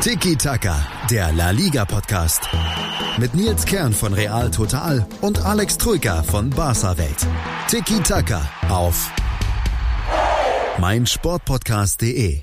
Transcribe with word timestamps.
Tiki 0.00 0.36
Taka, 0.36 0.86
der 1.10 1.32
La 1.32 1.50
Liga 1.50 1.84
Podcast. 1.84 2.42
Mit 3.18 3.34
Nils 3.34 3.64
Kern 3.64 3.92
von 3.92 4.12
Real 4.12 4.50
Total 4.50 5.04
und 5.20 5.44
Alex 5.44 5.78
Troika 5.78 6.22
von 6.22 6.50
Barca 6.50 6.96
Welt. 6.98 7.26
Tiki 7.68 8.00
Taka 8.00 8.48
auf 8.68 9.10
meinsportpodcast.de. 10.78 12.42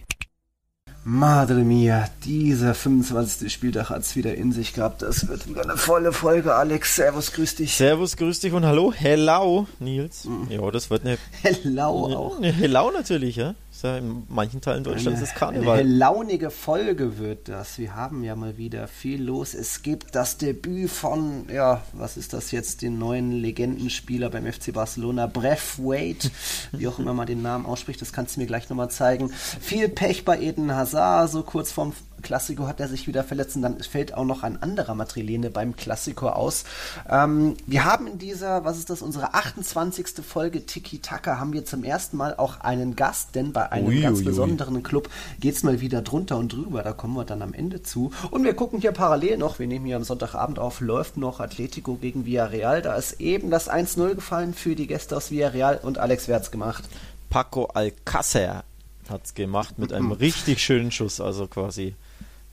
Madre 1.05 1.63
mia, 1.63 2.09
dieser 2.25 2.73
25. 2.73 3.53
Spieltag 3.53 3.89
hat 3.89 4.01
es 4.01 4.15
wieder 4.15 4.35
in 4.35 4.51
sich 4.51 4.73
gehabt. 4.73 5.01
Das 5.01 5.27
wird 5.27 5.47
wieder 5.47 5.63
eine 5.63 5.77
volle 5.77 6.11
Folge, 6.11 6.55
Alex. 6.55 6.95
Servus, 6.95 7.31
grüß 7.33 7.55
dich. 7.55 7.75
Servus, 7.75 8.17
grüß 8.17 8.39
dich 8.39 8.51
und 8.53 8.65
hallo. 8.65 8.91
Hello, 8.93 9.67
Nils. 9.79 10.25
Mhm. 10.25 10.47
Ja, 10.49 10.71
das 10.71 10.89
wird 10.89 11.05
eine. 11.05 11.17
Hello 11.43 12.13
auch. 12.15 12.37
Eine 12.37 12.51
Hello 12.51 12.91
natürlich, 12.91 13.35
ja 13.37 13.53
ja 13.81 13.97
in 13.97 14.23
manchen 14.29 14.61
Teilen 14.61 14.83
Deutschlands 14.83 15.19
eine, 15.19 15.27
ist 15.27 15.35
Karneval. 15.35 15.79
Eine 15.79 15.89
launige 15.89 16.51
Folge 16.51 17.17
wird 17.17 17.49
das. 17.49 17.79
Wir 17.79 17.95
haben 17.95 18.23
ja 18.23 18.35
mal 18.35 18.57
wieder 18.57 18.87
viel 18.87 19.23
los. 19.23 19.53
Es 19.53 19.81
gibt 19.81 20.15
das 20.15 20.37
Debüt 20.37 20.91
von, 20.91 21.47
ja, 21.51 21.83
was 21.93 22.15
ist 22.15 22.33
das 22.33 22.51
jetzt, 22.51 22.81
den 22.81 22.99
neuen 22.99 23.31
Legendenspieler 23.31 24.29
beim 24.29 24.45
FC 24.45 24.73
Barcelona, 24.73 25.27
Breathwaite, 25.27 26.29
wie 26.71 26.87
auch 26.87 26.99
immer 26.99 27.13
man 27.13 27.27
den 27.27 27.41
Namen 27.41 27.65
ausspricht, 27.65 28.01
das 28.01 28.13
kannst 28.13 28.35
du 28.35 28.41
mir 28.41 28.47
gleich 28.47 28.69
nochmal 28.69 28.91
zeigen. 28.91 29.29
Viel 29.29 29.89
Pech 29.89 30.23
bei 30.23 30.39
Eden 30.39 30.75
Hazard, 30.75 31.31
so 31.31 31.43
kurz 31.43 31.71
vorm 31.71 31.93
Klassiko 32.23 32.67
hat 32.67 32.79
er 32.79 32.87
sich 32.87 33.07
wieder 33.07 33.23
verletzt 33.23 33.55
und 33.55 33.61
dann 33.61 33.79
fällt 33.81 34.13
auch 34.13 34.25
noch 34.25 34.43
ein 34.43 34.61
anderer 34.61 34.95
Madrilene 34.95 35.51
beim 35.51 35.75
Klassiko 35.75 36.29
aus. 36.29 36.63
Ähm, 37.09 37.55
wir 37.67 37.85
haben 37.85 38.07
in 38.07 38.17
dieser, 38.17 38.65
was 38.65 38.79
ist 38.79 38.89
das, 38.89 39.01
unsere 39.01 39.33
28. 39.33 40.25
Folge 40.25 40.65
Tiki 40.65 40.99
Taka 40.99 41.39
haben 41.39 41.53
wir 41.53 41.65
zum 41.65 41.83
ersten 41.83 42.17
Mal 42.17 42.35
auch 42.35 42.61
einen 42.61 42.95
Gast, 42.95 43.35
denn 43.35 43.53
bei 43.53 43.71
einem 43.71 43.87
ui, 43.87 44.01
ganz 44.01 44.19
ui, 44.19 44.25
besonderen 44.25 44.77
ui. 44.77 44.83
Club 44.83 45.09
geht 45.39 45.55
es 45.55 45.63
mal 45.63 45.81
wieder 45.81 46.01
drunter 46.01 46.37
und 46.37 46.53
drüber, 46.53 46.81
da 46.81 46.93
kommen 46.93 47.15
wir 47.15 47.25
dann 47.25 47.41
am 47.41 47.53
Ende 47.53 47.83
zu. 47.83 48.11
Und 48.31 48.43
wir 48.43 48.55
gucken 48.55 48.81
hier 48.81 48.91
parallel 48.91 49.37
noch, 49.37 49.59
wir 49.59 49.67
nehmen 49.67 49.85
hier 49.85 49.97
am 49.97 50.03
Sonntagabend 50.03 50.59
auf, 50.59 50.81
läuft 50.81 51.17
noch 51.17 51.39
Atletico 51.39 51.95
gegen 51.95 52.25
Villarreal, 52.25 52.81
da 52.81 52.95
ist 52.95 53.19
eben 53.19 53.51
das 53.51 53.69
1-0 53.69 54.15
gefallen 54.15 54.53
für 54.53 54.75
die 54.75 54.87
Gäste 54.87 55.17
aus 55.17 55.29
Villarreal 55.29 55.79
und 55.83 55.97
Alex, 55.97 56.27
wer 56.27 56.37
hat's 56.37 56.51
gemacht? 56.51 56.83
Paco 57.29 57.65
Alcácer 57.73 58.63
hat 59.09 59.25
es 59.25 59.33
gemacht 59.33 59.79
mit 59.79 59.91
einem 59.91 60.11
richtig 60.23 60.63
schönen 60.63 60.91
Schuss, 60.91 61.19
also 61.19 61.47
quasi 61.47 61.95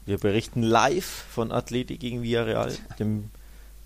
wir 0.06 0.19
berichten 0.19 0.62
live 0.62 1.05
von 1.05 1.53
Athletik 1.53 2.01
gegen 2.01 2.23
Villarreal, 2.23 2.77
dem 2.98 3.31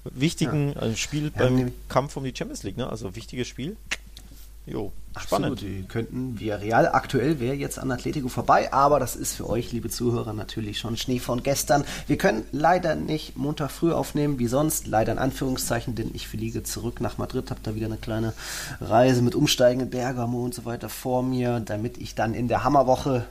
wichtigen 0.04 0.72
ja. 0.72 0.80
also 0.80 0.96
Spiel 0.96 1.30
beim 1.30 1.72
Kampf 1.88 2.16
um 2.16 2.24
die 2.24 2.34
Champions 2.36 2.62
League, 2.62 2.76
ne? 2.76 2.88
Also 2.88 3.16
wichtiges 3.16 3.48
Spiel. 3.48 3.76
Jo, 4.66 4.92
spannend. 5.18 5.52
Absolut, 5.52 5.60
die 5.60 5.84
könnten 5.84 6.40
via 6.40 6.56
Real 6.56 6.88
aktuell 6.88 7.40
wäre 7.40 7.54
jetzt 7.54 7.78
an 7.78 7.90
Atletico 7.90 8.28
vorbei, 8.28 8.72
aber 8.72 8.98
das 8.98 9.16
ist 9.16 9.34
für 9.34 9.48
euch, 9.48 9.72
liebe 9.72 9.88
Zuhörer, 9.88 10.32
natürlich 10.32 10.78
schon 10.78 10.96
Schnee 10.96 11.18
von 11.18 11.42
gestern. 11.42 11.84
Wir 12.06 12.18
können 12.18 12.44
leider 12.52 12.94
nicht 12.94 13.36
Montag 13.36 13.70
früh 13.70 13.92
aufnehmen, 13.92 14.38
wie 14.38 14.46
sonst, 14.46 14.86
leider 14.86 15.12
in 15.12 15.18
Anführungszeichen, 15.18 15.94
denn 15.94 16.10
ich 16.14 16.28
fliege 16.28 16.62
zurück 16.62 17.00
nach 17.00 17.18
Madrid, 17.18 17.50
habe 17.50 17.60
da 17.62 17.74
wieder 17.74 17.86
eine 17.86 17.96
kleine 17.96 18.32
Reise 18.80 19.22
mit 19.22 19.34
Umsteigen 19.34 19.80
in 19.80 19.90
Bergamo 19.90 20.44
und 20.44 20.54
so 20.54 20.64
weiter 20.64 20.88
vor 20.88 21.22
mir, 21.22 21.60
damit 21.60 21.98
ich 21.98 22.14
dann 22.14 22.34
in 22.34 22.48
der 22.48 22.64
Hammerwoche 22.64 23.26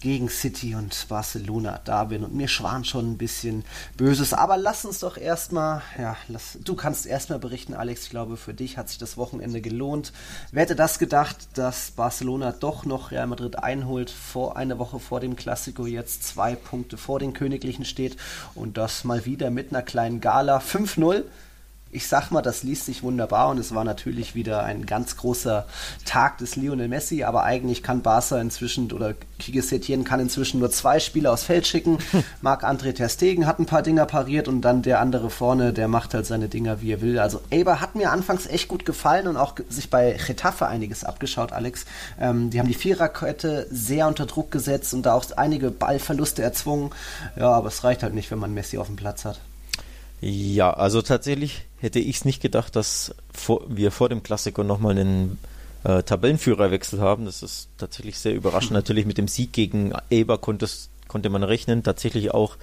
gegen 0.00 0.28
City 0.28 0.74
und 0.74 1.06
Barcelona 1.08 1.80
da 1.84 2.04
bin 2.04 2.24
und 2.24 2.34
mir 2.34 2.48
schwan 2.48 2.84
schon 2.84 3.12
ein 3.12 3.18
bisschen 3.18 3.64
Böses, 3.96 4.32
aber 4.32 4.56
lass 4.56 4.84
uns 4.84 5.00
doch 5.00 5.16
erstmal, 5.16 5.82
ja, 5.98 6.16
lass, 6.28 6.58
du 6.64 6.74
kannst 6.74 7.06
erstmal 7.06 7.38
berichten, 7.38 7.74
Alex, 7.74 8.04
ich 8.04 8.10
glaube, 8.10 8.36
für 8.36 8.54
dich 8.54 8.78
hat 8.78 8.88
sich 8.88 8.98
das 8.98 9.16
Wochenende 9.16 9.60
gelohnt. 9.60 10.12
Wer 10.52 10.62
hätte 10.62 10.76
das 10.76 10.98
gedacht, 10.98 11.19
dass 11.54 11.90
Barcelona 11.90 12.52
doch 12.52 12.84
noch 12.84 13.10
Real 13.10 13.26
Madrid 13.26 13.58
einholt, 13.58 14.10
vor 14.10 14.56
einer 14.56 14.78
Woche 14.78 14.98
vor 14.98 15.20
dem 15.20 15.36
Klassiko 15.36 15.86
jetzt 15.86 16.24
zwei 16.24 16.54
Punkte 16.54 16.96
vor 16.96 17.18
den 17.18 17.32
Königlichen 17.32 17.84
steht. 17.84 18.16
Und 18.54 18.76
das 18.76 19.04
mal 19.04 19.24
wieder 19.26 19.50
mit 19.50 19.70
einer 19.70 19.82
kleinen 19.82 20.20
Gala. 20.20 20.58
5-0 20.58 21.24
ich 21.92 22.06
sag 22.06 22.30
mal, 22.30 22.42
das 22.42 22.62
liest 22.62 22.86
sich 22.86 23.02
wunderbar 23.02 23.48
und 23.48 23.58
es 23.58 23.74
war 23.74 23.82
natürlich 23.82 24.34
wieder 24.34 24.62
ein 24.62 24.86
ganz 24.86 25.16
großer 25.16 25.66
Tag 26.04 26.38
des 26.38 26.54
Lionel 26.54 26.88
Messi, 26.88 27.24
aber 27.24 27.42
eigentlich 27.42 27.82
kann 27.82 28.02
Barca 28.02 28.40
inzwischen 28.40 28.92
oder 28.92 29.14
Kike 29.38 29.62
Setien 29.62 30.04
kann 30.04 30.20
inzwischen 30.20 30.60
nur 30.60 30.70
zwei 30.70 31.00
Spieler 31.00 31.32
aufs 31.32 31.44
Feld 31.44 31.66
schicken. 31.66 31.98
Marc-André 32.42 32.94
Ter 32.94 33.08
Stegen 33.08 33.46
hat 33.46 33.58
ein 33.58 33.66
paar 33.66 33.82
Dinger 33.82 34.06
pariert 34.06 34.46
und 34.46 34.60
dann 34.60 34.82
der 34.82 35.00
andere 35.00 35.30
vorne, 35.30 35.72
der 35.72 35.88
macht 35.88 36.14
halt 36.14 36.26
seine 36.26 36.48
Dinger, 36.48 36.80
wie 36.80 36.92
er 36.92 37.00
will. 37.00 37.18
Also 37.18 37.40
Eber 37.50 37.80
hat 37.80 37.96
mir 37.96 38.12
anfangs 38.12 38.46
echt 38.46 38.68
gut 38.68 38.84
gefallen 38.84 39.26
und 39.26 39.36
auch 39.36 39.54
sich 39.68 39.90
bei 39.90 40.16
Getafe 40.26 40.66
einiges 40.66 41.02
abgeschaut, 41.02 41.52
Alex. 41.52 41.86
Ähm, 42.20 42.50
die 42.50 42.60
haben 42.60 42.68
die 42.68 42.74
Viererkette 42.74 43.66
sehr 43.70 44.06
unter 44.06 44.26
Druck 44.26 44.50
gesetzt 44.50 44.94
und 44.94 45.02
da 45.02 45.14
auch 45.14 45.24
einige 45.36 45.70
Ballverluste 45.70 46.42
erzwungen. 46.42 46.90
Ja, 47.36 47.50
aber 47.50 47.68
es 47.68 47.82
reicht 47.82 48.02
halt 48.02 48.14
nicht, 48.14 48.30
wenn 48.30 48.38
man 48.38 48.54
Messi 48.54 48.78
auf 48.78 48.86
dem 48.86 48.96
Platz 48.96 49.24
hat. 49.24 49.40
Ja, 50.20 50.72
also 50.72 51.00
tatsächlich 51.00 51.64
hätte 51.80 51.98
ich 51.98 52.16
es 52.16 52.24
nicht 52.24 52.42
gedacht, 52.42 52.76
dass 52.76 53.14
vor, 53.32 53.64
wir 53.68 53.90
vor 53.90 54.08
dem 54.08 54.22
Klassiker 54.22 54.64
nochmal 54.64 54.98
einen 54.98 55.38
äh, 55.84 56.02
Tabellenführerwechsel 56.02 57.00
haben. 57.00 57.24
Das 57.24 57.42
ist 57.42 57.68
tatsächlich 57.78 58.18
sehr 58.18 58.34
überraschend. 58.34 58.72
Natürlich 58.72 59.06
mit 59.06 59.18
dem 59.18 59.28
Sieg 59.28 59.52
gegen 59.52 59.92
Eber 60.10 60.38
konnte, 60.38 60.68
konnte 61.08 61.30
man 61.30 61.42
rechnen. 61.42 61.82
Tatsächlich 61.82 62.32
auch 62.32 62.56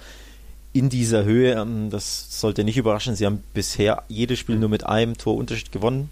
in 0.72 0.88
dieser 0.88 1.24
Höhe. 1.24 1.60
Ähm, 1.60 1.90
das 1.90 2.40
sollte 2.40 2.64
nicht 2.64 2.76
überraschen. 2.76 3.16
Sie 3.16 3.26
haben 3.26 3.42
bisher 3.54 4.04
jedes 4.08 4.38
Spiel 4.38 4.56
nur 4.56 4.68
mit 4.68 4.84
einem 4.84 5.16
Torunterschied 5.18 5.72
gewonnen. 5.72 6.10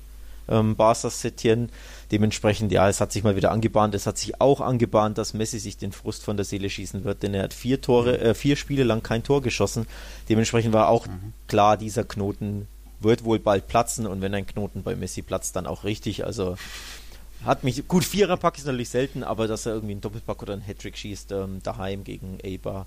Ähm, 0.49 0.77
Barca 0.77 1.11
Setien. 1.11 1.71
Dementsprechend, 2.13 2.71
ja, 2.71 2.89
es 2.89 3.01
hat 3.01 3.13
sich 3.13 3.25
mal 3.25 3.37
wieder 3.37 3.51
angebahnt. 3.51 3.95
Es 3.95 4.07
hat 4.07 4.19
sich 4.19 4.41
auch 4.41 4.61
angebahnt, 4.61 5.19
dass 5.19 5.35
Messi 5.35 5.59
sich 5.59 5.77
den 5.77 5.93
Frust 5.93 6.25
von 6.25 6.37
der 6.37 6.45
Seele 6.45 6.71
schießen 6.71 7.05
wird, 7.05 7.23
denn 7.23 7.35
er 7.35 7.45
hat 7.45 7.55
vier 7.55 7.81
Tore, 7.81 8.19
äh, 8.21 8.35
vier 8.35 8.57
Spiele 8.57 8.85
lang 8.85 9.03
kein 9.03 9.23
Tor 9.25 9.43
geschossen. 9.43 9.87
Dementsprechend 10.29 10.73
war 10.73 10.89
auch 10.89 11.07
mhm. 11.07 11.33
klar, 11.49 11.77
dieser 11.77 12.05
Knoten 12.05 12.69
wird 13.01 13.25
wohl 13.25 13.39
bald 13.39 13.69
platzen 13.69 14.07
und 14.07 14.21
wenn 14.21 14.35
ein 14.35 14.47
Knoten 14.47 14.83
bei 14.83 14.97
Messi 14.97 15.23
platzt, 15.23 15.57
dann 15.57 15.67
auch 15.67 15.85
richtig. 15.85 16.25
Also 16.25 16.57
hat 17.45 17.65
mich 17.65 17.87
gut 17.87 18.05
Viererpack 18.05 18.59
ist 18.59 18.67
natürlich 18.67 18.89
selten, 18.89 19.23
aber 19.23 19.47
dass 19.47 19.67
er 19.67 19.75
irgendwie 19.75 19.93
einen 19.93 20.01
Doppelpack 20.01 20.43
oder 20.43 20.55
einen 20.55 20.63
Hattrick 20.63 20.97
schießt 20.97 21.33
ähm, 21.33 21.63
daheim 21.63 22.05
gegen 22.05 22.39
Eibar 22.43 22.87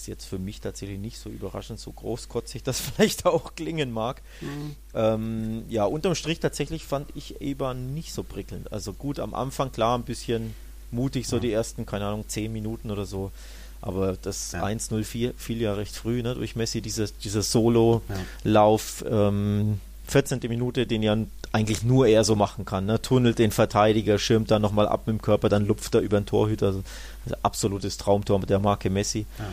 ist 0.00 0.06
jetzt 0.06 0.24
für 0.24 0.38
mich 0.38 0.60
tatsächlich 0.60 0.98
nicht 0.98 1.18
so 1.18 1.28
überraschend, 1.28 1.78
so 1.78 1.92
großkotzig 1.92 2.62
das 2.62 2.80
vielleicht 2.96 3.26
auch 3.26 3.54
klingen 3.54 3.90
mag. 3.90 4.22
Mhm. 4.40 4.76
Ähm, 4.94 5.64
ja, 5.68 5.84
unterm 5.84 6.14
Strich 6.14 6.40
tatsächlich 6.40 6.84
fand 6.84 7.10
ich 7.14 7.40
Eber 7.40 7.74
nicht 7.74 8.12
so 8.12 8.22
prickelnd. 8.22 8.72
Also 8.72 8.92
gut 8.92 9.18
am 9.18 9.34
Anfang, 9.34 9.72
klar, 9.72 9.98
ein 9.98 10.04
bisschen 10.04 10.54
mutig, 10.90 11.28
so 11.28 11.36
ja. 11.36 11.40
die 11.40 11.52
ersten, 11.52 11.86
keine 11.86 12.06
Ahnung, 12.06 12.24
10 12.26 12.52
Minuten 12.52 12.90
oder 12.90 13.04
so. 13.04 13.30
Aber 13.82 14.16
das 14.20 14.52
ja. 14.52 14.62
1-0 14.62 15.04
fiel 15.04 15.60
ja 15.60 15.74
recht 15.74 15.96
früh, 15.96 16.22
ne, 16.22 16.34
durch 16.34 16.56
Messi, 16.56 16.80
dieser 16.80 17.06
diese 17.22 17.42
Solo-Lauf, 17.42 19.04
ja. 19.04 19.28
ähm, 19.28 19.80
14. 20.06 20.40
Minute, 20.48 20.86
den 20.86 21.02
ja 21.02 21.16
eigentlich 21.52 21.82
nur 21.82 22.06
er 22.06 22.24
so 22.24 22.36
machen 22.36 22.64
kann. 22.64 22.86
Ne? 22.86 23.00
Tunnelt 23.00 23.38
den 23.38 23.50
Verteidiger, 23.50 24.18
schirmt 24.18 24.50
dann 24.50 24.60
nochmal 24.62 24.88
ab 24.88 25.06
mit 25.06 25.16
dem 25.16 25.22
Körper, 25.22 25.48
dann 25.48 25.66
lupft 25.66 25.94
er 25.94 26.00
über 26.00 26.20
den 26.20 26.26
Torhüter. 26.26 26.66
Also, 26.66 26.82
absolutes 27.42 27.96
Traumtor 27.96 28.38
mit 28.38 28.50
der 28.50 28.58
Marke 28.58 28.90
Messi. 28.90 29.26
Ja. 29.38 29.46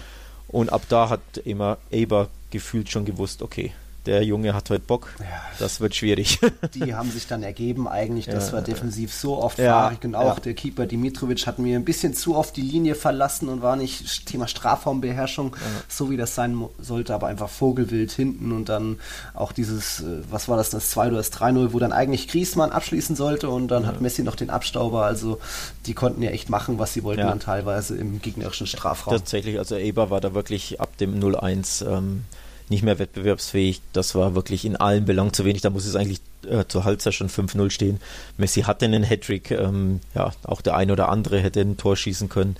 Und 0.47 0.71
ab 0.71 0.83
da 0.89 1.09
hat 1.09 1.21
immer 1.45 1.77
Eber 1.91 2.27
gefühlt 2.51 2.89
schon 2.89 3.05
gewusst, 3.05 3.41
okay, 3.41 3.73
der 4.07 4.23
Junge 4.23 4.53
hat 4.53 4.69
heute 4.69 4.83
Bock, 4.83 5.09
ja. 5.19 5.25
das 5.59 5.79
wird 5.79 5.95
schwierig. 5.95 6.39
Die 6.73 6.95
haben 6.95 7.11
sich 7.11 7.27
dann 7.27 7.43
ergeben 7.43 7.87
eigentlich, 7.87 8.25
das 8.25 8.47
ja, 8.47 8.53
war 8.53 8.61
defensiv 8.61 9.13
so 9.13 9.37
oft 9.37 9.59
ja, 9.59 9.73
fahrig. 9.73 10.03
Und 10.05 10.15
auch 10.15 10.39
der 10.39 10.53
Keeper 10.53 10.85
Dimitrovic 10.85 11.45
hat 11.45 11.59
mir 11.59 11.77
ein 11.77 11.85
bisschen 11.85 12.13
zu 12.13 12.35
oft 12.35 12.55
die 12.55 12.61
Linie 12.61 12.95
verlassen 12.95 13.49
und 13.49 13.61
war 13.61 13.75
nicht 13.75 14.25
Thema 14.25 14.47
Strafraumbeherrschung, 14.47 15.55
so 15.87 16.09
wie 16.09 16.17
das 16.17 16.35
sein 16.35 16.57
sollte, 16.79 17.13
aber 17.13 17.27
einfach 17.27 17.49
Vogelwild 17.49 18.11
hinten 18.11 18.51
und 18.51 18.69
dann 18.69 18.99
auch 19.33 19.51
dieses, 19.51 20.01
äh, 20.01 20.21
was 20.29 20.47
war 20.47 20.57
das, 20.57 20.69
das 20.69 20.89
2 20.91 21.07
oder 21.07 21.17
das 21.17 21.31
3-0, 21.33 21.73
wo 21.73 21.79
dann 21.79 21.91
eigentlich 21.91 22.27
Griesmann 22.27 22.71
abschließen 22.71 23.15
sollte 23.15 23.49
und 23.49 23.67
dann 23.67 23.85
hat 23.85 24.01
Messi 24.01 24.23
noch 24.23 24.35
den 24.35 24.49
Abstauber, 24.49 25.03
also 25.03 25.39
die 25.85 25.93
konnten 25.93 26.21
ja 26.23 26.31
echt 26.31 26.49
machen, 26.49 26.79
was 26.79 26.93
sie 26.93 27.03
wollten 27.03 27.21
dann 27.21 27.39
teilweise 27.39 27.97
im 27.97 28.21
gegnerischen 28.21 28.67
Strafraum. 28.67 29.13
Tatsächlich, 29.13 29.59
also 29.59 29.75
Eber 29.75 30.09
war 30.09 30.21
da 30.21 30.33
wirklich 30.33 30.79
ab 30.79 30.97
dem 30.97 31.19
0-1 31.19 31.85
ähm, 31.85 32.23
nicht 32.69 32.83
mehr 32.83 32.99
wettbewerbsfähig. 32.99 33.81
Das 33.93 34.15
war 34.15 34.35
wirklich 34.35 34.65
in 34.65 34.75
allen 34.75 35.05
Belangen 35.05 35.33
zu 35.33 35.45
wenig. 35.45 35.61
Da 35.61 35.69
muss 35.69 35.85
es 35.85 35.95
eigentlich 35.95 36.19
äh, 36.47 36.65
zur 36.67 36.83
Halbzeit 36.83 37.13
schon 37.13 37.29
5-0 37.29 37.69
stehen. 37.69 37.99
Messi 38.37 38.61
hatte 38.61 38.85
einen 38.85 39.03
Hattrick, 39.03 39.51
ähm, 39.51 40.01
ja, 40.15 40.31
auch 40.43 40.61
der 40.61 40.75
ein 40.75 40.91
oder 40.91 41.09
andere 41.09 41.39
hätte 41.39 41.61
ein 41.61 41.77
Tor 41.77 41.95
schießen 41.95 42.29
können. 42.29 42.55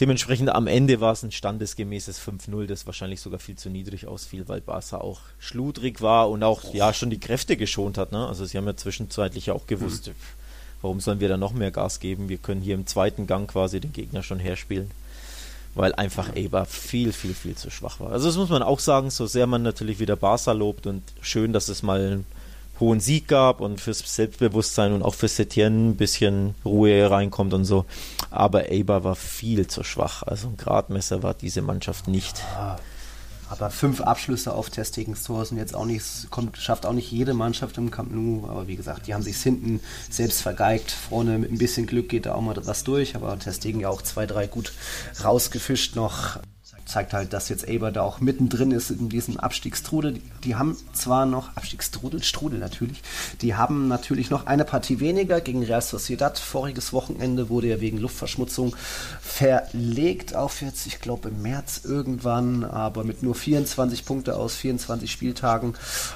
Dementsprechend 0.00 0.50
am 0.50 0.68
Ende 0.68 1.00
war 1.00 1.12
es 1.12 1.24
ein 1.24 1.32
standesgemäßes 1.32 2.20
5-0, 2.20 2.66
das 2.66 2.86
wahrscheinlich 2.86 3.20
sogar 3.20 3.40
viel 3.40 3.56
zu 3.56 3.68
niedrig 3.68 4.06
ausfiel, 4.06 4.46
weil 4.46 4.60
Barca 4.60 4.98
auch 4.98 5.20
schludrig 5.40 6.00
war 6.00 6.30
und 6.30 6.44
auch 6.44 6.72
ja 6.72 6.92
schon 6.94 7.10
die 7.10 7.18
Kräfte 7.18 7.56
geschont 7.56 7.98
hat. 7.98 8.12
Ne? 8.12 8.26
Also 8.26 8.44
sie 8.44 8.56
haben 8.56 8.66
ja 8.66 8.76
zwischenzeitlich 8.76 9.50
auch 9.50 9.66
gewusst, 9.66 10.06
mhm. 10.06 10.12
warum 10.82 11.00
sollen 11.00 11.18
wir 11.18 11.28
da 11.28 11.36
noch 11.36 11.52
mehr 11.52 11.72
Gas 11.72 11.98
geben? 11.98 12.28
Wir 12.28 12.38
können 12.38 12.60
hier 12.60 12.76
im 12.76 12.86
zweiten 12.86 13.26
Gang 13.26 13.50
quasi 13.50 13.80
den 13.80 13.92
Gegner 13.92 14.22
schon 14.22 14.38
herspielen 14.38 14.92
weil 15.78 15.94
einfach 15.94 16.34
Eber 16.34 16.66
viel, 16.66 17.12
viel, 17.12 17.34
viel 17.34 17.54
zu 17.54 17.70
schwach 17.70 18.00
war. 18.00 18.10
Also 18.10 18.26
das 18.26 18.36
muss 18.36 18.48
man 18.48 18.62
auch 18.62 18.80
sagen, 18.80 19.10
so 19.10 19.26
sehr 19.26 19.46
man 19.46 19.62
natürlich 19.62 20.00
wieder 20.00 20.16
Barca 20.16 20.52
lobt 20.52 20.86
und 20.88 21.02
schön, 21.20 21.52
dass 21.52 21.68
es 21.68 21.84
mal 21.84 22.24
hohen 22.80 23.00
Sieg 23.00 23.28
gab 23.28 23.60
und 23.60 23.80
fürs 23.80 24.00
Selbstbewusstsein 24.00 24.92
und 24.92 25.02
auch 25.02 25.14
fürs 25.14 25.36
Setieren 25.36 25.90
ein 25.90 25.96
bisschen 25.96 26.54
Ruhe 26.64 27.10
reinkommt 27.10 27.54
und 27.54 27.64
so. 27.64 27.84
Aber 28.30 28.70
Eber 28.70 29.04
war 29.04 29.14
viel 29.14 29.68
zu 29.68 29.84
schwach. 29.84 30.22
Also 30.24 30.48
ein 30.48 30.56
Gradmesser 30.56 31.22
war 31.22 31.34
diese 31.34 31.62
Mannschaft 31.62 32.08
nicht. 32.08 32.42
Aber 33.50 33.70
fünf 33.70 34.00
Abschlüsse 34.00 34.52
auf 34.52 34.70
Testikens 34.70 35.24
Tor 35.24 35.44
sind 35.44 35.58
jetzt 35.58 35.74
auch 35.74 35.86
nicht, 35.86 36.30
kommt, 36.30 36.56
schafft 36.58 36.86
auch 36.86 36.92
nicht 36.92 37.10
jede 37.10 37.34
Mannschaft 37.34 37.78
im 37.78 37.90
Camp 37.90 38.12
Nou. 38.12 38.46
Aber 38.48 38.68
wie 38.68 38.76
gesagt, 38.76 39.06
die 39.06 39.14
haben 39.14 39.22
sich 39.22 39.36
hinten 39.36 39.80
selbst 40.10 40.42
vergeigt. 40.42 40.90
Vorne 40.90 41.38
mit 41.38 41.50
ein 41.50 41.58
bisschen 41.58 41.86
Glück 41.86 42.08
geht 42.08 42.26
da 42.26 42.34
auch 42.34 42.42
mal 42.42 42.56
was 42.64 42.84
durch. 42.84 43.16
Aber 43.16 43.38
Testegen 43.38 43.80
ja 43.80 43.88
auch 43.88 44.02
zwei, 44.02 44.26
drei 44.26 44.46
gut 44.46 44.72
rausgefischt 45.22 45.96
noch 45.96 46.38
zeigt 46.88 47.12
halt, 47.12 47.32
dass 47.32 47.48
jetzt 47.50 47.68
Eber 47.68 47.92
da 47.92 48.02
auch 48.02 48.20
mittendrin 48.20 48.70
ist 48.70 48.90
in 48.90 49.08
diesem 49.08 49.36
Abstiegstrudel. 49.36 50.14
Die, 50.14 50.22
die 50.44 50.56
haben 50.56 50.76
zwar 50.94 51.26
noch, 51.26 51.54
Abstiegstrudel, 51.54 52.22
Strudel 52.22 52.58
natürlich, 52.58 53.02
die 53.42 53.54
haben 53.54 53.88
natürlich 53.88 54.30
noch 54.30 54.46
eine 54.46 54.64
Partie 54.64 54.98
weniger 54.98 55.40
gegen 55.40 55.62
Real 55.62 55.82
Sociedad. 55.82 56.38
Voriges 56.38 56.92
Wochenende 56.92 57.50
wurde 57.50 57.68
ja 57.68 57.80
wegen 57.80 57.98
Luftverschmutzung 57.98 58.74
verlegt 59.20 60.34
auf 60.34 60.62
jetzt, 60.62 60.86
ich 60.86 61.00
glaube 61.00 61.28
im 61.28 61.42
März 61.42 61.82
irgendwann, 61.84 62.64
aber 62.64 63.04
mit 63.04 63.22
nur 63.22 63.34
24 63.34 64.06
Punkte 64.06 64.36
aus 64.36 64.56
24 64.56 65.12
Spieltagen, 65.12 65.74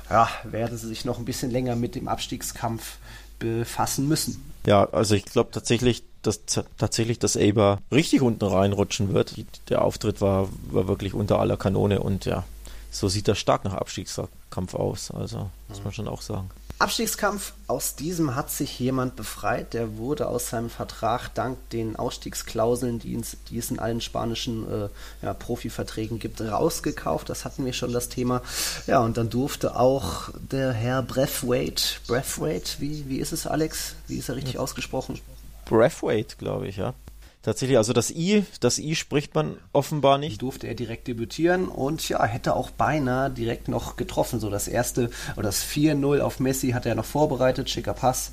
ja, 0.08 0.28
werden 0.44 0.78
sie 0.78 0.88
sich 0.88 1.04
noch 1.04 1.18
ein 1.18 1.26
bisschen 1.26 1.50
länger 1.50 1.76
mit 1.76 1.94
dem 1.94 2.08
Abstiegskampf 2.08 2.96
befassen 3.38 4.08
müssen. 4.08 4.42
Ja, 4.66 4.88
also 4.90 5.14
ich 5.14 5.24
glaube 5.24 5.50
tatsächlich, 5.50 6.04
dass 6.22 6.40
tatsächlich 6.78 7.18
das 7.18 7.36
Eber 7.36 7.78
richtig 7.90 8.22
unten 8.22 8.44
reinrutschen 8.44 9.12
wird. 9.12 9.34
Der 9.68 9.82
Auftritt 9.82 10.20
war, 10.20 10.48
war 10.70 10.88
wirklich 10.88 11.14
unter 11.14 11.38
aller 11.38 11.56
Kanone 11.56 12.00
und 12.00 12.24
ja, 12.24 12.44
so 12.90 13.08
sieht 13.08 13.26
das 13.26 13.38
stark 13.38 13.64
nach 13.64 13.74
Abstiegskampf 13.74 14.74
aus. 14.74 15.10
Also 15.10 15.50
muss 15.68 15.82
man 15.82 15.92
schon 15.92 16.08
auch 16.08 16.22
sagen. 16.22 16.50
Abstiegskampf, 16.78 17.52
aus 17.68 17.94
diesem 17.94 18.34
hat 18.34 18.50
sich 18.50 18.78
jemand 18.80 19.14
befreit. 19.14 19.72
Der 19.72 19.98
wurde 19.98 20.26
aus 20.26 20.50
seinem 20.50 20.68
Vertrag 20.68 21.32
dank 21.32 21.56
den 21.70 21.94
Ausstiegsklauseln, 21.94 22.98
die, 22.98 23.14
ins, 23.14 23.36
die 23.48 23.58
es 23.58 23.70
in 23.70 23.78
allen 23.78 24.00
spanischen 24.00 24.66
äh, 24.68 24.88
ja, 25.22 25.32
Profiverträgen 25.32 26.18
gibt, 26.18 26.40
rausgekauft. 26.40 27.28
Das 27.28 27.44
hatten 27.44 27.64
wir 27.64 27.72
schon 27.72 27.92
das 27.92 28.08
Thema. 28.08 28.42
Ja, 28.88 28.98
und 28.98 29.16
dann 29.16 29.30
durfte 29.30 29.76
auch 29.76 30.30
der 30.50 30.72
Herr 30.72 31.02
Breathwaite, 31.02 32.00
Breathwaite, 32.08 32.80
wie, 32.80 33.08
wie 33.08 33.18
ist 33.18 33.32
es, 33.32 33.46
Alex? 33.46 33.94
Wie 34.08 34.16
ist 34.16 34.28
er 34.28 34.34
richtig 34.34 34.58
ausgesprochen? 34.58 35.20
Breathwaite, 35.64 36.36
glaube 36.36 36.68
ich, 36.68 36.76
ja. 36.76 36.94
Tatsächlich, 37.42 37.76
also 37.76 37.92
das 37.92 38.12
I, 38.12 38.44
das 38.60 38.78
I 38.78 38.94
spricht 38.94 39.34
man 39.34 39.56
offenbar 39.72 40.16
nicht. 40.16 40.42
Durfte 40.42 40.68
er 40.68 40.74
direkt 40.74 41.08
debütieren 41.08 41.66
und 41.66 42.08
ja, 42.08 42.24
hätte 42.24 42.54
auch 42.54 42.70
beinahe 42.70 43.30
direkt 43.30 43.66
noch 43.66 43.96
getroffen. 43.96 44.38
So 44.38 44.48
das 44.48 44.68
erste 44.68 45.10
oder 45.34 45.44
das 45.44 45.64
4-0 45.64 46.20
auf 46.20 46.38
Messi 46.38 46.70
hat 46.70 46.86
er 46.86 46.94
noch 46.94 47.04
vorbereitet, 47.04 47.68
schicker 47.68 47.94
Pass. 47.94 48.30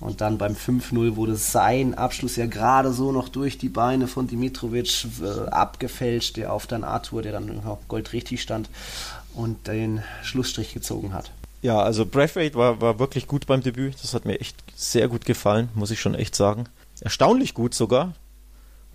Und 0.00 0.20
dann 0.20 0.38
beim 0.38 0.54
5-0 0.54 1.16
wurde 1.16 1.36
sein 1.36 1.94
Abschluss 1.94 2.36
ja 2.36 2.46
gerade 2.46 2.92
so 2.92 3.12
noch 3.12 3.28
durch 3.28 3.58
die 3.58 3.68
Beine 3.68 4.08
von 4.08 4.26
Dimitrovic 4.26 5.06
äh, 5.22 5.48
abgefälscht, 5.50 6.36
der 6.36 6.52
auf 6.52 6.66
dann 6.66 6.84
Arthur, 6.84 7.22
der 7.22 7.32
dann 7.32 7.62
goldrichtig 7.86 8.42
stand 8.42 8.70
und 9.34 9.68
den 9.68 10.02
Schlussstrich 10.22 10.74
gezogen 10.74 11.12
hat. 11.14 11.32
Ja, 11.60 11.80
also 11.80 12.06
Braithwaite 12.06 12.54
war, 12.54 12.80
war 12.80 12.98
wirklich 12.98 13.26
gut 13.26 13.46
beim 13.46 13.62
Debüt. 13.62 13.96
Das 14.02 14.14
hat 14.14 14.24
mir 14.24 14.40
echt 14.40 14.56
sehr 14.76 15.08
gut 15.08 15.24
gefallen, 15.24 15.68
muss 15.74 15.90
ich 15.90 16.00
schon 16.00 16.14
echt 16.14 16.34
sagen. 16.34 16.66
Erstaunlich 17.00 17.54
gut 17.54 17.74
sogar. 17.74 18.14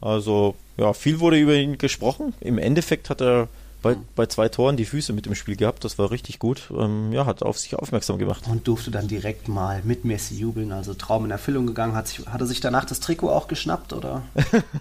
Also, 0.01 0.55
ja, 0.77 0.93
viel 0.93 1.19
wurde 1.19 1.39
über 1.39 1.55
ihn 1.55 1.77
gesprochen. 1.77 2.33
Im 2.41 2.57
Endeffekt 2.57 3.09
hat 3.09 3.21
er 3.21 3.47
bei, 3.83 3.97
bei 4.15 4.25
zwei 4.25 4.49
Toren 4.49 4.77
die 4.77 4.85
Füße 4.85 5.13
mit 5.13 5.27
dem 5.27 5.35
Spiel 5.35 5.55
gehabt. 5.55 5.83
Das 5.83 5.99
war 5.99 6.09
richtig 6.09 6.39
gut. 6.39 6.71
Ähm, 6.75 7.11
ja, 7.11 7.27
hat 7.27 7.43
auf 7.43 7.59
sich 7.59 7.75
aufmerksam 7.75 8.17
gemacht. 8.17 8.45
Und 8.47 8.67
durfte 8.67 8.89
dann 8.89 9.07
direkt 9.07 9.47
mal 9.47 9.81
mit 9.83 10.05
Messi 10.05 10.35
jubeln. 10.35 10.71
Also 10.71 10.95
Traum 10.95 11.25
in 11.25 11.31
Erfüllung 11.31 11.67
gegangen. 11.67 11.93
Hat, 11.93 12.07
sich, 12.07 12.25
hat 12.25 12.41
er 12.41 12.47
sich 12.47 12.61
danach 12.61 12.85
das 12.85 13.01
Trikot 13.01 13.29
auch 13.29 13.47
geschnappt, 13.47 13.93
oder? 13.93 14.23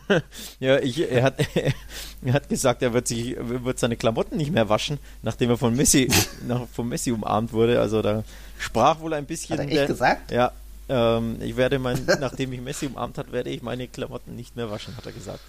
ja, 0.61 0.79
ich, 0.79 1.11
er, 1.11 1.25
hat, 1.25 1.35
er 2.25 2.33
hat 2.33 2.49
gesagt, 2.49 2.81
er 2.83 2.95
wird, 2.95 3.09
sich, 3.09 3.37
wird 3.39 3.79
seine 3.79 3.97
Klamotten 3.97 4.37
nicht 4.37 4.53
mehr 4.53 4.69
waschen, 4.69 4.99
nachdem 5.23 5.51
er 5.51 5.59
von 5.59 5.75
Messi, 5.75 6.09
nach, 6.47 6.67
von 6.73 6.89
Messi 6.89 7.11
umarmt 7.11 7.53
wurde. 7.53 7.81
Also 7.81 8.01
da 8.01 8.23
sprach 8.59 9.01
wohl 9.01 9.13
ein 9.13 9.27
bisschen. 9.27 9.59
Hat 9.59 9.67
er 9.67 9.67
echt 9.67 9.77
der, 9.77 9.87
gesagt? 9.89 10.31
Ja, 10.31 10.53
ähm, 10.89 11.39
ich 11.41 11.57
werde 11.57 11.81
mein, 11.81 11.99
nachdem 12.21 12.53
ich 12.53 12.61
Messi 12.61 12.87
umarmt 12.87 13.19
hat, 13.19 13.33
werde 13.33 13.51
ich 13.51 13.63
meine 13.63 13.89
Klamotten 13.89 14.37
nicht 14.37 14.55
mehr 14.55 14.71
waschen, 14.71 14.97
hat 14.97 15.07
er 15.07 15.13
gesagt. 15.13 15.41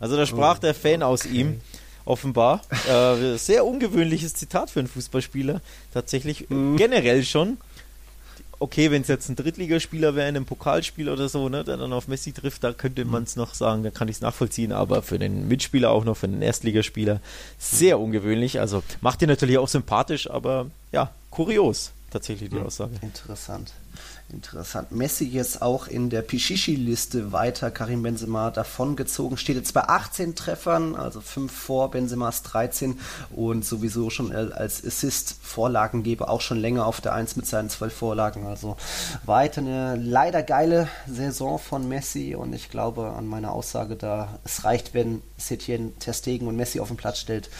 Also 0.00 0.16
da 0.16 0.24
sprach 0.24 0.56
oh, 0.56 0.60
der 0.62 0.74
Fan 0.74 1.02
okay. 1.02 1.04
aus 1.04 1.26
ihm, 1.26 1.60
offenbar. 2.04 2.62
Äh, 2.88 3.36
sehr 3.36 3.64
ungewöhnliches 3.64 4.34
Zitat 4.34 4.70
für 4.70 4.80
einen 4.80 4.88
Fußballspieler. 4.88 5.60
Tatsächlich 5.92 6.48
mhm. 6.50 6.76
generell 6.76 7.24
schon. 7.24 7.58
Okay, 8.60 8.90
wenn 8.90 9.02
es 9.02 9.08
jetzt 9.08 9.28
ein 9.28 9.36
Drittligaspieler 9.36 10.14
wäre 10.14 10.28
in 10.28 10.36
einem 10.36 10.46
Pokalspiel 10.46 11.08
oder 11.08 11.28
so, 11.28 11.48
ne, 11.48 11.64
der 11.64 11.76
dann 11.76 11.92
auf 11.92 12.08
Messi 12.08 12.32
trifft, 12.32 12.64
da 12.64 12.72
könnte 12.72 13.04
mhm. 13.04 13.10
man 13.10 13.22
es 13.24 13.36
noch 13.36 13.54
sagen, 13.54 13.82
da 13.82 13.90
kann 13.90 14.08
ich 14.08 14.16
es 14.16 14.22
nachvollziehen, 14.22 14.72
aber 14.72 15.02
für 15.02 15.18
den 15.18 15.48
Mitspieler 15.48 15.90
auch 15.90 16.04
noch, 16.04 16.16
für 16.16 16.28
den 16.28 16.40
Erstligaspieler, 16.40 17.20
sehr 17.58 17.98
ungewöhnlich. 17.98 18.60
Also 18.60 18.82
macht 19.00 19.22
ihn 19.22 19.28
natürlich 19.28 19.58
auch 19.58 19.68
sympathisch, 19.68 20.30
aber 20.30 20.70
ja, 20.92 21.10
kurios 21.30 21.92
tatsächlich 22.14 22.48
die 22.50 22.56
mhm. 22.56 22.66
Aussage. 22.66 22.92
Interessant. 23.02 23.72
Interessant. 24.32 24.92
Messi 24.92 25.24
jetzt 25.24 25.62
auch 25.62 25.88
in 25.88 26.10
der 26.10 26.22
Pichichi-Liste 26.22 27.32
weiter. 27.32 27.72
Karim 27.72 28.02
Benzema 28.02 28.52
davongezogen. 28.52 29.36
Steht 29.36 29.56
jetzt 29.56 29.74
bei 29.74 29.82
18 29.82 30.36
Treffern, 30.36 30.94
also 30.94 31.20
5 31.20 31.52
vor 31.52 31.90
Benzemas 31.90 32.42
13 32.44 33.00
und 33.34 33.64
sowieso 33.64 34.10
schon 34.10 34.32
als 34.32 34.84
Assist-Vorlagengeber 34.84 36.30
auch 36.30 36.40
schon 36.40 36.58
länger 36.58 36.86
auf 36.86 37.00
der 37.00 37.14
1 37.14 37.34
mit 37.34 37.46
seinen 37.46 37.68
12 37.68 37.92
Vorlagen. 37.92 38.46
Also 38.46 38.76
weiter 39.24 39.60
eine 39.60 39.96
leider 39.96 40.42
geile 40.44 40.88
Saison 41.08 41.58
von 41.58 41.88
Messi 41.88 42.36
und 42.36 42.52
ich 42.52 42.70
glaube 42.70 43.10
an 43.10 43.26
meine 43.26 43.50
Aussage 43.50 43.96
da, 43.96 44.38
es 44.44 44.64
reicht, 44.64 44.94
wenn 44.94 45.20
Setien 45.36 45.98
Testegen 45.98 46.46
und 46.46 46.54
Messi 46.54 46.78
auf 46.78 46.88
den 46.88 46.96
Platz 46.96 47.18
stellt 47.18 47.50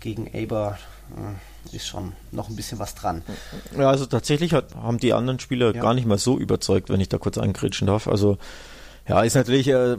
gegen 0.00 0.28
Aber. 0.34 0.78
Äh, 1.16 1.49
ist 1.72 1.86
schon 1.86 2.12
noch 2.32 2.48
ein 2.48 2.56
bisschen 2.56 2.78
was 2.78 2.94
dran. 2.94 3.22
Ja, 3.76 3.90
also 3.90 4.06
tatsächlich 4.06 4.52
hat, 4.52 4.74
haben 4.74 4.98
die 4.98 5.12
anderen 5.12 5.40
Spieler 5.40 5.74
ja. 5.74 5.80
gar 5.80 5.94
nicht 5.94 6.06
mal 6.06 6.18
so 6.18 6.38
überzeugt, 6.38 6.88
wenn 6.88 7.00
ich 7.00 7.08
da 7.08 7.18
kurz 7.18 7.38
eingrätschen 7.38 7.86
darf. 7.86 8.08
Also 8.08 8.38
ja, 9.08 9.22
ist 9.22 9.34
natürlich 9.34 9.68
äh, 9.68 9.96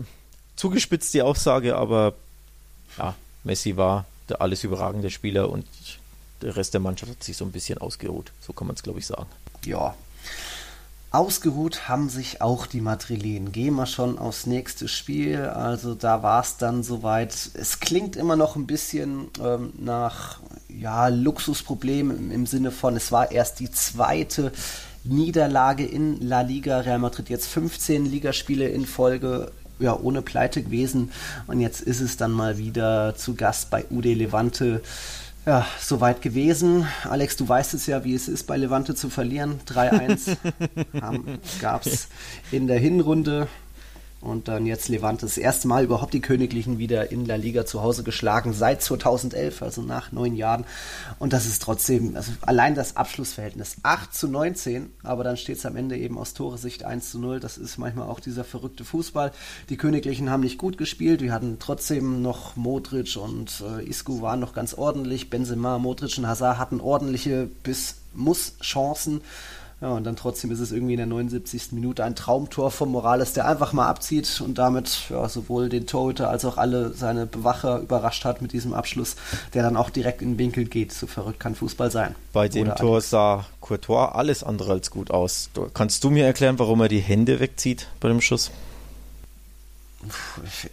zugespitzt 0.55 1.13
die 1.13 1.21
Aussage, 1.21 1.75
aber 1.75 2.13
ja, 2.97 3.15
Messi 3.43 3.77
war 3.77 4.05
der 4.29 4.41
alles 4.41 4.63
überragende 4.63 5.09
Spieler 5.09 5.49
und 5.49 5.65
der 6.41 6.55
Rest 6.55 6.73
der 6.73 6.81
Mannschaft 6.81 7.11
hat 7.11 7.23
sich 7.23 7.37
so 7.37 7.45
ein 7.45 7.51
bisschen 7.51 7.77
ausgeruht. 7.77 8.31
So 8.41 8.53
kann 8.53 8.67
man 8.67 8.75
es, 8.75 8.83
glaube 8.83 8.99
ich, 8.99 9.05
sagen. 9.05 9.27
Ja, 9.65 9.95
Ausgeruht 11.11 11.89
haben 11.89 12.07
sich 12.07 12.41
auch 12.41 12.65
die 12.65 12.79
Madrilen. 12.79 13.51
Gehen 13.51 13.75
wir 13.75 13.85
schon 13.85 14.17
aufs 14.17 14.45
nächste 14.45 14.87
Spiel. 14.87 15.41
Also 15.41 15.93
da 15.93 16.23
war 16.23 16.41
es 16.41 16.55
dann 16.55 16.83
soweit. 16.83 17.33
Es 17.53 17.81
klingt 17.81 18.15
immer 18.15 18.37
noch 18.37 18.55
ein 18.55 18.65
bisschen 18.65 19.27
ähm, 19.43 19.73
nach 19.77 20.39
ja, 20.69 21.09
Luxusproblem 21.09 22.11
im, 22.11 22.31
im 22.31 22.45
Sinne 22.45 22.71
von, 22.71 22.95
es 22.95 23.11
war 23.11 23.29
erst 23.29 23.59
die 23.59 23.69
zweite 23.69 24.53
Niederlage 25.03 25.85
in 25.85 26.21
La 26.21 26.41
Liga. 26.41 26.79
Real 26.79 26.99
Madrid 26.99 27.29
jetzt 27.29 27.47
15 27.47 28.05
Ligaspiele 28.05 28.69
in 28.69 28.85
Folge 28.85 29.51
ja, 29.79 29.99
ohne 29.99 30.21
Pleite 30.21 30.63
gewesen. 30.63 31.11
Und 31.47 31.59
jetzt 31.59 31.81
ist 31.81 31.99
es 31.99 32.15
dann 32.15 32.31
mal 32.31 32.57
wieder 32.57 33.15
zu 33.17 33.35
Gast 33.35 33.69
bei 33.69 33.83
UD 33.89 34.05
Levante 34.05 34.81
ja, 35.45 35.65
soweit 35.79 36.21
gewesen. 36.21 36.87
Alex, 37.03 37.35
du 37.37 37.47
weißt 37.47 37.73
es 37.73 37.87
ja, 37.87 38.03
wie 38.03 38.13
es 38.13 38.27
ist, 38.27 38.47
bei 38.47 38.57
Levante 38.57 38.95
zu 38.95 39.09
verlieren. 39.09 39.59
3-1 39.67 40.37
gab 41.61 41.85
es 41.85 42.09
in 42.51 42.67
der 42.67 42.79
Hinrunde. 42.79 43.47
Und 44.21 44.47
dann 44.47 44.67
jetzt 44.67 44.87
Levante 44.87 45.25
das 45.25 45.37
erste 45.37 45.67
Mal 45.67 45.83
überhaupt 45.83 46.13
die 46.13 46.21
Königlichen 46.21 46.77
wieder 46.77 47.11
in 47.11 47.25
La 47.25 47.35
Liga 47.35 47.65
zu 47.65 47.81
Hause 47.81 48.03
geschlagen, 48.03 48.53
seit 48.53 48.83
2011, 48.83 49.63
also 49.63 49.81
nach 49.81 50.11
neun 50.11 50.35
Jahren. 50.35 50.65
Und 51.17 51.33
das 51.33 51.47
ist 51.47 51.63
trotzdem, 51.63 52.15
also 52.15 52.31
allein 52.41 52.75
das 52.75 52.97
Abschlussverhältnis 52.97 53.77
8 53.81 54.13
zu 54.13 54.27
19, 54.27 54.91
aber 55.01 55.23
dann 55.23 55.37
steht 55.37 55.57
es 55.57 55.65
am 55.65 55.75
Ende 55.75 55.97
eben 55.97 56.19
aus 56.19 56.35
Toresicht 56.35 56.85
1 56.85 57.09
zu 57.09 57.19
0. 57.19 57.39
Das 57.39 57.57
ist 57.57 57.79
manchmal 57.79 58.07
auch 58.07 58.19
dieser 58.19 58.43
verrückte 58.43 58.85
Fußball. 58.85 59.31
Die 59.69 59.77
Königlichen 59.77 60.29
haben 60.29 60.41
nicht 60.41 60.59
gut 60.59 60.77
gespielt, 60.77 61.21
wir 61.21 61.33
hatten 61.33 61.57
trotzdem 61.59 62.21
noch 62.21 62.55
Modric 62.55 63.17
und 63.17 63.63
äh, 63.65 63.83
Isco 63.89 64.21
waren 64.21 64.39
noch 64.39 64.53
ganz 64.53 64.75
ordentlich. 64.75 65.31
Benzema, 65.31 65.79
Modric 65.79 66.17
und 66.19 66.27
Hazard 66.27 66.59
hatten 66.59 66.79
ordentliche 66.79 67.49
bis 67.63 67.95
Muss-Chancen. 68.13 69.21
Ja, 69.81 69.89
und 69.89 70.03
dann 70.03 70.15
trotzdem 70.15 70.51
ist 70.51 70.59
es 70.59 70.71
irgendwie 70.71 70.93
in 70.93 70.97
der 70.97 71.07
79. 71.07 71.71
Minute 71.71 72.03
ein 72.03 72.15
Traumtor 72.15 72.69
von 72.69 72.89
Morales, 72.91 73.33
der 73.33 73.47
einfach 73.47 73.73
mal 73.73 73.87
abzieht 73.87 74.39
und 74.39 74.59
damit 74.59 75.09
ja, 75.09 75.27
sowohl 75.27 75.69
den 75.69 75.87
Torhüter 75.87 76.29
als 76.29 76.45
auch 76.45 76.57
alle 76.57 76.93
seine 76.93 77.25
Bewacher 77.25 77.79
überrascht 77.79 78.23
hat 78.23 78.43
mit 78.43 78.53
diesem 78.53 78.73
Abschluss, 78.75 79.15
der 79.55 79.63
dann 79.63 79.75
auch 79.75 79.89
direkt 79.89 80.21
in 80.21 80.33
den 80.33 80.37
Winkel 80.37 80.65
geht. 80.65 80.93
So 80.93 81.07
verrückt 81.07 81.39
kann 81.39 81.55
Fußball 81.55 81.89
sein. 81.89 82.13
Bei 82.31 82.47
dem 82.47 82.67
Oder 82.67 82.75
Tor 82.75 83.01
sah 83.01 83.45
Courtois 83.59 84.11
alles 84.13 84.43
andere 84.43 84.73
als 84.73 84.91
gut 84.91 85.09
aus. 85.09 85.49
Kannst 85.73 86.03
du 86.03 86.11
mir 86.11 86.25
erklären, 86.25 86.59
warum 86.59 86.79
er 86.81 86.87
die 86.87 86.99
Hände 86.99 87.39
wegzieht 87.39 87.87
bei 87.99 88.07
dem 88.07 88.21
Schuss? 88.21 88.51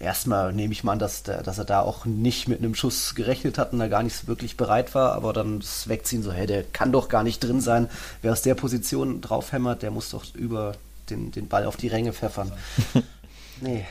Erstmal 0.00 0.52
nehme 0.52 0.72
ich 0.72 0.84
mal 0.84 0.92
an, 0.92 0.98
dass, 0.98 1.22
der, 1.22 1.42
dass 1.42 1.58
er 1.58 1.64
da 1.64 1.80
auch 1.80 2.04
nicht 2.04 2.48
mit 2.48 2.58
einem 2.58 2.74
Schuss 2.74 3.14
gerechnet 3.14 3.58
hat 3.58 3.72
und 3.72 3.78
da 3.78 3.88
gar 3.88 4.02
nicht 4.02 4.26
wirklich 4.26 4.56
bereit 4.56 4.94
war, 4.94 5.12
aber 5.12 5.32
dann 5.32 5.60
das 5.60 5.88
Wegziehen 5.88 6.22
so, 6.22 6.32
hey, 6.32 6.46
der 6.46 6.62
kann 6.64 6.92
doch 6.92 7.08
gar 7.08 7.22
nicht 7.22 7.40
drin 7.40 7.60
sein. 7.60 7.88
Wer 8.22 8.32
aus 8.32 8.42
der 8.42 8.54
Position 8.54 9.20
draufhämmert, 9.20 9.82
der 9.82 9.90
muss 9.90 10.10
doch 10.10 10.24
über 10.34 10.72
den, 11.10 11.30
den 11.30 11.48
Ball 11.48 11.64
auf 11.66 11.76
die 11.76 11.88
Ränge 11.88 12.12
pfeffern. 12.12 12.52
nee. 13.60 13.86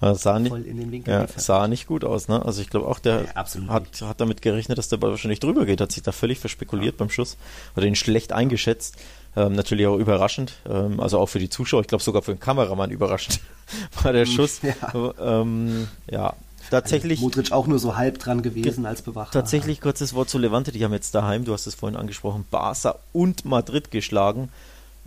Das 0.00 0.22
sah 0.22 0.40
nicht, 0.40 1.06
ja, 1.06 1.28
sah 1.36 1.68
nicht 1.68 1.86
gut 1.86 2.04
aus, 2.04 2.26
ne? 2.26 2.44
Also 2.44 2.60
ich 2.60 2.70
glaube 2.70 2.88
auch, 2.88 2.98
der 2.98 3.22
ja, 3.22 3.68
hat, 3.68 4.02
hat 4.02 4.20
damit 4.20 4.42
gerechnet, 4.42 4.76
dass 4.76 4.88
der 4.88 4.96
Ball 4.96 5.10
wahrscheinlich 5.10 5.38
drüber 5.38 5.64
geht, 5.64 5.80
hat 5.80 5.92
sich 5.92 6.02
da 6.02 6.10
völlig 6.10 6.40
verspekuliert 6.40 6.94
ja. 6.94 6.98
beim 6.98 7.08
Schuss 7.08 7.36
oder 7.76 7.86
ihn 7.86 7.94
schlecht 7.94 8.32
eingeschätzt. 8.32 8.96
Ähm, 9.34 9.54
natürlich 9.54 9.86
auch 9.86 9.96
überraschend, 9.96 10.52
ähm, 10.68 11.00
also 11.00 11.18
auch 11.18 11.26
für 11.26 11.38
die 11.38 11.48
Zuschauer, 11.48 11.80
ich 11.80 11.86
glaube 11.86 12.04
sogar 12.04 12.20
für 12.20 12.34
den 12.34 12.40
Kameramann 12.40 12.90
überraschend 12.90 13.40
war 14.02 14.12
der 14.12 14.26
Schuss. 14.26 14.60
Ja, 14.62 15.14
ähm, 15.40 15.88
ja 16.10 16.34
tatsächlich. 16.70 17.20
Modric 17.20 17.52
auch 17.52 17.66
nur 17.66 17.78
so 17.78 17.96
halb 17.96 18.18
dran 18.18 18.42
gewesen 18.42 18.86
als 18.86 19.02
Bewacher. 19.02 19.30
Tatsächlich 19.30 19.80
kurzes 19.80 20.14
Wort 20.14 20.28
zu 20.28 20.38
Levante, 20.38 20.72
die 20.72 20.84
haben 20.84 20.92
jetzt 20.92 21.14
daheim, 21.14 21.44
du 21.44 21.52
hast 21.52 21.66
es 21.66 21.74
vorhin 21.74 21.96
angesprochen, 21.96 22.44
Barca 22.50 22.96
und 23.12 23.44
Madrid 23.44 23.90
geschlagen. 23.90 24.50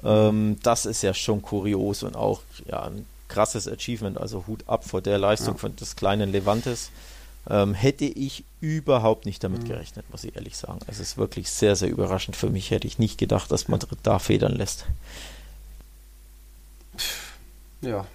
Ähm, 0.03 0.58
das 0.63 0.86
ist 0.86 1.01
ja 1.01 1.13
schon 1.13 1.41
kurios 1.41 2.03
und 2.03 2.15
auch 2.15 2.41
ja, 2.65 2.84
ein 2.84 3.05
krasses 3.27 3.67
Achievement, 3.67 4.20
also 4.20 4.46
Hut 4.48 4.63
ab 4.67 4.86
vor 4.86 5.01
der 5.01 5.17
Leistung 5.17 5.55
ja. 5.55 5.60
von 5.60 5.75
des 5.75 5.96
kleinen 5.96 6.32
Levantes 6.32 6.91
ähm, 7.50 7.74
hätte 7.74 8.06
ich 8.06 8.44
überhaupt 8.62 9.25
nicht 9.25 9.44
damit 9.44 9.64
mhm. 9.64 9.68
gerechnet, 9.68 10.10
muss 10.12 10.24
ich 10.24 10.36
ehrlich 10.36 10.58
sagen. 10.58 10.80
Es 10.88 11.00
ist 11.00 11.18
wirklich 11.18 11.50
sehr, 11.50 11.75
sehr 11.75 11.90
überraschend 11.90 12.36
für 12.36 12.50
mich. 12.50 12.72
Hätte 12.72 12.88
ich 12.88 13.00
nicht 13.00 13.18
gedacht, 13.18 13.52
dass 13.52 13.68
Madrid 13.68 14.00
da 14.04 14.20
federn 14.20 14.54
lässt. 14.54 14.86
Ja, 17.82 18.06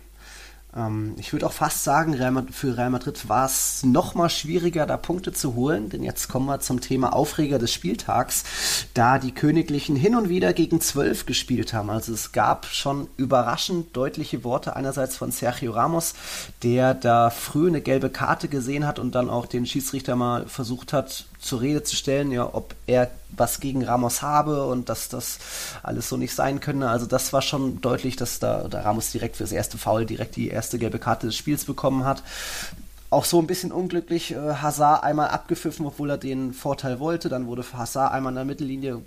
ähm, 0.77 1.15
ich 1.19 1.33
würde 1.33 1.47
auch 1.47 1.53
fast 1.53 1.85
sagen, 1.85 2.15
für 2.53 2.77
Real 2.77 2.91
Madrid 2.91 3.29
war 3.29 3.47
es 3.47 3.83
noch 3.83 4.15
mal 4.15 4.29
schwieriger, 4.29 4.87
da 4.87 4.97
Punkte 4.97 5.33
zu 5.33 5.55
holen, 5.55 5.89
denn 5.89 6.03
jetzt 6.03 6.29
kommen 6.29 6.47
wir 6.47 6.61
zum 6.61 6.81
Thema 6.81 7.13
Aufreger 7.13 7.59
des 7.59 7.73
Spieltags, 7.73 8.45
da 8.95 9.19
die 9.19 9.33
Königlichen 9.33 9.97
hin 9.97 10.15
und 10.15 10.29
wieder 10.29 10.53
gegen 10.53 10.81
zwölf 10.81 11.27
gespielt 11.27 11.73
haben. 11.73 11.91
Also 11.91 12.13
es 12.13 12.33
gab 12.33 12.67
schon 12.67 13.09
überraschend 13.17 13.97
deutliche 13.97 14.45
Worte 14.45 14.77
einerseits 14.77 15.17
von 15.17 15.33
Sergio 15.33 15.73
Ramos, 15.73 16.15
der 16.63 16.95
da 16.95 17.31
früh 17.31 17.69
eine 17.69 17.81
gelbe 17.81 18.11
Karte 18.11 18.49
gesehen 18.49 18.87
hat 18.87 18.99
und 18.99 19.15
dann 19.15 19.31
auch 19.31 19.47
den 19.47 19.67
Schiedsrichter 19.67 20.17
mal 20.17 20.47
versucht 20.47 20.93
hat, 20.93 21.27
zur 21.41 21.61
Rede 21.63 21.83
zu 21.83 21.97
stellen, 21.97 22.31
ja, 22.31 22.49
ob 22.53 22.75
er 22.87 23.11
was 23.31 23.61
gegen 23.61 23.85
Ramos 23.85 24.23
habe 24.23 24.67
und 24.67 24.89
dass 24.89 25.09
das 25.09 25.39
alles 25.83 26.09
so 26.09 26.17
nicht 26.17 26.35
sein 26.35 26.61
könne. 26.61 26.91
Also 26.91 27.07
das 27.07 27.33
war 27.33 27.43
schon 27.43 27.81
deutlich, 27.81 28.17
dass 28.17 28.39
da 28.39 28.69
der 28.69 28.85
Ramos 28.85 29.11
direkt 29.11 29.37
fürs 29.37 29.53
erste 29.53 29.79
Foul 29.79 30.05
direkt 30.05 30.37
die 30.37 30.49
erste 30.49 30.79
gelbe 30.79 30.99
Karte 30.99 31.27
des 31.27 31.37
Spiels 31.37 31.65
bekommen 31.65 32.05
hat. 32.05 32.23
Auch 33.09 33.25
so 33.25 33.41
ein 33.41 33.47
bisschen 33.47 33.73
unglücklich, 33.73 34.33
äh, 34.33 34.37
Hazard 34.37 35.03
einmal 35.03 35.29
abgepfiffen, 35.29 35.87
obwohl 35.87 36.11
er 36.11 36.19
den 36.19 36.53
Vorteil 36.53 37.01
wollte. 37.01 37.29
Dann 37.29 37.47
wurde 37.47 37.65
Hazard 37.73 38.13
einmal 38.13 38.33
in 38.33 38.37
der 38.37 38.45
Mittellinie 38.45 39.03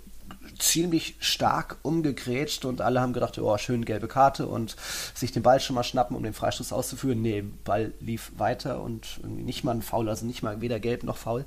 ziemlich 0.58 1.16
stark 1.20 1.76
umgegrätscht 1.82 2.64
und 2.64 2.80
alle 2.80 3.00
haben 3.00 3.12
gedacht, 3.12 3.38
oh, 3.38 3.56
schön 3.58 3.84
gelbe 3.84 4.08
Karte 4.08 4.46
und 4.46 4.76
sich 5.14 5.32
den 5.32 5.42
Ball 5.42 5.60
schon 5.60 5.74
mal 5.74 5.84
schnappen, 5.84 6.16
um 6.16 6.22
den 6.22 6.34
Freistoß 6.34 6.72
auszuführen. 6.72 7.22
Nee, 7.22 7.44
Ball 7.64 7.92
lief 8.00 8.32
weiter 8.36 8.80
und 8.82 9.20
nicht 9.24 9.64
mal 9.64 9.72
ein 9.72 9.82
Foul, 9.82 10.08
also 10.08 10.26
nicht 10.26 10.42
mal 10.42 10.60
weder 10.60 10.80
gelb 10.80 11.02
noch 11.02 11.16
faul. 11.16 11.44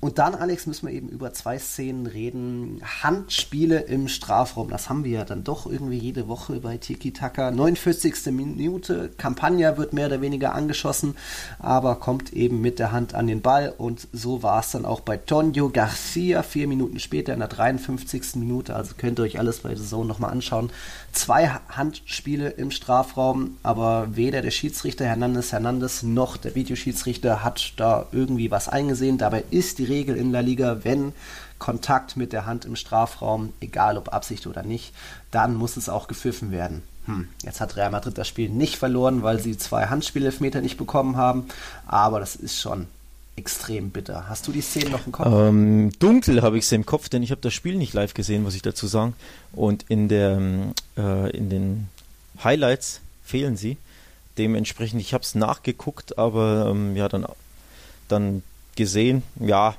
Und 0.00 0.18
dann, 0.18 0.34
Alex, 0.34 0.66
müssen 0.66 0.86
wir 0.86 0.94
eben 0.94 1.10
über 1.10 1.34
zwei 1.34 1.58
Szenen 1.58 2.06
reden. 2.06 2.80
Handspiele 3.02 3.80
im 3.80 4.08
Strafraum. 4.08 4.70
Das 4.70 4.88
haben 4.88 5.04
wir 5.04 5.10
ja 5.10 5.24
dann 5.26 5.44
doch 5.44 5.66
irgendwie 5.66 5.98
jede 5.98 6.26
Woche 6.26 6.60
bei 6.60 6.78
Tiki 6.78 7.12
Taka. 7.12 7.50
49. 7.50 8.32
Minute. 8.32 9.10
Campagna 9.18 9.76
wird 9.76 9.92
mehr 9.92 10.06
oder 10.06 10.22
weniger 10.22 10.54
angeschossen, 10.54 11.16
aber 11.58 11.96
kommt 11.96 12.32
eben 12.32 12.62
mit 12.62 12.78
der 12.78 12.92
Hand 12.92 13.14
an 13.14 13.26
den 13.26 13.42
Ball. 13.42 13.74
Und 13.76 14.08
so 14.12 14.42
war 14.42 14.60
es 14.60 14.70
dann 14.70 14.86
auch 14.86 15.00
bei 15.00 15.18
Tonio 15.18 15.68
Garcia. 15.68 16.42
Vier 16.42 16.66
Minuten 16.66 16.98
später 16.98 17.34
in 17.34 17.40
der 17.40 17.48
53. 17.48 18.36
Minute. 18.36 18.74
Also 18.74 18.94
könnt 18.96 19.18
ihr 19.18 19.24
euch 19.24 19.38
alles 19.38 19.58
bei 19.60 19.74
der 19.74 19.84
Zone 19.84 20.08
nochmal 20.08 20.30
anschauen. 20.30 20.70
Zwei 21.12 21.48
Handspiele 21.68 22.48
im 22.48 22.70
Strafraum, 22.70 23.58
aber 23.62 24.16
weder 24.16 24.40
der 24.40 24.50
Schiedsrichter 24.50 25.04
Hernandez 25.04 25.52
Hernandez 25.52 26.02
noch 26.02 26.38
der 26.38 26.54
Videoschiedsrichter 26.54 27.44
hat 27.44 27.74
da 27.76 28.06
irgendwie 28.12 28.50
was 28.50 28.68
eingesehen. 28.68 29.18
Dabei 29.18 29.44
ist 29.50 29.78
die 29.78 29.89
Regel 29.90 30.16
in 30.16 30.32
La 30.32 30.40
Liga, 30.40 30.78
wenn 30.82 31.12
Kontakt 31.58 32.16
mit 32.16 32.32
der 32.32 32.46
Hand 32.46 32.64
im 32.64 32.74
Strafraum, 32.74 33.52
egal 33.60 33.98
ob 33.98 34.12
Absicht 34.12 34.46
oder 34.46 34.62
nicht, 34.62 34.94
dann 35.30 35.54
muss 35.54 35.76
es 35.76 35.88
auch 35.88 36.08
gepfiffen 36.08 36.50
werden. 36.50 36.82
Hm, 37.06 37.28
jetzt 37.44 37.60
hat 37.60 37.76
Real 37.76 37.90
Madrid 37.90 38.16
das 38.16 38.28
Spiel 38.28 38.48
nicht 38.48 38.76
verloren, 38.76 39.22
weil 39.22 39.40
sie 39.40 39.56
zwei 39.58 39.86
Handspielelfmeter 39.86 40.60
nicht 40.60 40.78
bekommen 40.78 41.16
haben, 41.16 41.44
aber 41.86 42.20
das 42.20 42.36
ist 42.36 42.58
schon 42.58 42.86
extrem 43.36 43.90
bitter. 43.90 44.28
Hast 44.28 44.46
du 44.46 44.52
die 44.52 44.60
Szene 44.60 44.90
noch 44.90 45.06
im 45.06 45.12
Kopf? 45.12 45.26
Ähm, 45.26 45.92
dunkel 45.98 46.42
habe 46.42 46.58
ich 46.58 46.66
sie 46.66 46.74
im 46.74 46.86
Kopf, 46.86 47.08
denn 47.08 47.22
ich 47.22 47.30
habe 47.30 47.40
das 47.40 47.54
Spiel 47.54 47.76
nicht 47.76 47.94
live 47.94 48.14
gesehen, 48.14 48.42
muss 48.42 48.54
ich 48.54 48.62
dazu 48.62 48.86
sagen. 48.86 49.14
Und 49.52 49.84
in, 49.88 50.08
der, 50.08 50.38
äh, 50.96 51.30
in 51.30 51.48
den 51.48 51.88
Highlights 52.42 53.00
fehlen 53.24 53.56
sie. 53.56 53.76
Dementsprechend, 54.38 55.00
ich 55.00 55.14
habe 55.14 55.24
es 55.24 55.34
nachgeguckt, 55.34 56.18
aber 56.18 56.68
ähm, 56.70 56.96
ja, 56.96 57.08
dann, 57.08 57.26
dann 58.08 58.42
gesehen, 58.76 59.22
ja, 59.38 59.76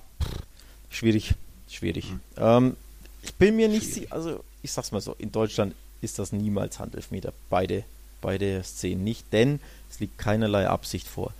schwierig, 0.89 1.33
schwierig. 1.69 2.12
Mhm. 2.12 2.19
Ähm, 2.38 2.77
ich 3.24 3.33
bin 3.36 3.55
mir 3.55 3.67
nicht 3.67 3.93
sicher, 3.93 4.07
also 4.12 4.43
ich 4.62 4.71
sag's 4.71 4.91
mal 4.91 5.01
so, 5.01 5.15
in 5.17 5.31
Deutschland 5.31 5.75
ist 6.01 6.19
das 6.19 6.31
niemals 6.31 6.79
Handelfmeter. 6.79 7.33
Beide, 7.50 7.83
beide 8.21 8.63
Szenen 8.63 9.03
nicht, 9.03 9.31
denn 9.33 9.60
es 9.89 10.00
liegt 10.00 10.17
keinerlei 10.17 10.67
Absicht 10.67 11.07
vor. 11.07 11.33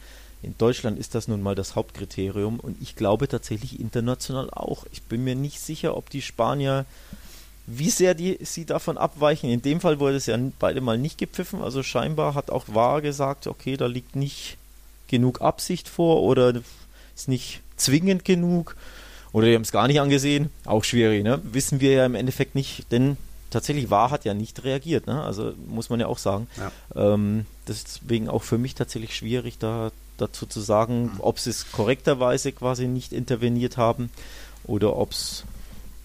In 0.44 0.58
Deutschland 0.58 0.98
ist 0.98 1.14
das 1.14 1.28
nun 1.28 1.42
mal 1.42 1.54
das 1.54 1.76
Hauptkriterium 1.76 2.60
und 2.60 2.82
ich 2.82 2.96
glaube 2.96 3.28
tatsächlich 3.28 3.80
international 3.80 4.50
auch. 4.50 4.86
Ich 4.92 5.04
bin 5.04 5.24
mir 5.24 5.36
nicht 5.36 5.60
sicher, 5.60 5.96
ob 5.96 6.10
die 6.10 6.24
Spanier, 6.24 6.86
wie 7.68 7.92
sehr 7.92 8.16
die, 8.16 8.40
sie 8.42 8.66
davon 8.66 8.98
abweichen. 8.98 9.52
In 9.52 9.62
dem 9.62 9.80
Fall 9.80 10.00
wurde 10.00 10.16
es 10.16 10.26
ja 10.26 10.38
beide 10.58 10.82
mal 10.82 10.98
nicht 10.98 11.20
gepfiffen, 11.20 11.62
also 11.62 11.84
scheinbar 11.84 12.34
hat 12.34 12.50
auch 12.50 12.66
wahr 12.68 13.02
gesagt, 13.02 13.46
okay, 13.46 13.78
da 13.78 13.86
liegt 13.86 14.16
nicht 14.16 14.58
genug 15.08 15.42
Absicht 15.42 15.88
vor 15.88 16.24
oder 16.24 16.62
ist 17.16 17.28
nicht 17.28 17.62
zwingend 17.78 18.26
genug 18.26 18.76
oder 19.34 19.48
die 19.48 19.56
haben 19.56 19.62
es 19.62 19.72
gar 19.72 19.88
nicht 19.88 20.02
angesehen. 20.02 20.50
Auch 20.66 20.84
schwierig, 20.84 21.24
ne? 21.24 21.40
Wissen 21.44 21.80
wir 21.80 21.92
ja 21.92 22.06
im 22.06 22.16
Endeffekt 22.16 22.56
nicht, 22.56 22.92
denn 22.92 23.18
tatsächlich 23.50 23.90
Wahr 23.90 24.12
hat 24.12 24.26
ja 24.26 24.34
nicht 24.34 24.64
reagiert, 24.64 25.08
ne? 25.08 25.24
Also 25.24 25.54
muss 25.68 25.90
man 25.90 26.00
ja 26.00 26.08
auch 26.08 26.18
sagen. 26.18 26.48
Ja. 26.58 27.14
Ähm, 27.14 27.46
deswegen 27.68 28.30
auch 28.30 28.44
für 28.44 28.58
mich 28.58 28.76
tatsächlich 28.76 29.16
schwierig, 29.16 29.58
da 29.58 29.92
dazu 30.18 30.46
zu 30.46 30.62
sagen, 30.62 31.12
ob 31.20 31.40
sie 31.40 31.50
es 31.50 31.72
korrekterweise 31.72 32.52
quasi 32.52 32.88
nicht 32.88 33.12
interveniert 33.12 33.78
haben 33.78 34.12
oder 34.64 34.96
ob 34.96 35.12
es 35.12 35.44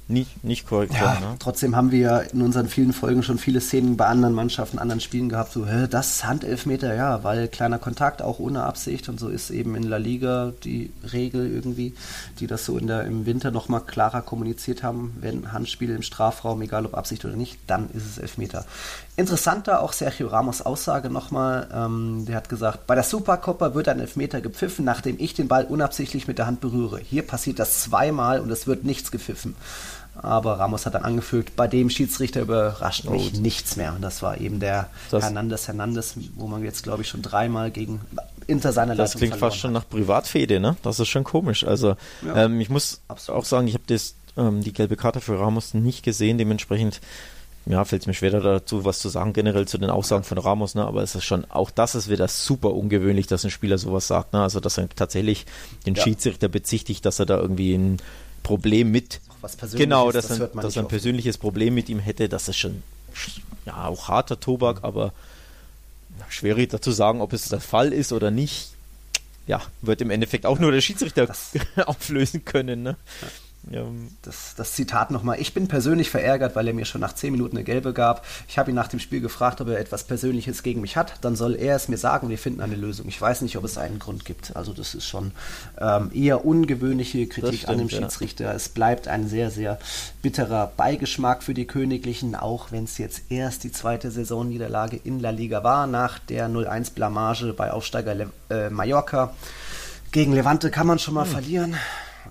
nicht, 0.08 0.44
nicht 0.44 0.68
korrekt 0.68 0.94
ja, 0.94 1.02
war. 1.02 1.20
Ne? 1.20 1.36
Trotzdem 1.40 1.74
haben 1.74 1.90
wir 1.90 1.98
ja 1.98 2.18
in 2.18 2.40
unseren 2.40 2.68
vielen 2.68 2.92
Folgen 2.92 3.24
schon 3.24 3.38
viele 3.38 3.60
Szenen 3.60 3.96
bei 3.96 4.06
anderen 4.06 4.34
Mannschaften, 4.34 4.78
anderen 4.78 5.00
Spielen 5.00 5.28
gehabt, 5.28 5.52
so, 5.52 5.66
hä, 5.66 5.88
das 5.90 6.24
Handelfmeter, 6.24 6.94
ja, 6.94 7.24
weil 7.24 7.48
kleiner 7.48 7.80
Kontakt, 7.80 8.22
auch 8.22 8.38
ohne 8.38 8.62
Absicht 8.62 9.08
und 9.08 9.18
so 9.18 9.28
ist 9.28 9.50
eben 9.50 9.74
in 9.74 9.82
La 9.82 9.96
Liga 9.96 10.52
die 10.62 10.92
Regel 11.12 11.50
irgendwie, 11.50 11.94
die 12.38 12.46
das 12.46 12.64
so 12.64 12.78
in 12.78 12.86
der, 12.86 13.04
im 13.04 13.26
Winter 13.26 13.50
nochmal 13.50 13.80
klarer 13.80 14.22
kommuniziert 14.22 14.84
haben, 14.84 15.16
wenn 15.20 15.52
Handspiel 15.52 15.90
im 15.90 16.02
Strafraum, 16.02 16.62
egal 16.62 16.86
ob 16.86 16.94
Absicht 16.94 17.24
oder 17.24 17.34
nicht, 17.34 17.58
dann 17.66 17.90
ist 17.92 18.06
es 18.06 18.18
Elfmeter. 18.18 18.64
Interessanter 19.16 19.82
auch 19.82 19.92
Sergio 19.92 20.28
Ramos 20.28 20.62
Aussage 20.62 21.10
nochmal, 21.10 21.68
ähm, 21.74 22.26
der 22.28 22.36
hat 22.36 22.48
gesagt, 22.48 22.86
bei 22.86 22.94
der 22.94 23.02
Supercoppa 23.02 23.74
wird 23.74 23.88
ein 23.88 23.98
Elfmeter 23.98 24.40
gepfiffen, 24.40 24.84
nachdem 24.84 25.16
ich 25.18 25.34
den 25.34 25.48
Ball 25.48 25.64
unabsichtlich 25.64 26.28
mit 26.28 26.38
der 26.38 26.46
Hand 26.46 26.60
berühre. 26.60 27.00
Hier 27.00 27.22
passiert 27.22 27.58
das 27.58 27.82
zweimal 27.82 28.40
und 28.40 28.50
es 28.50 28.68
wird 28.68 28.84
nichts 28.84 29.10
gepfiffen. 29.10 29.56
Aber 30.22 30.58
Ramos 30.58 30.86
hat 30.86 30.94
dann 30.94 31.04
angefügt, 31.04 31.56
bei 31.56 31.68
dem 31.68 31.90
Schiedsrichter 31.90 32.42
überrascht 32.42 33.04
mich 33.08 33.32
oh. 33.34 33.40
nichts 33.40 33.76
mehr. 33.76 33.94
Und 33.94 34.02
das 34.02 34.22
war 34.22 34.40
eben 34.40 34.60
der 34.60 34.88
das 35.10 35.24
Hernandez 35.24 35.68
Hernandez, 35.68 36.14
wo 36.34 36.46
man 36.46 36.64
jetzt, 36.64 36.82
glaube 36.82 37.02
ich, 37.02 37.08
schon 37.08 37.22
dreimal 37.22 37.70
gegen 37.70 38.00
Inter 38.46 38.72
seiner 38.72 38.94
Das 38.94 39.14
Leitung 39.14 39.28
klingt 39.28 39.36
fast 39.36 39.56
schon 39.56 39.72
nach 39.72 39.88
Privatfede, 39.88 40.60
ne? 40.60 40.76
Das 40.82 41.00
ist 41.00 41.08
schon 41.08 41.24
komisch. 41.24 41.64
Also 41.64 41.96
ja, 42.24 42.44
ähm, 42.44 42.60
ich 42.60 42.70
muss 42.70 43.00
absolut. 43.08 43.40
auch 43.40 43.44
sagen, 43.44 43.66
ich 43.68 43.74
habe 43.74 43.84
ähm, 44.36 44.62
die 44.62 44.72
gelbe 44.72 44.96
Karte 44.96 45.20
für 45.20 45.38
Ramos 45.38 45.74
nicht 45.74 46.02
gesehen. 46.02 46.38
Dementsprechend 46.38 47.00
ja, 47.66 47.84
fällt 47.84 48.02
es 48.02 48.06
mir 48.06 48.14
schwer 48.14 48.30
dazu, 48.30 48.84
was 48.84 49.00
zu 49.00 49.08
sagen, 49.08 49.32
generell 49.32 49.66
zu 49.66 49.76
den 49.76 49.90
Aussagen 49.90 50.22
von 50.22 50.38
Ramos, 50.38 50.76
ne? 50.76 50.86
aber 50.86 51.02
es 51.02 51.16
ist 51.16 51.24
schon, 51.24 51.44
auch 51.50 51.70
das 51.70 51.96
ist 51.96 52.08
wieder 52.08 52.28
super 52.28 52.72
ungewöhnlich, 52.72 53.26
dass 53.26 53.44
ein 53.44 53.50
Spieler 53.50 53.76
sowas 53.76 54.06
sagt, 54.06 54.32
ne? 54.32 54.42
also 54.42 54.60
dass 54.60 54.78
er 54.78 54.88
tatsächlich 54.88 55.46
den 55.84 55.96
ja. 55.96 56.02
Schiedsrichter 56.02 56.48
bezichtigt, 56.48 57.04
dass 57.04 57.18
er 57.18 57.26
da 57.26 57.38
irgendwie 57.38 57.74
ein 57.74 57.96
Problem 58.44 58.92
mit 58.92 59.20
was 59.40 59.56
Persönliches. 59.56 59.84
Genau, 59.84 60.12
dass, 60.12 60.28
das 60.28 60.40
ein, 60.40 60.48
dass 60.60 60.76
er 60.76 60.82
ein 60.82 60.88
persönliches 60.88 61.38
Problem 61.38 61.74
mit 61.74 61.88
ihm 61.88 61.98
hätte, 61.98 62.28
das 62.28 62.48
ist 62.48 62.56
schon 62.56 62.82
ja 63.64 63.86
auch 63.86 64.08
harter 64.08 64.38
Tobak, 64.38 64.82
aber 64.82 65.12
schwierig 66.28 66.70
dazu 66.70 66.92
sagen, 66.92 67.20
ob 67.20 67.32
es 67.32 67.48
der 67.48 67.60
Fall 67.60 67.92
ist 67.92 68.12
oder 68.12 68.30
nicht. 68.30 68.70
Ja, 69.46 69.62
wird 69.80 70.00
im 70.00 70.10
Endeffekt 70.10 70.44
auch 70.44 70.58
nur 70.58 70.72
der 70.72 70.80
Schiedsrichter 70.80 71.26
das 71.26 71.52
auflösen 71.86 72.44
können. 72.44 72.82
Ne? 72.82 72.96
Ja. 73.22 73.28
Das, 74.22 74.54
das 74.56 74.72
Zitat 74.74 75.10
nochmal. 75.10 75.40
Ich 75.40 75.52
bin 75.52 75.66
persönlich 75.66 76.08
verärgert, 76.08 76.54
weil 76.54 76.68
er 76.68 76.74
mir 76.74 76.84
schon 76.84 77.00
nach 77.00 77.14
zehn 77.14 77.32
Minuten 77.32 77.56
eine 77.56 77.64
gelbe 77.64 77.92
gab. 77.92 78.24
Ich 78.46 78.58
habe 78.58 78.70
ihn 78.70 78.76
nach 78.76 78.86
dem 78.86 79.00
Spiel 79.00 79.20
gefragt, 79.20 79.60
ob 79.60 79.68
er 79.68 79.80
etwas 79.80 80.04
Persönliches 80.04 80.62
gegen 80.62 80.80
mich 80.80 80.96
hat. 80.96 81.14
Dann 81.22 81.34
soll 81.34 81.56
er 81.56 81.74
es 81.74 81.88
mir 81.88 81.96
sagen 81.96 82.26
und 82.26 82.30
wir 82.30 82.38
finden 82.38 82.60
eine 82.60 82.76
Lösung. 82.76 83.08
Ich 83.08 83.20
weiß 83.20 83.42
nicht, 83.42 83.56
ob 83.56 83.64
es 83.64 83.76
einen 83.76 83.98
Grund 83.98 84.24
gibt. 84.24 84.54
Also 84.54 84.72
das 84.72 84.94
ist 84.94 85.06
schon 85.06 85.32
ähm, 85.80 86.12
eher 86.14 86.44
ungewöhnliche 86.44 87.26
Kritik 87.26 87.60
stimmt, 87.60 87.68
an 87.68 87.78
dem 87.78 87.88
Schiedsrichter. 87.88 88.44
Ja. 88.44 88.52
Es 88.52 88.68
bleibt 88.68 89.08
ein 89.08 89.26
sehr, 89.26 89.50
sehr 89.50 89.80
bitterer 90.22 90.72
Beigeschmack 90.76 91.42
für 91.42 91.54
die 91.54 91.66
Königlichen, 91.66 92.36
auch 92.36 92.70
wenn 92.70 92.84
es 92.84 92.98
jetzt 92.98 93.22
erst 93.30 93.64
die 93.64 93.72
zweite 93.72 94.12
Saisonniederlage 94.12 94.96
in 95.02 95.18
La 95.18 95.30
Liga 95.30 95.64
war, 95.64 95.88
nach 95.88 96.20
der 96.20 96.48
0-1-Blamage 96.48 97.52
bei 97.52 97.72
Aufsteiger 97.72 98.14
Le 98.14 98.30
äh, 98.48 98.70
Mallorca. 98.70 99.34
Gegen 100.12 100.32
Levante 100.32 100.70
kann 100.70 100.86
man 100.86 101.00
schon 101.00 101.14
mal 101.14 101.24
hm. 101.24 101.32
verlieren 101.32 101.76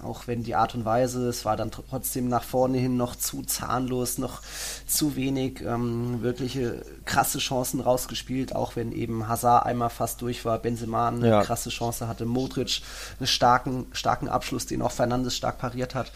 auch 0.06 0.28
wenn 0.28 0.44
die 0.44 0.56
Art 0.56 0.76
und 0.76 0.86
Weise, 0.86 1.28
es 1.28 1.46
war 1.46 1.58
dann 1.58 1.72
trotzdem 1.72 2.28
nach 2.30 2.44
vorne 2.44 2.78
hin 2.78 2.98
noch 2.98 3.16
zu 3.16 3.44
zahnlos, 3.44 4.18
noch 4.18 4.42
zu 4.88 5.16
wenig 5.16 5.62
ähm, 5.62 6.22
wirkliche 6.22 6.86
krasse 7.06 7.40
Chancen 7.40 7.82
rausgespielt, 7.82 8.56
auch 8.56 8.76
wenn 8.76 8.92
eben 8.92 9.28
Hazard 9.28 9.66
einmal 9.66 9.90
fast 9.90 10.22
durch 10.22 10.46
war, 10.46 10.60
Benzema 10.60 11.10
eine 11.10 11.28
ja. 11.28 11.44
krasse 11.44 11.70
Chance 11.70 12.08
hatte, 12.08 12.26
Modric 12.26 12.82
einen 13.20 13.28
starken, 13.28 13.88
starken 13.92 14.30
Abschluss, 14.30 14.66
den 14.66 14.82
auch 14.82 14.92
Fernandes 14.92 15.36
stark 15.36 15.58
pariert 15.58 15.96
hat. 15.96 16.12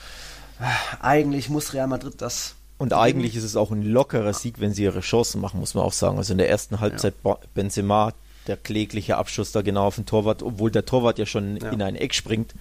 Eigentlich 1.01 1.49
muss 1.49 1.73
Real 1.73 1.87
Madrid 1.87 2.21
das 2.21 2.55
und 2.79 2.93
eigentlich 2.93 3.35
ist 3.35 3.43
es 3.43 3.57
auch 3.57 3.71
ein 3.71 3.83
lockerer 3.83 4.33
Sieg, 4.33 4.61
wenn 4.61 4.73
sie 4.73 4.83
ihre 4.83 5.01
Chancen 5.01 5.41
machen, 5.41 5.59
muss 5.59 5.73
man 5.73 5.83
auch 5.83 5.91
sagen. 5.91 6.17
Also 6.17 6.31
in 6.31 6.37
der 6.37 6.49
ersten 6.49 6.79
Halbzeit 6.79 7.13
ja. 7.25 7.37
Benzema, 7.53 8.13
der 8.47 8.55
klägliche 8.55 9.17
Abschuss 9.17 9.51
da 9.51 9.61
genau 9.61 9.85
auf 9.85 9.95
den 9.95 10.05
Torwart, 10.05 10.41
obwohl 10.41 10.71
der 10.71 10.85
Torwart 10.85 11.19
ja 11.19 11.25
schon 11.25 11.57
ja. 11.57 11.71
in 11.71 11.81
ein 11.81 11.97
Eck 11.97 12.15
springt. 12.15 12.53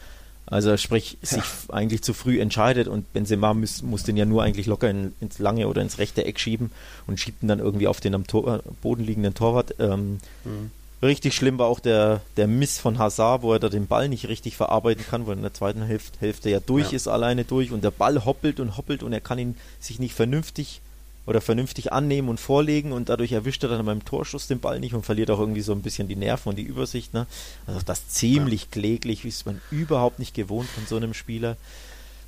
Also 0.51 0.77
sprich, 0.77 1.19
sich 1.21 1.39
ja. 1.39 1.75
eigentlich 1.75 2.03
zu 2.03 2.15
früh 2.15 2.41
entscheidet 2.41 2.89
und 2.89 3.13
Benzema 3.13 3.53
muss, 3.53 3.83
muss 3.83 4.03
den 4.03 4.17
ja 4.17 4.25
nur 4.25 4.43
eigentlich 4.43 4.67
locker 4.67 4.89
in, 4.89 5.13
ins 5.21 5.39
lange 5.39 5.69
oder 5.69 5.83
ins 5.83 5.99
rechte 5.99 6.25
Eck 6.25 6.41
schieben 6.41 6.71
und 7.07 7.21
schiebt 7.21 7.43
ihn 7.43 7.49
dann 7.49 7.59
irgendwie 7.59 7.87
auf 7.87 8.01
den 8.01 8.15
am 8.15 8.27
Tor, 8.27 8.63
Boden 8.81 9.05
liegenden 9.05 9.35
Torwart. 9.35 9.75
Ähm, 9.79 10.21
mhm. 10.45 10.71
Richtig 11.03 11.37
schlimm 11.37 11.59
war 11.59 11.67
auch 11.67 11.81
der, 11.81 12.23
der 12.37 12.49
Miss 12.49 12.79
von 12.79 12.99
Hazard, 12.99 13.43
wo 13.43 13.53
er 13.53 13.61
da 13.61 13.69
den 13.69 13.87
Ball 13.87 14.09
nicht 14.09 14.27
richtig 14.27 14.57
verarbeiten 14.57 15.05
kann, 15.09 15.27
wo 15.27 15.31
er 15.31 15.37
in 15.37 15.43
der 15.43 15.55
zweiten 15.55 15.83
Hälfte, 15.83 16.19
Hälfte 16.19 16.51
ja 16.51 16.61
durch 16.61 16.91
ja. 16.91 16.97
ist, 16.97 17.09
alleine 17.09 17.45
durch 17.45 17.71
und 17.71 17.85
der 17.85 17.93
Ball 17.93 18.25
hoppelt 18.25 18.59
und 18.59 18.77
hoppelt 18.77 19.03
und 19.03 19.13
er 19.13 19.21
kann 19.21 19.39
ihn 19.39 19.55
sich 19.79 20.01
nicht 20.01 20.15
vernünftig 20.15 20.81
oder 21.29 21.43
vernünftig 21.43 21.93
annehmen 21.93 22.31
und 22.31 22.41
vorlegen 22.41 22.91
und 22.93 23.11
dadurch 23.11 23.33
erwischt 23.33 23.63
er 23.63 23.69
dann 23.69 23.85
beim 23.85 24.03
Torschuss 24.03 24.47
den 24.47 24.61
Ball 24.61 24.81
nicht 24.81 24.95
und 24.95 25.05
verliert 25.05 25.31
auch 25.31 25.39
irgendwie 25.39 25.61
so 25.61 25.73
ein 25.73 25.83
bisschen 25.83 26.09
die 26.09 26.17
Nerven 26.17 26.49
und 26.49 26.57
die 26.57 26.63
Übersicht. 26.63 27.13
Ne? 27.13 27.27
Also 27.67 27.81
das 27.85 28.09
ziemlich 28.09 28.63
ja. 28.63 28.69
kläglich, 28.71 29.25
wie 29.25 29.29
es 29.29 29.45
man 29.45 29.61
überhaupt 29.71 30.19
nicht 30.19 30.35
gewohnt 30.35 30.71
von 30.71 30.87
so 30.87 30.97
einem 30.97 31.13
Spieler. 31.13 31.59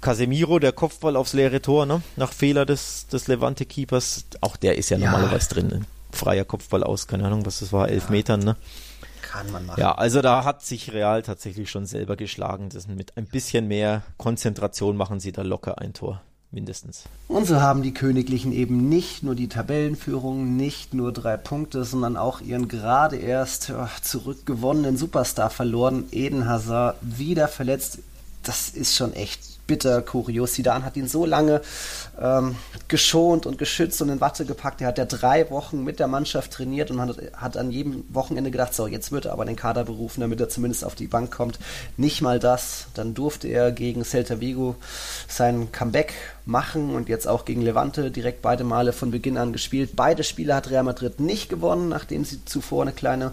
Casemiro, 0.02 0.59
der 0.59 0.73
Kopfball 0.73 1.16
aufs 1.16 1.33
leere 1.33 1.62
Tor, 1.62 1.87
ne? 1.87 2.02
nach 2.16 2.30
Fehler 2.30 2.66
des, 2.66 3.07
des 3.09 3.26
Levante-Keepers, 3.26 4.26
auch 4.42 4.57
der 4.57 4.76
ist 4.76 4.90
ja, 4.90 4.99
ja. 4.99 5.11
normalerweise 5.11 5.49
drin. 5.49 5.69
Ne? 5.69 5.80
Freier 6.12 6.45
Kopfball 6.45 6.85
aus, 6.85 7.07
keine 7.07 7.25
Ahnung, 7.25 7.47
was 7.47 7.61
das 7.61 7.73
war, 7.73 7.88
elf 7.88 8.04
ja. 8.04 8.11
Metern. 8.11 8.40
Ne? 8.40 8.57
Kann 9.23 9.50
man 9.50 9.64
machen. 9.64 9.80
Ja, 9.80 9.92
also 9.92 10.21
da 10.21 10.45
hat 10.45 10.62
sich 10.62 10.92
Real 10.92 11.23
tatsächlich 11.23 11.71
schon 11.71 11.87
selber 11.87 12.16
geschlagen. 12.16 12.69
Das 12.69 12.87
mit 12.87 13.16
ein 13.16 13.26
bisschen 13.26 13.66
mehr 13.66 14.02
Konzentration 14.19 14.97
machen 14.99 15.21
sie 15.21 15.33
da 15.33 15.40
locker 15.40 15.78
ein 15.78 15.95
Tor 15.95 16.21
mindestens. 16.52 17.04
Und 17.28 17.47
so 17.47 17.61
haben 17.61 17.83
die 17.83 17.95
Königlichen 17.95 18.52
eben 18.52 18.88
nicht 18.88 19.23
nur 19.23 19.35
die 19.35 19.49
Tabellenführung, 19.49 20.57
nicht 20.57 20.95
nur 20.95 21.12
drei 21.12 21.37
Punkte, 21.37 21.85
sondern 21.85 22.16
auch 22.16 22.40
ihren 22.40 22.69
gerade 22.69 23.16
erst 23.16 23.73
zurückgewonnenen 24.02 24.97
Superstar 24.97 25.50
verloren, 25.50 26.04
Eden 26.11 26.49
Hazard, 26.49 26.97
wieder 27.02 27.49
verletzt. 27.49 27.99
Das 28.42 28.71
ist 28.71 28.97
schon 28.97 29.12
echt 29.12 29.50
bitter 29.70 30.02
kurios. 30.02 30.54
Sidan 30.54 30.84
hat 30.84 30.96
ihn 30.96 31.06
so 31.06 31.24
lange 31.24 31.60
ähm, 32.20 32.56
geschont 32.88 33.46
und 33.46 33.56
geschützt 33.56 34.02
und 34.02 34.08
in 34.08 34.20
Watte 34.20 34.44
gepackt. 34.44 34.80
Er 34.80 34.88
hat 34.88 34.98
ja 34.98 35.04
drei 35.04 35.48
Wochen 35.48 35.84
mit 35.84 36.00
der 36.00 36.08
Mannschaft 36.08 36.50
trainiert 36.50 36.90
und 36.90 37.00
hat, 37.00 37.16
hat 37.34 37.56
an 37.56 37.70
jedem 37.70 38.02
Wochenende 38.08 38.50
gedacht, 38.50 38.74
so, 38.74 38.88
jetzt 38.88 39.12
wird 39.12 39.26
er 39.26 39.32
aber 39.32 39.44
den 39.44 39.54
Kader 39.54 39.84
berufen, 39.84 40.22
damit 40.22 40.40
er 40.40 40.48
zumindest 40.48 40.84
auf 40.84 40.96
die 40.96 41.06
Bank 41.06 41.30
kommt. 41.30 41.60
Nicht 41.96 42.20
mal 42.20 42.40
das. 42.40 42.88
Dann 42.94 43.14
durfte 43.14 43.46
er 43.46 43.70
gegen 43.70 44.04
Celta 44.04 44.40
Vigo 44.40 44.74
sein 45.28 45.70
Comeback 45.70 46.14
machen 46.46 46.90
und 46.90 47.08
jetzt 47.08 47.28
auch 47.28 47.44
gegen 47.44 47.62
Levante 47.62 48.10
direkt 48.10 48.42
beide 48.42 48.64
Male 48.64 48.92
von 48.92 49.12
Beginn 49.12 49.36
an 49.36 49.52
gespielt. 49.52 49.90
Beide 49.94 50.24
Spiele 50.24 50.56
hat 50.56 50.68
Real 50.68 50.82
Madrid 50.82 51.20
nicht 51.20 51.48
gewonnen, 51.48 51.88
nachdem 51.88 52.24
sie 52.24 52.44
zuvor 52.44 52.82
eine 52.82 52.92
kleine 52.92 53.30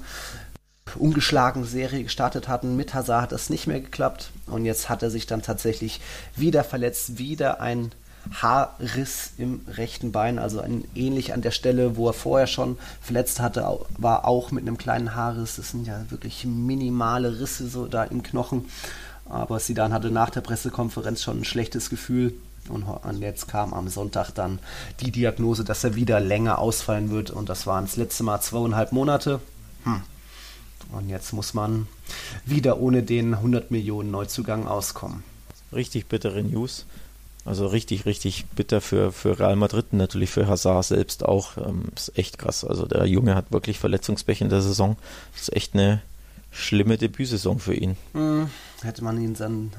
ungeschlagen 1.00 1.65
Serie 1.65 2.03
gestartet 2.03 2.48
hatten. 2.48 2.75
Mit 2.75 2.94
Hazard 2.94 3.24
hat 3.24 3.32
das 3.32 3.50
nicht 3.50 3.65
mehr 3.65 3.79
geklappt 3.79 4.29
und 4.48 4.66
jetzt 4.66 4.89
hat 4.89 5.04
er 5.04 5.10
sich 5.10 5.25
dann 5.27 5.42
tatsächlich 5.42 6.01
wieder 6.36 6.63
verletzt, 6.63 7.18
wieder 7.18 7.62
ein 7.62 7.92
Haarriss 8.33 9.31
im 9.38 9.62
rechten 9.68 10.12
Bein, 10.12 10.40
also 10.40 10.60
ein, 10.60 10.83
ähnlich 10.96 11.33
an 11.33 11.42
der 11.42 11.51
Stelle, 11.51 11.96
wo 11.96 12.07
er 12.07 12.14
vorher 12.14 12.48
schon 12.48 12.77
verletzt 13.01 13.40
hatte, 13.40 13.66
war 13.98 14.25
auch 14.25 14.51
mit 14.51 14.64
einem 14.64 14.77
kleinen 14.77 15.16
Haarriss. 15.16 15.55
Das 15.55 15.72
sind 15.72 15.88
ja 15.88 16.03
wirklich 16.10 16.46
minimale 16.46 17.40
Risse 17.40 17.68
so 17.68 17.88
da 17.88 18.03
im 18.03 18.24
Knochen. 18.24 18.66
Aber 19.29 19.60
Sidan 19.60 19.94
hatte 19.94 20.10
nach 20.12 20.29
der 20.29 20.42
Pressekonferenz 20.42 21.22
schon 21.22 21.42
ein 21.42 21.46
schlechtes 21.46 21.90
Gefühl. 21.90 22.33
Und 22.70 23.22
jetzt 23.22 23.48
kam 23.48 23.74
am 23.74 23.88
Sonntag 23.88 24.31
dann 24.31 24.60
die 25.00 25.12
Diagnose, 25.12 25.64
dass 25.64 25.83
er 25.83 25.96
wieder 25.96 26.20
länger 26.20 26.60
ausfallen 26.60 27.12
wird. 27.12 27.31
Und 27.31 27.50
das 27.50 27.66
waren 27.66 27.86
das 27.86 27.96
letzte 27.96 28.24
Mal 28.24 28.42
zweieinhalb 28.42 28.92
Monate. 28.92 29.40
Hm. 29.83 30.01
Und 30.92 31.10
jetzt 31.10 31.34
muss 31.34 31.54
man 31.54 31.88
wieder 32.46 32.80
ohne 32.80 33.04
den 33.04 33.34
100 33.34 33.72
Millionen 33.72 34.12
Neuzugang 34.12 34.68
auskommen. 34.68 35.24
Richtig 35.74 36.08
bittere 36.08 36.44
News. 36.44 36.86
Also 37.46 37.68
richtig, 37.68 38.06
richtig 38.06 38.46
bitter 38.56 38.82
für, 38.82 39.14
für 39.14 39.40
Real 39.40 39.56
Madrid 39.56 39.86
und 39.92 40.00
natürlich 40.00 40.30
für 40.30 40.48
Hazard 40.48 40.86
selbst 40.86 41.24
auch. 41.24 41.58
Ähm, 41.58 41.86
ist 41.96 42.18
echt 42.18 42.38
krass. 42.38 42.66
Also 42.66 42.86
der 42.86 43.06
Junge 43.06 43.36
hat 43.36 43.52
wirklich 43.52 43.80
Verletzungspech 43.80 44.42
in 44.42 44.50
der 44.50 44.62
Saison. 44.62 44.98
Das 45.32 45.44
ist 45.44 45.56
echt 45.56 45.74
eine 45.74 46.02
schlimme 46.52 46.98
Debütsaison 46.98 47.60
für 47.60 47.74
ihn. 47.74 47.96
Hm, 48.14 48.50
hätte 48.82 49.04
man 49.04 49.22
ihn 49.22 49.34
dann 49.34 49.72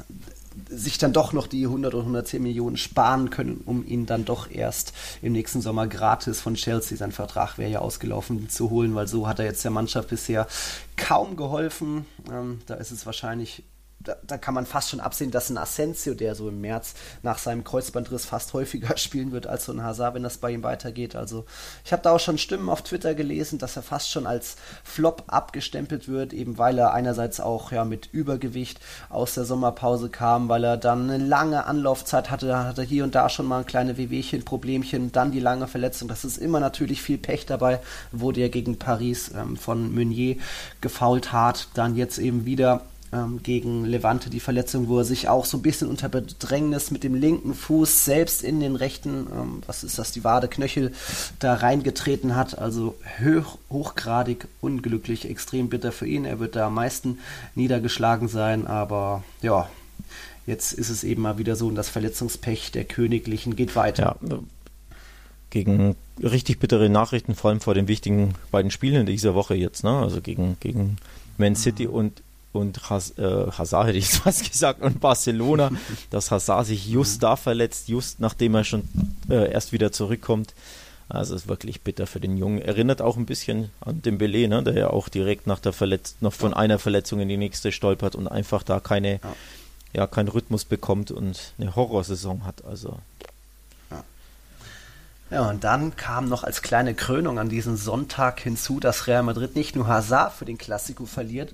sich 0.68 0.98
dann 0.98 1.12
doch 1.12 1.32
noch 1.32 1.46
die 1.46 1.64
100 1.64 1.94
oder 1.94 2.02
110 2.02 2.42
Millionen 2.42 2.76
sparen 2.76 3.30
können, 3.30 3.62
um 3.64 3.86
ihn 3.86 4.06
dann 4.06 4.24
doch 4.24 4.50
erst 4.50 4.92
im 5.22 5.32
nächsten 5.32 5.60
Sommer 5.60 5.86
gratis 5.86 6.40
von 6.40 6.54
Chelsea, 6.54 6.96
sein 6.96 7.12
Vertrag 7.12 7.58
wäre 7.58 7.70
ja 7.70 7.78
ausgelaufen, 7.80 8.48
zu 8.48 8.70
holen, 8.70 8.94
weil 8.94 9.08
so 9.08 9.26
hat 9.26 9.38
er 9.38 9.44
jetzt 9.44 9.64
der 9.64 9.70
Mannschaft 9.70 10.08
bisher 10.08 10.46
kaum 10.96 11.36
geholfen. 11.36 12.06
Ähm, 12.30 12.60
da 12.66 12.74
ist 12.74 12.90
es 12.90 13.06
wahrscheinlich 13.06 13.62
da, 14.00 14.16
da, 14.24 14.38
kann 14.38 14.54
man 14.54 14.64
fast 14.64 14.90
schon 14.90 15.00
absehen, 15.00 15.32
dass 15.32 15.50
ein 15.50 15.58
Asensio, 15.58 16.14
der 16.14 16.36
so 16.36 16.48
im 16.48 16.60
März 16.60 16.94
nach 17.22 17.38
seinem 17.38 17.64
Kreuzbandriss 17.64 18.26
fast 18.26 18.52
häufiger 18.52 18.96
spielen 18.96 19.32
wird 19.32 19.48
als 19.48 19.64
so 19.64 19.72
ein 19.72 19.82
Hazard, 19.82 20.14
wenn 20.14 20.22
das 20.22 20.38
bei 20.38 20.52
ihm 20.52 20.62
weitergeht. 20.62 21.16
Also 21.16 21.46
ich 21.84 21.92
habe 21.92 22.02
da 22.02 22.12
auch 22.12 22.20
schon 22.20 22.38
Stimmen 22.38 22.68
auf 22.68 22.82
Twitter 22.82 23.14
gelesen, 23.14 23.58
dass 23.58 23.76
er 23.76 23.82
fast 23.82 24.10
schon 24.10 24.26
als 24.26 24.56
Flop 24.84 25.24
abgestempelt 25.26 26.06
wird, 26.06 26.32
eben 26.32 26.58
weil 26.58 26.78
er 26.78 26.94
einerseits 26.94 27.40
auch 27.40 27.72
ja 27.72 27.84
mit 27.84 28.08
Übergewicht 28.12 28.78
aus 29.08 29.34
der 29.34 29.44
Sommerpause 29.44 30.10
kam, 30.10 30.48
weil 30.48 30.62
er 30.62 30.76
dann 30.76 31.10
eine 31.10 31.22
lange 31.22 31.64
Anlaufzeit 31.64 32.30
hatte, 32.30 32.56
hatte 32.56 32.82
hier 32.82 33.02
und 33.02 33.16
da 33.16 33.28
schon 33.28 33.46
mal 33.46 33.60
ein 33.60 33.66
kleine 33.66 33.96
Wehwehchen, 33.96 34.44
Problemchen, 34.44 35.10
dann 35.10 35.32
die 35.32 35.40
lange 35.40 35.66
Verletzung. 35.66 36.06
Das 36.08 36.24
ist 36.24 36.38
immer 36.38 36.60
natürlich 36.60 37.02
viel 37.02 37.18
Pech 37.18 37.46
dabei, 37.46 37.80
wurde 38.12 38.42
er 38.42 38.48
gegen 38.48 38.78
Paris 38.78 39.32
ähm, 39.34 39.56
von 39.56 39.92
Meunier 39.92 40.36
gefault 40.80 41.32
hat, 41.32 41.66
dann 41.74 41.96
jetzt 41.96 42.18
eben 42.18 42.44
wieder 42.44 42.82
ähm, 43.12 43.40
gegen 43.42 43.84
Levante 43.84 44.30
die 44.30 44.40
Verletzung, 44.40 44.88
wo 44.88 44.98
er 44.98 45.04
sich 45.04 45.28
auch 45.28 45.44
so 45.44 45.58
ein 45.58 45.62
bisschen 45.62 45.88
unter 45.88 46.08
Bedrängnis 46.08 46.90
mit 46.90 47.04
dem 47.04 47.14
linken 47.14 47.54
Fuß 47.54 48.04
selbst 48.04 48.42
in 48.42 48.60
den 48.60 48.76
rechten, 48.76 49.26
ähm, 49.32 49.62
was 49.66 49.84
ist 49.84 49.98
das, 49.98 50.12
die 50.12 50.24
Wade, 50.24 50.48
Knöchel 50.48 50.92
da 51.38 51.54
reingetreten 51.54 52.36
hat. 52.36 52.58
Also 52.58 52.96
hoch, 53.24 53.58
hochgradig 53.70 54.46
unglücklich, 54.60 55.28
extrem 55.28 55.68
bitter 55.68 55.92
für 55.92 56.06
ihn. 56.06 56.24
Er 56.24 56.38
wird 56.38 56.56
da 56.56 56.66
am 56.66 56.74
meisten 56.74 57.18
niedergeschlagen 57.54 58.28
sein, 58.28 58.66
aber 58.66 59.22
ja, 59.42 59.68
jetzt 60.46 60.72
ist 60.72 60.90
es 60.90 61.04
eben 61.04 61.22
mal 61.22 61.38
wieder 61.38 61.56
so 61.56 61.66
und 61.66 61.74
das 61.74 61.88
Verletzungspech 61.88 62.72
der 62.72 62.84
Königlichen 62.84 63.56
geht 63.56 63.76
weiter. 63.76 64.16
Ja, 64.28 64.38
gegen 65.50 65.96
richtig 66.22 66.58
bittere 66.58 66.88
Nachrichten, 66.88 67.34
vor 67.34 67.50
allem 67.50 67.60
vor 67.60 67.74
den 67.74 67.88
wichtigen 67.88 68.34
beiden 68.50 68.70
Spielen 68.70 69.06
dieser 69.06 69.34
Woche 69.34 69.54
jetzt, 69.54 69.84
ne? 69.84 69.90
Also 69.90 70.20
gegen, 70.20 70.56
gegen 70.60 70.98
Man 71.38 71.56
City 71.56 71.86
mhm. 71.86 71.94
und 71.94 72.22
und 72.52 72.90
Has, 72.90 73.16
äh, 73.18 73.50
Hazard 73.50 73.88
hätte 73.88 73.98
ich 73.98 74.06
jetzt 74.06 74.18
fast 74.22 74.50
gesagt 74.50 74.82
und 74.82 75.00
Barcelona, 75.00 75.70
dass 76.10 76.30
Hazard 76.30 76.66
sich 76.66 76.86
just 76.86 77.22
da 77.22 77.36
verletzt, 77.36 77.88
just 77.88 78.20
nachdem 78.20 78.54
er 78.54 78.64
schon 78.64 78.88
äh, 79.28 79.50
erst 79.52 79.72
wieder 79.72 79.92
zurückkommt. 79.92 80.54
Also 81.10 81.34
ist 81.34 81.48
wirklich 81.48 81.80
bitter 81.80 82.06
für 82.06 82.20
den 82.20 82.36
Jungen. 82.36 82.60
Erinnert 82.60 83.00
auch 83.00 83.16
ein 83.16 83.24
bisschen 83.24 83.70
an 83.80 84.02
den 84.02 84.18
Belay, 84.18 84.46
ne, 84.46 84.62
der 84.62 84.74
ja 84.74 84.90
auch 84.90 85.08
direkt 85.08 85.46
nach 85.46 85.58
der 85.58 85.72
Verletz 85.72 86.16
noch 86.20 86.34
von 86.34 86.52
einer 86.52 86.78
Verletzung 86.78 87.20
in 87.20 87.28
die 87.30 87.38
nächste 87.38 87.72
stolpert 87.72 88.14
und 88.14 88.28
einfach 88.28 88.62
da 88.62 88.78
keine, 88.78 89.12
ja, 89.12 89.20
ja 89.94 90.06
keinen 90.06 90.28
Rhythmus 90.28 90.66
bekommt 90.66 91.10
und 91.10 91.54
eine 91.58 91.74
Horrorsaison 91.74 92.44
hat. 92.44 92.62
Also 92.66 92.98
Ja, 95.30 95.50
und 95.50 95.62
dann 95.62 95.94
kam 95.94 96.26
noch 96.26 96.42
als 96.42 96.62
kleine 96.62 96.94
Krönung 96.94 97.38
an 97.38 97.50
diesem 97.50 97.76
Sonntag 97.76 98.40
hinzu, 98.40 98.80
dass 98.80 99.06
Real 99.06 99.22
Madrid 99.22 99.56
nicht 99.56 99.76
nur 99.76 99.86
Hazard 99.86 100.32
für 100.32 100.46
den 100.46 100.56
Klassiko 100.56 101.04
verliert, 101.04 101.52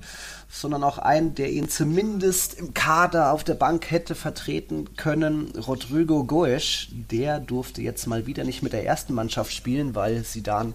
sondern 0.48 0.84
auch 0.84 0.98
einen, 0.98 1.34
der 1.34 1.50
ihn 1.50 1.68
zumindest 1.68 2.54
im 2.54 2.72
Kader 2.72 3.32
auf 3.32 3.42
der 3.42 3.54
Bank 3.54 3.90
hätte 3.90 4.14
vertreten 4.14 4.96
können, 4.96 5.50
Rodrigo 5.56 6.22
Goes. 6.22 6.87
Der 7.10 7.40
durfte 7.40 7.82
jetzt 7.82 8.06
mal 8.06 8.26
wieder 8.26 8.44
nicht 8.44 8.62
mit 8.62 8.72
der 8.72 8.87
ersten 8.87 9.12
Mannschaft 9.12 9.52
spielen, 9.52 9.96
weil 9.96 10.22
sie 10.22 10.44
dann 10.44 10.74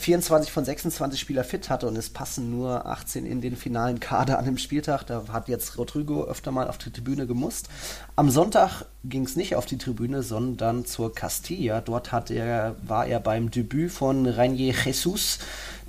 24 0.00 0.50
von 0.50 0.64
26 0.64 1.20
Spieler 1.20 1.44
fit 1.44 1.68
hatte 1.68 1.86
und 1.86 1.94
es 1.94 2.08
passen 2.08 2.50
nur 2.50 2.86
18 2.86 3.26
in 3.26 3.42
den 3.42 3.54
finalen 3.54 4.00
Kader 4.00 4.38
an 4.38 4.46
dem 4.46 4.56
Spieltag. 4.56 5.04
Da 5.04 5.24
hat 5.30 5.48
jetzt 5.48 5.76
Rodrigo 5.76 6.24
öfter 6.24 6.52
mal 6.52 6.68
auf 6.68 6.78
die 6.78 6.90
Tribüne 6.90 7.26
gemusst. 7.26 7.68
Am 8.16 8.30
Sonntag 8.30 8.86
ging 9.04 9.24
es 9.24 9.36
nicht 9.36 9.56
auf 9.56 9.66
die 9.66 9.76
Tribüne, 9.76 10.22
sondern 10.22 10.86
zur 10.86 11.14
Castilla. 11.14 11.82
Dort 11.82 12.12
hat 12.12 12.30
er, 12.30 12.76
war 12.82 13.06
er 13.06 13.20
beim 13.20 13.50
Debüt 13.50 13.92
von 13.92 14.26
Rainier 14.26 14.74
Jesus, 14.84 15.38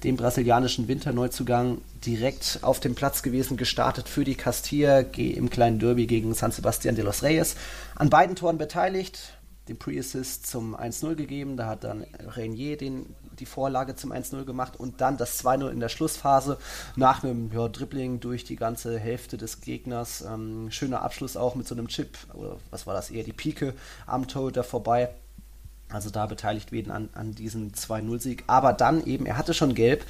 dem 0.03 0.17
brasilianischen 0.17 0.89
Winterneuzugang, 0.89 1.77
direkt 2.05 2.59
auf 2.63 2.81
dem 2.81 2.95
Platz 2.95 3.23
gewesen, 3.23 3.55
gestartet 3.55 4.09
für 4.09 4.25
die 4.25 4.35
Castilla 4.35 4.99
im 4.99 5.49
kleinen 5.49 5.79
Derby 5.79 6.05
gegen 6.05 6.33
San 6.33 6.51
Sebastián 6.51 6.95
de 6.95 7.05
los 7.05 7.23
Reyes. 7.23 7.55
An 7.95 8.09
beiden 8.09 8.35
Toren 8.35 8.57
beteiligt, 8.57 9.37
den 9.69 9.77
Pre-Assist 9.77 10.47
zum 10.47 10.75
1-0 10.75 11.15
gegeben. 11.15 11.55
Da 11.55 11.67
hat 11.67 11.85
dann 11.85 12.05
Renier 12.35 12.77
den 12.77 13.05
die 13.41 13.45
Vorlage 13.45 13.95
zum 13.95 14.13
1-0 14.13 14.45
gemacht 14.45 14.79
und 14.79 15.01
dann 15.01 15.17
das 15.17 15.43
2-0 15.43 15.69
in 15.69 15.79
der 15.79 15.89
Schlussphase 15.89 16.57
nach 16.95 17.23
einem 17.23 17.51
ja, 17.53 17.67
Dribbling 17.67 18.19
durch 18.19 18.45
die 18.45 18.55
ganze 18.55 18.97
Hälfte 18.97 19.37
des 19.37 19.61
Gegners. 19.61 20.21
Ähm, 20.21 20.71
schöner 20.71 21.01
Abschluss 21.01 21.35
auch 21.35 21.55
mit 21.55 21.67
so 21.67 21.75
einem 21.75 21.87
Chip, 21.87 22.17
oder 22.33 22.57
was 22.69 22.87
war 22.87 22.93
das 22.93 23.09
eher, 23.09 23.23
die 23.23 23.33
Pike 23.33 23.73
am 24.05 24.27
Torhüter 24.27 24.63
vorbei. 24.63 25.09
Also 25.89 26.09
da 26.09 26.25
beteiligt 26.25 26.71
werden 26.71 26.91
an, 26.91 27.09
an 27.13 27.35
diesem 27.35 27.73
2-0-Sieg. 27.73 28.45
Aber 28.47 28.71
dann 28.71 29.05
eben, 29.05 29.25
er 29.25 29.37
hatte 29.37 29.53
schon 29.53 29.75
gelb. 29.75 30.05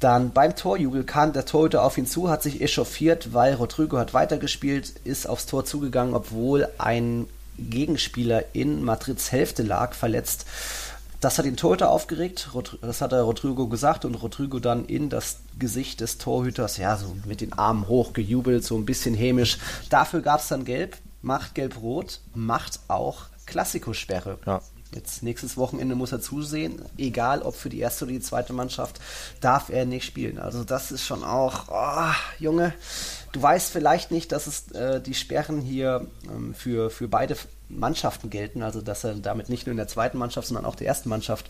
Dann 0.00 0.32
beim 0.32 0.56
Torjubel 0.56 1.04
kam 1.04 1.32
der 1.32 1.44
Torhüter 1.44 1.84
auf 1.84 1.96
ihn 1.96 2.06
zu, 2.06 2.28
hat 2.28 2.42
sich 2.42 2.60
echauffiert, 2.60 3.32
weil 3.32 3.54
Rodrigo 3.54 3.98
hat 3.98 4.14
weitergespielt, 4.14 4.94
ist 5.04 5.28
aufs 5.28 5.46
Tor 5.46 5.64
zugegangen, 5.64 6.14
obwohl 6.14 6.68
ein 6.78 7.28
Gegenspieler 7.58 8.54
in 8.54 8.82
Madrids 8.82 9.30
Hälfte 9.30 9.62
lag, 9.62 9.94
verletzt. 9.94 10.46
Das 11.22 11.38
hat 11.38 11.44
den 11.44 11.56
Torhüter 11.56 11.88
aufgeregt, 11.88 12.50
das 12.80 13.00
hat 13.00 13.12
er 13.12 13.22
Rodrigo 13.22 13.68
gesagt 13.68 14.04
und 14.04 14.16
Rodrigo 14.16 14.58
dann 14.58 14.86
in 14.86 15.08
das 15.08 15.38
Gesicht 15.56 16.00
des 16.00 16.18
Torhüters, 16.18 16.78
ja, 16.78 16.96
so 16.96 17.16
mit 17.26 17.40
den 17.40 17.52
Armen 17.52 17.86
hoch 17.86 18.12
gejubelt, 18.12 18.64
so 18.64 18.76
ein 18.76 18.84
bisschen 18.84 19.14
hämisch. 19.14 19.58
Dafür 19.88 20.20
gab 20.20 20.40
es 20.40 20.48
dann 20.48 20.64
Gelb, 20.64 20.96
macht 21.20 21.54
Gelb-Rot, 21.54 22.22
macht 22.34 22.80
auch 22.88 23.26
Klassikosperre. 23.46 24.40
Ja. 24.44 24.62
Jetzt 24.92 25.22
nächstes 25.22 25.56
Wochenende 25.56 25.94
muss 25.94 26.10
er 26.10 26.20
zusehen, 26.20 26.82
egal 26.98 27.42
ob 27.42 27.54
für 27.54 27.68
die 27.68 27.78
erste 27.78 28.04
oder 28.04 28.14
die 28.14 28.20
zweite 28.20 28.52
Mannschaft, 28.52 29.00
darf 29.40 29.70
er 29.70 29.86
nicht 29.86 30.04
spielen. 30.04 30.40
Also 30.40 30.64
das 30.64 30.90
ist 30.90 31.06
schon 31.06 31.22
auch, 31.22 31.68
oh, 31.68 32.12
Junge, 32.40 32.74
du 33.30 33.40
weißt 33.40 33.70
vielleicht 33.70 34.10
nicht, 34.10 34.32
dass 34.32 34.48
es 34.48 34.72
äh, 34.72 35.00
die 35.00 35.14
Sperren 35.14 35.60
hier 35.60 36.08
ähm, 36.28 36.52
für, 36.52 36.90
für 36.90 37.06
beide 37.06 37.36
Mannschaften 37.72 38.30
gelten, 38.30 38.62
also 38.62 38.80
dass 38.80 39.04
er 39.04 39.14
damit 39.14 39.48
nicht 39.48 39.66
nur 39.66 39.72
in 39.72 39.78
der 39.78 39.88
zweiten 39.88 40.18
Mannschaft, 40.18 40.48
sondern 40.48 40.64
auch 40.64 40.74
der 40.74 40.86
ersten 40.86 41.08
Mannschaft 41.08 41.46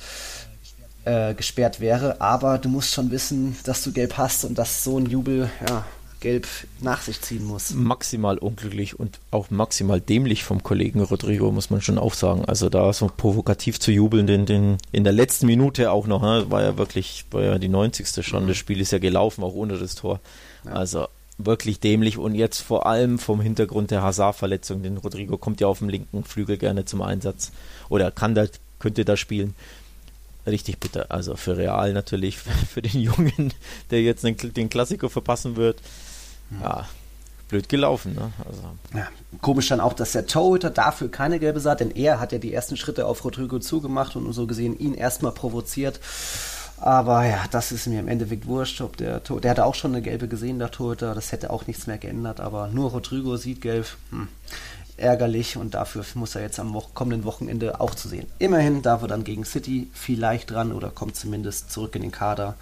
äh, 1.04 1.34
gesperrt 1.34 1.80
wäre. 1.80 2.20
Aber 2.20 2.58
du 2.58 2.68
musst 2.68 2.92
schon 2.94 3.10
wissen, 3.10 3.56
dass 3.64 3.82
du 3.82 3.92
gelb 3.92 4.16
hast 4.16 4.44
und 4.44 4.56
dass 4.56 4.84
so 4.84 4.98
ein 4.98 5.06
Jubel, 5.06 5.50
ja, 5.68 5.84
gelb 6.22 6.46
nach 6.80 7.02
sich 7.02 7.20
ziehen 7.20 7.44
muss. 7.44 7.74
Maximal 7.74 8.38
unglücklich 8.38 8.98
und 8.98 9.18
auch 9.32 9.50
maximal 9.50 10.00
dämlich 10.00 10.44
vom 10.44 10.62
Kollegen 10.62 11.00
Rodrigo, 11.00 11.50
muss 11.50 11.68
man 11.68 11.82
schon 11.82 11.98
auch 11.98 12.14
sagen. 12.14 12.44
Also 12.44 12.68
da 12.68 12.92
so 12.92 13.10
provokativ 13.14 13.80
zu 13.80 13.90
jubeln, 13.90 14.26
den, 14.26 14.46
den 14.46 14.78
in 14.92 15.04
der 15.04 15.12
letzten 15.12 15.46
Minute 15.46 15.90
auch 15.90 16.06
noch, 16.06 16.22
ne, 16.22 16.46
war 16.48 16.62
ja 16.62 16.78
wirklich, 16.78 17.26
war 17.32 17.42
ja 17.42 17.58
die 17.58 17.68
90. 17.68 18.24
schon, 18.24 18.46
das 18.46 18.56
Spiel 18.56 18.80
ist 18.80 18.92
ja 18.92 18.98
gelaufen, 18.98 19.42
auch 19.42 19.54
ohne 19.54 19.76
das 19.76 19.96
Tor. 19.96 20.20
Ja. 20.64 20.72
Also 20.72 21.08
wirklich 21.38 21.80
dämlich 21.80 22.18
und 22.18 22.34
jetzt 22.34 22.60
vor 22.60 22.86
allem 22.86 23.18
vom 23.18 23.40
Hintergrund 23.40 23.90
der 23.90 24.02
Hazard-Verletzung, 24.02 24.82
denn 24.82 24.98
Rodrigo 24.98 25.38
kommt 25.38 25.60
ja 25.60 25.66
auf 25.66 25.78
dem 25.78 25.88
linken 25.88 26.24
Flügel 26.24 26.56
gerne 26.56 26.84
zum 26.84 27.02
Einsatz 27.02 27.52
oder 27.88 28.10
kann 28.10 28.34
da, 28.34 28.46
könnte 28.78 29.04
da 29.04 29.16
spielen. 29.16 29.54
Richtig 30.46 30.78
bitter. 30.78 31.06
Also 31.10 31.36
für 31.36 31.56
Real 31.56 31.92
natürlich, 31.92 32.38
für 32.68 32.82
den 32.82 33.00
Jungen, 33.00 33.52
der 33.90 34.02
jetzt 34.02 34.24
den, 34.24 34.36
den 34.36 34.68
Klassiker 34.68 35.08
verpassen 35.08 35.56
wird. 35.56 35.80
Ja, 36.60 36.86
blöd 37.48 37.68
gelaufen. 37.68 38.14
Ne? 38.14 38.32
Also. 38.44 38.62
Ja, 38.94 39.08
komisch 39.40 39.68
dann 39.68 39.80
auch, 39.80 39.92
dass 39.92 40.12
der 40.12 40.26
Torhüter 40.26 40.70
dafür 40.70 41.10
keine 41.10 41.38
gelbe 41.38 41.60
sah, 41.60 41.74
denn 41.74 41.90
er 41.90 42.18
hat 42.18 42.32
ja 42.32 42.38
die 42.38 42.52
ersten 42.52 42.76
Schritte 42.76 43.06
auf 43.06 43.24
Rodrigo 43.24 43.58
zugemacht 43.58 44.16
und 44.16 44.32
so 44.32 44.46
gesehen 44.46 44.78
ihn 44.78 44.94
erstmal 44.94 45.32
provoziert. 45.32 46.00
Aber 46.82 47.24
ja, 47.24 47.44
das 47.52 47.70
ist 47.70 47.86
mir 47.86 48.00
im 48.00 48.08
Endeffekt 48.08 48.46
wurscht. 48.46 48.80
Ob 48.80 48.96
der, 48.96 49.20
der 49.20 49.50
hatte 49.50 49.64
auch 49.64 49.76
schon 49.76 49.92
eine 49.92 50.02
gelbe 50.02 50.26
gesehen, 50.26 50.58
der 50.58 50.72
Torhüter. 50.72 51.14
Das 51.14 51.30
hätte 51.30 51.50
auch 51.50 51.68
nichts 51.68 51.86
mehr 51.86 51.96
geändert. 51.96 52.40
Aber 52.40 52.66
nur 52.68 52.90
Rodrigo 52.90 53.36
sieht 53.36 53.60
gelb. 53.60 53.86
Hm, 54.10 54.26
ärgerlich 54.96 55.56
und 55.56 55.74
dafür 55.74 56.04
muss 56.14 56.34
er 56.34 56.42
jetzt 56.42 56.58
am 56.58 56.76
kommenden 56.92 57.24
Wochenende 57.24 57.80
auch 57.80 57.94
zu 57.94 58.08
sehen. 58.08 58.26
Immerhin 58.40 58.82
darf 58.82 59.02
er 59.02 59.08
dann 59.08 59.22
gegen 59.22 59.44
City 59.44 59.90
vielleicht 59.92 60.50
dran 60.50 60.72
oder 60.72 60.90
kommt 60.90 61.14
zumindest 61.14 61.70
zurück 61.70 61.94
in 61.94 62.02
den 62.02 62.10
Kader. 62.10 62.56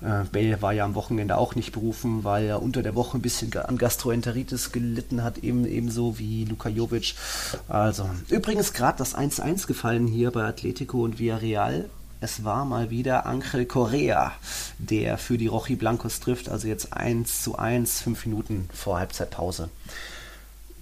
Äh, 0.00 0.24
Bale 0.32 0.62
war 0.62 0.72
ja 0.72 0.86
am 0.86 0.94
Wochenende 0.94 1.36
auch 1.36 1.54
nicht 1.54 1.72
berufen, 1.72 2.24
weil 2.24 2.46
er 2.46 2.62
unter 2.62 2.82
der 2.82 2.94
Woche 2.94 3.18
ein 3.18 3.22
bisschen 3.22 3.54
an 3.54 3.76
Gastroenteritis 3.76 4.72
gelitten 4.72 5.22
hat, 5.22 5.38
eben, 5.38 5.66
ebenso 5.66 6.18
wie 6.18 6.46
Luka 6.46 6.70
Jovic. 6.70 7.14
Also, 7.68 8.08
übrigens 8.30 8.72
gerade 8.72 8.96
das 8.96 9.14
1-1 9.14 9.66
gefallen 9.66 10.06
hier 10.06 10.30
bei 10.30 10.44
Atletico 10.44 11.04
und 11.04 11.18
Villarreal. 11.18 11.90
Es 12.22 12.44
war 12.44 12.66
mal 12.66 12.90
wieder 12.90 13.24
Angel 13.24 13.64
Correa, 13.64 14.32
der 14.78 15.16
für 15.16 15.38
die 15.38 15.46
Rochi 15.46 15.74
Blancos 15.74 16.20
trifft. 16.20 16.50
Also 16.50 16.68
jetzt 16.68 16.92
1 16.92 17.42
zu 17.42 17.56
1, 17.56 18.02
5 18.02 18.26
Minuten 18.26 18.68
vor 18.74 18.98
Halbzeitpause. 18.98 19.70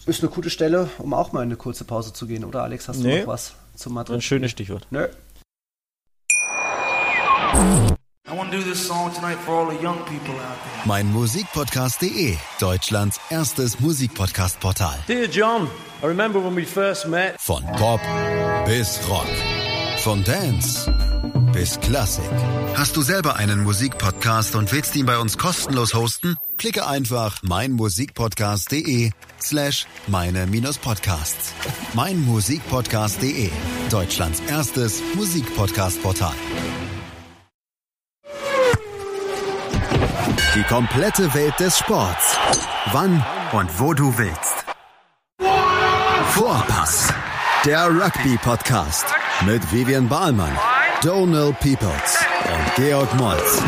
Ist 0.07 0.20
eine 0.20 0.31
gute 0.31 0.51
Stelle, 0.51 0.90
um 0.98 1.14
auch 1.14 1.33
mal 1.33 1.42
in 1.42 1.51
eine 1.51 1.57
kurze 1.57 1.85
Pause 1.85 2.12
zu 2.12 2.27
gehen, 2.27 2.44
oder 2.44 2.64
Alex? 2.64 2.88
Hast 2.88 3.01
du 3.01 3.07
nee, 3.07 3.20
noch 3.20 3.29
was 3.29 3.53
zum 3.77 3.94
Madrid? 3.94 4.16
Ein 4.16 4.22
schönes 4.22 4.51
Stichwort. 4.51 4.88
Nö. 4.90 5.07
Mein 10.85 11.12
Musikpodcast.de, 11.12 12.37
Deutschlands 12.59 13.20
erstes 13.31 13.79
Musikpodcast-Portal. 13.79 14.98
Dear 15.07 15.27
John, 15.27 15.68
I 16.03 16.07
remember 16.07 16.42
when 16.42 16.57
we 16.57 16.64
first 16.64 17.07
met. 17.07 17.40
Von 17.40 17.64
Pop 17.77 18.01
bis 18.66 18.98
Rock. 19.09 19.58
Von 20.03 20.23
Dance 20.23 20.93
bis 21.53 21.79
Klassik. 21.81 22.25
Hast 22.77 22.97
du 22.97 23.03
selber 23.03 23.37
einen 23.37 23.63
Musikpodcast 23.65 24.55
und 24.55 24.73
willst 24.73 24.95
ihn 24.97 25.07
bei 25.07 25.19
uns 25.19 25.39
kostenlos 25.39 25.93
hosten? 25.93 26.37
Klicke 26.57 26.87
einfach 26.87 27.43
meinmusikpodcast.de 27.43 29.11
slash 29.41 29.87
meine-podcasts. 30.07 31.53
Meinmusikpodcast.de, 31.95 33.51
Deutschlands 33.91 34.41
erstes 34.49 35.03
Musikpodcast-Portal. 35.15 36.35
Die 40.55 40.63
komplette 40.65 41.35
Welt 41.35 41.59
des 41.59 41.79
Sports. 41.79 42.37
Wann 42.93 43.25
und 43.53 43.81
wo 43.81 43.95
du 43.95 44.17
willst. 44.17 44.65
Vorpass. 46.31 47.13
Der 47.65 47.89
Rugby-Podcast 47.89 49.17
mit 49.46 49.72
Vivian 49.72 50.09
Bahlmann, 50.09 50.53
Donald 51.03 51.59
Peoples 51.61 52.18
und 52.44 52.74
Georg 52.77 53.14
Moltz. 53.16 53.62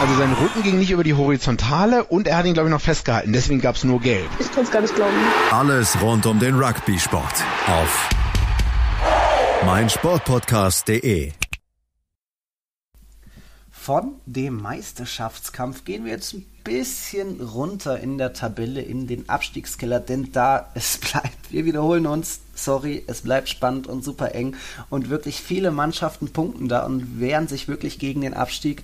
Also 0.00 0.14
sein 0.16 0.32
Rücken 0.32 0.62
ging 0.62 0.78
nicht 0.78 0.90
über 0.90 1.04
die 1.04 1.14
Horizontale 1.14 2.04
und 2.04 2.26
er 2.26 2.36
hat 2.36 2.46
ihn, 2.46 2.54
glaube 2.54 2.68
ich, 2.68 2.72
noch 2.72 2.80
festgehalten. 2.80 3.32
Deswegen 3.32 3.60
gab 3.60 3.76
es 3.76 3.84
nur 3.84 4.00
Gelb. 4.00 4.28
Ich 4.38 4.50
kann 4.52 4.64
es 4.64 4.70
gar 4.70 4.80
nicht 4.80 4.94
glauben. 4.94 5.14
Alles 5.50 6.00
rund 6.02 6.26
um 6.26 6.38
den 6.38 6.56
Rugby-Sport 6.56 7.34
auf 7.66 8.08
meinsportpodcast.de 9.64 11.32
von 13.88 14.16
dem 14.26 14.60
Meisterschaftskampf. 14.60 15.86
Gehen 15.86 16.04
wir 16.04 16.12
jetzt 16.12 16.34
ein 16.34 16.44
bisschen 16.62 17.40
runter 17.40 17.98
in 17.98 18.18
der 18.18 18.34
Tabelle 18.34 18.82
in 18.82 19.06
den 19.06 19.30
Abstiegskeller, 19.30 19.98
denn 19.98 20.30
da 20.30 20.68
es 20.74 20.98
bleibt, 20.98 21.50
wir 21.50 21.64
wiederholen 21.64 22.06
uns, 22.06 22.40
sorry, 22.54 23.02
es 23.06 23.22
bleibt 23.22 23.48
spannend 23.48 23.86
und 23.86 24.04
super 24.04 24.34
eng. 24.34 24.56
Und 24.90 25.08
wirklich 25.08 25.40
viele 25.40 25.70
Mannschaften 25.70 26.34
punkten 26.34 26.68
da 26.68 26.84
und 26.84 27.18
wehren 27.18 27.48
sich 27.48 27.66
wirklich 27.66 27.98
gegen 27.98 28.20
den 28.20 28.34
Abstieg. 28.34 28.82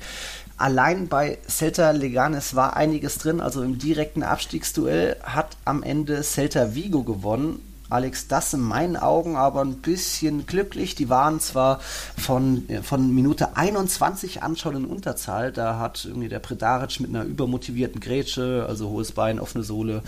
Allein 0.56 1.08
bei 1.08 1.36
Celta 1.50 1.90
Leganes 1.90 2.54
war 2.54 2.74
einiges 2.74 3.18
drin, 3.18 3.42
also 3.42 3.62
im 3.62 3.76
direkten 3.76 4.22
Abstiegsduell 4.22 5.18
hat 5.22 5.58
am 5.66 5.82
Ende 5.82 6.22
Celta 6.22 6.74
Vigo 6.74 7.02
gewonnen 7.02 7.60
Alex, 7.90 8.28
das 8.28 8.54
in 8.54 8.60
meinen 8.60 8.96
Augen 8.96 9.36
aber 9.36 9.60
ein 9.60 9.76
bisschen 9.76 10.46
glücklich. 10.46 10.94
Die 10.94 11.10
waren 11.10 11.38
zwar 11.38 11.80
von, 12.16 12.66
äh, 12.70 12.82
von 12.82 13.14
Minute 13.14 13.58
21 13.58 14.42
an 14.42 14.56
schon 14.56 14.76
in 14.76 14.84
Unterzahl. 14.86 15.52
Da 15.52 15.78
hat 15.78 16.06
irgendwie 16.06 16.28
der 16.28 16.38
Predaric 16.38 16.98
mit 17.00 17.10
einer 17.10 17.24
übermotivierten 17.24 18.00
Grätsche, 18.00 18.64
also 18.66 18.88
hohes 18.88 19.12
Bein, 19.12 19.38
offene 19.38 19.64
Sohle, 19.64 20.02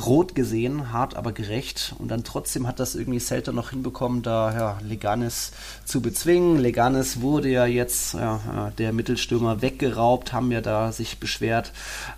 rot 0.00 0.36
gesehen, 0.36 0.92
hart 0.92 1.16
aber 1.16 1.32
gerecht. 1.32 1.92
Und 1.98 2.08
dann 2.08 2.22
trotzdem 2.22 2.68
hat 2.68 2.78
das 2.78 2.94
irgendwie 2.94 3.18
Celta 3.18 3.50
noch 3.50 3.70
hinbekommen, 3.70 4.22
da 4.22 4.54
ja, 4.54 4.78
Leganes 4.86 5.50
zu 5.84 6.00
bezwingen. 6.00 6.58
Leganes 6.58 7.20
wurde 7.20 7.48
ja 7.48 7.66
jetzt 7.66 8.14
ja, 8.14 8.70
der 8.78 8.92
Mittelstürmer 8.92 9.60
weggeraubt, 9.60 10.32
haben 10.32 10.52
ja 10.52 10.60
da 10.60 10.92
sich 10.92 11.18
beschwert. 11.18 11.72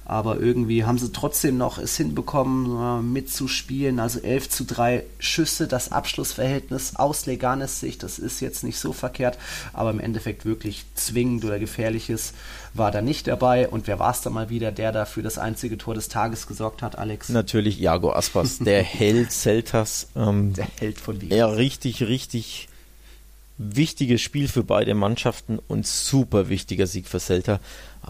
Aber 0.04 0.38
irgendwie 0.38 0.84
haben 0.84 0.98
sie 0.98 1.10
trotzdem 1.10 1.56
noch 1.56 1.78
es 1.78 1.96
hinbekommen, 1.96 3.00
äh, 3.00 3.02
mitzuspielen. 3.02 3.98
Also 3.98 4.20
11 4.20 4.50
zu 4.50 4.64
3 4.66 4.89
Schüsse 5.18 5.66
das 5.66 5.92
Abschlussverhältnis 5.92 6.96
aus 6.96 7.26
Leganes 7.26 7.80
Sicht. 7.80 8.02
Das 8.02 8.18
ist 8.18 8.40
jetzt 8.40 8.64
nicht 8.64 8.78
so 8.78 8.92
verkehrt, 8.92 9.38
aber 9.72 9.90
im 9.90 10.00
Endeffekt 10.00 10.44
wirklich 10.44 10.84
zwingend 10.94 11.44
oder 11.44 11.58
gefährliches 11.58 12.32
war 12.74 12.90
da 12.90 13.02
nicht 13.02 13.26
dabei. 13.26 13.68
Und 13.68 13.86
wer 13.86 13.98
war 13.98 14.12
es 14.12 14.20
da 14.20 14.30
mal 14.30 14.50
wieder, 14.50 14.72
der 14.72 14.92
da 14.92 15.04
für 15.04 15.22
das 15.22 15.38
einzige 15.38 15.78
Tor 15.78 15.94
des 15.94 16.08
Tages 16.08 16.46
gesorgt 16.46 16.82
hat, 16.82 16.98
Alex? 16.98 17.28
Natürlich 17.28 17.80
Iago 17.80 18.12
Aspas, 18.12 18.58
der 18.58 18.82
Held 19.00 19.32
Celtas. 19.32 20.08
Ähm, 20.16 20.52
der 20.54 20.66
Held 20.78 20.98
von 20.98 21.20
Vigo. 21.20 21.34
Ja, 21.34 21.46
richtig, 21.46 22.02
richtig 22.02 22.68
wichtiges 23.58 24.22
Spiel 24.22 24.48
für 24.48 24.64
beide 24.64 24.94
Mannschaften 24.94 25.58
und 25.68 25.86
super 25.86 26.48
wichtiger 26.48 26.86
Sieg 26.86 27.06
für 27.06 27.20
Celta. 27.20 27.60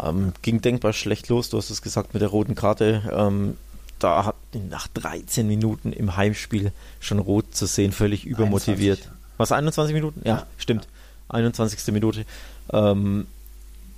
Ähm, 0.00 0.32
ging 0.42 0.60
denkbar 0.60 0.92
schlecht 0.92 1.28
los, 1.28 1.50
du 1.50 1.58
hast 1.58 1.70
es 1.70 1.82
gesagt 1.82 2.14
mit 2.14 2.22
der 2.22 2.28
roten 2.28 2.54
Karte. 2.54 3.02
Ähm, 3.12 3.56
da 4.02 4.24
hat 4.24 4.36
nach 4.68 4.88
13 4.88 5.46
Minuten 5.46 5.92
im 5.92 6.16
Heimspiel 6.16 6.72
schon 7.00 7.18
rot 7.18 7.54
zu 7.54 7.66
sehen, 7.66 7.92
völlig 7.92 8.26
übermotiviert. 8.26 8.98
21. 8.98 9.20
Was, 9.38 9.52
21 9.52 9.94
Minuten? 9.94 10.20
Ja, 10.24 10.36
ja 10.36 10.46
stimmt. 10.58 10.84
Ja. 10.84 11.34
21. 11.34 11.92
Minute. 11.92 12.24
Ähm, 12.72 13.26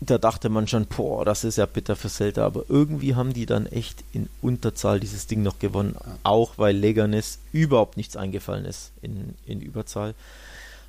da 0.00 0.18
dachte 0.18 0.48
man 0.48 0.66
schon, 0.66 0.86
boah, 0.86 1.24
das 1.24 1.44
ist 1.44 1.58
ja 1.58 1.66
bitter 1.66 1.96
für 1.96 2.08
Celta, 2.08 2.44
aber 2.44 2.64
irgendwie 2.68 3.14
haben 3.14 3.32
die 3.32 3.46
dann 3.46 3.66
echt 3.66 4.02
in 4.12 4.28
Unterzahl 4.40 4.98
dieses 4.98 5.26
Ding 5.26 5.42
noch 5.42 5.58
gewonnen, 5.58 5.94
ja. 5.94 6.18
auch 6.24 6.58
weil 6.58 6.76
Leganes 6.76 7.38
überhaupt 7.52 7.96
nichts 7.96 8.16
eingefallen 8.16 8.64
ist 8.64 8.90
in, 9.00 9.34
in 9.46 9.60
Überzahl. 9.60 10.14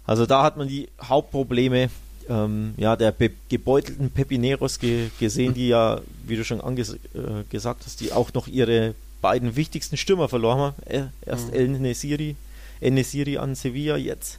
Also 0.05 0.25
da 0.25 0.43
hat 0.43 0.57
man 0.57 0.67
die 0.67 0.89
Hauptprobleme 1.01 1.89
ähm, 2.29 2.73
ja, 2.77 2.95
der 2.95 3.11
Pe 3.11 3.31
gebeutelten 3.49 4.09
Pepineros 4.09 4.79
ge 4.79 5.09
gesehen, 5.19 5.53
die 5.53 5.67
ja, 5.67 6.01
wie 6.25 6.35
du 6.35 6.43
schon 6.43 6.61
anges 6.61 6.93
äh, 6.93 7.43
gesagt 7.49 7.83
hast, 7.85 7.99
die 7.99 8.13
auch 8.13 8.33
noch 8.33 8.47
ihre 8.47 8.95
beiden 9.23 9.55
wichtigsten 9.55 9.97
Stürmer 9.97 10.29
verloren 10.29 10.59
haben. 10.59 11.09
Erst 11.25 11.47
mhm. 11.47 11.53
El 11.53 11.67
Nesiri, 11.69 12.35
El 12.79 12.91
Nesiri 12.91 13.39
an 13.39 13.55
Sevilla, 13.55 13.97
jetzt 13.97 14.37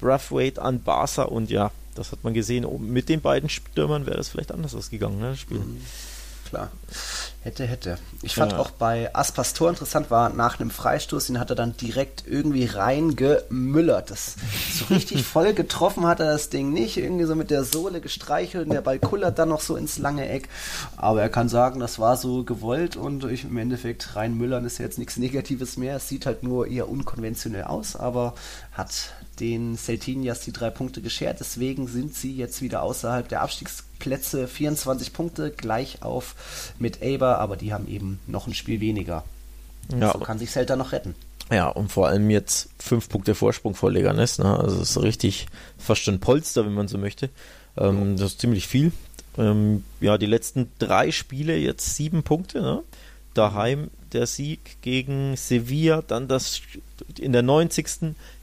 Brathwaite 0.00 0.62
an 0.62 0.82
Barca 0.82 1.24
und 1.24 1.50
ja, 1.50 1.70
das 1.94 2.12
hat 2.12 2.24
man 2.24 2.32
gesehen. 2.32 2.66
Mit 2.90 3.10
den 3.10 3.20
beiden 3.20 3.50
Stürmern 3.50 4.06
wäre 4.06 4.16
das 4.16 4.30
vielleicht 4.30 4.52
anders 4.52 4.74
ausgegangen, 4.74 5.20
ne, 5.20 5.30
das 5.32 5.40
Spiel. 5.40 5.58
Mhm 5.58 5.82
klar. 6.50 6.70
Hätte, 7.42 7.64
hätte. 7.64 7.96
Ich 8.22 8.34
fand 8.34 8.52
ja. 8.52 8.58
auch 8.58 8.70
bei 8.70 9.14
Aspas 9.14 9.54
Tor 9.54 9.70
interessant 9.70 10.10
war, 10.10 10.28
nach 10.28 10.60
einem 10.60 10.70
Freistoß, 10.70 11.28
den 11.28 11.40
hat 11.40 11.48
er 11.48 11.56
dann 11.56 11.74
direkt 11.74 12.24
irgendwie 12.26 12.66
reingemüllert. 12.66 14.10
Das 14.10 14.36
so 14.74 14.92
richtig 14.92 15.24
voll 15.24 15.54
getroffen 15.54 16.06
hat 16.06 16.20
er 16.20 16.26
das 16.26 16.50
Ding 16.50 16.70
nicht. 16.70 16.98
Irgendwie 16.98 17.24
so 17.24 17.34
mit 17.34 17.50
der 17.50 17.64
Sohle 17.64 18.02
gestreichelt 18.02 18.66
und 18.66 18.74
der 18.74 18.82
Ball 18.82 18.98
kullert 18.98 19.38
dann 19.38 19.48
noch 19.48 19.62
so 19.62 19.76
ins 19.76 19.96
lange 19.96 20.28
Eck. 20.28 20.50
Aber 20.98 21.22
er 21.22 21.30
kann 21.30 21.48
sagen, 21.48 21.80
das 21.80 21.98
war 21.98 22.18
so 22.18 22.44
gewollt 22.44 22.96
und 22.96 23.24
ich, 23.24 23.44
im 23.44 23.56
Endeffekt 23.56 24.16
reinmüllern 24.16 24.66
ist 24.66 24.78
ja 24.78 24.84
jetzt 24.84 24.98
nichts 24.98 25.16
Negatives 25.16 25.78
mehr. 25.78 25.96
Es 25.96 26.08
sieht 26.08 26.26
halt 26.26 26.42
nur 26.42 26.66
eher 26.66 26.90
unkonventionell 26.90 27.64
aus, 27.64 27.96
aber 27.96 28.34
hat 28.72 29.14
den 29.40 29.76
Celtinias 29.76 30.40
die 30.40 30.52
drei 30.52 30.70
Punkte 30.70 31.00
geschert. 31.00 31.40
Deswegen 31.40 31.88
sind 31.88 32.14
sie 32.14 32.36
jetzt 32.36 32.62
wieder 32.62 32.82
außerhalb 32.82 33.28
der 33.28 33.40
Abstiegsplätze. 33.42 34.46
24 34.46 35.12
Punkte 35.12 35.50
gleich 35.50 36.02
auf 36.02 36.74
mit 36.78 37.02
Eber, 37.02 37.38
aber 37.38 37.56
die 37.56 37.72
haben 37.72 37.88
eben 37.88 38.20
noch 38.26 38.46
ein 38.46 38.54
Spiel 38.54 38.80
weniger. 38.80 39.24
Ja. 39.98 40.12
So 40.12 40.18
kann 40.20 40.38
sich 40.38 40.50
Celta 40.50 40.76
noch 40.76 40.92
retten. 40.92 41.14
Ja, 41.50 41.68
und 41.68 41.90
vor 41.90 42.06
allem 42.06 42.30
jetzt 42.30 42.68
fünf 42.78 43.08
Punkte 43.08 43.34
Vorsprung 43.34 43.74
vor 43.74 43.90
Leganes. 43.90 44.38
Ne? 44.38 44.56
Also 44.56 44.78
das 44.78 44.90
ist 44.90 45.02
richtig 45.02 45.46
fast 45.78 46.02
schon 46.02 46.20
Polster, 46.20 46.64
wenn 46.64 46.74
man 46.74 46.86
so 46.86 46.96
möchte. 46.96 47.28
Ähm, 47.76 48.16
das 48.16 48.32
ist 48.32 48.40
ziemlich 48.40 48.68
viel. 48.68 48.92
Ähm, 49.36 49.84
ja, 50.00 50.16
die 50.16 50.26
letzten 50.26 50.70
drei 50.78 51.10
Spiele 51.10 51.56
jetzt 51.56 51.96
sieben 51.96 52.22
Punkte. 52.22 52.60
Ne? 52.60 52.82
Daheim 53.34 53.90
der 54.12 54.26
Sieg 54.26 54.76
gegen 54.82 55.36
Sevilla, 55.36 56.02
dann 56.02 56.28
das 56.28 56.60
in 57.18 57.32
der 57.32 57.42
90 57.42 57.88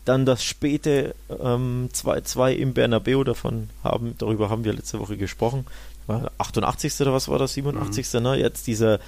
dann 0.07 0.25
das 0.25 0.43
späte 0.43 1.15
2-2 1.29 2.51
ähm, 2.51 2.61
im 2.61 2.73
Bernabeu, 2.73 3.23
davon 3.23 3.69
haben, 3.83 4.15
darüber 4.17 4.49
haben 4.49 4.63
wir 4.63 4.73
letzte 4.73 4.99
Woche 4.99 5.17
gesprochen. 5.17 5.65
War 6.05 6.31
88. 6.37 7.01
oder 7.01 7.13
was 7.13 7.27
war 7.27 7.39
das? 7.39 7.53
87. 7.53 8.13
Mhm. 8.13 8.23
Ne? 8.23 8.35
Jetzt 8.37 8.67
dieser 8.67 8.99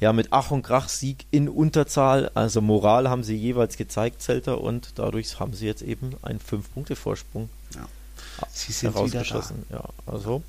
ja 0.00 0.12
mit 0.12 0.28
Ach 0.30 0.50
und 0.50 0.62
Krach 0.62 0.88
Sieg 0.88 1.26
in 1.30 1.48
Unterzahl. 1.48 2.30
Also 2.34 2.60
Moral 2.60 3.08
haben 3.08 3.24
sie 3.24 3.36
jeweils 3.36 3.76
gezeigt, 3.76 4.22
Zelter, 4.22 4.60
und 4.60 4.92
dadurch 4.96 5.40
haben 5.40 5.54
sie 5.54 5.66
jetzt 5.66 5.82
eben 5.82 6.14
einen 6.22 6.38
5-Punkte-Vorsprung 6.38 7.48
ja. 7.74 7.86
sie 8.52 8.72
sind 8.72 8.94
herausgeschossen. 8.94 9.64
Ja, 9.70 9.84
also 10.06 10.42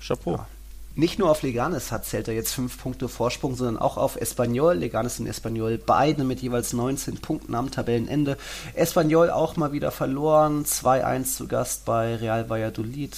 Chapeau. 0.00 0.32
Ja. 0.32 0.46
Nicht 0.94 1.18
nur 1.18 1.30
auf 1.30 1.40
Leganes 1.42 1.90
hat 1.90 2.04
Celta 2.04 2.32
jetzt 2.32 2.52
fünf 2.52 2.76
Punkte 2.76 3.08
Vorsprung, 3.08 3.56
sondern 3.56 3.78
auch 3.78 3.96
auf 3.96 4.16
Espanyol. 4.16 4.74
Leganes 4.74 5.18
und 5.20 5.26
Espanyol 5.26 5.78
beide 5.78 6.22
mit 6.22 6.40
jeweils 6.42 6.74
19 6.74 7.22
Punkten 7.22 7.54
am 7.54 7.70
Tabellenende. 7.70 8.36
Espanyol 8.74 9.30
auch 9.30 9.56
mal 9.56 9.72
wieder 9.72 9.90
verloren, 9.90 10.66
2-1 10.66 11.36
zu 11.36 11.48
Gast 11.48 11.86
bei 11.86 12.16
Real 12.16 12.50
Valladolid. 12.50 13.16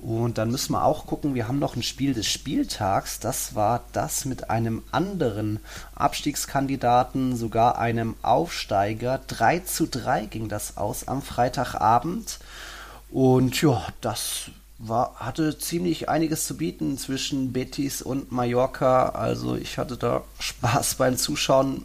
Und 0.00 0.36
dann 0.36 0.50
müssen 0.50 0.72
wir 0.72 0.84
auch 0.84 1.06
gucken, 1.06 1.34
wir 1.34 1.48
haben 1.48 1.58
noch 1.58 1.76
ein 1.76 1.82
Spiel 1.82 2.12
des 2.12 2.26
Spieltags. 2.26 3.20
Das 3.20 3.54
war 3.54 3.84
das 3.92 4.26
mit 4.26 4.50
einem 4.50 4.82
anderen 4.90 5.60
Abstiegskandidaten, 5.94 7.36
sogar 7.36 7.78
einem 7.78 8.16
Aufsteiger. 8.20 9.18
3 9.28 9.60
zu 9.60 9.86
3 9.86 10.26
ging 10.26 10.48
das 10.50 10.76
aus 10.76 11.08
am 11.08 11.22
Freitagabend. 11.22 12.38
Und 13.10 13.62
ja, 13.62 13.86
das 14.02 14.50
war, 14.78 15.16
hatte 15.16 15.58
ziemlich 15.58 16.08
einiges 16.08 16.46
zu 16.46 16.56
bieten 16.56 16.98
zwischen 16.98 17.52
Betis 17.52 18.00
und 18.00 18.30
Mallorca. 18.30 19.08
Also 19.10 19.56
ich 19.56 19.76
hatte 19.76 19.96
da 19.96 20.22
Spaß 20.38 20.94
beim 20.94 21.16
Zuschauen. 21.16 21.84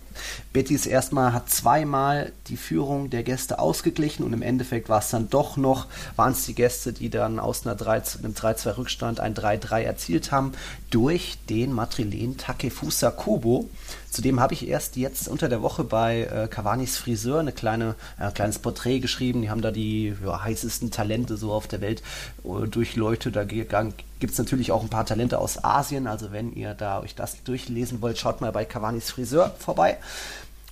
Betis 0.53 0.86
erstmal 0.86 1.34
hat 1.34 1.49
zweimal 1.49 2.32
die 2.47 2.58
Führung 2.58 3.10
der 3.10 3.23
Gäste 3.23 3.58
ausgeglichen 3.58 4.23
und 4.23 4.32
im 4.34 4.43
Endeffekt 4.43 4.89
war 4.89 4.99
es 4.99 5.10
dann 5.10 5.29
doch 5.29 5.58
noch, 5.58 5.88
waren 6.15 6.34
es 6.34 6.45
die 6.45 6.53
Gäste, 6.53 6.93
die 6.93 7.10
dann 7.10 7.39
aus 7.39 7.65
einer 7.65 7.75
3, 7.75 8.03
einem 8.19 8.34
3-2 8.34 8.77
Rückstand 8.77 9.19
ein 9.19 9.34
3-3 9.34 9.82
erzielt 9.82 10.32
haben 10.32 10.53
durch 10.91 11.39
den 11.49 11.73
Matrilen 11.73 12.38
Takefusa 12.38 13.10
Kubo. 13.10 13.69
Zudem 14.13 14.39
habe 14.39 14.53
ich 14.53 14.67
erst 14.67 14.95
jetzt 14.95 15.27
unter 15.27 15.49
der 15.49 15.63
Woche 15.63 15.84
bei 15.84 16.25
äh, 16.25 16.47
Cavanis 16.47 16.97
Friseur 16.97 17.39
eine 17.39 17.51
kleine, 17.51 17.95
äh, 18.19 18.29
kleines 18.29 18.60
Porträt 18.60 18.99
geschrieben. 18.99 19.41
Die 19.41 19.49
haben 19.49 19.63
da 19.63 19.71
die 19.71 20.13
ja, 20.23 20.43
heißesten 20.43 20.91
Talente 20.91 21.36
so 21.36 21.51
auf 21.51 21.67
der 21.67 21.82
Welt 21.82 22.03
äh, 22.43 22.67
durchleuchtet. 22.84 23.36
Da 23.36 23.43
gibt 23.43 24.34
es 24.34 24.38
natürlich 24.38 24.72
auch 24.72 24.84
ein 24.84 24.89
paar 24.89 25.06
Talente 25.06 25.39
aus 25.39 25.63
Asien. 25.63 26.08
Also 26.08 26.32
wenn 26.32 26.54
ihr 26.54 26.74
da 26.74 27.02
euch 27.02 27.15
das 27.15 27.43
durchlesen 27.43 28.02
wollt, 28.02 28.17
schaut 28.17 28.41
mal 28.41 28.52
bei 28.52 28.65
Cavanis 28.65 29.10
Friseur 29.10 29.56
vorbei. 29.58 29.98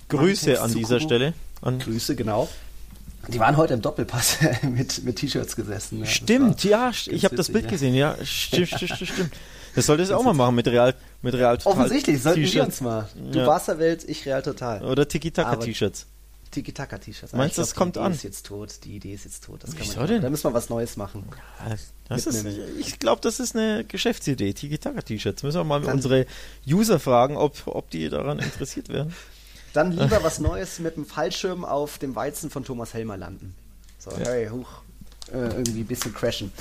Grüße 0.08 0.60
an 0.60 0.74
dieser 0.74 1.00
Stelle. 1.00 1.32
An 1.62 1.78
Grüße, 1.78 2.14
genau. 2.14 2.48
Die 3.28 3.38
waren 3.38 3.56
heute 3.56 3.74
im 3.74 3.82
Doppelpass 3.82 4.38
mit, 4.62 5.04
mit 5.04 5.16
T-Shirts 5.16 5.56
gesessen. 5.56 6.00
Ja. 6.00 6.06
Stimmt, 6.06 6.64
ja, 6.64 6.90
ich 7.06 7.24
habe 7.24 7.36
das 7.36 7.50
Bild 7.50 7.68
gesehen, 7.68 7.94
ja. 7.94 8.16
Stimmt, 8.24 8.68
stimmt, 8.68 8.90
stimmt, 8.90 9.10
stimmt. 9.10 9.32
Das 9.74 9.86
solltest 9.86 10.10
du 10.10 10.16
auch 10.16 10.24
mal 10.24 10.34
machen 10.34 10.56
mit 10.56 10.66
Real, 10.66 10.94
mit 11.22 11.32
Real 11.34 11.56
Total. 11.56 11.72
Offensichtlich, 11.72 12.20
sollten 12.20 12.42
wir 12.42 12.64
uns 12.64 12.80
mal. 12.80 13.08
Du 13.32 13.38
ja. 13.38 13.46
Barca-Welt, 13.46 14.04
ich 14.06 14.26
Real 14.26 14.42
Total. 14.42 14.84
Oder 14.84 15.08
Tiki-Taka-T-Shirts. 15.08 16.06
Tiki-Taka-T-Shirts. 16.50 17.32
Meinst 17.32 17.56
du, 17.56 17.62
das 17.62 17.74
kommt 17.74 17.96
die 17.96 18.00
an? 18.00 18.12
Die 18.12 18.16
ist 18.16 18.24
jetzt 18.24 18.46
tot. 18.46 18.84
Die 18.84 18.96
Idee 18.96 19.14
ist 19.14 19.24
jetzt 19.24 19.44
tot. 19.44 19.64
Das 19.64 19.74
kann 19.74 19.86
man 19.96 20.06
denn? 20.06 20.22
Da 20.22 20.30
müssen 20.30 20.44
wir 20.44 20.52
was 20.52 20.68
Neues 20.68 20.96
machen. 20.96 21.24
Ja, 21.66 21.74
das 22.14 22.26
ist, 22.26 22.46
ich 22.78 22.98
glaube, 22.98 23.20
das 23.20 23.40
ist 23.40 23.56
eine 23.56 23.84
Geschäftsidee. 23.84 24.52
Tiki-Taka-T-Shirts. 24.52 25.42
Müssen 25.42 25.58
wir 25.58 25.64
mal 25.64 25.82
Dann 25.82 25.94
unsere 25.94 26.26
User 26.66 26.98
fragen, 26.98 27.36
ob, 27.36 27.66
ob 27.66 27.90
die 27.90 28.08
daran 28.08 28.38
interessiert 28.38 28.88
werden. 28.88 29.14
Dann 29.72 29.92
lieber 29.92 30.22
was 30.22 30.38
Neues 30.38 30.78
mit 30.78 30.96
dem 30.96 31.06
Fallschirm 31.06 31.64
auf 31.64 31.98
dem 31.98 32.14
Weizen 32.14 32.50
von 32.50 32.64
Thomas 32.64 32.92
Helmer 32.94 33.16
landen. 33.16 33.54
So, 33.98 34.10
ja. 34.10 34.30
hey, 34.30 34.48
huch. 34.48 34.82
Äh, 35.30 35.48
irgendwie 35.48 35.80
ein 35.80 35.86
bisschen 35.86 36.12
crashen. 36.12 36.52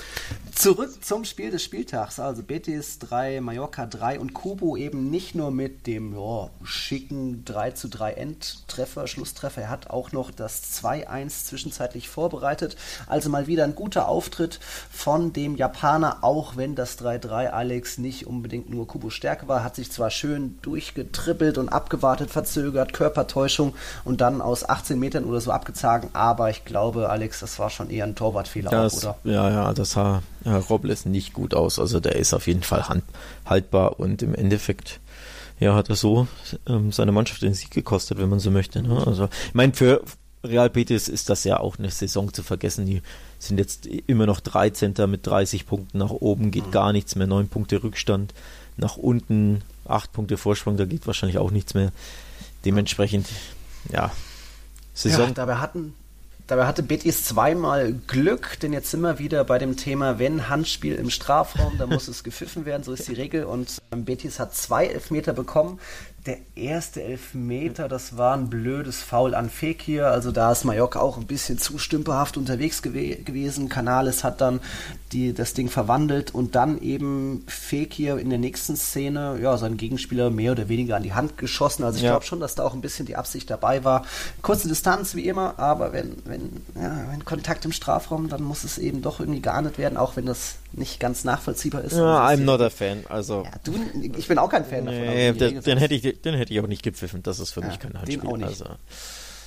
Zurück 0.54 1.04
zum 1.04 1.26
Spiel 1.26 1.52
des 1.52 1.64
Spieltags. 1.64 2.20
Also 2.20 2.44
Betis 2.44 3.00
3, 3.00 3.42
Mallorca 3.42 3.86
3 3.86 4.20
und 4.20 4.34
Kubo 4.34 4.78
eben 4.78 5.10
nicht 5.10 5.36
nur 5.36 5.52
mit 5.52 5.88
dem 5.88 6.14
ja, 6.16 6.50
schicken 6.64 7.44
3 7.44 7.72
zu 7.72 7.90
3 7.90 8.14
Endtreffer, 8.14 9.08
Schlusstreffer. 9.08 9.64
Er 9.64 9.70
hat 9.70 9.90
auch 9.90 10.12
noch 10.12 10.32
das 10.32 10.82
2-1 10.82 11.46
zwischenzeitlich 11.46 12.08
vorbereitet. 12.08 12.78
Also 13.08 13.30
mal 13.30 13.48
wieder 13.48 13.64
ein 13.66 13.76
guter 13.76 14.08
Auftritt 14.08 14.60
von 14.92 15.34
dem 15.34 15.58
Japaner, 15.58 16.20
auch 16.22 16.56
wenn 16.56 16.76
das 16.76 16.98
3-3 17.00 17.50
Alex 17.50 17.98
nicht 17.98 18.28
unbedingt 18.28 18.70
nur 18.70 18.88
Kubo 18.88 19.10
Stärke 19.10 19.48
war. 19.48 19.64
Hat 19.64 19.76
sich 19.76 19.92
zwar 19.92 20.12
schön 20.12 20.60
durchgetrippelt 20.62 21.58
und 21.58 21.70
abgewartet, 21.70 22.30
verzögert, 22.30 22.94
Körpertäuschung 22.94 23.74
und 24.06 24.22
dann 24.22 24.40
aus 24.40 24.68
18 24.68 25.00
Metern 25.00 25.26
oder 25.26 25.42
so 25.42 25.52
abgezogen. 25.52 26.10
Aber 26.14 26.50
ich 26.50 26.64
glaube, 26.64 27.10
Alex, 27.10 27.42
das 27.42 27.60
war 27.60 27.70
schon 27.70 27.90
eher 27.90 28.06
ein 28.06 28.16
Torwartfehler, 28.54 28.70
das, 28.70 29.06
auch, 29.06 29.18
oder? 29.24 29.34
Ja, 29.34 29.50
ja, 29.50 29.74
das 29.74 29.92
sah 29.92 30.22
ja, 30.46 30.58
Robles 30.58 31.06
nicht 31.06 31.34
gut 31.34 31.54
aus. 31.54 31.80
Also 31.80 32.00
der 32.00 32.16
ist 32.16 32.34
auf 32.34 32.48
jeden 32.48 32.64
Fall 32.64 32.88
hand, 32.88 33.04
haltbar 33.46 34.00
und 34.00 34.22
im 34.22 34.36
Endeffekt 34.36 35.00
ja, 35.60 35.76
hat 35.76 35.90
er 35.90 35.96
so 35.96 36.28
ähm, 36.68 36.92
seine 36.92 37.12
Mannschaft 37.12 37.42
den 37.42 37.54
Sieg 37.54 37.72
gekostet, 37.72 38.18
wenn 38.18 38.30
man 38.30 38.40
so 38.40 38.52
möchte. 38.52 38.82
Ne? 38.82 39.04
Also 39.06 39.30
ich 39.48 39.54
meine, 39.54 39.74
für 39.74 40.02
Real 40.44 40.70
Betis 40.70 41.08
ist 41.08 41.30
das 41.30 41.44
ja 41.44 41.60
auch 41.60 41.78
eine 41.78 41.92
Saison 41.92 42.34
zu 42.34 42.42
vergessen. 42.42 42.86
Die 42.88 43.02
sind 43.38 43.60
jetzt 43.60 43.86
immer 43.86 44.26
noch 44.26 44.40
13. 44.40 44.96
mit 45.08 45.26
30 45.28 45.68
Punkten. 45.68 46.00
Nach 46.00 46.10
oben 46.10 46.50
geht 46.50 46.68
mhm. 46.68 46.72
gar 46.72 46.94
nichts 46.94 47.16
mehr. 47.16 47.28
9 47.28 47.48
Punkte 47.48 47.84
Rückstand. 47.84 48.34
Nach 48.78 48.98
unten 48.98 49.62
8 49.86 50.12
Punkte 50.12 50.38
Vorsprung. 50.38 50.78
Da 50.78 50.86
geht 50.86 51.06
wahrscheinlich 51.06 51.38
auch 51.38 51.52
nichts 51.52 51.76
mehr. 51.76 51.92
Dementsprechend, 52.66 53.28
ja. 53.92 54.12
Saison. 54.94 55.28
Ja, 55.28 55.34
dabei 55.34 55.56
hatten, 55.58 55.94
Dabei 56.52 56.66
hatte 56.66 56.84
Betis 56.84 57.24
zweimal 57.24 57.94
Glück, 58.08 58.60
denn 58.60 58.74
jetzt 58.74 58.92
sind 58.92 59.00
wir 59.00 59.20
wieder 59.20 59.46
bei 59.46 59.58
dem 59.58 59.78
Thema, 59.78 60.20
wenn 60.20 60.50
Handspiel 60.50 60.96
im 60.96 61.10
Strafraum, 61.10 61.78
dann 61.78 61.88
muss 61.88 62.10
es 62.10 62.26
gepfiffen 62.26 62.66
werden, 62.66 62.84
so 62.84 62.92
ist 62.92 63.08
die 63.08 63.14
Regel. 63.14 63.46
Und 63.46 63.82
Betis 63.96 64.38
hat 64.38 64.54
zwei 64.54 64.88
Elfmeter 64.88 65.32
bekommen 65.32 65.80
der 66.26 66.38
erste 66.56 67.02
Elfmeter, 67.02 67.88
das 67.88 68.16
war 68.16 68.36
ein 68.36 68.48
blödes 68.50 69.02
Foul 69.02 69.34
an 69.34 69.50
Fekir. 69.50 70.08
Also 70.08 70.32
da 70.32 70.52
ist 70.52 70.66
Mallorca 70.66 71.00
auch 71.00 71.18
ein 71.18 71.26
bisschen 71.26 71.58
zu 71.58 71.80
stümperhaft 71.80 72.38
unterwegs 72.38 72.84
gew 72.84 72.92
gewesen. 73.26 73.70
Canales 73.70 74.24
hat 74.24 74.40
dann 74.40 74.60
die, 75.14 75.34
das 75.34 75.54
Ding 75.54 75.70
verwandelt 75.70 76.34
und 76.34 76.54
dann 76.54 76.80
eben 76.80 77.44
Fekir 77.48 78.20
in 78.20 78.30
der 78.30 78.38
nächsten 78.38 78.76
Szene, 78.76 79.40
ja, 79.42 79.58
seinen 79.58 79.78
Gegenspieler 79.78 80.30
mehr 80.30 80.52
oder 80.52 80.70
weniger 80.70 80.96
an 80.96 81.04
die 81.04 81.14
Hand 81.14 81.40
geschossen. 81.40 81.84
Also 81.84 81.98
ich 81.98 82.04
ja. 82.04 82.12
glaube 82.12 82.26
schon, 82.26 82.40
dass 82.40 82.54
da 82.54 82.64
auch 82.66 82.76
ein 82.76 82.82
bisschen 82.82 83.08
die 83.08 83.16
Absicht 83.16 83.50
dabei 83.50 83.84
war. 83.84 84.06
Kurze 84.44 84.68
Distanz 84.68 85.16
wie 85.16 85.28
immer, 85.28 85.58
aber 85.58 85.92
wenn, 85.92 86.18
wenn, 86.26 86.62
ja, 86.76 87.06
wenn 87.10 87.26
Kontakt 87.26 87.66
im 87.66 87.72
Strafraum, 87.72 88.30
dann 88.30 88.44
muss 88.44 88.64
es 88.64 88.78
eben 88.78 89.02
doch 89.02 89.20
irgendwie 89.20 89.42
geahndet 89.42 89.80
werden, 89.80 89.98
auch 89.98 90.16
wenn 90.16 90.28
das 90.28 90.58
nicht 90.74 91.00
ganz 91.00 91.24
nachvollziehbar 91.24 91.84
ist. 91.84 91.94
Ja, 91.94 92.28
I'm 92.28 92.44
not 92.44 92.62
a 92.62 92.70
fan. 92.70 93.04
Also. 93.10 93.44
Ja, 93.44 93.52
du, 93.64 93.74
ich 94.18 94.28
bin 94.28 94.38
auch 94.38 94.50
kein 94.50 94.66
Fan 94.66 94.86
nee, 94.86 95.32
davon. 95.34 95.40
Den, 95.40 95.62
den 95.62 95.78
hätte 95.78 95.94
ich 95.94 96.22
den 96.22 96.36
hätte 96.36 96.54
ich 96.54 96.60
auch 96.60 96.68
nicht 96.68 96.84
gepfiffen. 96.84 97.24
Das 97.24 97.40
ist 97.40 97.52
für 97.52 97.62
ja, 97.62 97.68
mich 97.68 97.80
kein 97.80 97.94
Handspiel. 97.94 98.20
Den 98.20 98.28
auch 98.28 98.38
nicht. 98.38 98.48
Also, 98.48 98.66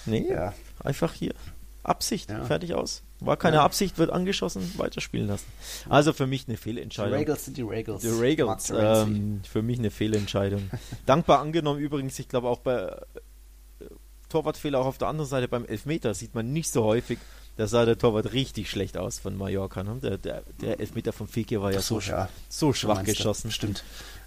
nee, 0.07 0.27
ja. 0.29 0.53
einfach 0.83 1.13
hier. 1.13 1.35
Absicht, 1.83 2.33
fertig 2.47 2.75
aus. 2.75 3.03
War 3.21 3.37
keine. 3.37 3.61
Absicht, 3.61 3.99
wird 3.99 4.11
angeschossen, 4.11 4.73
weiterspielen 4.79 5.29
lassen. 5.29 5.47
Also 5.89 6.13
für 6.13 6.27
mich 6.27 6.49
eine 6.49 6.57
Fehlentscheidung. 6.57 7.13
Die 7.13 7.19
Regals 7.19 7.45
sind 7.45 7.57
die 7.57 7.63
Regals. 7.63 8.03
Die 8.03 8.09
Regals, 8.09 8.73
ähm, 8.75 9.43
für 9.51 9.63
mich 9.63 9.79
eine 9.79 9.91
Fehlentscheidung. 9.91 10.71
Dankbar 11.07 11.41
angenommen 11.41 11.81
übrigens, 11.81 12.19
ich 12.19 12.29
glaube 12.29 12.49
auch 12.49 12.61
bei 12.61 12.87
äh, 12.87 13.85
Torwartfehler 14.31 14.81
auch 14.81 14.87
auf 14.87 14.99
der 14.99 15.09
anderen 15.09 15.29
Seite 15.29 15.47
beim 15.47 15.67
Elfmeter 15.67 16.15
sieht 16.15 16.35
man 16.35 16.53
nicht 16.53 16.71
so 16.71 16.85
häufig. 16.85 17.19
Da 17.57 17.69
sah 17.69 17.85
der 17.85 17.97
Torwart 17.97 18.33
richtig 18.33 18.69
schlecht 18.69 18.97
aus 18.97 19.21
von 19.21 19.37
Mallorca. 19.37 19.83
Ne? 19.85 19.99
Der, 20.03 20.19
der, 20.19 20.43
der 20.61 20.81
Elfmeter 20.81 21.13
von 21.13 21.29
Fekir 21.29 21.63
war 21.63 21.73
ja 21.73 21.81
so, 21.81 22.01
so, 22.01 22.11
ja. 22.11 22.29
so 22.49 22.73
schwach 22.73 23.05
geschossen. 23.05 23.51
Stimmt. 23.51 23.85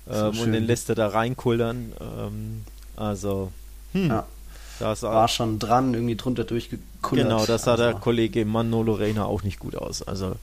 Ähm, 0.09 0.33
so 0.33 0.43
und 0.43 0.53
den 0.53 0.63
lässt 0.65 0.87
er 0.89 0.95
da 0.95 1.09
reinkullern. 1.09 1.93
Ähm, 1.99 2.63
also, 2.95 3.51
hm. 3.93 4.09
Ja. 4.09 4.25
Das 4.79 5.01
war 5.01 5.27
schon 5.27 5.57
dran, 5.57 5.93
irgendwie 5.93 6.15
drunter 6.15 6.43
durchgekullert. 6.43 7.27
Genau, 7.27 7.45
das 7.45 7.63
sah 7.63 7.71
also. 7.71 7.83
der 7.83 7.93
Kollege 7.95 8.45
Manolo 8.45 8.93
Reina 8.93 9.25
auch 9.25 9.41
nicht 9.41 9.59
gut 9.59 9.75
aus. 9.75 10.03
Also 10.03 10.35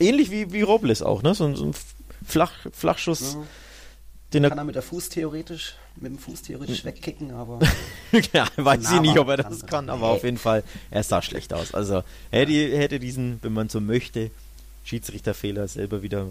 ähnlich 0.00 0.30
wie, 0.30 0.52
wie 0.52 0.62
Robles 0.62 1.02
auch, 1.02 1.22
ne? 1.22 1.34
So, 1.34 1.54
so 1.54 1.66
ein 1.66 1.74
Flach, 2.26 2.52
Flachschuss. 2.72 3.36
Den 4.32 4.42
kann 4.42 4.58
er 4.58 4.64
mit 4.64 4.74
der 4.74 4.82
Fuß 4.82 5.08
theoretisch, 5.08 5.76
mit 5.96 6.12
dem 6.12 6.18
Fuß 6.18 6.42
theoretisch 6.42 6.84
wegkicken, 6.84 7.30
aber. 7.30 7.60
ja, 8.32 8.46
weiß 8.56 8.92
ich 8.92 9.00
nicht, 9.00 9.18
ob 9.18 9.28
er 9.28 9.38
das 9.38 9.64
kann, 9.66 9.88
aber 9.88 10.08
auf 10.08 10.22
jeden 10.22 10.36
Fall, 10.36 10.64
er 10.90 11.02
sah 11.02 11.22
schlecht 11.22 11.54
aus. 11.54 11.72
Also 11.72 12.02
hätte, 12.30 12.52
hätte 12.52 12.98
diesen, 12.98 13.38
wenn 13.42 13.54
man 13.54 13.70
so 13.70 13.80
möchte, 13.80 14.30
Schiedsrichterfehler 14.84 15.66
selber 15.66 16.02
wieder 16.02 16.26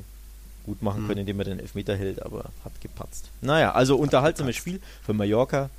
gut 0.63 0.83
machen 0.83 1.03
mhm. 1.03 1.07
können, 1.07 1.19
indem 1.21 1.39
er 1.39 1.45
den 1.45 1.59
Elfmeter 1.59 1.95
hält, 1.95 2.21
aber 2.21 2.51
hat 2.63 2.79
gepatzt. 2.81 3.29
Naja, 3.41 3.71
also 3.71 3.95
hat 3.95 4.01
unterhaltsames 4.01 4.57
gepatzt. 4.57 4.79
Spiel 4.79 4.81
für 5.03 5.13
Mallorca. 5.13 5.71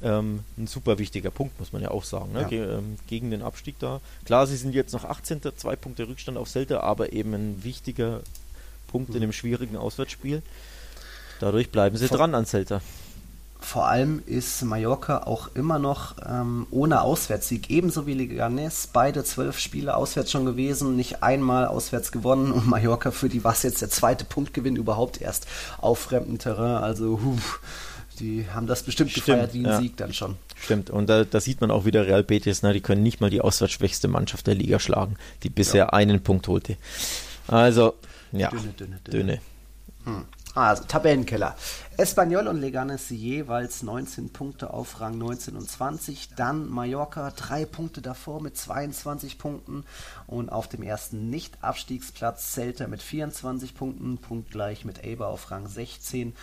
Ähm, 0.00 0.44
ein 0.56 0.68
super 0.68 0.98
wichtiger 0.98 1.32
Punkt, 1.32 1.58
muss 1.58 1.72
man 1.72 1.82
ja 1.82 1.90
auch 1.90 2.04
sagen, 2.04 2.32
ne? 2.32 2.42
ja. 2.42 2.48
Ge 2.48 2.78
ähm, 2.78 2.98
gegen 3.08 3.32
den 3.32 3.42
Abstieg 3.42 3.80
da. 3.80 4.00
Klar, 4.24 4.46
sie 4.46 4.56
sind 4.56 4.72
jetzt 4.72 4.92
noch 4.92 5.04
18. 5.04 5.40
zwei 5.56 5.74
Punkte 5.74 6.06
Rückstand 6.06 6.38
auf 6.38 6.48
Celta, 6.48 6.80
aber 6.80 7.12
eben 7.12 7.34
ein 7.34 7.64
wichtiger 7.64 8.20
Punkt 8.86 9.10
mhm. 9.10 9.16
in 9.16 9.22
einem 9.24 9.32
schwierigen 9.32 9.76
Auswärtsspiel. 9.76 10.42
Dadurch 11.40 11.70
bleiben 11.70 11.96
sie 11.96 12.08
Von 12.08 12.18
dran 12.18 12.34
an 12.34 12.46
Celta 12.46 12.80
vor 13.60 13.88
allem 13.88 14.22
ist 14.24 14.62
Mallorca 14.62 15.24
auch 15.24 15.50
immer 15.54 15.78
noch 15.78 16.14
ähm, 16.26 16.66
ohne 16.70 17.02
Auswärtssieg, 17.02 17.70
ebenso 17.70 18.06
wie 18.06 18.14
Leganes, 18.14 18.88
beide 18.92 19.24
zwölf 19.24 19.58
Spiele 19.58 19.96
auswärts 19.96 20.30
schon 20.30 20.46
gewesen, 20.46 20.96
nicht 20.96 21.22
einmal 21.22 21.66
auswärts 21.66 22.12
gewonnen 22.12 22.52
und 22.52 22.66
Mallorca 22.68 23.10
für 23.10 23.28
die 23.28 23.44
war 23.44 23.52
es 23.52 23.62
jetzt 23.64 23.82
der 23.82 23.90
zweite 23.90 24.24
Punktgewinn 24.24 24.76
überhaupt 24.76 25.20
erst 25.20 25.46
auf 25.78 25.98
fremdem 25.98 26.38
Terrain, 26.38 26.82
also 26.82 27.20
huh, 27.22 27.38
die 28.20 28.46
haben 28.54 28.66
das 28.66 28.84
bestimmt 28.84 29.10
Stimmt, 29.10 29.26
gefeiert 29.26 29.54
wie 29.54 29.60
ein 29.60 29.66
ja. 29.66 29.80
Sieg 29.80 29.96
dann 29.96 30.12
schon. 30.12 30.36
Stimmt, 30.60 30.90
und 30.90 31.08
da, 31.08 31.24
da, 31.24 31.40
sieht 31.40 31.60
man 31.60 31.70
auch 31.70 31.84
wieder 31.84 32.06
Real 32.06 32.24
Betis, 32.24 32.62
ne, 32.62 32.72
die 32.72 32.80
können 32.80 33.02
nicht 33.02 33.20
mal 33.20 33.30
die 33.30 33.40
auswärtsschwächste 33.40 34.08
Mannschaft 34.08 34.46
der 34.46 34.54
Liga 34.54 34.78
schlagen, 34.78 35.16
die 35.42 35.50
bisher 35.50 35.84
ja. 35.84 35.88
einen 35.90 36.22
Punkt 36.22 36.48
holte. 36.48 36.76
Also, 37.46 37.94
ja, 38.32 38.50
dünne, 38.50 38.72
dünne. 38.76 39.00
dünne. 39.04 39.10
dünne. 39.10 39.40
Hm. 40.04 40.24
Also 40.58 40.82
Tabellenkeller. 40.82 41.54
Espanyol 41.98 42.48
und 42.48 42.60
Leganes 42.60 43.10
jeweils 43.10 43.84
19 43.84 44.30
Punkte 44.32 44.72
auf 44.72 45.00
Rang 45.00 45.16
19 45.16 45.54
und 45.54 45.70
20. 45.70 46.30
Dann 46.34 46.68
Mallorca 46.68 47.30
drei 47.30 47.64
Punkte 47.64 48.02
davor 48.02 48.42
mit 48.42 48.56
22 48.56 49.38
Punkten. 49.38 49.84
Und 50.26 50.48
auf 50.50 50.66
dem 50.66 50.82
ersten 50.82 51.30
Nicht-Abstiegsplatz 51.30 52.54
Celta 52.54 52.88
mit 52.88 53.02
24 53.02 53.76
Punkten, 53.76 54.18
punktgleich 54.18 54.84
mit 54.84 55.04
Eber 55.04 55.28
auf 55.28 55.48
Rang 55.52 55.68
16. 55.68 56.34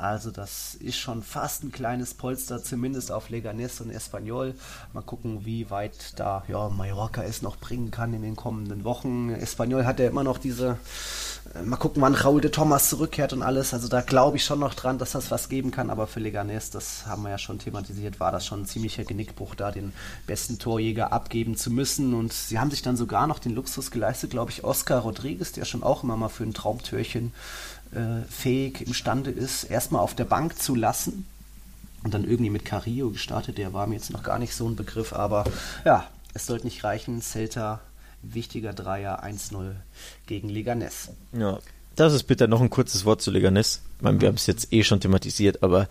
Also 0.00 0.30
das 0.30 0.76
ist 0.76 0.96
schon 0.96 1.22
fast 1.22 1.62
ein 1.62 1.72
kleines 1.72 2.14
Polster, 2.14 2.62
zumindest 2.62 3.12
auf 3.12 3.28
Leganés 3.28 3.82
und 3.82 3.90
Espanyol. 3.90 4.54
Mal 4.94 5.02
gucken, 5.02 5.44
wie 5.44 5.68
weit 5.68 6.18
da 6.18 6.42
ja, 6.48 6.70
Mallorca 6.70 7.22
es 7.22 7.42
noch 7.42 7.58
bringen 7.58 7.90
kann 7.90 8.14
in 8.14 8.22
den 8.22 8.34
kommenden 8.34 8.84
Wochen. 8.84 9.28
Espanyol 9.28 9.84
hat 9.84 10.00
ja 10.00 10.08
immer 10.08 10.24
noch 10.24 10.38
diese, 10.38 10.78
äh, 11.54 11.62
mal 11.64 11.76
gucken, 11.76 12.00
wann 12.00 12.14
Raúl 12.14 12.40
de 12.40 12.50
Thomas 12.50 12.88
zurückkehrt 12.88 13.34
und 13.34 13.42
alles. 13.42 13.74
Also 13.74 13.88
da 13.88 14.00
glaube 14.00 14.38
ich 14.38 14.44
schon 14.44 14.60
noch 14.60 14.72
dran, 14.72 14.96
dass 14.96 15.12
das 15.12 15.30
was 15.30 15.50
geben 15.50 15.70
kann. 15.70 15.90
Aber 15.90 16.06
für 16.06 16.20
Leganés, 16.20 16.72
das 16.72 17.04
haben 17.04 17.24
wir 17.24 17.30
ja 17.30 17.38
schon 17.38 17.58
thematisiert, 17.58 18.20
war 18.20 18.32
das 18.32 18.46
schon 18.46 18.62
ein 18.62 18.66
ziemlicher 18.66 19.04
Genickbruch, 19.04 19.54
da 19.54 19.70
den 19.70 19.92
besten 20.26 20.58
Torjäger 20.58 21.12
abgeben 21.12 21.58
zu 21.58 21.70
müssen. 21.70 22.14
Und 22.14 22.32
sie 22.32 22.58
haben 22.58 22.70
sich 22.70 22.80
dann 22.80 22.96
sogar 22.96 23.26
noch 23.26 23.38
den 23.38 23.54
Luxus 23.54 23.90
geleistet, 23.90 24.30
glaube 24.30 24.50
ich, 24.50 24.64
Oscar 24.64 25.00
Rodriguez, 25.00 25.52
der 25.52 25.66
schon 25.66 25.82
auch 25.82 26.04
immer 26.04 26.16
mal 26.16 26.30
für 26.30 26.44
ein 26.44 26.54
Traumtürchen 26.54 27.34
äh, 27.92 28.22
fähig, 28.28 28.86
imstande 28.86 29.30
ist, 29.30 29.64
erstmal 29.64 30.02
auf 30.02 30.14
der 30.14 30.24
Bank 30.24 30.58
zu 30.58 30.74
lassen. 30.74 31.26
Und 32.02 32.14
dann 32.14 32.24
irgendwie 32.24 32.50
mit 32.50 32.64
Carillo 32.64 33.10
gestartet, 33.10 33.58
der 33.58 33.72
war 33.72 33.86
mir 33.86 33.96
jetzt 33.96 34.10
noch 34.10 34.22
gar 34.22 34.38
nicht 34.38 34.54
so 34.54 34.66
ein 34.66 34.76
Begriff, 34.76 35.12
aber 35.12 35.44
ja, 35.84 36.06
es 36.32 36.46
sollte 36.46 36.64
nicht 36.64 36.82
reichen. 36.82 37.20
Celta, 37.20 37.80
wichtiger 38.22 38.72
Dreier, 38.72 39.22
1-0 39.22 39.74
gegen 40.26 40.48
Leganes. 40.48 41.10
Ja, 41.32 41.58
das 41.96 42.14
ist 42.14 42.24
bitte 42.24 42.48
noch 42.48 42.62
ein 42.62 42.70
kurzes 42.70 43.04
Wort 43.04 43.20
zu 43.20 43.30
Leganes. 43.30 43.82
Ich 43.98 44.02
meine, 44.02 44.20
wir 44.20 44.28
haben 44.28 44.36
es 44.36 44.46
jetzt 44.46 44.72
eh 44.72 44.82
schon 44.82 45.00
thematisiert, 45.00 45.62
aber 45.62 45.88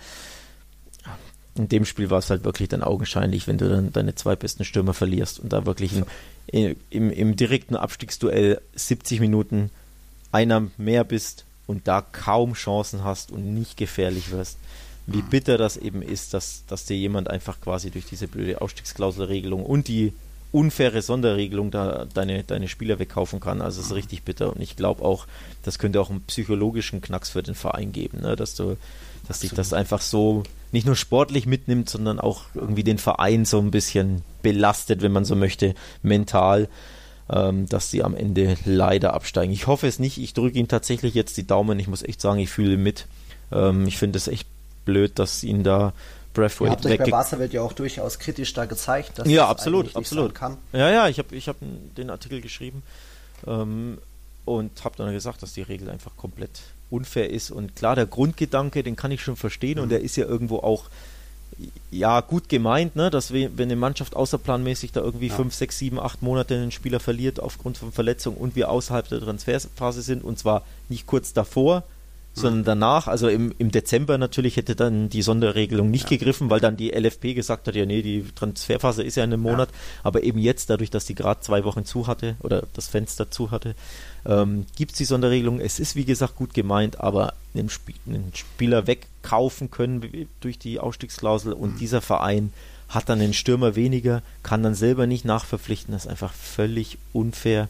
in 1.55 1.67
dem 1.67 1.85
Spiel 1.85 2.09
war 2.09 2.19
es 2.19 2.29
halt 2.29 2.45
wirklich 2.45 2.69
dann 2.69 2.83
augenscheinlich, 2.83 3.47
wenn 3.47 3.57
du 3.57 3.69
dann 3.69 3.91
deine 3.91 4.15
zwei 4.15 4.35
besten 4.35 4.63
Stürmer 4.63 4.93
verlierst 4.93 5.39
und 5.39 5.51
da 5.51 5.65
wirklich 5.65 5.91
in, 6.47 6.75
im, 6.89 7.11
im 7.11 7.35
direkten 7.35 7.75
Abstiegsduell 7.75 8.61
70 8.75 9.19
Minuten 9.19 9.69
einer 10.31 10.67
mehr 10.77 11.03
bist 11.03 11.45
und 11.69 11.87
da 11.87 12.01
kaum 12.01 12.53
Chancen 12.53 13.03
hast 13.03 13.31
und 13.31 13.53
nicht 13.53 13.77
gefährlich 13.77 14.31
wirst. 14.31 14.57
Wie 15.05 15.21
bitter 15.21 15.59
das 15.59 15.77
eben 15.77 16.01
ist, 16.01 16.33
dass, 16.33 16.63
dass 16.67 16.85
dir 16.85 16.97
jemand 16.97 17.29
einfach 17.29 17.61
quasi 17.61 17.91
durch 17.91 18.05
diese 18.05 18.27
blöde 18.27 18.59
Ausstiegsklauselregelung 18.59 19.63
und 19.63 19.87
die 19.87 20.13
unfaire 20.51 21.03
Sonderregelung 21.03 21.69
da 21.69 22.07
deine, 22.11 22.43
deine 22.43 22.67
Spieler 22.67 22.97
wegkaufen 22.97 23.39
kann. 23.39 23.61
Also 23.61 23.81
es 23.81 23.87
ist 23.87 23.93
richtig 23.93 24.23
bitter. 24.23 24.51
Und 24.51 24.61
ich 24.61 24.77
glaube 24.77 25.05
auch, 25.05 25.27
das 25.61 25.77
könnte 25.77 26.01
auch 26.01 26.09
einen 26.09 26.21
psychologischen 26.21 27.01
Knacks 27.01 27.29
für 27.29 27.43
den 27.43 27.53
Verein 27.53 27.91
geben, 27.91 28.21
ne? 28.21 28.35
dass 28.35 28.55
du, 28.55 28.75
dass 29.27 29.41
dich 29.41 29.51
das 29.51 29.71
einfach 29.71 30.01
so 30.01 30.41
nicht 30.71 30.87
nur 30.87 30.95
sportlich 30.95 31.45
mitnimmt, 31.45 31.87
sondern 31.87 32.19
auch 32.19 32.45
irgendwie 32.55 32.83
den 32.83 32.97
Verein 32.97 33.45
so 33.45 33.59
ein 33.59 33.69
bisschen 33.69 34.23
belastet, 34.41 35.03
wenn 35.03 35.11
man 35.11 35.25
so 35.25 35.35
möchte, 35.35 35.75
mental. 36.01 36.67
Ähm, 37.31 37.67
dass 37.67 37.91
sie 37.91 38.03
am 38.03 38.15
Ende 38.15 38.57
leider 38.65 39.13
absteigen. 39.13 39.53
Ich 39.53 39.67
hoffe 39.67 39.87
es 39.87 39.99
nicht. 39.99 40.17
Ich 40.17 40.33
drücke 40.33 40.57
ihnen 40.57 40.67
tatsächlich 40.67 41.13
jetzt 41.13 41.37
die 41.37 41.45
Daumen. 41.45 41.79
Ich 41.79 41.87
muss 41.87 42.03
echt 42.03 42.21
sagen, 42.21 42.39
ich 42.39 42.49
fühle 42.49 42.77
mit. 42.77 43.07
Ähm, 43.51 43.87
ich 43.87 43.97
finde 43.97 44.17
es 44.17 44.27
echt 44.27 44.47
blöd, 44.85 45.19
dass 45.19 45.43
ihn 45.43 45.63
da 45.63 45.93
Braithwaite 46.33 46.65
ja, 46.65 46.71
habt 46.71 46.85
euch 46.85 47.11
bei 47.11 47.39
wird 47.39 47.53
ja 47.53 47.61
auch 47.61 47.73
durchaus 47.73 48.19
kritisch 48.19 48.53
da 48.53 48.65
gezeigt, 48.65 49.19
dass 49.19 49.27
ja, 49.27 49.41
das 49.41 49.49
absolut, 49.49 49.95
absolut. 49.95 50.35
kann. 50.35 50.57
Ja, 50.73 50.89
ja, 50.89 51.07
ich 51.07 51.19
habe 51.19 51.35
ich 51.35 51.47
hab 51.47 51.57
den 51.59 52.09
Artikel 52.09 52.41
geschrieben 52.41 52.83
ähm, 53.47 53.97
und 54.45 54.83
habe 54.83 54.95
dann 54.97 55.11
gesagt, 55.11 55.41
dass 55.43 55.53
die 55.53 55.63
Regel 55.63 55.89
einfach 55.89 56.15
komplett 56.17 56.61
unfair 56.89 57.29
ist. 57.29 57.51
Und 57.51 57.75
klar, 57.75 57.95
der 57.95 58.05
Grundgedanke, 58.05 58.83
den 58.83 58.95
kann 58.95 59.11
ich 59.11 59.21
schon 59.21 59.35
verstehen 59.35 59.77
mhm. 59.77 59.83
und 59.83 59.89
der 59.89 60.01
ist 60.01 60.15
ja 60.15 60.25
irgendwo 60.25 60.57
auch 60.57 60.85
ja 61.91 62.21
gut 62.21 62.49
gemeint, 62.49 62.95
ne, 62.95 63.09
dass 63.09 63.33
wir, 63.33 63.57
wenn 63.57 63.69
eine 63.69 63.75
Mannschaft 63.75 64.15
außerplanmäßig 64.15 64.91
da 64.91 65.01
irgendwie 65.01 65.27
ja. 65.27 65.35
fünf, 65.35 65.53
sechs, 65.53 65.77
sieben, 65.77 65.99
acht 65.99 66.21
Monate 66.21 66.55
einen 66.55 66.71
Spieler 66.71 66.99
verliert 66.99 67.39
aufgrund 67.39 67.77
von 67.77 67.91
Verletzung 67.91 68.35
und 68.35 68.55
wir 68.55 68.69
außerhalb 68.69 69.07
der 69.07 69.19
Transferphase 69.19 70.01
sind 70.01 70.23
und 70.23 70.39
zwar 70.39 70.63
nicht 70.87 71.05
kurz 71.05 71.33
davor, 71.33 71.83
sondern 72.33 72.63
danach, 72.63 73.07
also 73.07 73.27
im, 73.27 73.53
im 73.57 73.71
Dezember 73.71 74.17
natürlich 74.17 74.57
hätte 74.57 74.75
dann 74.75 75.09
die 75.09 75.21
Sonderregelung 75.21 75.89
nicht 75.91 76.09
ja. 76.09 76.17
gegriffen, 76.17 76.49
weil 76.49 76.59
dann 76.59 76.77
die 76.77 76.91
LFP 76.91 77.33
gesagt 77.33 77.67
hat, 77.67 77.75
ja 77.75 77.85
nee, 77.85 78.01
die 78.01 78.23
Transferphase 78.33 79.03
ist 79.03 79.15
ja 79.15 79.23
in 79.23 79.33
einem 79.33 79.41
Monat, 79.41 79.69
ja. 79.69 79.75
aber 80.03 80.23
eben 80.23 80.39
jetzt, 80.39 80.69
dadurch, 80.69 80.89
dass 80.89 81.05
die 81.05 81.15
gerade 81.15 81.41
zwei 81.41 81.63
Wochen 81.65 81.85
zu 81.85 82.07
hatte 82.07 82.35
oder 82.41 82.63
das 82.73 82.87
Fenster 82.87 83.29
zu 83.29 83.51
hatte, 83.51 83.75
ähm, 84.25 84.65
gibt 84.75 84.93
es 84.93 84.97
die 84.97 85.05
Sonderregelung. 85.05 85.59
Es 85.59 85.79
ist 85.79 85.95
wie 85.95 86.05
gesagt 86.05 86.35
gut 86.35 86.53
gemeint, 86.53 86.99
aber 86.99 87.33
einen, 87.53 87.67
Sp 87.67 87.93
einen 88.07 88.31
Spieler 88.33 88.87
wegkaufen 89.29 89.69
können 89.71 90.27
durch 90.39 90.57
die 90.57 90.79
Ausstiegsklausel 90.79 91.53
und 91.53 91.75
mhm. 91.75 91.79
dieser 91.79 92.01
Verein 92.01 92.51
hat 92.87 93.07
dann 93.07 93.21
einen 93.21 93.33
Stürmer 93.33 93.75
weniger, 93.75 94.23
kann 94.41 94.63
dann 94.63 94.73
selber 94.73 95.05
nicht 95.05 95.23
nachverpflichten, 95.23 95.93
das 95.93 96.05
ist 96.05 96.11
einfach 96.11 96.33
völlig 96.33 96.97
unfair. 97.13 97.67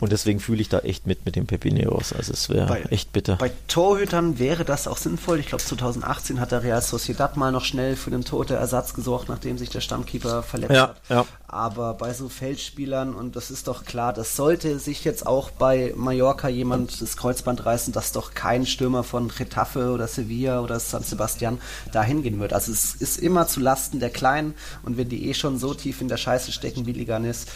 Und 0.00 0.12
deswegen 0.12 0.40
fühle 0.40 0.60
ich 0.60 0.68
da 0.68 0.80
echt 0.80 1.06
mit 1.06 1.24
mit 1.24 1.36
den 1.36 1.46
Pepineros. 1.46 2.12
Also 2.12 2.32
es 2.32 2.48
wäre 2.48 2.90
echt 2.90 3.12
bitter. 3.12 3.36
Bei 3.36 3.50
Torhütern 3.66 4.38
wäre 4.38 4.64
das 4.64 4.86
auch 4.86 4.96
sinnvoll. 4.96 5.40
Ich 5.40 5.46
glaube 5.46 5.64
2018 5.64 6.40
hat 6.40 6.52
der 6.52 6.62
Real 6.62 6.80
Sociedad 6.80 7.36
mal 7.36 7.52
noch 7.52 7.64
schnell 7.64 7.96
für 7.96 8.10
den 8.10 8.24
toten 8.24 8.54
Ersatz 8.54 8.94
gesorgt, 8.94 9.28
nachdem 9.28 9.58
sich 9.58 9.70
der 9.70 9.80
Stammkeeper 9.80 10.42
verletzt 10.42 10.72
ja, 10.72 10.82
hat. 10.88 11.00
Ja. 11.08 11.26
Aber 11.46 11.94
bei 11.94 12.12
so 12.12 12.28
Feldspielern, 12.28 13.14
und 13.14 13.36
das 13.36 13.50
ist 13.50 13.68
doch 13.68 13.84
klar, 13.84 14.12
das 14.12 14.36
sollte 14.36 14.78
sich 14.78 15.04
jetzt 15.04 15.26
auch 15.26 15.50
bei 15.50 15.92
Mallorca 15.96 16.48
jemand 16.48 17.00
das 17.00 17.16
Kreuzband 17.16 17.64
reißen, 17.66 17.92
dass 17.92 18.12
doch 18.12 18.34
kein 18.34 18.66
Stürmer 18.66 19.02
von 19.02 19.28
Getafe 19.28 19.90
oder 19.90 20.06
Sevilla 20.06 20.60
oder 20.60 20.78
San 20.78 21.02
Sebastian 21.02 21.58
dahin 21.92 22.22
gehen 22.22 22.38
wird. 22.40 22.52
Also 22.52 22.72
es 22.72 22.94
ist 22.94 23.18
immer 23.18 23.46
zu 23.46 23.60
Lasten 23.60 24.00
der 24.00 24.10
Kleinen 24.10 24.54
und 24.82 24.96
wenn 24.96 25.08
die 25.08 25.28
eh 25.28 25.34
schon 25.34 25.58
so 25.58 25.74
tief 25.74 26.00
in 26.00 26.08
der 26.08 26.16
Scheiße 26.16 26.52
stecken 26.52 26.86
wie 26.86 26.92
Liganis, 26.92 27.46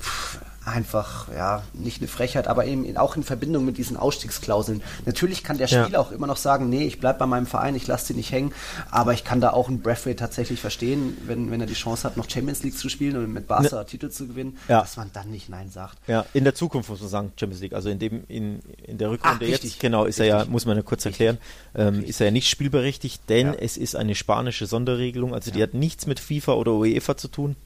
pff, 0.00 0.38
einfach, 0.64 1.28
ja, 1.34 1.62
nicht 1.72 2.00
eine 2.00 2.08
Frechheit, 2.08 2.46
aber 2.46 2.66
eben 2.66 2.96
auch 2.96 3.16
in 3.16 3.22
Verbindung 3.22 3.64
mit 3.64 3.78
diesen 3.78 3.96
Ausstiegsklauseln. 3.96 4.82
Natürlich 5.06 5.42
kann 5.42 5.58
der 5.58 5.66
Spieler 5.66 5.88
ja. 5.88 6.00
auch 6.00 6.12
immer 6.12 6.26
noch 6.26 6.36
sagen, 6.36 6.68
nee, 6.68 6.86
ich 6.86 7.00
bleib 7.00 7.18
bei 7.18 7.26
meinem 7.26 7.46
Verein, 7.46 7.74
ich 7.74 7.86
lasse 7.86 8.08
sie 8.08 8.14
nicht 8.14 8.30
hängen, 8.30 8.52
aber 8.90 9.12
ich 9.12 9.24
kann 9.24 9.40
da 9.40 9.50
auch 9.50 9.68
einen 9.68 9.80
Braithwaite 9.80 10.16
tatsächlich 10.16 10.60
verstehen, 10.60 11.16
wenn, 11.26 11.50
wenn 11.50 11.60
er 11.60 11.66
die 11.66 11.74
Chance 11.74 12.04
hat, 12.04 12.16
noch 12.16 12.30
Champions 12.30 12.62
League 12.62 12.76
zu 12.76 12.88
spielen 12.88 13.16
und 13.16 13.32
mit 13.32 13.48
Barca 13.48 13.76
ne. 13.76 13.86
Titel 13.86 14.10
zu 14.10 14.28
gewinnen, 14.28 14.56
ja. 14.68 14.80
dass 14.80 14.96
man 14.96 15.10
dann 15.12 15.30
nicht 15.30 15.48
Nein 15.48 15.70
sagt. 15.70 15.98
Ja, 16.06 16.24
in 16.32 16.44
der 16.44 16.54
Zukunft 16.54 16.88
muss 16.88 17.00
man 17.00 17.08
sagen, 17.08 17.32
Champions 17.36 17.62
League, 17.62 17.72
also 17.72 17.88
in 17.88 17.98
dem, 17.98 18.24
in, 18.28 18.60
in 18.84 18.98
der 18.98 19.10
Rückrunde 19.10 19.44
Ach, 19.44 19.48
jetzt, 19.48 19.80
genau, 19.80 20.04
ist 20.04 20.20
richtig. 20.20 20.32
er 20.32 20.38
ja, 20.40 20.44
muss 20.44 20.66
man 20.66 20.76
ja 20.76 20.82
kurz 20.82 21.04
erklären, 21.04 21.38
ähm, 21.74 22.04
ist 22.04 22.20
er 22.20 22.26
ja 22.26 22.30
nicht 22.30 22.48
spielberechtigt, 22.48 23.28
denn 23.28 23.48
ja. 23.48 23.54
es 23.54 23.76
ist 23.76 23.96
eine 23.96 24.14
spanische 24.14 24.66
Sonderregelung, 24.66 25.34
also 25.34 25.50
die 25.50 25.62
hat 25.62 25.74
nichts 25.74 26.06
mit 26.06 26.20
FIFA 26.20 26.52
oder 26.54 26.72
UEFA 26.72 27.16
zu 27.16 27.28
tun. 27.28 27.56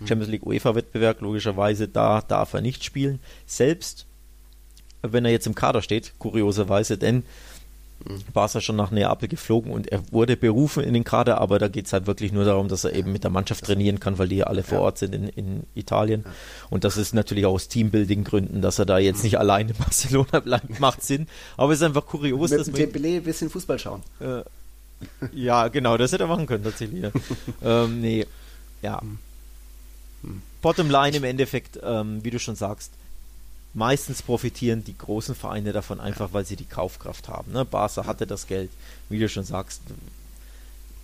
Mhm. 0.00 0.06
Champions 0.06 0.30
League 0.30 0.46
UEFA-Wettbewerb, 0.46 1.20
logischerweise, 1.20 1.88
da 1.88 2.20
darf 2.22 2.54
er 2.54 2.60
nicht 2.60 2.84
spielen. 2.84 3.20
Selbst 3.46 4.06
wenn 5.02 5.24
er 5.24 5.32
jetzt 5.32 5.46
im 5.46 5.54
Kader 5.54 5.82
steht, 5.82 6.12
kurioserweise, 6.18 6.96
denn 6.96 7.24
mhm. 8.06 8.22
Barca 8.32 8.60
schon 8.60 8.76
nach 8.76 8.90
Neapel 8.90 9.28
geflogen 9.28 9.72
und 9.72 9.88
er 9.88 10.00
wurde 10.12 10.36
berufen 10.36 10.84
in 10.84 10.94
den 10.94 11.04
Kader, 11.04 11.40
aber 11.40 11.58
da 11.58 11.68
geht 11.68 11.86
es 11.86 11.92
halt 11.92 12.06
wirklich 12.06 12.32
nur 12.32 12.44
darum, 12.44 12.68
dass 12.68 12.84
er 12.84 12.94
eben 12.94 13.12
mit 13.12 13.24
der 13.24 13.30
Mannschaft 13.30 13.64
trainieren 13.64 14.00
kann, 14.00 14.18
weil 14.18 14.28
die 14.28 14.36
ja 14.36 14.46
alle 14.46 14.62
vor 14.62 14.80
Ort 14.80 14.98
sind 14.98 15.14
in, 15.14 15.28
in 15.28 15.62
Italien. 15.74 16.24
Und 16.70 16.84
das 16.84 16.96
ist 16.96 17.14
natürlich 17.14 17.46
auch 17.46 17.54
aus 17.54 17.68
Teambuilding-Gründen, 17.68 18.62
dass 18.62 18.78
er 18.78 18.86
da 18.86 18.98
jetzt 18.98 19.24
nicht 19.24 19.38
allein 19.38 19.68
in 19.68 19.76
Barcelona 19.76 20.40
bleibt, 20.44 20.78
macht 20.80 21.02
Sinn. 21.02 21.26
Aber 21.56 21.72
es 21.72 21.80
ist 21.80 21.84
einfach 21.84 22.06
kurios, 22.06 22.50
mit 22.50 22.60
dass 22.60 22.66
man. 22.68 22.76
Dembele 22.76 23.16
ein 23.16 23.24
bisschen 23.24 23.50
Fußball 23.50 23.78
schauen. 23.78 24.02
Äh, 24.20 24.42
ja, 25.32 25.66
genau, 25.66 25.96
das 25.96 26.12
hätte 26.12 26.24
er 26.24 26.28
machen 26.28 26.46
können, 26.46 26.62
tatsächlich. 26.62 27.02
Ja. 27.02 27.10
ähm, 27.84 28.00
nee, 28.00 28.24
ja. 28.82 29.00
Bottom 30.60 30.90
line 30.90 31.16
im 31.16 31.24
Endeffekt, 31.24 31.78
ähm, 31.82 32.22
wie 32.22 32.30
du 32.30 32.38
schon 32.38 32.56
sagst, 32.56 32.92
meistens 33.74 34.22
profitieren 34.22 34.84
die 34.84 34.96
großen 34.96 35.34
Vereine 35.34 35.72
davon 35.72 36.00
einfach, 36.00 36.32
weil 36.32 36.44
sie 36.44 36.56
die 36.56 36.64
Kaufkraft 36.64 37.28
haben. 37.28 37.52
Ne? 37.52 37.64
Barca 37.64 38.06
hatte 38.06 38.26
das 38.26 38.46
Geld, 38.46 38.70
wie 39.08 39.18
du 39.18 39.28
schon 39.28 39.44
sagst. 39.44 39.82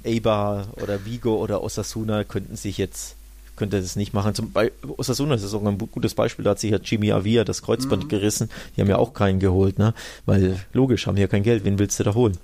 Eibar 0.04 0.68
oder 0.80 1.04
Vigo 1.04 1.36
oder 1.36 1.62
Osasuna 1.62 2.22
könnten 2.22 2.54
sich 2.56 2.78
jetzt 2.78 3.16
könnte 3.56 3.80
das 3.80 3.96
nicht 3.96 4.14
machen. 4.14 4.34
Zum 4.34 4.52
Beispiel 4.52 4.90
Osasuna 4.96 5.34
ist 5.34 5.52
auch 5.52 5.64
ein 5.64 5.76
gutes 5.76 6.14
Beispiel, 6.14 6.44
da 6.44 6.52
hat 6.52 6.60
sich 6.60 6.70
ja 6.70 6.78
Jimmy 6.78 7.10
Avia 7.10 7.42
das 7.42 7.62
Kreuzband 7.62 8.04
mhm. 8.04 8.08
gerissen. 8.08 8.50
Die 8.76 8.80
haben 8.80 8.88
ja 8.88 8.96
auch 8.96 9.12
keinen 9.12 9.40
geholt, 9.40 9.78
ne? 9.78 9.94
Weil 10.24 10.64
logisch, 10.72 11.08
haben 11.08 11.16
ja 11.16 11.26
kein 11.26 11.42
Geld, 11.42 11.64
wen 11.64 11.80
willst 11.80 11.98
du 11.98 12.04
da 12.04 12.14
holen? 12.14 12.38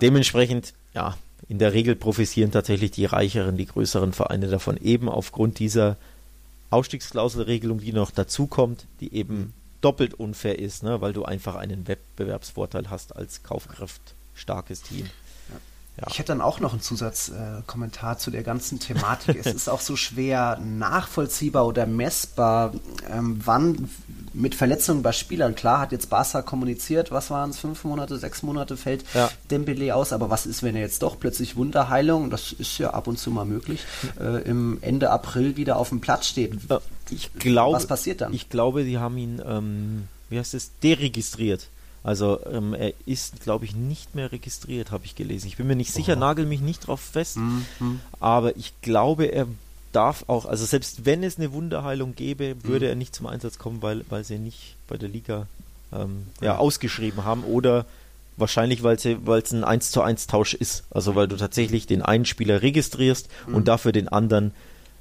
Dementsprechend, 0.00 0.72
ja, 0.94 1.16
in 1.48 1.58
der 1.58 1.72
Regel 1.72 1.94
profitieren 1.96 2.50
tatsächlich 2.50 2.90
die 2.90 3.04
reicheren, 3.04 3.56
die 3.56 3.66
größeren 3.66 4.12
Vereine 4.12 4.48
davon, 4.48 4.76
eben 4.76 5.08
aufgrund 5.08 5.58
dieser 5.58 5.96
Ausstiegsklauselregelung, 6.70 7.78
die 7.78 7.92
noch 7.92 8.10
dazukommt, 8.10 8.86
die 9.00 9.14
eben 9.14 9.52
doppelt 9.80 10.14
unfair 10.14 10.58
ist, 10.58 10.82
ne, 10.82 11.00
weil 11.00 11.12
du 11.12 11.24
einfach 11.24 11.56
einen 11.56 11.86
Wettbewerbsvorteil 11.86 12.88
hast 12.88 13.14
als 13.14 13.42
kaufkraftstarkes 13.42 14.82
Team. 14.82 15.08
Ja. 15.96 16.08
Ich 16.08 16.18
hätte 16.18 16.28
dann 16.28 16.40
auch 16.40 16.58
noch 16.58 16.72
einen 16.72 16.80
Zusatzkommentar 16.82 18.14
äh, 18.14 18.18
zu 18.18 18.32
der 18.32 18.42
ganzen 18.42 18.80
Thematik. 18.80 19.36
es 19.38 19.46
ist 19.54 19.68
auch 19.68 19.80
so 19.80 19.94
schwer 19.94 20.58
nachvollziehbar 20.58 21.66
oder 21.66 21.86
messbar, 21.86 22.72
ähm, 23.08 23.40
wann 23.44 23.88
mit 24.32 24.56
Verletzungen 24.56 25.02
bei 25.02 25.12
Spielern, 25.12 25.54
klar 25.54 25.78
hat 25.78 25.92
jetzt 25.92 26.10
Barca 26.10 26.42
kommuniziert, 26.42 27.12
was 27.12 27.30
waren 27.30 27.50
es, 27.50 27.60
fünf 27.60 27.84
Monate, 27.84 28.18
sechs 28.18 28.42
Monate 28.42 28.76
fällt 28.76 29.04
ja. 29.14 29.30
Dembele 29.50 29.94
aus, 29.94 30.12
aber 30.12 30.28
was 30.28 30.46
ist, 30.46 30.64
wenn 30.64 30.74
er 30.74 30.82
jetzt 30.82 31.02
doch 31.02 31.20
plötzlich 31.20 31.54
Wunderheilung, 31.54 32.30
das 32.30 32.52
ist 32.52 32.78
ja 32.78 32.90
ab 32.90 33.06
und 33.06 33.16
zu 33.18 33.30
mal 33.30 33.44
möglich, 33.44 33.84
äh, 34.18 34.42
im 34.42 34.78
Ende 34.80 35.10
April 35.10 35.56
wieder 35.56 35.76
auf 35.76 35.90
dem 35.90 36.00
Platz 36.00 36.26
steht? 36.26 36.58
Ich 37.10 37.32
glaube, 37.34 37.76
was 37.76 37.86
passiert 37.86 38.20
dann? 38.20 38.32
Ich 38.32 38.48
glaube, 38.48 38.82
sie 38.82 38.98
haben 38.98 39.16
ihn, 39.16 39.40
ähm, 39.46 40.08
wie 40.28 40.38
heißt 40.40 40.54
es, 40.54 40.72
deregistriert. 40.82 41.68
Also 42.04 42.38
ähm, 42.46 42.74
er 42.74 42.92
ist, 43.06 43.40
glaube 43.40 43.64
ich, 43.64 43.74
nicht 43.74 44.14
mehr 44.14 44.30
registriert, 44.30 44.90
habe 44.90 45.06
ich 45.06 45.16
gelesen. 45.16 45.48
Ich 45.48 45.56
bin 45.56 45.66
mir 45.66 45.74
nicht 45.74 45.92
sicher, 45.92 46.14
oh. 46.16 46.20
nagel 46.20 46.44
mich 46.44 46.60
nicht 46.60 46.86
drauf 46.86 47.00
fest, 47.00 47.38
mhm. 47.38 47.64
aber 48.20 48.56
ich 48.56 48.74
glaube, 48.82 49.24
er 49.24 49.46
darf 49.92 50.24
auch, 50.26 50.44
also 50.44 50.66
selbst 50.66 51.06
wenn 51.06 51.22
es 51.22 51.38
eine 51.38 51.52
Wunderheilung 51.52 52.14
gäbe, 52.14 52.56
würde 52.62 52.86
mhm. 52.86 52.90
er 52.90 52.94
nicht 52.96 53.14
zum 53.14 53.26
Einsatz 53.26 53.58
kommen, 53.58 53.80
weil, 53.80 54.04
weil 54.10 54.22
sie 54.22 54.38
nicht 54.38 54.76
bei 54.86 54.98
der 54.98 55.08
Liga 55.08 55.46
ähm, 55.94 56.26
ja, 56.42 56.58
ausgeschrieben 56.58 57.24
haben 57.24 57.42
oder 57.42 57.86
wahrscheinlich, 58.36 58.82
weil 58.82 58.96
es 58.96 59.52
ein 59.52 59.64
1 59.64 59.90
zu 59.90 60.02
1 60.02 60.26
Tausch 60.26 60.52
ist. 60.54 60.84
Also 60.90 61.14
weil 61.14 61.28
du 61.28 61.36
tatsächlich 61.36 61.86
den 61.86 62.02
einen 62.02 62.26
Spieler 62.26 62.60
registrierst 62.60 63.28
mhm. 63.46 63.54
und 63.54 63.68
dafür 63.68 63.92
den 63.92 64.08
anderen 64.08 64.52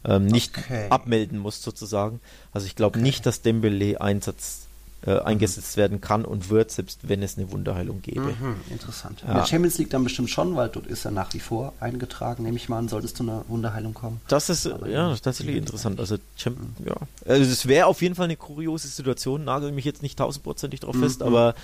ähm, 0.06 0.26
nicht 0.26 0.58
okay. 0.58 0.88
abmelden 0.90 1.40
musst 1.40 1.64
sozusagen. 1.64 2.20
Also 2.54 2.68
ich 2.68 2.76
glaube 2.76 3.00
okay. 3.00 3.04
nicht, 3.04 3.26
dass 3.26 3.42
Dembele 3.42 4.00
Einsatz 4.00 4.68
äh, 5.06 5.20
eingesetzt 5.20 5.76
werden 5.78 6.00
kann 6.02 6.24
und 6.24 6.50
wird, 6.50 6.72
selbst 6.72 7.00
wenn 7.04 7.22
es 7.24 7.38
eine 7.38 7.52
Wunderheilung 7.52 8.02
gäbe. 8.02 8.22
Mhm, 8.22 8.56
interessant. 8.70 9.22
Ja. 9.22 9.30
In 9.30 9.34
der 9.36 9.46
Champions 9.46 9.78
League 9.78 9.90
dann 9.90 10.04
bestimmt 10.04 10.30
schon, 10.30 10.56
weil 10.56 10.70
dort 10.70 10.88
ist 10.88 11.06
er 11.06 11.12
nach 11.12 11.34
wie 11.34 11.40
vor 11.40 11.74
eingetragen, 11.80 12.44
nehme 12.44 12.56
ich 12.56 12.70
mal 12.70 12.80
an, 12.80 12.88
solltest 12.88 13.20
du 13.20 13.24
eine 13.24 13.44
Wunderheilung 13.48 13.94
kommen. 13.94 14.22
Das 14.28 14.50
ist, 14.50 14.68
Aber 14.68 14.88
ja, 14.88 15.10
das 15.10 15.16
ist 15.16 15.22
tatsächlich 15.24 15.58
interessant. 15.58 16.00
Also, 16.00 16.18
Champ 16.38 16.58
mhm. 16.58 16.88
ja. 16.88 16.96
Also, 17.26 17.44
es 17.44 17.68
wäre 17.68 17.88
auf 17.88 18.02
jeden 18.02 18.16
Fall 18.16 18.26
eine 18.26 18.38
kuriose 18.38 18.88
Situation, 18.88 19.44
nagel 19.44 19.72
mich 19.72 19.86
jetzt 19.86 20.04
nicht 20.04 20.18
tausendprozentig 20.20 20.80
drauf 20.80 20.96
mhm. 20.96 21.04
fest, 21.04 21.22
aber 21.22 21.56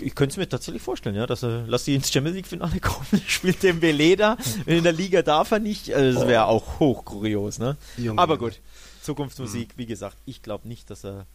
ich 0.00 0.14
könnte 0.14 0.32
es 0.32 0.36
mir 0.36 0.48
tatsächlich 0.48 0.82
vorstellen, 0.82 1.14
ja, 1.14 1.26
dass 1.26 1.42
er, 1.44 1.64
lass 1.66 1.84
die 1.84 1.94
ins 1.94 2.10
Champions 2.10 2.36
League 2.36 2.46
Finale 2.46 2.80
kommen, 2.80 3.22
spielt 3.26 3.62
den 3.62 3.80
Beleda, 3.80 4.36
in 4.66 4.82
der 4.82 4.92
Liga 4.92 5.22
darf 5.22 5.52
er 5.52 5.60
nicht, 5.60 5.92
also 5.94 6.20
das 6.20 6.28
wäre 6.28 6.46
auch 6.46 6.80
hoch 6.80 7.04
kurios, 7.04 7.58
ne? 7.58 7.76
Junge. 7.96 8.20
Aber 8.20 8.38
gut, 8.38 8.60
Zukunftsmusik, 9.02 9.68
mhm. 9.68 9.78
wie 9.78 9.86
gesagt, 9.86 10.16
ich 10.26 10.42
glaube 10.42 10.66
nicht, 10.66 10.90
dass 10.90 11.04
er 11.04 11.26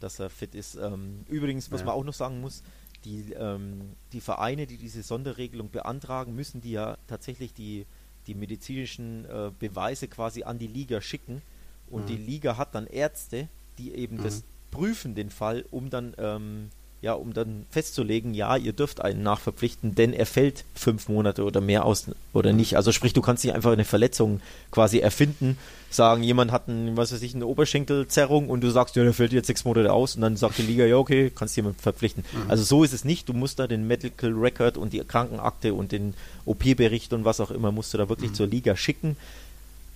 dass 0.00 0.18
er 0.18 0.30
fit 0.30 0.54
ist. 0.54 0.76
Ähm, 0.76 1.24
übrigens, 1.28 1.70
was 1.70 1.80
ja. 1.80 1.86
man 1.86 1.94
auch 1.94 2.04
noch 2.04 2.14
sagen 2.14 2.40
muss, 2.40 2.62
die, 3.04 3.32
ähm, 3.32 3.92
die 4.12 4.20
Vereine, 4.20 4.66
die 4.66 4.76
diese 4.76 5.02
Sonderregelung 5.02 5.70
beantragen, 5.70 6.34
müssen 6.34 6.60
die 6.60 6.72
ja 6.72 6.96
tatsächlich 7.06 7.54
die, 7.54 7.86
die 8.26 8.34
medizinischen 8.34 9.24
äh, 9.26 9.50
Beweise 9.58 10.08
quasi 10.08 10.42
an 10.42 10.58
die 10.58 10.66
Liga 10.66 11.00
schicken. 11.00 11.42
Und 11.88 12.02
mhm. 12.02 12.06
die 12.06 12.16
Liga 12.16 12.56
hat 12.56 12.74
dann 12.74 12.86
Ärzte, 12.86 13.48
die 13.78 13.94
eben 13.94 14.16
mhm. 14.16 14.24
das 14.24 14.44
prüfen, 14.70 15.14
den 15.14 15.30
Fall, 15.30 15.64
um 15.70 15.90
dann 15.90 16.14
ähm, 16.18 16.70
ja, 17.00 17.12
um 17.12 17.32
dann 17.32 17.64
festzulegen, 17.70 18.34
ja, 18.34 18.56
ihr 18.56 18.72
dürft 18.72 19.00
einen 19.00 19.22
nachverpflichten, 19.22 19.94
denn 19.94 20.12
er 20.12 20.26
fällt 20.26 20.64
fünf 20.74 21.08
Monate 21.08 21.44
oder 21.44 21.60
mehr 21.60 21.84
aus 21.84 22.06
oder 22.32 22.52
nicht. 22.52 22.76
Also 22.76 22.90
sprich, 22.90 23.12
du 23.12 23.22
kannst 23.22 23.44
nicht 23.44 23.54
einfach 23.54 23.70
eine 23.70 23.84
Verletzung 23.84 24.40
quasi 24.72 24.98
erfinden, 24.98 25.56
sagen, 25.90 26.24
jemand 26.24 26.50
hat 26.50 26.68
einen, 26.68 26.96
was 26.96 27.12
weiß 27.12 27.22
ich, 27.22 27.36
eine 27.36 27.46
Oberschenkelzerrung 27.46 28.50
und 28.50 28.62
du 28.62 28.70
sagst, 28.70 28.96
ja, 28.96 29.04
der 29.04 29.14
fällt 29.14 29.32
jetzt 29.32 29.46
sechs 29.46 29.64
Monate 29.64 29.92
aus 29.92 30.16
und 30.16 30.22
dann 30.22 30.36
sagt 30.36 30.58
die 30.58 30.62
Liga, 30.62 30.84
ja, 30.86 30.96
okay, 30.96 31.30
kannst 31.32 31.56
jemand 31.56 31.80
verpflichten. 31.80 32.24
Mhm. 32.32 32.50
Also 32.50 32.64
so 32.64 32.82
ist 32.82 32.92
es 32.92 33.04
nicht. 33.04 33.28
Du 33.28 33.32
musst 33.32 33.60
da 33.60 33.68
den 33.68 33.86
Medical 33.86 34.32
Record 34.32 34.76
und 34.76 34.92
die 34.92 34.98
Krankenakte 34.98 35.74
und 35.74 35.92
den 35.92 36.14
OP-Bericht 36.46 37.12
und 37.12 37.24
was 37.24 37.38
auch 37.40 37.52
immer 37.52 37.70
musst 37.70 37.94
du 37.94 37.98
da 37.98 38.08
wirklich 38.08 38.32
mhm. 38.32 38.34
zur 38.34 38.48
Liga 38.48 38.74
schicken 38.74 39.16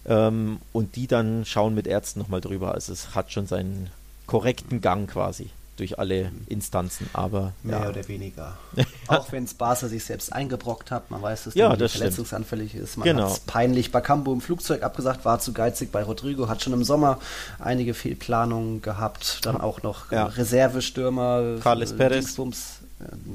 ähm, 0.06 0.58
und 0.72 0.94
die 0.94 1.08
dann 1.08 1.44
schauen 1.46 1.74
mit 1.74 1.88
Ärzten 1.88 2.20
nochmal 2.20 2.40
drüber. 2.40 2.72
Also 2.72 2.92
es 2.92 3.16
hat 3.16 3.32
schon 3.32 3.48
seinen 3.48 3.90
korrekten 4.26 4.80
Gang 4.80 5.10
quasi 5.10 5.50
durch 5.82 5.98
alle 5.98 6.30
Instanzen, 6.46 7.10
aber 7.12 7.54
mehr 7.64 7.80
ja. 7.80 7.88
oder 7.88 8.06
weniger. 8.06 8.56
Auch 9.08 9.32
wenn 9.32 9.42
es 9.42 9.54
Barca 9.54 9.88
sich 9.88 10.04
selbst 10.04 10.32
eingebrockt 10.32 10.92
hat, 10.92 11.10
man 11.10 11.20
weiß, 11.20 11.44
dass 11.44 11.54
ja, 11.54 11.74
das 11.74 11.92
verletzungsanfällig 11.92 12.76
ist. 12.76 12.98
Man 12.98 13.04
genau. 13.08 13.32
hat 13.32 13.46
peinlich 13.46 13.90
bei 13.90 14.00
Cambo 14.00 14.32
im 14.32 14.40
Flugzeug 14.40 14.84
abgesagt, 14.84 15.24
war 15.24 15.40
zu 15.40 15.52
geizig 15.52 15.90
bei 15.90 16.04
Rodrigo, 16.04 16.48
hat 16.48 16.62
schon 16.62 16.72
im 16.72 16.84
Sommer 16.84 17.18
einige 17.58 17.94
Fehlplanungen 17.94 18.80
gehabt, 18.80 19.40
dann 19.44 19.60
auch 19.60 19.82
noch 19.82 20.12
ja. 20.12 20.26
Reservestürmer, 20.26 21.58
Carles 21.60 21.96
Perez. 21.96 22.36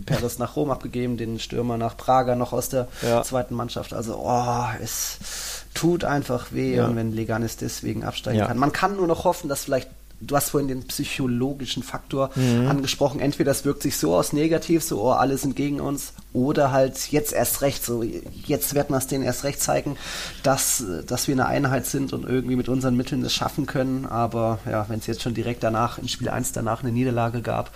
Perez 0.06 0.40
nach 0.40 0.56
Rom 0.56 0.72
abgegeben, 0.72 1.18
den 1.18 1.40
Stürmer 1.40 1.78
nach 1.78 1.98
Prager 1.98 2.38
noch 2.38 2.54
aus 2.54 2.70
der 2.70 2.88
ja. 3.02 3.24
zweiten 3.24 3.54
Mannschaft. 3.54 3.94
Also, 3.94 4.16
oh, 4.24 4.66
es 4.82 5.66
tut 5.74 6.06
einfach 6.06 6.54
weh, 6.54 6.76
Ja. 6.76 6.88
und 6.88 6.96
wenn 6.96 7.12
Leganes 7.12 7.58
deswegen 7.58 8.06
absteigen 8.06 8.40
Ja. 8.40 8.48
kann. 8.48 8.58
Man 8.58 8.72
kann 8.72 8.96
nur 8.96 9.08
noch 9.08 9.26
hoffen, 9.26 9.50
dass 9.50 9.66
vielleicht 9.66 9.90
Du 10.20 10.36
hast 10.36 10.50
vorhin 10.50 10.68
den 10.68 10.84
psychologischen 10.88 11.84
Faktor 11.84 12.32
Mhm. 12.36 12.68
angesprochen. 12.68 13.20
Entweder 13.20 13.52
das 13.52 13.66
wirkt 13.66 13.84
sich 13.84 13.98
so 13.98 14.16
aus 14.16 14.34
negativ, 14.34 14.84
so, 14.84 15.02
oh, 15.02 15.12
alle 15.12 15.38
sind 15.38 15.56
gegen 15.56 15.80
uns, 15.80 16.14
oder 16.34 16.72
halt 16.72 17.12
jetzt 17.12 17.34
erst 17.34 17.62
recht, 17.62 17.84
so, 17.86 18.04
jetzt 18.04 18.74
werden 18.74 18.90
wir 18.94 18.98
es 18.98 19.08
denen 19.08 19.24
erst 19.24 19.44
recht 19.44 19.62
zeigen, 19.62 19.98
dass, 20.44 20.84
dass 21.06 21.28
wir 21.28 21.36
eine 21.36 21.46
Einheit 21.46 21.86
sind 21.86 22.14
und 22.14 22.26
irgendwie 22.26 22.56
mit 22.56 22.68
unseren 22.70 22.96
Mitteln 22.96 23.24
es 23.24 23.34
schaffen 23.34 23.66
können. 23.66 24.06
Aber 24.06 24.60
ja, 24.70 24.86
wenn 24.90 25.00
es 25.00 25.08
jetzt 25.08 25.22
schon 25.22 25.34
direkt 25.34 25.64
danach, 25.64 25.98
in 25.98 26.08
Spiel 26.08 26.30
1 26.30 26.52
danach 26.52 26.82
eine 26.84 26.92
Niederlage 26.92 27.42
gab 27.42 27.72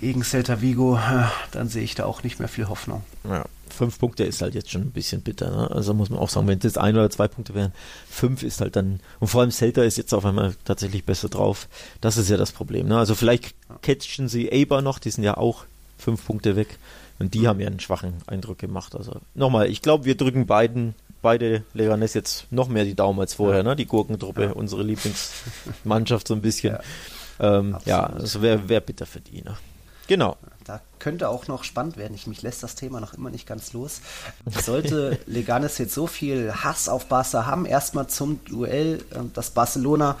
gegen 0.00 0.22
Celta 0.24 0.60
Vigo, 0.60 0.96
äh, 0.96 1.24
dann 1.52 1.68
sehe 1.68 1.82
ich 1.82 1.94
da 1.94 2.04
auch 2.04 2.22
nicht 2.22 2.38
mehr 2.38 2.48
viel 2.48 2.68
Hoffnung. 2.68 3.02
Ja, 3.28 3.44
fünf 3.68 3.98
Punkte 3.98 4.24
ist 4.24 4.42
halt 4.42 4.54
jetzt 4.54 4.70
schon 4.70 4.82
ein 4.82 4.90
bisschen 4.90 5.22
bitter. 5.22 5.50
Ne? 5.50 5.70
Also 5.70 5.94
muss 5.94 6.10
man 6.10 6.18
auch 6.18 6.28
sagen, 6.28 6.48
wenn 6.48 6.58
es 6.58 6.64
jetzt 6.64 6.78
ein 6.78 6.96
oder 6.96 7.10
zwei 7.10 7.28
Punkte 7.28 7.54
wären, 7.54 7.72
fünf 8.08 8.42
ist 8.42 8.60
halt 8.60 8.76
dann, 8.76 9.00
und 9.20 9.28
vor 9.28 9.42
allem 9.42 9.50
Celta 9.50 9.82
ist 9.82 9.98
jetzt 9.98 10.14
auf 10.14 10.24
einmal 10.24 10.54
tatsächlich 10.64 11.04
besser 11.04 11.28
drauf. 11.28 11.68
Das 12.00 12.16
ist 12.16 12.30
ja 12.30 12.36
das 12.36 12.52
Problem. 12.52 12.88
Ne? 12.88 12.98
Also 12.98 13.14
vielleicht 13.14 13.54
catchen 13.82 14.28
sie 14.28 14.50
Aber 14.52 14.82
noch, 14.82 14.98
die 14.98 15.10
sind 15.10 15.24
ja 15.24 15.36
auch 15.36 15.64
fünf 15.98 16.24
Punkte 16.26 16.56
weg. 16.56 16.78
Und 17.18 17.34
die 17.34 17.46
haben 17.46 17.60
ja 17.60 17.66
einen 17.66 17.80
schwachen 17.80 18.14
Eindruck 18.26 18.58
gemacht. 18.58 18.96
Also 18.96 19.20
nochmal, 19.34 19.68
ich 19.70 19.82
glaube, 19.82 20.06
wir 20.06 20.16
drücken 20.16 20.46
beiden, 20.46 20.94
beide 21.20 21.64
Leganes 21.74 22.14
jetzt 22.14 22.50
noch 22.50 22.68
mehr 22.68 22.84
die 22.84 22.94
Daumen 22.94 23.20
als 23.20 23.34
vorher, 23.34 23.62
ne? 23.62 23.76
Die 23.76 23.84
Gurkentruppe, 23.84 24.54
unsere 24.54 24.82
Lieblingsmannschaft 24.82 26.26
so 26.26 26.34
ein 26.34 26.42
bisschen. 26.42 26.78
Ja, 27.40 27.58
ähm, 27.58 27.76
ja 27.86 28.02
also 28.04 28.42
wäre 28.42 28.68
wär 28.68 28.80
bitter 28.80 29.06
für 29.06 29.20
die. 29.20 29.40
Ne? 29.40 29.56
Genau. 30.10 30.36
Da 30.64 30.80
könnte 30.98 31.28
auch 31.28 31.46
noch 31.46 31.62
spannend 31.62 31.96
werden. 31.96 32.14
Ich, 32.14 32.26
mich 32.26 32.42
lässt 32.42 32.64
das 32.64 32.74
Thema 32.74 32.98
noch 32.98 33.14
immer 33.14 33.30
nicht 33.30 33.46
ganz 33.46 33.72
los. 33.72 34.00
Sollte 34.44 35.20
Leganes 35.26 35.78
jetzt 35.78 35.94
so 35.94 36.08
viel 36.08 36.52
Hass 36.52 36.88
auf 36.88 37.06
Barca 37.06 37.46
haben, 37.46 37.64
erstmal 37.64 38.08
zum 38.08 38.44
Duell, 38.44 39.04
äh, 39.10 39.20
das 39.32 39.52
Barcelona 39.52 40.16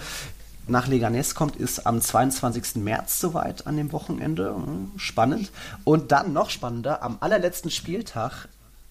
nach 0.68 0.86
Leganes 0.86 1.34
kommt, 1.34 1.56
ist 1.56 1.88
am 1.88 2.00
22. 2.00 2.76
März 2.76 3.18
soweit 3.18 3.66
an 3.66 3.76
dem 3.76 3.90
Wochenende. 3.90 4.54
Hm, 4.54 4.92
Spannend. 4.96 5.50
Und 5.82 6.12
dann 6.12 6.32
noch 6.32 6.50
spannender, 6.50 7.02
am 7.02 7.16
allerletzten 7.18 7.72
Spieltag, 7.72 8.46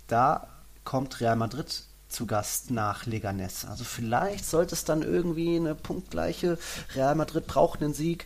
da 0.07 0.47
kommt 0.83 1.21
Real 1.21 1.37
Madrid 1.37 1.83
zu 2.09 2.25
Gast 2.25 2.71
nach 2.71 3.05
Leganes. 3.05 3.63
Also 3.63 3.85
vielleicht 3.85 4.45
sollte 4.45 4.75
es 4.75 4.83
dann 4.83 5.01
irgendwie 5.03 5.55
eine 5.55 5.75
punktgleiche. 5.75 6.57
Real 6.93 7.15
Madrid 7.15 7.47
braucht 7.47 7.81
einen 7.81 7.93
Sieg. 7.93 8.25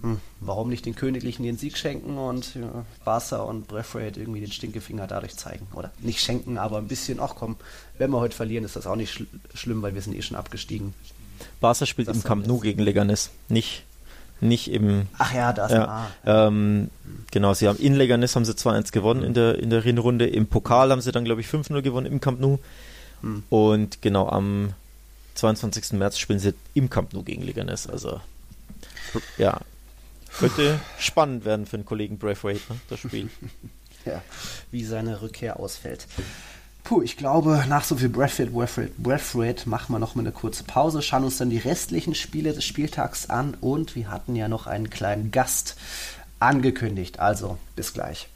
Hm, 0.00 0.20
warum 0.40 0.68
nicht 0.68 0.86
den 0.86 0.94
Königlichen 0.94 1.42
den 1.42 1.58
Sieg 1.58 1.76
schenken 1.76 2.18
und 2.18 2.54
ja, 2.54 2.84
Barca 3.04 3.38
und 3.38 3.66
Braithwaite 3.66 4.20
irgendwie 4.20 4.40
den 4.40 4.52
Stinkefinger 4.52 5.08
dadurch 5.08 5.36
zeigen? 5.36 5.66
Oder 5.74 5.90
nicht 6.00 6.20
schenken, 6.20 6.56
aber 6.56 6.78
ein 6.78 6.86
bisschen, 6.86 7.18
ach 7.18 7.34
komm, 7.36 7.56
wenn 7.98 8.10
wir 8.10 8.20
heute 8.20 8.36
verlieren, 8.36 8.64
ist 8.64 8.76
das 8.76 8.86
auch 8.86 8.94
nicht 8.94 9.12
schl 9.12 9.26
schlimm, 9.54 9.82
weil 9.82 9.94
wir 9.94 10.02
sind 10.02 10.14
eh 10.14 10.22
schon 10.22 10.36
abgestiegen. 10.36 10.94
Barca 11.60 11.84
spielt 11.84 12.08
Das 12.08 12.16
im 12.16 12.22
Camp 12.22 12.46
Nou 12.46 12.58
gegen 12.58 12.80
Leganes, 12.80 13.30
nicht, 13.48 13.84
nicht 14.40 14.70
im. 14.70 15.08
Ach 15.18 15.34
ja, 15.34 15.52
das 15.52 15.72
Ja, 15.72 15.86
ah, 16.24 16.46
ähm, 16.46 16.90
genau, 17.32 17.54
sie 17.54 17.66
haben 17.66 17.78
in 17.78 17.94
Leganes 17.94 18.36
haben 18.36 18.44
sie 18.44 18.52
2-1 18.52 18.92
gewonnen 18.92 19.24
in 19.24 19.34
der, 19.34 19.58
in 19.58 19.70
der 19.70 19.82
Hinrunde. 19.82 20.28
Im 20.28 20.46
Pokal 20.46 20.92
haben 20.92 21.00
sie 21.00 21.10
dann, 21.10 21.24
glaube 21.24 21.40
ich, 21.40 21.48
5-0 21.48 21.82
gewonnen 21.82 22.06
im 22.06 22.20
Camp 22.20 22.40
Nou. 22.40 22.58
Hm. 23.22 23.42
Und 23.50 24.00
genau, 24.00 24.28
am 24.28 24.74
22. 25.34 25.94
März 25.94 26.18
spielen 26.18 26.38
sie 26.38 26.54
im 26.74 26.88
Camp 26.88 27.12
Nou 27.14 27.24
gegen 27.24 27.42
Leganes. 27.42 27.88
Also, 27.88 28.20
ja, 29.38 29.60
könnte 30.38 30.80
spannend 30.98 31.44
werden 31.44 31.66
für 31.66 31.78
den 31.78 31.84
Kollegen 31.84 32.18
Braithwaite, 32.18 32.60
ne, 32.72 32.80
das 32.88 33.00
Spiel. 33.00 33.28
ja, 34.04 34.22
wie 34.70 34.84
seine 34.84 35.20
Rückkehr 35.22 35.58
ausfällt. 35.58 36.06
Puh, 36.84 37.02
ich 37.02 37.18
glaube, 37.18 37.64
nach 37.68 37.84
so 37.84 37.96
viel 37.96 38.08
Braithwaite, 38.08 38.50
Braithwaite, 38.50 38.92
Braithwaite 38.96 39.68
machen 39.68 39.94
wir 39.94 39.98
noch 39.98 40.14
mal 40.14 40.22
eine 40.22 40.32
kurze 40.32 40.64
Pause, 40.64 41.02
schauen 41.02 41.24
uns 41.24 41.36
dann 41.36 41.50
die 41.50 41.58
restlichen 41.58 42.14
Spiele 42.14 42.54
des 42.54 42.64
Spieltags 42.64 43.28
an 43.28 43.56
und 43.60 43.94
wir 43.94 44.10
hatten 44.10 44.34
ja 44.36 44.48
noch 44.48 44.66
einen 44.66 44.88
kleinen 44.88 45.30
Gast 45.30 45.76
angekündigt. 46.38 47.18
Also, 47.18 47.58
bis 47.76 47.92
gleich. 47.92 48.28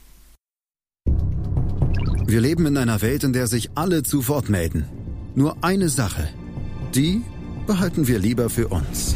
Wir 2.25 2.41
leben 2.41 2.65
in 2.65 2.77
einer 2.77 3.01
Welt, 3.01 3.23
in 3.23 3.33
der 3.33 3.47
sich 3.47 3.71
alle 3.75 4.03
zu 4.03 4.27
Wort 4.27 4.49
melden. 4.49 4.85
Nur 5.35 5.57
eine 5.63 5.89
Sache. 5.89 6.29
Die 6.93 7.21
behalten 7.65 8.07
wir 8.07 8.19
lieber 8.19 8.49
für 8.49 8.67
uns. 8.67 9.15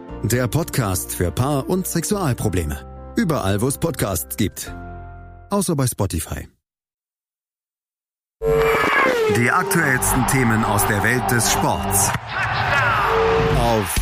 Der 0.23 0.47
Podcast 0.47 1.15
für 1.15 1.31
Paar- 1.31 1.67
und 1.67 1.87
Sexualprobleme. 1.87 3.13
Überall, 3.17 3.59
wo 3.59 3.67
es 3.67 3.79
Podcasts 3.79 4.37
gibt. 4.37 4.71
Außer 5.49 5.75
bei 5.75 5.87
Spotify. 5.87 6.47
Die 9.35 9.49
aktuellsten 9.49 10.27
Themen 10.27 10.63
aus 10.63 10.85
der 10.87 11.03
Welt 11.03 11.23
des 11.31 11.51
Sports. 11.51 12.11
Auf 13.57 13.95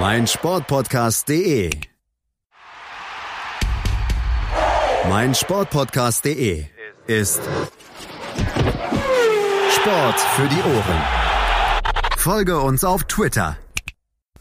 meinsportpodcast.de. 0.00 1.70
Meinsportpodcast.de 5.10 6.64
ist 7.08 7.42
Sport 9.70 10.20
für 10.20 10.48
die 10.48 10.62
Ohren. 10.62 11.02
Folge 12.16 12.58
uns 12.60 12.84
auf 12.84 13.04
Twitter. 13.04 13.58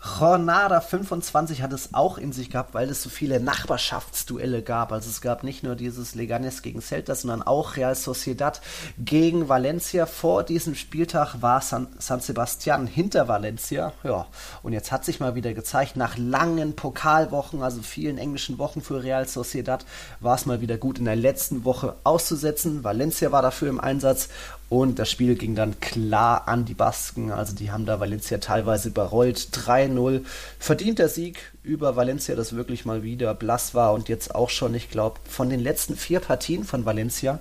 Jornada 0.03 0.81
25 0.81 1.61
hat 1.61 1.73
es 1.73 1.93
auch 1.93 2.17
in 2.17 2.31
sich 2.31 2.49
gehabt, 2.49 2.73
weil 2.73 2.89
es 2.89 3.03
so 3.03 3.09
viele 3.09 3.39
Nachbarschaftsduelle 3.39 4.63
gab. 4.63 4.91
Also 4.91 5.09
es 5.09 5.21
gab 5.21 5.43
nicht 5.43 5.61
nur 5.61 5.75
dieses 5.75 6.15
Leganes 6.15 6.63
gegen 6.63 6.81
Celta, 6.81 7.13
sondern 7.13 7.43
auch 7.43 7.77
Real 7.77 7.93
Sociedad 7.93 8.61
gegen 8.97 9.47
Valencia. 9.47 10.07
Vor 10.07 10.43
diesem 10.43 10.73
Spieltag 10.73 11.43
war 11.43 11.61
San, 11.61 11.87
San 11.99 12.19
Sebastian 12.19 12.87
hinter 12.87 13.27
Valencia. 13.27 13.93
Ja, 14.03 14.25
und 14.63 14.73
jetzt 14.73 14.91
hat 14.91 15.05
sich 15.05 15.19
mal 15.19 15.35
wieder 15.35 15.53
gezeigt, 15.53 15.95
nach 15.95 16.17
langen 16.17 16.75
Pokalwochen, 16.75 17.61
also 17.61 17.83
vielen 17.83 18.17
englischen 18.17 18.57
Wochen 18.57 18.81
für 18.81 19.03
Real 19.03 19.27
Sociedad, 19.27 19.85
war 20.19 20.33
es 20.33 20.47
mal 20.47 20.61
wieder 20.61 20.77
gut 20.77 20.97
in 20.97 21.05
der 21.05 21.15
letzten 21.15 21.63
Woche 21.63 21.95
auszusetzen. 22.03 22.83
Valencia 22.83 23.31
war 23.31 23.43
dafür 23.43 23.69
im 23.69 23.79
Einsatz 23.79 24.29
Und 24.71 24.99
das 24.99 25.11
Spiel 25.11 25.35
ging 25.35 25.53
dann 25.53 25.81
klar 25.81 26.47
an 26.47 26.63
die 26.63 26.75
Basken. 26.75 27.29
Also 27.29 27.53
die 27.53 27.71
haben 27.71 27.85
da 27.85 27.99
Valencia 27.99 28.37
teilweise 28.37 28.87
überrollt. 28.87 29.49
3-0. 29.51 30.23
Verdienter 30.59 31.09
Sieg 31.09 31.51
über 31.61 31.97
Valencia, 31.97 32.37
das 32.37 32.55
wirklich 32.55 32.85
mal 32.85 33.03
wieder 33.03 33.33
blass 33.33 33.75
war 33.75 33.91
und 33.91 34.07
jetzt 34.07 34.33
auch 34.33 34.49
schon, 34.49 34.73
ich 34.73 34.89
glaube, 34.89 35.19
von 35.29 35.49
den 35.49 35.59
letzten 35.59 35.97
vier 35.97 36.21
Partien 36.21 36.63
von 36.63 36.85
Valencia 36.85 37.39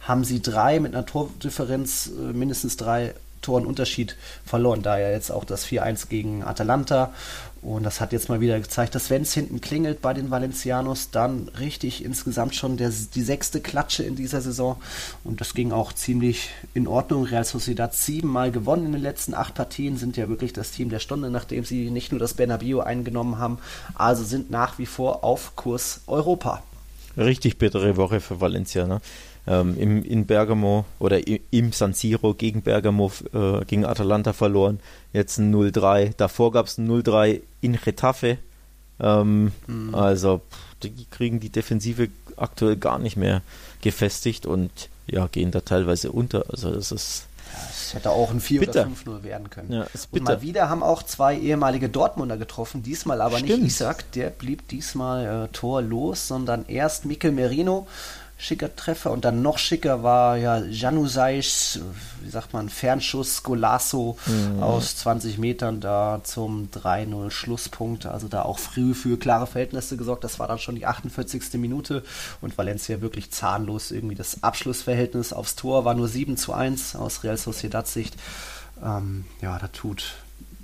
haben 0.00 0.24
sie 0.24 0.42
drei 0.42 0.80
mit 0.80 0.92
einer 0.92 1.06
Tordifferenz, 1.06 2.10
äh, 2.18 2.32
mindestens 2.32 2.76
drei 2.76 3.14
Toren 3.42 3.64
Unterschied 3.64 4.16
verloren. 4.44 4.82
Da 4.82 4.98
ja 4.98 5.10
jetzt 5.10 5.30
auch 5.30 5.44
das 5.44 5.64
4-1 5.64 6.08
gegen 6.08 6.42
Atalanta. 6.42 7.14
Und 7.62 7.84
das 7.84 8.00
hat 8.00 8.12
jetzt 8.12 8.28
mal 8.28 8.40
wieder 8.40 8.58
gezeigt, 8.58 8.96
dass 8.96 9.08
wenn 9.08 9.22
es 9.22 9.32
hinten 9.32 9.60
klingelt 9.60 10.02
bei 10.02 10.12
den 10.12 10.32
Valencianos, 10.32 11.10
dann 11.12 11.48
richtig 11.60 12.04
insgesamt 12.04 12.56
schon 12.56 12.76
der, 12.76 12.92
die 13.14 13.22
sechste 13.22 13.60
Klatsche 13.60 14.02
in 14.02 14.16
dieser 14.16 14.40
Saison. 14.40 14.82
Und 15.22 15.40
das 15.40 15.54
ging 15.54 15.70
auch 15.70 15.92
ziemlich 15.92 16.50
in 16.74 16.88
Ordnung. 16.88 17.22
Real 17.22 17.44
Sociedad 17.44 17.94
siebenmal 17.94 18.50
gewonnen 18.50 18.86
in 18.86 18.92
den 18.92 19.00
letzten 19.00 19.32
acht 19.32 19.54
Partien, 19.54 19.96
sind 19.96 20.16
ja 20.16 20.28
wirklich 20.28 20.52
das 20.52 20.72
Team 20.72 20.88
der 20.88 20.98
Stunde, 20.98 21.30
nachdem 21.30 21.64
sie 21.64 21.90
nicht 21.90 22.10
nur 22.10 22.18
das 22.18 22.34
Bernabeu 22.34 22.80
eingenommen 22.80 23.38
haben, 23.38 23.58
also 23.94 24.24
sind 24.24 24.50
nach 24.50 24.80
wie 24.80 24.86
vor 24.86 25.22
auf 25.22 25.54
Kurs 25.54 26.00
Europa. 26.08 26.64
Richtig 27.16 27.58
bittere 27.58 27.96
Woche 27.96 28.20
für 28.20 28.40
Valencia. 28.40 28.88
Ne? 28.88 29.00
Ähm, 29.46 29.76
im, 29.78 30.04
in 30.04 30.26
Bergamo 30.26 30.84
oder 30.98 31.20
im 31.26 31.72
San 31.72 31.94
Siro 31.94 32.34
gegen 32.34 32.62
Bergamo, 32.62 33.10
äh, 33.32 33.64
gegen 33.64 33.84
Atalanta 33.84 34.32
verloren. 34.32 34.80
Jetzt 35.12 35.38
ein 35.38 35.54
0-3. 35.54 36.12
Davor 36.16 36.52
gab 36.52 36.66
es 36.66 36.78
ein 36.78 36.88
0-3 36.88 37.40
in 37.60 37.78
Getafe. 37.80 38.38
Ähm, 39.00 39.52
mhm. 39.66 39.94
Also 39.94 40.42
die 40.82 41.06
kriegen 41.10 41.40
die 41.40 41.50
Defensive 41.50 42.08
aktuell 42.36 42.76
gar 42.76 42.98
nicht 42.98 43.16
mehr 43.16 43.42
gefestigt 43.80 44.46
und 44.46 44.70
ja, 45.06 45.26
gehen 45.26 45.50
da 45.50 45.60
teilweise 45.60 46.12
unter. 46.12 46.44
Also 46.50 46.72
das 46.72 46.92
ist 46.92 47.26
es 47.70 47.94
hätte 47.94 48.10
auch 48.10 48.30
ein 48.30 48.40
4 48.40 48.60
bitter. 48.60 48.86
oder 48.86 49.18
5-0 49.18 49.22
werden 49.22 49.50
können. 49.50 49.72
Ja, 49.72 49.86
und 50.10 50.22
mal 50.22 50.40
wieder 50.40 50.70
haben 50.70 50.82
auch 50.82 51.02
zwei 51.02 51.36
ehemalige 51.36 51.88
Dortmunder 51.88 52.38
getroffen, 52.38 52.82
diesmal 52.82 53.20
aber 53.20 53.38
Stimmt. 53.38 53.62
nicht 53.62 53.72
Isaac, 53.72 54.10
der 54.12 54.30
blieb 54.30 54.68
diesmal 54.68 55.44
äh, 55.44 55.48
torlos, 55.48 56.28
sondern 56.28 56.64
erst 56.66 57.04
Mikel 57.04 57.32
Merino 57.32 57.86
schicker 58.42 58.74
Treffer 58.74 59.12
und 59.12 59.24
dann 59.24 59.40
noch 59.40 59.56
schicker 59.56 60.02
war 60.02 60.36
ja 60.36 60.58
Janusais, 60.58 61.78
wie 62.22 62.28
sagt 62.28 62.52
man, 62.52 62.68
Fernschuss 62.68 63.44
Golasso 63.44 64.18
mhm. 64.26 64.60
aus 64.60 64.96
20 64.96 65.38
Metern 65.38 65.80
da 65.80 66.22
zum 66.24 66.68
3-0 66.72 67.30
Schlusspunkt. 67.30 68.04
Also 68.04 68.26
da 68.26 68.42
auch 68.42 68.58
früh 68.58 68.94
für 68.94 69.16
klare 69.16 69.46
Verhältnisse 69.46 69.96
gesorgt. 69.96 70.24
Das 70.24 70.40
war 70.40 70.48
dann 70.48 70.58
schon 70.58 70.74
die 70.74 70.86
48. 70.86 71.54
Minute 71.54 72.02
und 72.40 72.58
Valencia 72.58 73.00
wirklich 73.00 73.30
zahnlos. 73.30 73.92
Irgendwie 73.92 74.16
das 74.16 74.42
Abschlussverhältnis 74.42 75.32
aufs 75.32 75.54
Tor 75.54 75.84
war 75.84 75.94
nur 75.94 76.08
7 76.08 76.36
zu 76.36 76.52
1 76.52 76.96
aus 76.96 77.22
Real 77.22 77.36
Sociedad 77.36 77.86
Sicht. 77.86 78.16
Ähm, 78.82 79.24
ja, 79.40 79.56
da 79.60 79.68
tut 79.68 80.16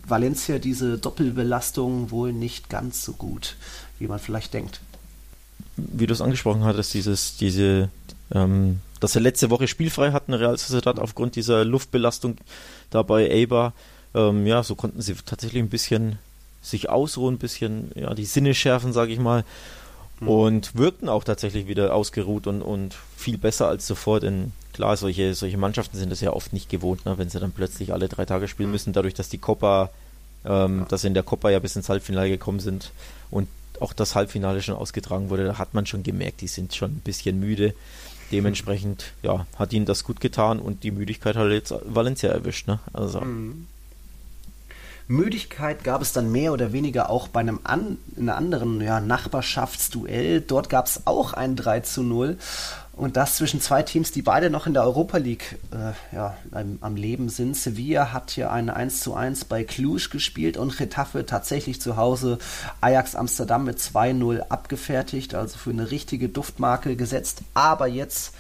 Valencia 0.05 0.59
diese 0.59 0.99
Doppelbelastung 0.99 2.11
wohl 2.11 2.33
nicht 2.33 2.70
ganz 2.70 3.05
so 3.05 3.12
gut, 3.12 3.55
wie 4.01 4.09
man 4.09 4.18
vielleicht 4.18 4.53
denkt 4.53 4.81
wie 5.79 6.07
du 6.07 6.12
es 6.12 6.20
angesprochen 6.20 6.64
hattest, 6.64 6.93
dieses, 6.95 7.37
diese, 7.37 7.89
ähm, 8.33 8.81
dass 9.01 9.14
er 9.14 9.20
letzte 9.20 9.51
Woche 9.51 9.68
spielfrei 9.68 10.12
hatten, 10.12 10.35
Real 10.35 10.59
Sociedad 10.59 10.99
aufgrund 10.99 11.37
dieser 11.37 11.64
Luftbelastung 11.64 12.37
da 12.91 13.03
bei 13.03 13.31
Eibar. 13.31 13.72
Ähm, 14.14 14.47
ja, 14.47 14.62
so 14.62 14.74
konnten 14.74 15.01
sie 15.01 15.14
tatsächlich 15.14 15.62
ein 15.62 15.68
bisschen 15.68 16.18
sich 16.62 16.89
ausruhen, 16.89 17.35
ein 17.35 17.39
bisschen 17.39 17.93
ja, 17.95 18.14
die 18.14 18.24
Sinne 18.24 18.55
schärfen, 18.55 18.93
sage 18.93 19.12
ich 19.12 19.18
mal. 19.18 19.45
Mhm. 20.20 20.29
Und 20.29 20.74
wirkten 20.76 21.09
auch 21.09 21.24
tatsächlich 21.24 21.68
wieder 21.68 21.95
ausgeruht 21.95 22.47
und, 22.47 22.62
und 22.62 22.97
viel 23.16 23.39
besser 23.39 23.68
als 23.68 23.87
zuvor, 23.87 24.20
denn 24.20 24.53
klar, 24.72 24.97
solche, 24.97 25.35
solche 25.35 25.59
Mannschaften 25.59 25.97
sind 25.97 26.11
das 26.11 26.20
ja 26.20 26.33
oft 26.33 26.53
nicht 26.53 26.68
gewohnt, 26.68 27.05
ne, 27.07 27.18
wenn 27.18 27.31
sie 27.31 27.41
dann 27.41 27.53
plötzlich 27.53 27.93
alle 27.93 28.09
drei 28.09 28.24
Tage 28.24 28.49
spielen 28.49 28.68
mhm. 28.70 28.72
müssen, 28.72 28.93
dadurch, 28.93 29.14
dass 29.14 29.29
die 29.29 29.39
Copa, 29.39 29.91
ähm, 30.45 30.81
ja. 30.81 30.85
dass 30.87 31.03
sie 31.03 31.09
in 31.09 31.14
der 31.14 31.22
Copa 31.22 31.51
ja 31.51 31.59
bis 31.59 31.76
ins 31.76 31.89
Halbfinale 31.89 32.29
gekommen 32.29 32.61
sind 32.61 32.91
und 33.31 33.49
auch 33.81 33.93
das 33.93 34.14
Halbfinale 34.14 34.62
schon 34.62 34.74
ausgetragen 34.74 35.31
wurde, 35.31 35.45
da 35.45 35.59
hat 35.59 35.74
man 35.74 35.87
schon 35.87 36.03
gemerkt, 36.03 36.41
die 36.41 36.49
sind 36.49 36.74
schon 36.74 36.93
ein 36.93 37.01
bisschen 37.01 37.41
müde. 37.41 37.74
Dementsprechend, 38.31 39.12
ja, 39.22 39.47
hat 39.57 39.72
ihnen 39.72 39.87
das 39.87 40.05
gut 40.05 40.20
getan 40.20 40.59
und 40.59 40.83
die 40.83 40.91
Müdigkeit 40.91 41.35
hat 41.35 41.51
jetzt 41.51 41.74
Valencia 41.85 42.31
erwischt, 42.31 42.68
ne? 42.68 42.79
Also. 42.93 43.20
Mhm. 43.20 43.66
Müdigkeit 45.11 45.85
gab 45.85 46.03
es 46.03 46.12
dann 46.12 46.31
mehr 46.31 46.53
oder 46.53 46.74
weniger 46.74 47.09
auch 47.09 47.29
bei 47.29 47.41
einem, 47.41 47.61
an, 47.64 47.97
einem 48.18 48.29
anderen 48.29 48.81
ja, 48.83 49.01
Nachbarschaftsduell. 49.01 50.43
Dort 50.43 50.68
gab 50.68 50.85
es 50.85 51.07
auch 51.07 51.33
ein 51.33 51.57
3 51.57 51.81
zu 51.81 52.03
0. 52.03 52.37
Und 52.99 53.16
das 53.16 53.36
zwischen 53.36 53.61
zwei 53.61 53.84
Teams, 53.84 54.11
die 54.11 54.22
beide 54.22 54.51
noch 54.51 54.66
in 54.66 54.74
der 54.74 54.82
Europa 54.82 55.18
League 55.18 55.57
äh, 55.70 55.92
ja, 56.14 56.36
am, 56.51 56.78
am, 56.80 56.96
Leben 56.96 57.28
sind. 57.28 57.57
Sevilla 57.57 58.12
hat 58.12 58.32
hier 58.32 58.51
eine 58.51 58.74
1 58.74 59.01
zu 59.01 59.14
1 59.14 59.44
bei 59.44 59.62
Cluj 59.62 60.09
gespielt 60.11 60.57
und 60.57 60.76
Getafe 60.76 61.24
tatsächlich 61.24 61.80
zu 61.80 61.96
Hause 61.96 62.38
Ajax 62.80 63.14
Amsterdam 63.14 63.64
mit 63.64 63.78
2-0 63.78 64.40
abgefertigt, 64.49 65.36
also 65.36 65.59
für 65.59 65.70
eine 65.70 65.92
richtige 65.92 66.28
Duftmarke 66.28 66.96
gesetzt. 66.96 67.42
Aber 67.55 67.86
jetzt 67.86 68.34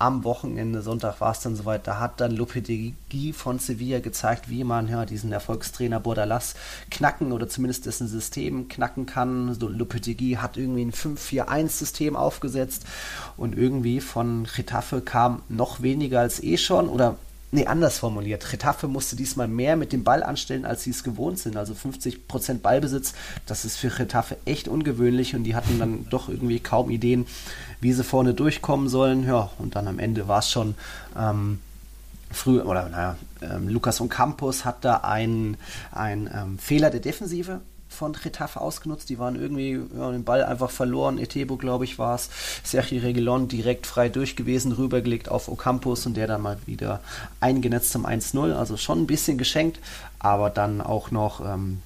am 0.00 0.24
Wochenende, 0.24 0.80
Sonntag 0.82 1.20
war 1.20 1.32
es 1.32 1.40
dann 1.40 1.56
soweit, 1.56 1.86
da 1.86 2.00
hat 2.00 2.20
dann 2.20 2.32
Lopetegui 2.32 3.32
von 3.34 3.58
Sevilla 3.58 4.00
gezeigt, 4.00 4.48
wie 4.48 4.64
man 4.64 4.88
ja 4.88 5.04
diesen 5.04 5.30
Erfolgstrainer 5.30 6.00
Bordalas 6.00 6.54
knacken 6.90 7.32
oder 7.32 7.48
zumindest 7.48 7.86
dessen 7.86 8.08
System 8.08 8.68
knacken 8.68 9.04
kann. 9.06 9.54
So, 9.54 9.68
Lopetegui 9.68 10.38
hat 10.40 10.56
irgendwie 10.56 10.86
ein 10.86 10.92
5-4-1-System 10.92 12.16
aufgesetzt 12.16 12.86
und 13.36 13.56
irgendwie 13.56 14.00
von 14.00 14.48
Getafe 14.56 15.02
kam 15.02 15.42
noch 15.48 15.82
weniger 15.82 16.20
als 16.20 16.42
eh 16.42 16.56
schon 16.56 16.88
oder 16.88 17.16
Nee, 17.52 17.66
anders 17.66 17.98
formuliert. 17.98 18.52
Retafe 18.52 18.86
musste 18.86 19.16
diesmal 19.16 19.48
mehr 19.48 19.74
mit 19.74 19.92
dem 19.92 20.04
Ball 20.04 20.22
anstellen, 20.22 20.64
als 20.64 20.84
sie 20.84 20.90
es 20.90 21.02
gewohnt 21.02 21.38
sind. 21.38 21.56
Also 21.56 21.74
50% 21.74 22.58
Ballbesitz, 22.58 23.12
das 23.46 23.64
ist 23.64 23.76
für 23.76 23.98
Retafe 23.98 24.36
echt 24.44 24.68
ungewöhnlich 24.68 25.34
und 25.34 25.42
die 25.42 25.56
hatten 25.56 25.78
dann 25.80 26.06
doch 26.10 26.28
irgendwie 26.28 26.60
kaum 26.60 26.90
Ideen, 26.90 27.26
wie 27.80 27.92
sie 27.92 28.04
vorne 28.04 28.34
durchkommen 28.34 28.88
sollen. 28.88 29.26
Ja, 29.26 29.50
und 29.58 29.74
dann 29.74 29.88
am 29.88 29.98
Ende 29.98 30.28
war 30.28 30.38
es 30.38 30.50
schon 30.50 30.76
ähm, 31.18 31.58
früh, 32.30 32.60
oder 32.60 32.88
naja, 32.88 33.16
ähm, 33.42 33.68
Lukas 33.68 34.00
und 34.00 34.10
Campos 34.10 34.64
hat 34.64 34.84
da 34.84 34.98
einen, 34.98 35.56
einen 35.90 36.30
ähm, 36.32 36.58
Fehler 36.58 36.90
der 36.90 37.00
Defensive 37.00 37.60
von 38.00 38.14
Getafe 38.14 38.62
ausgenutzt. 38.62 39.10
Die 39.10 39.18
waren 39.18 39.36
irgendwie 39.36 39.78
ja, 39.94 40.10
den 40.10 40.24
Ball 40.24 40.42
einfach 40.42 40.70
verloren. 40.70 41.18
Etebo, 41.18 41.58
glaube 41.58 41.84
ich, 41.84 41.98
war 41.98 42.14
es. 42.14 42.30
Sergi 42.64 42.96
Reguilon 42.96 43.46
direkt 43.46 43.86
frei 43.86 44.08
durch 44.08 44.36
gewesen, 44.36 44.72
rübergelegt 44.72 45.28
auf 45.28 45.48
Ocampos 45.48 46.06
und 46.06 46.16
der 46.16 46.26
dann 46.26 46.40
mal 46.40 46.56
wieder 46.64 47.00
eingenetzt 47.40 47.90
zum 47.90 48.06
1-0. 48.06 48.54
Also 48.54 48.78
schon 48.78 49.02
ein 49.02 49.06
bisschen 49.06 49.36
geschenkt, 49.36 49.80
aber 50.18 50.48
dann 50.48 50.80
auch 50.80 51.10
noch 51.10 51.42
ähm, 51.44 51.82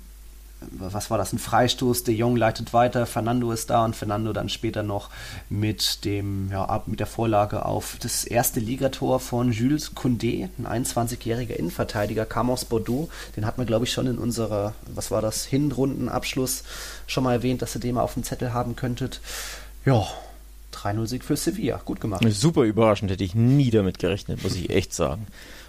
was 0.71 1.11
war 1.11 1.19
das, 1.19 1.33
ein 1.33 1.39
Freistoß, 1.39 2.05
De 2.05 2.15
Jong 2.15 2.37
leitet 2.37 2.73
weiter, 2.73 3.07
Fernando 3.07 3.53
ist 3.53 3.71
da 3.71 3.85
und 3.85 3.97
Fernando 3.97 4.33
dann 4.33 4.49
später 4.49 4.83
noch 4.83 5.11
mit 5.49 6.05
dem, 6.05 6.51
ja, 6.51 6.83
mit 6.87 7.01
der 7.01 7.07
Vorlage 7.07 7.65
auf 7.65 7.97
das 8.01 8.25
erste 8.25 8.61
Ligator 8.61 9.21
von 9.21 9.53
Jules 9.53 9.95
Koundé, 9.95 10.49
ein 10.59 10.85
21-jähriger 10.85 11.55
Innenverteidiger, 11.55 12.27
kam 12.27 12.51
aus 12.51 12.65
Bordeaux, 12.65 13.09
den 13.37 13.47
hat 13.47 13.59
man 13.59 13.67
glaube 13.67 13.85
ich 13.85 13.93
schon 13.93 14.07
in 14.07 14.19
unserer, 14.19 14.75
was 14.95 15.11
war 15.11 15.23
das, 15.23 15.45
Hinrundenabschluss 15.45 16.65
schon 17.07 17.25
mal 17.25 17.33
erwähnt, 17.33 17.62
dass 17.62 17.75
ihr 17.77 17.81
den 17.81 17.95
mal 17.95 18.03
auf 18.03 18.15
dem 18.15 18.25
Zettel 18.25 18.53
haben 18.53 18.77
könntet. 18.77 19.21
Ja, 19.85 20.07
3-0-Sieg 20.73 21.25
für 21.25 21.37
Sevilla, 21.37 21.81
gut 21.85 22.01
gemacht. 22.01 22.25
Super 22.31 22.62
überraschend, 22.62 23.11
hätte 23.11 23.25
ich 23.25 23.35
nie 23.35 23.71
damit 23.71 23.99
gerechnet, 23.99 24.43
muss 24.43 24.57
ich 24.57 24.71
echt 24.71 24.93
sagen. 24.93 25.27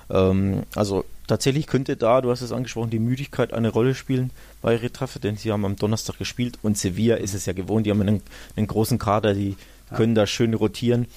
Ähm, 0.10 0.64
also 0.76 1.06
tatsächlich 1.28 1.68
könnte 1.68 1.98
da, 1.98 2.22
du 2.22 2.32
hast 2.32 2.42
es 2.42 2.52
angesprochen, 2.52 2.90
die 2.90 3.00
Müdigkeit 3.00 3.54
eine 3.54 3.70
Rolle 3.70 3.96
spielen 3.96 4.32
bei 4.62 4.76
Retraffe, 4.76 5.20
denn 5.20 5.38
sie 5.38 5.52
haben 5.52 5.66
am 5.66 5.76
Donnerstag 5.76 6.18
gespielt 6.18 6.60
und 6.62 6.78
Sevilla 6.78 7.16
ist 7.16 7.34
es 7.34 7.46
ja 7.46 7.54
gewohnt, 7.54 7.86
die 7.86 7.92
haben 7.92 8.02
einen, 8.02 8.22
einen 8.56 8.68
großen 8.68 9.00
Kader, 9.00 9.34
die 9.34 9.56
ja. 9.92 9.98
können 9.98 10.16
da 10.16 10.28
schön 10.28 10.54
rotieren. 10.54 11.08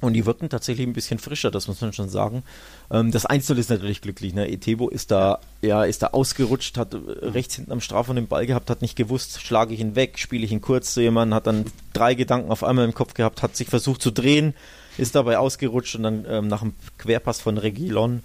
Und 0.00 0.12
die 0.12 0.26
wirken 0.26 0.48
tatsächlich 0.48 0.86
ein 0.86 0.92
bisschen 0.92 1.18
frischer, 1.18 1.50
das 1.50 1.66
muss 1.66 1.80
man 1.80 1.92
schon 1.92 2.08
sagen. 2.08 2.44
Ähm, 2.88 3.10
das 3.10 3.26
1 3.26 3.50
ist 3.50 3.68
natürlich 3.68 4.00
glücklich. 4.00 4.32
Ne? 4.32 4.48
Etebo 4.48 4.88
ist 4.88 5.10
da, 5.10 5.40
ja, 5.60 5.82
ist 5.82 6.02
da 6.02 6.08
ausgerutscht, 6.08 6.78
hat 6.78 6.94
äh, 6.94 6.98
rechts 7.26 7.56
hinten 7.56 7.72
am 7.72 7.80
Strafraum 7.80 8.14
den 8.14 8.28
Ball 8.28 8.46
gehabt, 8.46 8.70
hat 8.70 8.80
nicht 8.80 8.94
gewusst, 8.94 9.40
schlage 9.42 9.74
ich 9.74 9.80
ihn 9.80 9.96
weg, 9.96 10.20
spiele 10.20 10.44
ich 10.44 10.52
ihn 10.52 10.60
kurz 10.60 10.94
zu 10.94 11.00
jemandem, 11.00 11.34
hat 11.34 11.48
dann 11.48 11.64
drei 11.94 12.14
Gedanken 12.14 12.52
auf 12.52 12.62
einmal 12.62 12.84
im 12.84 12.94
Kopf 12.94 13.14
gehabt, 13.14 13.42
hat 13.42 13.56
sich 13.56 13.66
versucht 13.66 14.00
zu 14.00 14.12
drehen, 14.12 14.54
ist 14.98 15.14
dabei 15.14 15.38
ausgerutscht 15.38 15.96
und 15.96 16.02
dann 16.02 16.26
ähm, 16.28 16.48
nach 16.48 16.62
einem 16.62 16.74
Querpass 16.98 17.40
von 17.40 17.56
Regilon, 17.58 18.22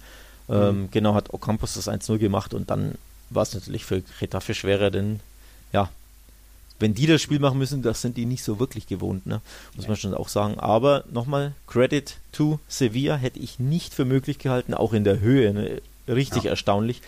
ähm, 0.48 0.82
mhm. 0.82 0.90
genau, 0.90 1.14
hat 1.14 1.32
Ocampos 1.32 1.74
das 1.74 1.88
1-0 1.88 2.18
gemacht 2.18 2.52
und 2.54 2.70
dann 2.70 2.96
war 3.30 3.42
es 3.42 3.54
natürlich 3.54 3.84
für 3.84 4.02
Retafe 4.20 4.54
schwerer, 4.54 4.90
denn 4.90 5.20
ja, 5.72 5.88
wenn 6.78 6.94
die 6.94 7.06
das 7.06 7.22
Spiel 7.22 7.38
machen 7.38 7.58
müssen, 7.58 7.82
das 7.82 8.00
sind 8.00 8.16
die 8.16 8.26
nicht 8.26 8.42
so 8.42 8.58
wirklich 8.58 8.86
gewohnt, 8.86 9.26
ne? 9.26 9.40
muss 9.76 9.86
man 9.86 9.96
schon 9.96 10.14
auch 10.14 10.28
sagen. 10.28 10.58
Aber 10.58 11.04
nochmal, 11.10 11.54
Credit 11.66 12.16
to 12.32 12.58
Sevilla 12.68 13.16
hätte 13.16 13.38
ich 13.38 13.58
nicht 13.58 13.94
für 13.94 14.04
möglich 14.04 14.38
gehalten, 14.38 14.74
auch 14.74 14.92
in 14.92 15.04
der 15.04 15.20
Höhe, 15.20 15.54
ne? 15.54 15.80
richtig 16.08 16.44
ja. 16.44 16.50
erstaunlich. 16.50 17.00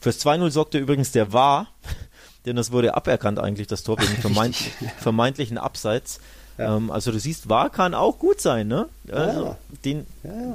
Fürs 0.00 0.24
2-0 0.24 0.50
sorgte 0.50 0.78
übrigens 0.78 1.12
der 1.12 1.32
War, 1.32 1.68
denn 2.46 2.56
das 2.56 2.70
wurde 2.70 2.94
aberkannt 2.94 3.38
eigentlich, 3.38 3.66
das 3.66 3.82
Tor 3.82 3.98
wegen 3.98 4.16
vermeintlich, 4.20 4.72
vermeintlichen 4.98 5.58
Abseits. 5.58 6.20
Ja. 6.62 6.76
Ähm, 6.76 6.90
also 6.90 7.12
du 7.12 7.18
siehst, 7.18 7.48
war 7.48 7.70
kann 7.70 7.94
auch 7.94 8.18
gut 8.18 8.40
sein, 8.40 8.68
ne? 8.68 8.88
Also 9.10 9.44
ja. 9.44 9.58
den, 9.84 10.06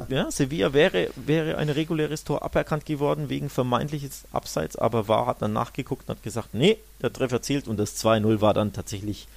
ja, 0.09 0.31
Sevilla 0.31 0.73
wäre, 0.73 1.09
wäre 1.15 1.57
ein 1.57 1.69
reguläres 1.69 2.23
Tor 2.23 2.43
aberkannt 2.43 2.85
geworden 2.85 3.29
wegen 3.29 3.49
vermeintliches 3.49 4.23
Abseits, 4.31 4.75
aber 4.75 5.07
war 5.07 5.25
hat 5.25 5.41
dann 5.41 5.53
nachgeguckt 5.53 6.07
und 6.07 6.15
hat 6.15 6.23
gesagt, 6.23 6.53
nee, 6.53 6.77
der 7.01 7.11
Treffer 7.11 7.41
zählt 7.41 7.67
und 7.67 7.77
das 7.77 8.03
2-0 8.03 8.41
war 8.41 8.53
dann 8.53 8.73
tatsächlich 8.73 9.27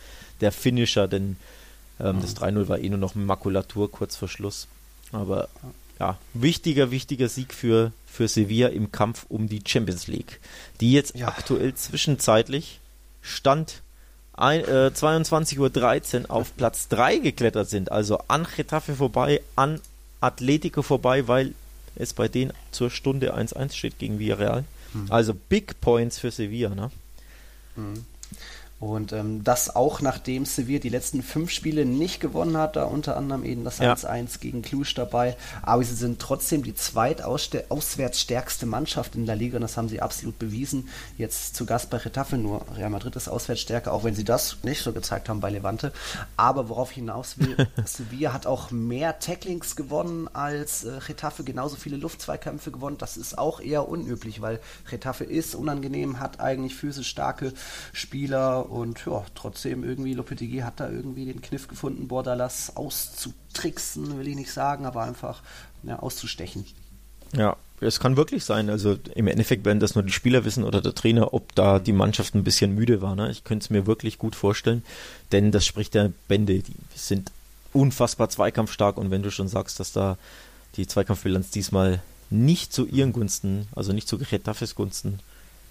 der 0.41 0.53
Finisher, 0.53 1.09
denn 1.09 1.37
ähm, 1.99 2.17
mhm. 2.17 2.21
das 2.23 2.37
3-0 2.37 2.69
war 2.69 2.79
eh 2.79 2.89
nur 2.89 2.99
noch 2.99 3.15
Makulatur 3.15 3.91
kurz 3.91 4.17
vor 4.17 4.29
Schluss. 4.29 4.69
Aber 5.13 5.49
ja, 5.99 6.19
wichtiger, 6.33 6.91
wichtiger 6.91 7.29
Sieg 7.29 7.53
für, 7.53 7.93
für 8.07 8.27
Sevilla 8.27 8.69
im 8.69 8.91
Kampf 8.91 9.27
um 9.29 9.49
die 9.49 9.63
Champions 9.67 10.07
League, 10.07 10.41
die 10.81 10.93
jetzt 10.93 11.21
aktuell 11.23 11.75
zwischenzeitlich 11.75 12.81
Stand 13.21 13.83
ein, 14.41 14.65
äh, 14.65 14.91
22.13 14.95 16.23
Uhr 16.23 16.31
auf 16.31 16.57
Platz 16.57 16.89
3 16.89 17.19
geklettert 17.19 17.69
sind, 17.69 17.93
also 17.93 18.19
an 18.29 18.47
Getafe 18.57 18.95
vorbei, 18.95 19.43
an 19.57 19.81
Atletico 20.21 20.83
vorbei, 20.83 21.29
weil 21.29 21.55
es 21.97 22.13
bei 22.13 22.29
denen 22.29 22.53
zur 22.71 22.91
Stunde 22.91 23.35
1-1 23.35 23.77
steht 23.77 23.99
gegen 23.99 24.19
Villarreal. 24.19 24.65
Mhm. 24.93 25.07
Also 25.11 25.35
Big 25.35 25.81
Points 25.81 26.19
für 26.19 26.31
Sevilla, 26.31 26.71
ne? 26.71 26.91
Mhm. 27.77 28.05
Und 28.81 29.13
ähm, 29.13 29.45
das 29.45 29.77
auch 29.77 30.01
nachdem 30.01 30.47
Sevilla 30.47 30.79
die 30.79 30.89
letzten 30.89 31.23
fünf 31.23 31.51
Spiele 31.51 31.85
nicht 31.85 32.19
gewonnen 32.19 32.57
hat, 32.57 32.77
da 32.77 32.85
unter 32.85 33.15
anderem 33.15 33.45
eben 33.45 33.63
das 33.63 33.79
1-1 33.79 34.07
ja. 34.07 34.27
gegen 34.41 34.63
Cluj 34.63 34.95
dabei. 34.95 35.37
Aber 35.61 35.85
sie 35.85 35.95
sind 35.95 36.19
trotzdem 36.19 36.63
die 36.63 36.75
zweitauswärts 36.75 38.19
stärkste 38.19 38.65
Mannschaft 38.65 39.17
in 39.17 39.27
der 39.27 39.37
Liga 39.37 39.57
und 39.57 39.63
das 39.63 39.77
haben 39.77 39.91
sie 39.91 40.01
absolut 40.01 40.39
bewiesen. 40.39 40.89
Jetzt 41.19 41.55
zu 41.57 41.67
Gast 41.67 41.91
bei 41.91 41.99
Retafe, 41.99 42.39
nur 42.39 42.65
Real 42.75 42.89
Madrid 42.89 43.15
ist 43.17 43.29
auswärts 43.29 43.61
stärker, 43.61 43.93
auch 43.93 44.05
wenn 44.05 44.15
sie 44.15 44.25
das 44.25 44.57
nicht 44.63 44.83
so 44.83 44.95
gezeigt 44.95 45.29
haben 45.29 45.41
bei 45.41 45.51
Levante. 45.51 45.93
Aber 46.39 46.71
worauf 46.71 46.93
ich 46.93 46.97
hinaus 46.97 47.39
will, 47.39 47.69
Sevilla 47.85 48.33
hat 48.33 48.47
auch 48.47 48.71
mehr 48.71 49.19
Tacklings 49.19 49.77
gewonnen 49.77 50.27
als 50.33 50.85
äh, 50.85 50.93
Retafe, 50.93 51.45
genauso 51.45 51.77
viele 51.77 51.99
Luftzweikämpfe 51.99 52.71
gewonnen. 52.71 52.97
Das 52.97 53.19
ist 53.19 53.37
auch 53.37 53.61
eher 53.61 53.91
unüblich, 53.91 54.41
weil 54.41 54.59
Retafe 54.91 55.25
ist 55.25 55.55
unangenehm, 55.55 56.19
hat 56.19 56.41
eigentlich 56.41 56.75
physisch 56.75 57.09
starke 57.09 57.53
Spieler 57.93 58.70
und 58.71 59.05
ja, 59.05 59.25
trotzdem 59.35 59.83
irgendwie 59.83 60.15
Lopetegui 60.15 60.61
hat 60.61 60.79
da 60.79 60.89
irgendwie 60.89 61.25
den 61.25 61.43
Kniff 61.43 61.67
gefunden, 61.67 62.07
Bordalas 62.07 62.77
auszutricksen, 62.77 64.17
will 64.17 64.29
ich 64.29 64.37
nicht 64.37 64.53
sagen, 64.53 64.87
aber 64.87 65.03
einfach 65.03 65.43
ja, 65.83 65.99
auszustechen. 65.99 66.65
Ja, 67.33 67.57
es 67.81 67.99
kann 67.99 68.17
wirklich 68.17 68.45
sein. 68.45 68.71
Also 68.71 68.97
im 69.17 69.27
Endeffekt 69.27 69.65
werden 69.65 69.81
das 69.81 69.97
nur 69.97 70.05
die 70.05 70.13
Spieler 70.13 70.45
wissen 70.45 70.63
oder 70.63 70.81
der 70.81 70.95
Trainer, 70.95 71.35
ob 71.35 71.53
da 71.57 71.81
die 71.81 71.93
Mannschaft 71.93 72.37
ein 72.37 72.45
bisschen 72.45 72.75
müde 72.75 73.03
war. 73.03 73.17
Ne? 73.17 73.33
Ich 73.33 73.43
könnte 73.43 73.65
es 73.65 73.71
mir 73.71 73.87
wirklich 73.87 74.19
gut 74.19 74.37
vorstellen, 74.37 74.85
denn 75.33 75.51
das 75.51 75.67
spricht 75.67 75.95
der 75.95 76.13
Bände. 76.29 76.61
Die 76.61 76.73
sind 76.95 77.33
unfassbar 77.73 78.29
zweikampfstark 78.29 78.99
und 78.99 79.11
wenn 79.11 79.23
du 79.23 79.33
schon 79.33 79.49
sagst, 79.49 79.81
dass 79.81 79.93
da 79.93 80.17
die 80.77 80.87
Zweikampfbilanz 80.87 81.51
diesmal 81.51 82.01
nicht 82.31 82.73
zu 82.73 82.87
ihren 82.87 83.13
Gunsten, 83.13 83.67
also 83.75 83.93
nicht 83.93 84.07
zu 84.07 84.17
Getafes 84.17 84.77
Gunsten 84.77 85.19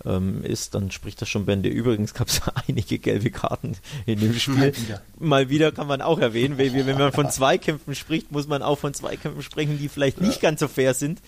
ähm, 0.05 0.43
ist, 0.43 0.75
dann 0.75 0.91
spricht 0.91 1.21
das 1.21 1.29
schon 1.29 1.45
Bände. 1.45 1.69
Übrigens 1.69 2.13
gab 2.13 2.27
es 2.27 2.41
einige 2.67 2.99
gelbe 2.99 3.31
Karten 3.31 3.77
in 4.05 4.19
dem 4.19 4.33
Spiel. 4.33 4.55
Mal 4.55 4.77
wieder. 4.77 5.01
Mal 5.19 5.49
wieder 5.49 5.71
kann 5.71 5.87
man 5.87 6.01
auch 6.01 6.19
erwähnen, 6.19 6.57
wenn, 6.57 6.73
wenn 6.73 6.97
man 6.97 7.11
von 7.11 7.29
Zweikämpfen 7.29 7.95
spricht, 7.95 8.31
muss 8.31 8.47
man 8.47 8.61
auch 8.61 8.77
von 8.77 8.93
Zweikämpfen 8.93 9.43
sprechen, 9.43 9.77
die 9.77 9.89
vielleicht 9.89 10.21
nicht 10.21 10.41
ganz 10.41 10.59
so 10.59 10.67
fair 10.67 10.93
sind. 10.93 11.19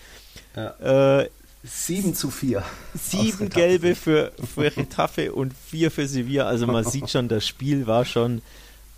Ja. 0.56 1.20
Äh, 1.20 1.28
7 1.64 2.14
zu 2.14 2.30
4. 2.30 2.64
Sieben 2.94 3.48
gelbe 3.48 3.94
für, 3.94 4.32
für 4.54 4.76
Retafe 4.76 5.32
und 5.32 5.54
vier 5.54 5.92
für 5.92 6.08
Sevilla. 6.08 6.46
Also 6.46 6.66
man 6.66 6.84
sieht 6.84 7.08
schon, 7.08 7.28
das 7.28 7.46
Spiel 7.46 7.86
war 7.86 8.04
schon 8.04 8.42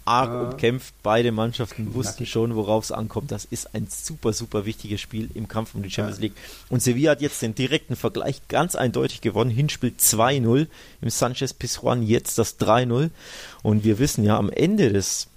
arg 0.04 0.30
ja. 0.30 0.42
umkämpft. 0.42 0.94
Beide 1.02 1.32
Mannschaften 1.32 1.94
wussten 1.94 2.26
schon, 2.26 2.54
worauf 2.54 2.84
es 2.84 2.92
ankommt. 2.92 3.30
Das 3.30 3.44
ist 3.44 3.74
ein 3.74 3.86
super, 3.88 4.32
super 4.32 4.66
wichtiges 4.66 5.00
Spiel 5.00 5.30
im 5.34 5.48
Kampf 5.48 5.74
um 5.74 5.82
die 5.82 5.90
Champions 5.90 6.20
League. 6.20 6.34
Und 6.68 6.82
Sevilla 6.82 7.12
hat 7.12 7.20
jetzt 7.20 7.42
den 7.42 7.54
direkten 7.54 7.96
Vergleich 7.96 8.46
ganz 8.48 8.74
eindeutig 8.74 9.20
gewonnen. 9.20 9.50
Hinspiel 9.50 9.94
2-0 9.98 10.66
im 11.00 11.10
Sanchez 11.10 11.52
Pizjuan, 11.52 12.02
jetzt 12.02 12.38
das 12.38 12.58
3-0. 12.60 13.10
Und 13.62 13.84
wir 13.84 13.98
wissen 13.98 14.24
ja, 14.24 14.36
am 14.36 14.50
Ende 14.50 14.92
des 14.92 15.28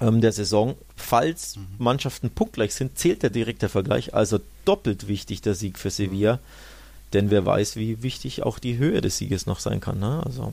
ähm, 0.00 0.20
der 0.20 0.32
Saison, 0.32 0.76
falls 0.94 1.56
mhm. 1.56 1.66
Mannschaften 1.78 2.30
punktgleich 2.30 2.74
sind, 2.74 2.98
zählt 2.98 3.22
der 3.22 3.30
direkte 3.30 3.68
Vergleich. 3.68 4.14
Also 4.14 4.40
doppelt 4.64 5.08
wichtig 5.08 5.40
der 5.42 5.54
Sieg 5.54 5.78
für 5.78 5.90
Sevilla. 5.90 6.38
Denn 7.12 7.30
wer 7.30 7.46
weiß, 7.46 7.76
wie 7.76 8.02
wichtig 8.02 8.42
auch 8.42 8.58
die 8.58 8.78
Höhe 8.78 9.00
des 9.00 9.16
Sieges 9.16 9.46
noch 9.46 9.60
sein 9.60 9.80
kann. 9.80 10.00
Ne? 10.00 10.22
Also 10.24 10.52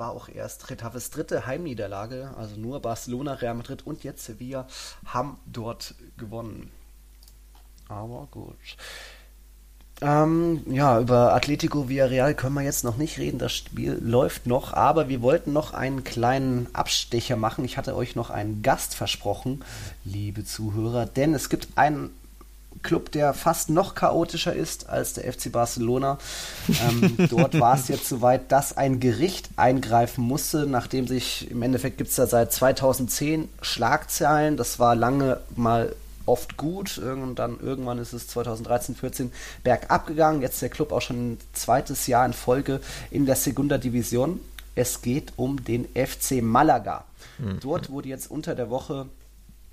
war 0.00 0.10
auch 0.10 0.28
erst 0.28 0.68
Retaves 0.70 1.10
dritte 1.10 1.46
Heimniederlage, 1.46 2.34
also 2.36 2.56
nur 2.56 2.80
Barcelona, 2.80 3.34
Real 3.34 3.54
Madrid 3.54 3.86
und 3.86 4.02
jetzt 4.02 4.24
Sevilla 4.24 4.66
haben 5.04 5.38
dort 5.46 5.94
gewonnen. 6.16 6.72
Aber 7.88 8.26
gut. 8.30 8.56
Ähm, 10.02 10.62
ja, 10.66 10.98
über 10.98 11.34
Atletico 11.34 11.90
Villarreal 11.90 12.34
können 12.34 12.54
wir 12.54 12.62
jetzt 12.62 12.84
noch 12.84 12.96
nicht 12.96 13.18
reden. 13.18 13.38
Das 13.38 13.52
Spiel 13.52 13.98
läuft 14.00 14.46
noch, 14.46 14.72
aber 14.72 15.10
wir 15.10 15.20
wollten 15.20 15.52
noch 15.52 15.74
einen 15.74 16.04
kleinen 16.04 16.74
Abstecher 16.74 17.36
machen. 17.36 17.66
Ich 17.66 17.76
hatte 17.76 17.94
euch 17.94 18.16
noch 18.16 18.30
einen 18.30 18.62
Gast 18.62 18.94
versprochen, 18.94 19.62
liebe 20.04 20.44
Zuhörer, 20.44 21.04
denn 21.04 21.34
es 21.34 21.50
gibt 21.50 21.76
einen 21.76 22.10
Club, 22.82 23.12
der 23.12 23.34
fast 23.34 23.68
noch 23.68 23.94
chaotischer 23.94 24.54
ist 24.54 24.88
als 24.88 25.12
der 25.12 25.30
FC 25.30 25.52
Barcelona. 25.52 26.18
Ähm, 26.68 27.16
dort 27.28 27.58
war 27.60 27.74
es 27.74 27.88
jetzt 27.88 28.08
soweit, 28.08 28.50
dass 28.50 28.76
ein 28.76 29.00
Gericht 29.00 29.50
eingreifen 29.56 30.24
musste, 30.24 30.66
nachdem 30.66 31.06
sich 31.06 31.50
im 31.50 31.62
Endeffekt 31.62 31.98
gibt 31.98 32.10
es 32.10 32.16
da 32.16 32.26
seit 32.26 32.52
2010 32.52 33.48
Schlagzeilen. 33.60 34.56
Das 34.56 34.78
war 34.78 34.94
lange 34.94 35.40
mal 35.56 35.94
oft 36.26 36.56
gut 36.56 36.98
und 36.98 37.34
dann 37.36 37.58
irgendwann 37.60 37.98
ist 37.98 38.12
es 38.12 38.28
2013, 38.28 38.94
14 38.94 39.32
bergab 39.64 40.06
gegangen. 40.06 40.42
Jetzt 40.42 40.62
der 40.62 40.68
Club 40.68 40.92
auch 40.92 41.02
schon 41.02 41.32
ein 41.32 41.38
zweites 41.52 42.06
Jahr 42.06 42.24
in 42.24 42.32
Folge 42.32 42.80
in 43.10 43.26
der 43.26 43.36
Segunda 43.36 43.78
Division. 43.78 44.40
Es 44.74 45.02
geht 45.02 45.32
um 45.36 45.64
den 45.64 45.86
FC 45.94 46.40
Malaga. 46.40 47.04
Mhm. 47.38 47.58
Dort 47.60 47.90
wurde 47.90 48.08
jetzt 48.08 48.30
unter 48.30 48.54
der 48.54 48.70
Woche 48.70 49.06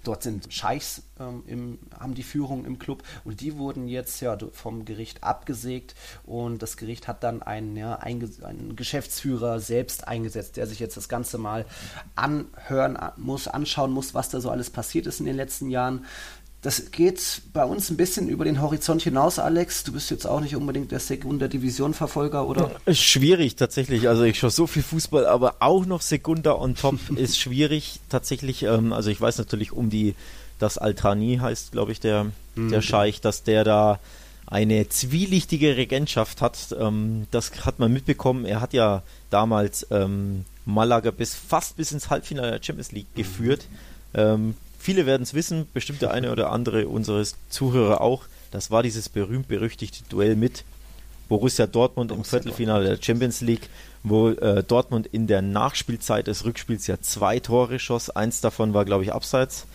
Dort 0.08 0.24
sind 0.24 0.54
Scheichs 0.54 1.04
ähm, 1.20 1.44
im, 1.48 1.80
haben 2.00 2.14
die 2.14 2.24
Führung 2.24 2.64
im 2.64 2.80
Club 2.80 3.04
und 3.26 3.42
die 3.42 3.58
wurden 3.58 3.90
jetzt 3.90 4.22
ja 4.22 4.38
vom 4.54 4.86
Gericht 4.86 5.22
abgesägt 5.22 5.96
und 6.24 6.62
das 6.62 6.78
Gericht 6.78 7.10
hat 7.10 7.26
dann 7.26 7.42
einen, 7.42 7.76
ja, 7.76 7.96
einen 7.96 8.78
Geschäftsführer 8.78 9.60
selbst 9.60 10.08
eingesetzt, 10.08 10.56
der 10.56 10.66
sich 10.66 10.80
jetzt 10.80 10.96
das 10.96 11.10
Ganze 11.10 11.38
mal 11.38 11.66
anhören 12.16 12.98
muss, 13.18 13.50
anschauen 13.50 13.92
muss, 13.92 14.14
was 14.14 14.30
da 14.30 14.40
so 14.40 14.50
alles 14.50 14.70
passiert 14.70 15.08
ist 15.08 15.20
in 15.20 15.26
den 15.26 15.36
letzten 15.36 15.70
Jahren. 15.70 16.06
Das 16.64 16.92
geht 16.92 17.44
bei 17.54 17.64
uns 17.64 17.90
ein 17.92 17.98
bisschen 17.98 18.28
über 18.30 18.44
den 18.44 18.62
Horizont 18.62 19.04
hinaus, 19.04 19.38
Alex. 19.38 19.84
Du 19.84 19.94
bist 19.94 20.10
jetzt 20.10 20.26
auch 20.26 20.42
nicht 20.42 20.56
unbedingt 20.56 20.92
der 20.92 21.00
Sekunda 21.00 21.48
Division 21.48 21.94
Verfolger, 21.94 22.48
oder? 22.48 22.72
Schwierig 22.92 23.56
tatsächlich. 23.56 24.10
Also 24.10 24.24
ich 24.24 24.40
schaue 24.40 24.50
so 24.50 24.66
viel 24.66 24.82
Fußball, 24.82 25.28
aber 25.28 25.58
auch 25.60 25.86
noch 25.86 26.02
Sekunda 26.02 26.54
on 26.54 26.76
top 26.76 26.96
ist 27.16 27.38
schwierig 27.40 28.00
tatsächlich. 28.10 28.64
Ähm, 28.64 28.92
also 28.92 29.12
ich 29.12 29.22
weiß 29.22 29.38
natürlich 29.38 29.72
um 29.72 29.92
die, 29.92 30.16
das 30.58 30.80
Altani 30.80 31.38
heißt, 31.40 31.72
glaube 31.72 31.92
ich, 31.92 32.00
der, 32.00 32.26
mhm. 32.56 32.70
der 32.70 32.82
Scheich, 32.82 33.22
dass 33.22 33.44
der 33.44 33.64
da 33.64 34.00
eine 34.48 34.90
zwielichtige 34.90 35.78
Regentschaft 35.78 36.42
hat. 36.42 36.76
Ähm, 36.80 37.28
das 37.30 37.52
hat 37.66 37.78
man 37.78 37.94
mitbekommen. 37.94 38.46
Er 38.46 38.62
hat 38.62 38.74
ja 38.74 39.04
damals 39.30 39.86
ähm, 39.92 40.46
Malaga 40.66 41.12
bis 41.12 41.36
fast 41.36 41.78
bis 41.78 41.92
ins 41.92 42.10
Halbfinale 42.10 42.52
der 42.52 42.64
Champions 42.64 42.92
League 42.94 43.08
mhm. 43.14 43.18
geführt. 43.18 43.66
Ähm, 44.16 44.56
Viele 44.78 45.06
werden 45.06 45.24
es 45.24 45.34
wissen, 45.34 45.68
bestimmt 45.74 46.02
der 46.02 46.12
eine 46.12 46.32
oder 46.32 46.52
andere 46.52 46.88
unseres 46.88 47.36
Zuhörer 47.50 48.02
auch. 48.02 48.24
Das 48.52 48.72
war 48.72 48.84
dieses 48.84 49.10
berühmt-berüchtigte 49.10 50.04
Duell 50.10 50.36
mit 50.36 50.64
Borussia 51.28 51.68
Dortmund 51.68 52.12
im 52.12 52.24
Viertelfinale 52.24 52.88
der 52.88 53.04
Champions 53.04 53.42
League, 53.42 53.70
wo 54.04 54.30
äh, 54.30 54.64
Dortmund 54.64 55.08
in 55.08 55.28
der 55.28 55.42
Nachspielzeit 55.42 56.28
des 56.28 56.46
Rückspiels 56.46 56.88
ja 56.88 57.02
zwei 57.02 57.40
Tore 57.40 57.80
schoss. 57.80 58.10
Eins 58.10 58.40
davon 58.40 58.74
war, 58.74 58.86
glaube 58.86 59.04
ich, 59.04 59.14
abseits. 59.14 59.66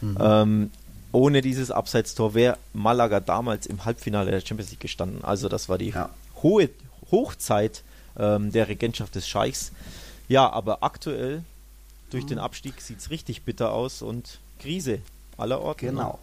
Mhm. 0.00 0.18
Ähm, 0.18 0.70
ohne 1.12 1.42
dieses 1.42 1.70
Abseitstor 1.70 2.34
wäre 2.34 2.56
Malaga 2.72 3.20
damals 3.20 3.66
im 3.66 3.84
Halbfinale 3.84 4.30
der 4.30 4.40
Champions 4.40 4.70
League 4.70 4.80
gestanden. 4.80 5.22
Also 5.22 5.48
das 5.48 5.68
war 5.68 5.76
die 5.76 5.90
ja. 5.90 6.08
hohe 6.42 6.70
Hochzeit 7.10 7.82
ähm, 8.18 8.50
der 8.50 8.68
Regentschaft 8.68 9.14
des 9.14 9.28
Scheichs. 9.28 9.72
Ja, 10.28 10.50
aber 10.50 10.82
aktuell 10.82 11.42
durch 12.10 12.24
mhm. 12.24 12.28
den 12.28 12.38
Abstieg 12.38 12.80
sieht 12.80 13.00
es 13.00 13.10
richtig 13.10 13.42
bitter 13.42 13.72
aus 13.72 14.00
und 14.00 14.38
Krise 14.62 15.00
aller 15.36 15.60
Orten. 15.60 15.86
Genau. 15.86 16.18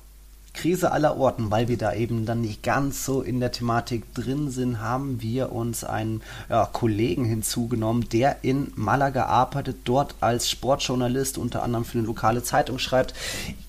Krise 0.54 0.92
aller 0.92 1.18
Orten, 1.18 1.52
weil 1.52 1.68
wir 1.68 1.78
da 1.78 1.94
eben 1.94 2.26
dann 2.26 2.42
nicht 2.42 2.64
ganz 2.64 3.06
so 3.06 3.22
in 3.22 3.40
der 3.40 3.52
Thematik 3.52 4.14
drin 4.14 4.50
sind, 4.50 4.82
haben 4.82 5.22
wir 5.22 5.52
uns 5.52 5.84
einen 5.84 6.22
ja, 6.50 6.66
Kollegen 6.66 7.24
hinzugenommen, 7.24 8.10
der 8.10 8.44
in 8.44 8.74
Malaga 8.76 9.26
arbeitet, 9.26 9.78
dort 9.86 10.16
als 10.22 10.50
Sportjournalist 10.50 11.38
unter 11.38 11.64
anderem 11.64 11.86
für 11.86 12.00
eine 12.00 12.08
lokale 12.08 12.44
Zeitung 12.44 12.80
schreibt. 12.80 13.14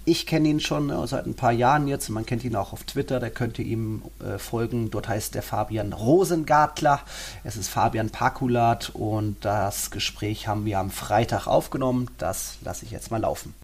Ich 0.05 0.27
kenne 0.27 0.49
ihn 0.49 0.61
schon 0.61 0.89
ja, 0.89 1.07
seit 1.07 1.27
ein 1.27 1.35
paar 1.35 1.53
Jahren 1.53 1.87
jetzt. 1.87 2.09
Man 2.09 2.27
kennt 2.27 2.45
ihn 2.45 2.57
auch 2.57 2.73
auf 2.73 2.85
Twitter. 2.85 3.21
Der 3.21 3.31
könnte 3.31 3.63
ihm 3.63 4.03
äh, 4.19 4.39
folgen. 4.39 4.91
Dort 4.91 5.07
heißt 5.07 5.35
der 5.35 5.43
Fabian 5.43 5.93
Rosengartler. 5.93 7.01
Es 7.45 7.57
ist 7.57 7.69
Fabian 7.69 8.11
Pakulat 8.11 8.91
und 8.95 9.45
das 9.45 9.91
Gespräch 9.91 10.49
haben 10.49 10.65
wir 10.65 10.79
am 10.79 10.91
Freitag 10.91 11.47
aufgenommen. 11.47 12.09
Das 12.19 12.57
lasse 12.63 12.85
ich 12.85 12.91
jetzt 12.91 13.11
mal 13.11 13.21
laufen. 13.21 13.55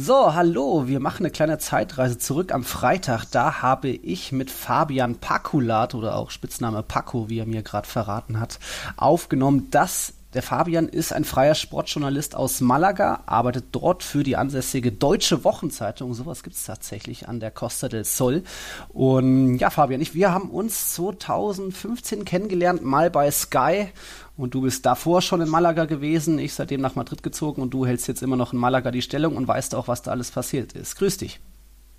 So, 0.00 0.32
hallo, 0.32 0.86
wir 0.86 1.00
machen 1.00 1.24
eine 1.24 1.32
kleine 1.32 1.58
Zeitreise 1.58 2.18
zurück 2.18 2.54
am 2.54 2.62
Freitag. 2.62 3.24
Da 3.32 3.62
habe 3.62 3.88
ich 3.88 4.30
mit 4.30 4.48
Fabian 4.48 5.16
Pakulat 5.16 5.92
oder 5.96 6.14
auch 6.14 6.30
Spitzname 6.30 6.84
Paco, 6.84 7.28
wie 7.28 7.40
er 7.40 7.46
mir 7.46 7.62
gerade 7.62 7.88
verraten 7.88 8.38
hat, 8.38 8.60
aufgenommen. 8.96 9.72
Das 9.72 10.14
der 10.34 10.42
Fabian 10.42 10.88
ist 10.88 11.12
ein 11.12 11.24
freier 11.24 11.54
Sportjournalist 11.54 12.36
aus 12.36 12.60
Malaga, 12.60 13.22
arbeitet 13.24 13.68
dort 13.72 14.04
für 14.04 14.22
die 14.22 14.36
ansässige 14.36 14.92
Deutsche 14.92 15.42
Wochenzeitung. 15.42 16.12
Sowas 16.12 16.42
gibt 16.42 16.54
es 16.54 16.64
tatsächlich 16.64 17.28
an 17.28 17.40
der 17.40 17.50
Costa 17.50 17.88
del 17.88 18.04
Sol. 18.04 18.44
Und 18.90 19.56
ja, 19.56 19.70
Fabian, 19.70 20.02
ich, 20.02 20.14
wir 20.14 20.30
haben 20.30 20.50
uns 20.50 20.94
2015 20.94 22.26
kennengelernt, 22.26 22.84
mal 22.84 23.10
bei 23.10 23.30
Sky. 23.30 23.88
Und 24.38 24.54
du 24.54 24.60
bist 24.60 24.86
davor 24.86 25.20
schon 25.20 25.40
in 25.40 25.48
Malaga 25.48 25.84
gewesen, 25.84 26.38
ich 26.38 26.54
seitdem 26.54 26.80
nach 26.80 26.94
Madrid 26.94 27.24
gezogen 27.24 27.60
und 27.60 27.74
du 27.74 27.84
hältst 27.84 28.06
jetzt 28.06 28.22
immer 28.22 28.36
noch 28.36 28.52
in 28.52 28.58
Malaga 28.60 28.92
die 28.92 29.02
Stellung 29.02 29.36
und 29.36 29.48
weißt 29.48 29.74
auch, 29.74 29.88
was 29.88 30.02
da 30.02 30.12
alles 30.12 30.30
passiert 30.30 30.74
ist. 30.74 30.94
Grüß 30.94 31.16
dich. 31.18 31.40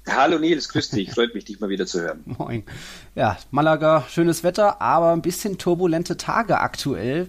Hallo 0.08 0.40
Nils, 0.40 0.70
grüß 0.70 0.92
dich. 0.92 1.12
Freut 1.12 1.36
mich, 1.36 1.44
dich 1.44 1.60
mal 1.60 1.70
wieder 1.70 1.86
zu 1.86 2.00
hören. 2.00 2.22
Moin. 2.38 2.64
Ja, 3.14 3.38
Malaga, 3.52 4.06
schönes 4.10 4.44
Wetter, 4.44 4.82
aber 4.82 5.12
ein 5.12 5.22
bisschen 5.22 5.58
turbulente 5.58 6.16
Tage 6.16 6.62
aktuell. 6.62 7.28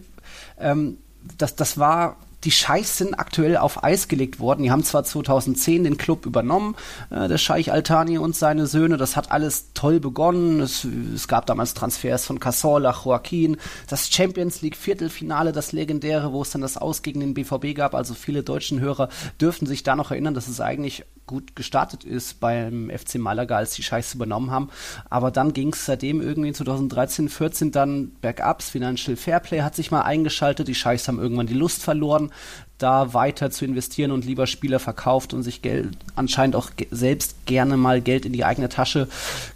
Ähm, 0.58 0.98
das, 1.36 1.56
das 1.56 1.76
war 1.76 2.16
die 2.44 2.50
Scheichs 2.50 2.98
sind 2.98 3.14
aktuell 3.14 3.56
auf 3.56 3.84
Eis 3.84 4.08
gelegt 4.08 4.40
worden. 4.40 4.62
Die 4.62 4.70
haben 4.70 4.82
zwar 4.82 5.04
2010 5.04 5.84
den 5.84 5.98
Club 5.98 6.26
übernommen, 6.26 6.76
äh, 7.10 7.28
der 7.28 7.38
Scheich 7.38 7.72
Altani 7.72 8.18
und 8.18 8.34
seine 8.34 8.66
Söhne. 8.66 8.96
Das 8.96 9.16
hat 9.16 9.30
alles 9.30 9.72
toll 9.74 10.00
begonnen. 10.00 10.60
Es, 10.60 10.86
es 11.14 11.28
gab 11.28 11.46
damals 11.46 11.74
Transfers 11.74 12.24
von 12.24 12.40
Casola, 12.40 12.94
Joaquin, 13.04 13.56
das 13.88 14.10
Champions 14.10 14.62
League 14.62 14.76
Viertelfinale, 14.76 15.52
das 15.52 15.72
legendäre, 15.72 16.32
wo 16.32 16.42
es 16.42 16.50
dann 16.50 16.62
das 16.62 16.76
Aus 16.76 17.02
gegen 17.02 17.20
den 17.20 17.34
BVB 17.34 17.74
gab. 17.74 17.94
Also 17.94 18.14
viele 18.14 18.42
deutschen 18.42 18.80
Hörer 18.80 19.08
dürften 19.40 19.66
sich 19.66 19.82
da 19.82 19.96
noch 19.96 20.10
erinnern, 20.10 20.34
dass 20.34 20.48
es 20.48 20.60
eigentlich 20.60 21.04
gut 21.30 21.54
gestartet 21.54 22.02
ist 22.02 22.40
beim 22.40 22.90
FC 22.90 23.14
Malaga, 23.14 23.56
als 23.56 23.74
die 23.74 23.84
Scheichs 23.84 24.14
übernommen 24.14 24.50
haben. 24.50 24.68
Aber 25.08 25.30
dann 25.30 25.52
ging 25.52 25.72
es 25.72 25.86
seitdem 25.86 26.20
irgendwie 26.20 26.52
2013, 26.52 27.28
14 27.28 27.70
dann 27.70 28.10
bergab. 28.20 28.64
Financial 28.64 29.16
Fairplay 29.16 29.60
hat 29.60 29.76
sich 29.76 29.92
mal 29.92 30.02
eingeschaltet. 30.02 30.66
Die 30.66 30.74
Scheichs 30.74 31.06
haben 31.06 31.20
irgendwann 31.20 31.46
die 31.46 31.54
Lust 31.54 31.84
verloren, 31.84 32.32
da 32.78 33.14
weiter 33.14 33.52
zu 33.52 33.64
investieren 33.64 34.10
und 34.10 34.24
lieber 34.24 34.48
Spieler 34.48 34.80
verkauft 34.80 35.32
und 35.32 35.44
sich 35.44 35.62
Geld, 35.62 35.96
anscheinend 36.16 36.56
auch 36.56 36.70
selbst 36.90 37.46
gerne 37.46 37.76
mal 37.76 38.00
Geld 38.00 38.26
in 38.26 38.32
die 38.32 38.44
eigene 38.44 38.68
Tasche 38.68 39.06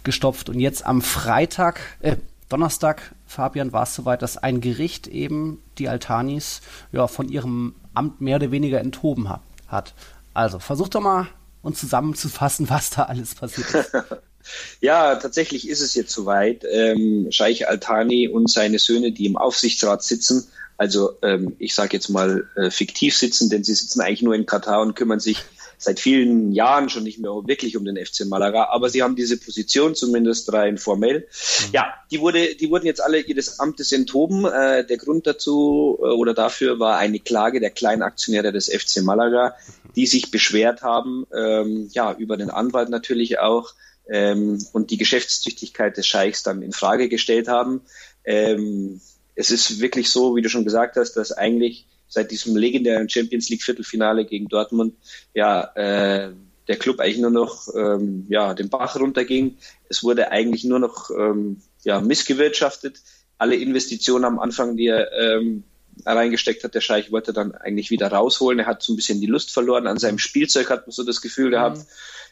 gestopft. 0.05 0.47
Und 0.47 0.61
jetzt 0.61 0.85
am 0.85 1.01
Freitag, 1.01 1.81
äh, 1.99 2.15
Donnerstag, 2.47 3.13
Fabian, 3.27 3.73
war 3.73 3.83
es 3.83 3.95
soweit, 3.95 4.21
dass 4.21 4.37
ein 4.37 4.61
Gericht 4.61 5.07
eben 5.07 5.59
die 5.77 5.89
Altanis 5.89 6.61
ja, 6.93 7.07
von 7.07 7.27
ihrem 7.27 7.75
Amt 7.93 8.21
mehr 8.21 8.37
oder 8.37 8.51
weniger 8.51 8.79
enthoben 8.79 9.27
ha 9.27 9.41
hat. 9.67 9.93
Also 10.33 10.59
versuch 10.59 10.87
doch 10.87 11.01
mal 11.01 11.27
und 11.65 11.75
zusammenzufassen, 11.75 12.69
was 12.69 12.91
da 12.91 13.03
alles 13.03 13.35
passiert 13.35 13.73
ist. 13.73 13.91
ja, 14.81 15.15
tatsächlich 15.15 15.67
ist 15.67 15.81
es 15.81 15.95
jetzt 15.95 16.13
soweit. 16.13 16.63
Ähm, 16.71 17.27
Scheich 17.31 17.67
Altani 17.67 18.27
und 18.27 18.49
seine 18.49 18.79
Söhne, 18.79 19.11
die 19.11 19.25
im 19.25 19.35
Aufsichtsrat 19.35 20.03
sitzen, 20.03 20.47
also 20.77 21.17
ähm, 21.21 21.55
ich 21.57 21.73
sage 21.73 21.93
jetzt 21.93 22.09
mal 22.09 22.47
äh, 22.55 22.69
fiktiv 22.69 23.17
sitzen, 23.17 23.49
denn 23.49 23.63
sie 23.63 23.73
sitzen 23.73 24.01
eigentlich 24.01 24.21
nur 24.21 24.35
in 24.35 24.45
Katar 24.45 24.81
und 24.81 24.95
kümmern 24.95 25.19
sich 25.19 25.43
seit 25.77 25.99
vielen 25.99 26.51
Jahren 26.51 26.89
schon 26.89 27.03
nicht 27.03 27.19
mehr 27.19 27.31
wirklich 27.31 27.77
um 27.77 27.85
den 27.85 28.03
FC 28.03 28.25
Malaga, 28.25 28.69
aber 28.71 28.89
sie 28.89 29.03
haben 29.03 29.15
diese 29.15 29.37
Position 29.37 29.95
zumindest 29.95 30.51
rein 30.53 30.77
formell. 30.77 31.19
Mhm. 31.19 31.73
Ja, 31.73 31.93
die 32.11 32.19
wurde, 32.19 32.55
die 32.55 32.69
wurden 32.69 32.85
jetzt 32.85 33.01
alle 33.01 33.19
ihres 33.19 33.59
Amtes 33.59 33.91
enthoben. 33.91 34.45
Äh, 34.45 34.85
der 34.85 34.97
Grund 34.97 35.27
dazu 35.27 35.97
äh, 36.01 36.05
oder 36.05 36.33
dafür 36.33 36.79
war 36.79 36.97
eine 36.97 37.19
Klage 37.19 37.59
der 37.59 37.71
Kleinaktionäre 37.71 38.51
des 38.51 38.69
FC 38.69 39.03
Malaga, 39.03 39.55
die 39.95 40.07
sich 40.07 40.31
beschwert 40.31 40.81
haben, 40.81 41.25
ähm, 41.35 41.89
ja 41.91 42.13
über 42.13 42.37
den 42.37 42.49
Anwalt 42.49 42.89
natürlich 42.89 43.39
auch 43.39 43.73
ähm, 44.07 44.59
und 44.73 44.91
die 44.91 44.97
Geschäftstüchtigkeit 44.97 45.97
des 45.97 46.07
Scheichs 46.07 46.43
dann 46.43 46.61
in 46.61 46.71
Frage 46.71 47.09
gestellt 47.09 47.47
haben. 47.47 47.81
Ähm, 48.23 49.01
es 49.35 49.51
ist 49.51 49.79
wirklich 49.79 50.09
so, 50.09 50.35
wie 50.35 50.41
du 50.41 50.49
schon 50.49 50.63
gesagt 50.63 50.95
hast, 50.95 51.13
dass 51.13 51.31
eigentlich 51.31 51.85
seit 52.07 52.31
diesem 52.31 52.55
legendären 52.55 53.09
Champions 53.09 53.49
League 53.49 53.63
Viertelfinale 53.63 54.25
gegen 54.25 54.47
Dortmund 54.47 54.95
ja 55.33 55.63
äh, 55.75 56.31
der 56.67 56.77
Club 56.77 56.99
eigentlich 56.99 57.19
nur 57.19 57.31
noch 57.31 57.67
ähm, 57.75 58.25
ja 58.29 58.53
den 58.53 58.69
Bach 58.69 58.95
runterging. 58.95 59.57
Es 59.89 60.03
wurde 60.03 60.31
eigentlich 60.31 60.63
nur 60.63 60.79
noch 60.79 61.09
ähm, 61.11 61.61
ja 61.83 62.01
missgewirtschaftet. 62.01 63.01
Alle 63.37 63.55
Investitionen 63.55 64.25
am 64.25 64.39
Anfang, 64.39 64.77
die 64.77 64.87
er 64.87 65.11
ähm, 65.11 65.63
reingesteckt 66.05 66.63
hat, 66.63 66.75
der 66.75 66.81
Scheich 66.81 67.11
wollte 67.11 67.33
dann 67.33 67.53
eigentlich 67.53 67.91
wieder 67.91 68.07
rausholen. 68.07 68.59
Er 68.59 68.65
hat 68.65 68.81
so 68.81 68.93
ein 68.93 68.95
bisschen 68.95 69.21
die 69.21 69.27
Lust 69.27 69.51
verloren 69.51 69.87
an 69.87 69.97
seinem 69.97 70.19
Spielzeug, 70.19 70.69
hat 70.69 70.87
man 70.87 70.91
so 70.91 71.03
das 71.03 71.21
Gefühl 71.21 71.51
gehabt. 71.51 71.77
Mhm. 71.77 71.83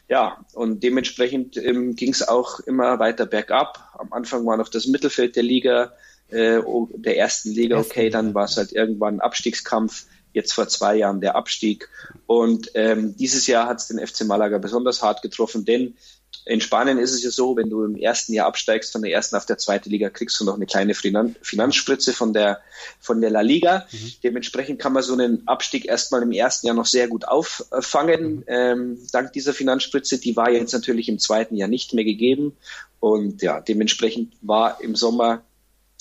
Ja, 0.08 0.44
und 0.52 0.82
dementsprechend 0.82 1.56
ähm, 1.56 1.94
ging 1.94 2.12
es 2.12 2.26
auch 2.26 2.60
immer 2.60 2.98
weiter 2.98 3.24
bergab. 3.24 3.94
Am 3.98 4.12
Anfang 4.12 4.44
war 4.44 4.56
noch 4.56 4.68
das 4.68 4.86
Mittelfeld 4.86 5.36
der 5.36 5.42
Liga 5.42 5.94
äh, 6.28 6.60
der 6.96 7.18
ersten 7.18 7.50
Liga 7.50 7.78
okay, 7.78 8.10
dann 8.10 8.34
war 8.34 8.44
es 8.44 8.56
halt 8.56 8.72
irgendwann 8.72 9.16
ein 9.16 9.20
Abstiegskampf, 9.20 10.06
jetzt 10.32 10.52
vor 10.52 10.68
zwei 10.68 10.96
Jahren 10.96 11.20
der 11.20 11.36
Abstieg. 11.36 11.88
Und 12.26 12.70
ähm, 12.74 13.16
dieses 13.16 13.46
Jahr 13.46 13.68
hat 13.68 13.78
es 13.78 13.88
den 13.88 14.04
FC 14.04 14.24
Malaga 14.24 14.58
besonders 14.58 15.02
hart 15.02 15.22
getroffen, 15.22 15.64
denn 15.64 15.94
in 16.46 16.60
Spanien 16.60 16.98
ist 16.98 17.12
es 17.12 17.22
ja 17.22 17.30
so, 17.30 17.56
wenn 17.56 17.70
du 17.70 17.84
im 17.84 17.96
ersten 17.96 18.34
Jahr 18.34 18.46
absteigst 18.46 18.92
von 18.92 19.00
der 19.00 19.12
ersten 19.12 19.36
auf 19.36 19.46
der 19.46 19.56
zweiten 19.56 19.88
Liga, 19.88 20.10
kriegst 20.10 20.38
du 20.38 20.44
noch 20.44 20.56
eine 20.56 20.66
kleine 20.66 20.94
Finanzspritze 20.94 22.12
von 22.12 22.34
der, 22.34 22.60
von 23.00 23.22
der 23.22 23.30
La 23.30 23.40
Liga. 23.40 23.86
Mhm. 23.90 24.12
Dementsprechend 24.22 24.78
kann 24.78 24.92
man 24.92 25.02
so 25.02 25.14
einen 25.14 25.48
Abstieg 25.48 25.86
erstmal 25.86 26.22
im 26.22 26.32
ersten 26.32 26.66
Jahr 26.66 26.76
noch 26.76 26.86
sehr 26.86 27.08
gut 27.08 27.26
auffangen, 27.26 28.36
mhm. 28.36 28.44
ähm, 28.46 28.98
dank 29.12 29.32
dieser 29.32 29.54
Finanzspritze. 29.54 30.18
Die 30.18 30.36
war 30.36 30.50
jetzt 30.50 30.72
natürlich 30.72 31.08
im 31.08 31.18
zweiten 31.18 31.56
Jahr 31.56 31.68
nicht 31.68 31.94
mehr 31.94 32.04
gegeben. 32.04 32.56
Und 33.00 33.40
ja, 33.40 33.60
dementsprechend 33.60 34.34
war 34.42 34.80
im 34.82 34.96
Sommer 34.96 35.42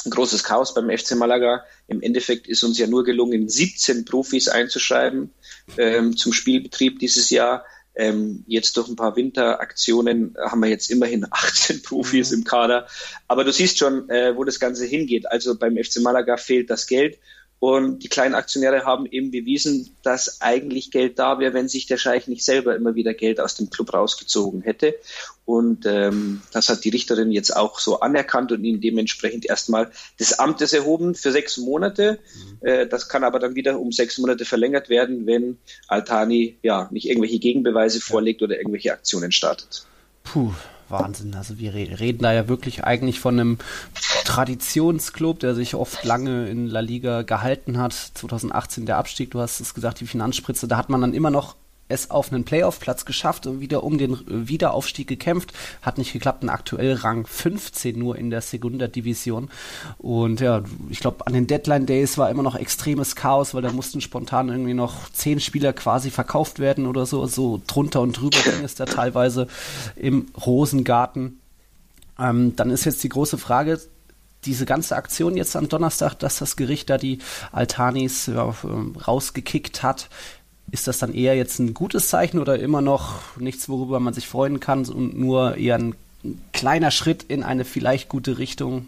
ein 0.06 0.12
großes 0.12 0.44
Chaos 0.44 0.74
beim 0.74 0.90
FC 0.90 1.16
Malaga. 1.16 1.64
Im 1.88 2.02
Endeffekt 2.02 2.48
ist 2.48 2.64
uns 2.64 2.78
ja 2.78 2.88
nur 2.88 3.04
gelungen, 3.04 3.50
17 3.50 4.06
Profis 4.06 4.48
einzuschreiben 4.48 5.34
ähm, 5.78 6.18
zum 6.18 6.34
Spielbetrieb 6.34 7.00
dieses 7.00 7.30
Jahr. 7.30 7.66
Ähm, 7.96 8.44
jetzt 8.48 8.76
durch 8.76 8.88
ein 8.88 8.96
paar 8.96 9.16
Winteraktionen 9.16 10.36
haben 10.40 10.62
wir 10.62 10.70
jetzt 10.70 10.90
immerhin 10.90 11.28
18 11.32 11.84
Profis 11.84 12.32
mhm. 12.32 12.40
im 12.40 12.44
Kader. 12.44 12.88
Aber 13.28 13.44
du 13.44 13.52
siehst 13.52 13.78
schon, 13.78 14.10
äh, 14.10 14.36
wo 14.36 14.44
das 14.44 14.60
Ganze 14.60 14.86
hingeht. 14.86 15.30
Also 15.32 15.58
beim 15.58 15.78
FC 15.78 16.02
Malaga 16.02 16.38
fehlt 16.38 16.70
das 16.70 16.88
Geld 16.88 17.20
und 17.64 18.00
die 18.00 18.10
kleinen 18.10 18.36
Aktionäre 18.36 18.84
haben 18.84 19.06
eben 19.06 19.32
bewiesen, 19.32 19.96
dass 20.04 20.42
eigentlich 20.42 20.92
Geld 20.92 21.18
da 21.18 21.40
wäre, 21.40 21.54
wenn 21.54 21.70
sich 21.70 21.86
der 21.88 21.96
Scheich 21.96 22.28
nicht 22.28 22.44
selber 22.44 22.76
immer 22.76 22.96
wieder 22.96 23.14
Geld 23.14 23.40
aus 23.40 23.56
dem 23.56 23.70
Club 23.70 23.94
rausgezogen 23.94 24.60
hätte. 24.60 24.96
Und 25.46 25.86
ähm, 25.86 26.42
das 26.52 26.68
hat 26.68 26.84
die 26.84 26.90
Richterin 26.90 27.32
jetzt 27.32 27.56
auch 27.56 27.80
so 27.80 28.02
anerkannt 28.02 28.52
und 28.52 28.66
ihn 28.66 28.82
dementsprechend 28.82 29.46
erstmal 29.46 29.92
des 30.20 30.40
Amtes 30.40 30.74
erhoben 30.74 31.16
für 31.16 31.32
sechs 31.32 31.56
Monate. 31.58 32.20
Mhm. 32.36 32.68
Äh, 32.68 32.86
das 32.86 33.08
kann 33.08 33.24
aber 33.24 33.40
dann 33.40 33.56
wieder 33.56 33.80
um 33.80 33.94
sechs 33.94 34.18
Monate 34.18 34.44
verlängert 34.44 34.90
werden, 34.90 35.26
wenn 35.26 35.58
Altani 35.88 36.58
ja 36.64 36.90
nicht 36.92 37.08
irgendwelche 37.08 37.40
Gegenbeweise 37.40 38.02
vorlegt 38.02 38.42
oder 38.42 38.58
irgendwelche 38.58 38.92
Aktionen 38.92 39.32
startet. 39.32 39.86
Puh, 40.26 40.52
Wahnsinn. 40.94 41.36
Also 41.36 41.60
wir 41.60 41.74
reden 41.74 42.24
da 42.24 42.34
ja 42.34 42.48
wirklich 42.48 42.84
eigentlich 42.84 43.20
von 43.20 43.40
einem 43.40 43.58
Traditionsclub, 44.24 45.40
der 45.40 45.56
sich 45.56 45.76
oft 45.76 46.04
lange 46.04 46.48
in 46.48 46.68
La 46.68 46.80
Liga 46.80 47.24
gehalten 47.24 47.78
hat. 47.78 47.94
2018 47.94 48.86
der 48.86 48.98
Abstieg, 48.98 49.32
du 49.32 49.40
hast 49.40 49.60
es 49.60 49.74
gesagt, 49.74 50.00
die 50.00 50.08
Finanzspritze, 50.08 50.68
da 50.68 50.78
hat 50.78 50.90
man 50.90 51.02
dann 51.02 51.14
immer 51.14 51.30
noch 51.30 51.56
es 51.88 52.10
auf 52.10 52.32
einen 52.32 52.44
Playoff-Platz 52.44 53.06
geschafft 53.06 53.46
und 53.46 53.60
wieder 53.60 53.84
um 53.84 53.98
den 53.98 54.18
Wiederaufstieg 54.28 55.08
gekämpft. 55.08 55.54
Hat 55.82 55.98
nicht 55.98 56.14
geklappt, 56.14 56.44
ein 56.44 56.50
aktuell 56.50 56.94
Rang 56.94 57.26
15 57.26 57.98
nur 57.98 58.18
in 58.18 58.30
der 58.30 58.42
Segunda 58.42 58.88
Division. 58.88 59.50
Und 59.98 60.40
ja, 60.40 60.64
ich 60.90 61.00
glaube, 61.00 61.28
an 61.28 61.34
den 61.34 61.48
Deadline 61.48 61.86
Days 61.86 62.18
war 62.18 62.30
immer 62.30 62.44
noch 62.44 62.56
extremes 62.56 63.16
Chaos, 63.16 63.54
weil 63.54 63.62
da 63.62 63.72
mussten 63.72 64.02
spontan 64.02 64.50
irgendwie 64.50 64.74
noch 64.74 65.10
zehn 65.12 65.40
Spieler 65.40 65.74
quasi 65.74 66.10
verkauft 66.10 66.60
werden 66.60 66.88
oder 66.88 67.06
so. 67.06 67.26
So 67.28 67.62
drunter 67.68 68.02
und 68.02 68.14
drüber 68.14 68.40
ging 68.44 68.64
es 68.64 68.76
da 68.76 68.86
teilweise 68.86 69.48
im 69.96 70.28
Rosengarten. 70.46 71.40
Ähm, 72.20 72.56
dann 72.56 72.70
ist 72.70 72.86
jetzt 72.86 73.04
die 73.04 73.10
große 73.10 73.38
Frage, 73.38 73.80
diese 74.46 74.66
ganze 74.66 74.96
Aktion 74.96 75.38
jetzt 75.38 75.56
am 75.56 75.70
Donnerstag, 75.70 76.16
dass 76.16 76.40
das 76.40 76.56
Gericht 76.56 76.90
da 76.90 76.98
die 76.98 77.20
Altanis 77.52 78.28
ja, 78.28 78.54
rausgekickt 79.08 79.84
hat, 79.84 80.10
ist 80.72 80.88
das 80.88 81.00
dann 81.00 81.14
eher 81.14 81.36
jetzt 81.36 81.60
ein 81.60 81.74
gutes 81.74 82.08
Zeichen 82.08 82.40
oder 82.40 82.60
immer 82.60 82.82
noch 82.82 83.38
nichts, 83.38 83.70
worüber 83.70 84.00
man 84.00 84.14
sich 84.14 84.28
freuen 84.28 84.60
kann 84.60 84.86
und 84.86 85.18
nur 85.18 85.58
eher 85.58 85.76
ein 85.76 85.96
kleiner 86.52 86.92
Schritt 86.92 87.24
in 87.28 87.44
eine 87.44 87.66
vielleicht 87.66 88.10
gute 88.10 88.38
Richtung? 88.38 88.88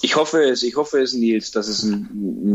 Ich 0.00 0.14
hoffe 0.14 0.42
es, 0.44 0.62
ich 0.62 0.76
hoffe 0.76 1.00
es, 1.00 1.12
Nils, 1.12 1.50
dass 1.50 1.66
es 1.66 1.82
ein, 1.82 2.08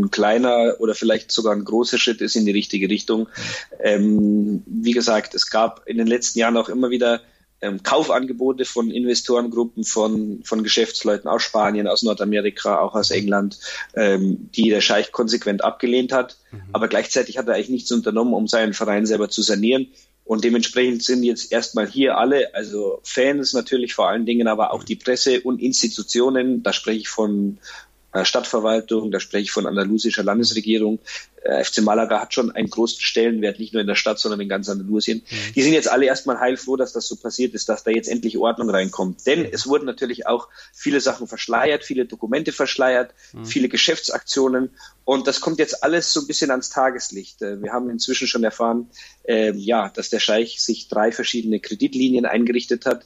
ein, 0.03 0.11
kleiner 0.11 0.75
oder 0.79 0.95
vielleicht 0.95 1.31
sogar 1.31 1.53
ein 1.53 1.65
großer 1.65 1.97
Schritt 1.97 2.21
ist 2.21 2.37
in 2.37 2.45
die 2.45 2.51
richtige 2.51 2.89
Richtung. 2.89 3.27
Ähm, 3.81 4.63
wie 4.65 4.93
gesagt, 4.93 5.35
es 5.35 5.49
gab 5.49 5.85
in 5.85 5.97
den 5.97 6.07
letzten 6.07 6.39
Jahren 6.39 6.55
auch 6.55 6.69
immer 6.69 6.89
wieder 6.89 7.21
ähm, 7.63 7.81
Kaufangebote 7.81 8.65
von 8.65 8.91
Investorengruppen, 8.91 9.83
von, 9.83 10.41
von 10.43 10.63
Geschäftsleuten 10.63 11.29
aus 11.29 11.43
Spanien, 11.43 11.87
aus 11.87 12.03
Nordamerika, 12.03 12.79
auch 12.79 12.93
aus 12.93 13.09
England, 13.09 13.57
ähm, 13.95 14.49
die 14.55 14.69
der 14.69 14.81
Scheich 14.81 15.11
konsequent 15.11 15.63
abgelehnt 15.63 16.11
hat. 16.11 16.37
Mhm. 16.51 16.61
Aber 16.73 16.87
gleichzeitig 16.87 17.37
hat 17.37 17.47
er 17.47 17.55
eigentlich 17.55 17.69
nichts 17.69 17.91
unternommen, 17.91 18.33
um 18.33 18.47
seinen 18.47 18.73
Verein 18.73 19.05
selber 19.05 19.29
zu 19.29 19.41
sanieren. 19.41 19.87
Und 20.25 20.43
dementsprechend 20.43 21.03
sind 21.03 21.23
jetzt 21.23 21.51
erstmal 21.51 21.87
hier 21.87 22.17
alle, 22.17 22.53
also 22.53 22.99
Fans 23.03 23.53
natürlich 23.53 23.93
vor 23.93 24.07
allen 24.07 24.25
Dingen, 24.25 24.47
aber 24.47 24.71
auch 24.71 24.83
die 24.83 24.95
Presse 24.95 25.41
und 25.41 25.61
Institutionen, 25.61 26.63
da 26.63 26.71
spreche 26.71 26.99
ich 26.99 27.09
von 27.09 27.57
äh, 28.13 28.23
Stadtverwaltung, 28.23 29.11
da 29.11 29.19
spreche 29.19 29.43
ich 29.43 29.51
von 29.51 29.67
andalusischer 29.67 30.23
Landesregierung. 30.23 30.99
Äh, 31.43 31.63
FC 31.63 31.81
Malaga 31.81 32.21
hat 32.21 32.33
schon 32.33 32.51
einen 32.51 32.69
großen 32.69 32.99
Stellenwert, 33.01 33.59
nicht 33.59 33.73
nur 33.73 33.81
in 33.81 33.87
der 33.87 33.95
Stadt, 33.95 34.19
sondern 34.19 34.39
in 34.41 34.49
ganz 34.49 34.69
Andalusien. 34.69 35.23
Mhm. 35.29 35.53
Die 35.55 35.61
sind 35.61 35.73
jetzt 35.73 35.89
alle 35.89 36.05
erstmal 36.05 36.39
heilfroh, 36.39 36.75
dass 36.75 36.93
das 36.93 37.07
so 37.07 37.15
passiert 37.15 37.53
ist, 37.53 37.69
dass 37.69 37.83
da 37.83 37.91
jetzt 37.91 38.09
endlich 38.09 38.37
Ordnung 38.37 38.69
reinkommt. 38.69 39.25
Denn 39.25 39.45
es 39.45 39.67
wurden 39.67 39.85
natürlich 39.85 40.25
auch 40.27 40.47
viele 40.73 41.01
Sachen 41.01 41.27
verschleiert, 41.27 41.83
viele 41.83 42.05
Dokumente 42.05 42.51
verschleiert, 42.51 43.13
mhm. 43.33 43.45
viele 43.45 43.69
Geschäftsaktionen. 43.69 44.71
Und 45.05 45.27
das 45.27 45.41
kommt 45.41 45.59
jetzt 45.59 45.83
alles 45.83 46.13
so 46.13 46.21
ein 46.21 46.27
bisschen 46.27 46.51
ans 46.51 46.69
Tageslicht. 46.69 47.41
Äh, 47.41 47.61
wir 47.61 47.73
haben 47.73 47.89
inzwischen 47.89 48.27
schon 48.27 48.43
erfahren, 48.43 48.89
äh, 49.23 49.51
ja, 49.53 49.89
dass 49.89 50.09
der 50.09 50.19
Scheich 50.19 50.61
sich 50.61 50.87
drei 50.87 51.11
verschiedene 51.11 51.59
Kreditlinien 51.59 52.25
eingerichtet 52.25 52.85
hat, 52.85 53.05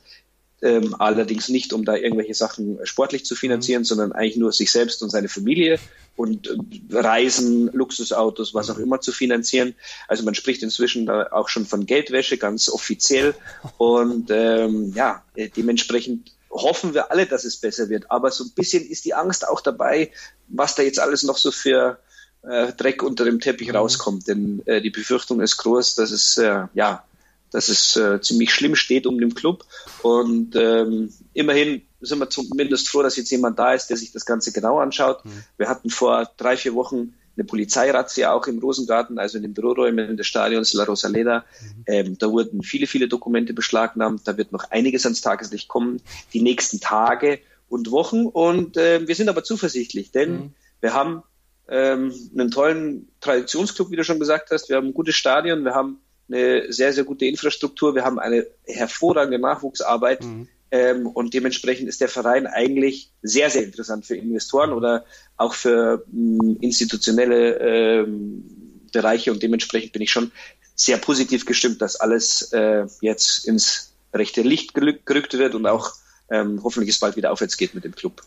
ähm, 0.62 0.96
allerdings 0.98 1.50
nicht, 1.50 1.72
um 1.74 1.86
da 1.86 1.96
irgendwelche 1.96 2.34
Sachen 2.34 2.80
sportlich 2.84 3.26
zu 3.26 3.36
finanzieren, 3.36 3.82
mhm. 3.82 3.86
sondern 3.86 4.12
eigentlich 4.12 4.38
nur 4.38 4.52
sich 4.52 4.72
selbst 4.72 5.04
und 5.04 5.10
seine 5.10 5.30
Familie 5.30 5.80
und 6.16 6.48
äh, 6.48 6.58
Reisen, 6.92 7.70
Luxusautos, 7.74 8.54
was 8.54 8.70
auch 8.70 8.80
immer 8.80 9.00
zu 9.00 9.12
finanzieren. 9.12 9.76
Also 10.08 10.24
man 10.24 10.36
spricht 10.36 10.64
inzwischen 10.64 11.06
da 11.06 11.28
auch 11.32 11.50
schon 11.50 11.66
von 11.66 11.86
Geldwäsche, 11.86 12.38
ganz 12.38 12.70
offiziell. 12.70 13.36
Und 13.78 14.32
ähm, 14.32 14.94
ja, 14.96 15.24
äh, 15.36 15.50
dementsprechend 15.50 16.32
hoffen 16.50 16.94
wir 16.94 17.12
alle, 17.12 17.28
dass 17.28 17.46
es 17.46 17.58
besser 17.58 17.90
wird. 17.90 18.10
Aber 18.10 18.32
so 18.32 18.44
ein 18.44 18.52
bisschen 18.52 18.84
ist 18.88 19.06
die 19.06 19.14
Angst 19.14 19.48
auch 19.48 19.62
dabei, 19.62 20.12
was 20.48 20.74
da 20.74 20.82
jetzt 20.82 21.00
alles 21.00 21.22
noch 21.22 21.38
so 21.38 21.52
für 21.52 22.00
äh, 22.42 22.74
Dreck 22.74 23.04
unter 23.04 23.26
dem 23.26 23.40
Teppich 23.40 23.68
mhm. 23.68 23.76
rauskommt. 23.76 24.28
Denn 24.28 24.64
äh, 24.66 24.82
die 24.82 24.90
Befürchtung 24.90 25.40
ist 25.40 25.58
groß, 25.58 25.96
dass 25.96 26.10
es 26.10 26.38
äh, 26.38 26.64
ja 26.74 27.04
dass 27.52 27.70
es 27.70 27.96
äh, 27.96 28.22
ziemlich 28.22 28.54
schlimm 28.54 28.76
steht 28.76 29.06
um 29.06 29.20
den 29.20 29.34
Club. 29.34 29.66
Und 30.02 30.56
ähm, 30.56 31.14
immerhin 31.34 31.82
sind 32.02 32.20
wir 32.20 32.30
zumindest 32.30 32.90
froh, 32.90 33.04
dass 33.04 33.16
jetzt 33.18 33.32
jemand 33.32 33.58
da 33.58 33.74
ist, 33.74 33.88
der 33.88 33.98
sich 33.98 34.12
das 34.12 34.26
Ganze 34.26 34.52
genau 34.52 34.80
anschaut. 34.80 35.24
Mhm. 35.26 35.44
Wir 35.58 35.70
hatten 35.70 35.90
vor 35.90 36.30
drei, 36.38 36.58
vier 36.58 36.76
Wochen 36.76 37.14
eine 37.36 37.46
Polizeirazzia 37.46 38.34
auch 38.34 38.48
im 38.48 38.60
Rosengarten, 38.60 39.20
also 39.20 39.38
in 39.38 39.44
den 39.44 39.54
Büroräumen 39.54 40.18
des 40.18 40.28
Stadions 40.28 40.74
La 40.74 40.86
Rosaleda. 40.86 41.40
Mhm. 41.40 41.84
Ähm, 41.86 42.18
da 42.18 42.32
wurden 42.32 42.64
viele, 42.64 42.88
viele 42.88 43.08
Dokumente 43.08 43.54
beschlagnahmt. 43.54 44.28
Da 44.28 44.38
wird 44.38 44.52
noch 44.52 44.72
einiges 44.72 45.06
ans 45.06 45.22
Tageslicht 45.22 45.68
kommen, 45.68 46.02
die 46.34 46.42
nächsten 46.42 46.80
Tage 46.80 47.40
und 47.70 47.92
Wochen. 47.92 48.26
Und 48.26 48.78
äh, 48.78 49.08
wir 49.08 49.16
sind 49.16 49.30
aber 49.30 49.44
zuversichtlich, 49.44 50.12
denn 50.12 50.32
mhm. 50.32 50.54
wir 50.82 50.94
haben 50.94 51.24
ähm, 51.70 52.14
einen 52.34 52.52
tollen 52.52 53.10
Traditionsclub, 53.22 53.92
wie 53.92 53.96
du 53.96 54.04
schon 54.04 54.20
gesagt 54.20 54.52
hast. 54.52 54.70
Wir 54.70 54.78
haben 54.78 54.88
ein 54.88 54.94
gutes 54.94 55.16
Stadion, 55.16 55.64
wir 55.64 55.76
haben 55.76 56.00
eine 56.30 56.72
sehr, 56.72 56.94
sehr 56.94 57.04
gute 57.04 57.26
Infrastruktur. 57.26 57.96
Wir 57.96 58.04
haben 58.04 58.20
eine 58.20 58.48
hervorragende 58.66 59.40
Nachwuchsarbeit. 59.40 60.24
Mhm. 60.24 60.48
Ähm, 60.70 61.08
und 61.08 61.34
dementsprechend 61.34 61.88
ist 61.88 62.02
der 62.02 62.10
Verein 62.10 62.46
eigentlich 62.46 63.12
sehr, 63.22 63.50
sehr 63.50 63.64
interessant 63.64 64.06
für 64.06 64.18
Investoren 64.18 64.74
oder 64.74 65.06
auch 65.38 65.54
für 65.54 66.04
mh, 66.12 66.44
hm, 66.44 66.58
institutionelle 66.60 67.58
ähm, 67.60 68.44
Bereiche. 68.92 69.32
Und 69.32 69.42
dementsprechend 69.42 69.94
bin 69.94 70.02
ich 70.02 70.12
schon 70.12 70.32
sehr 70.76 70.98
positiv 70.98 71.46
gestimmt, 71.46 71.82
dass 71.82 71.96
alles 71.96 72.52
äh, 72.52 72.86
jetzt 73.02 73.46
ins 73.46 73.94
rechte 74.14 74.42
Licht 74.42 74.74
gerückt 74.74 75.38
wird 75.38 75.56
und 75.56 75.66
auch 75.66 75.94
ähm, 76.30 76.60
hoffentlich 76.64 76.90
es 76.90 77.00
bald 77.00 77.16
wieder 77.16 77.32
aufwärts 77.32 77.58
geht 77.58 77.74
mit 77.74 77.84
dem 77.84 77.96
Club. 77.96 78.22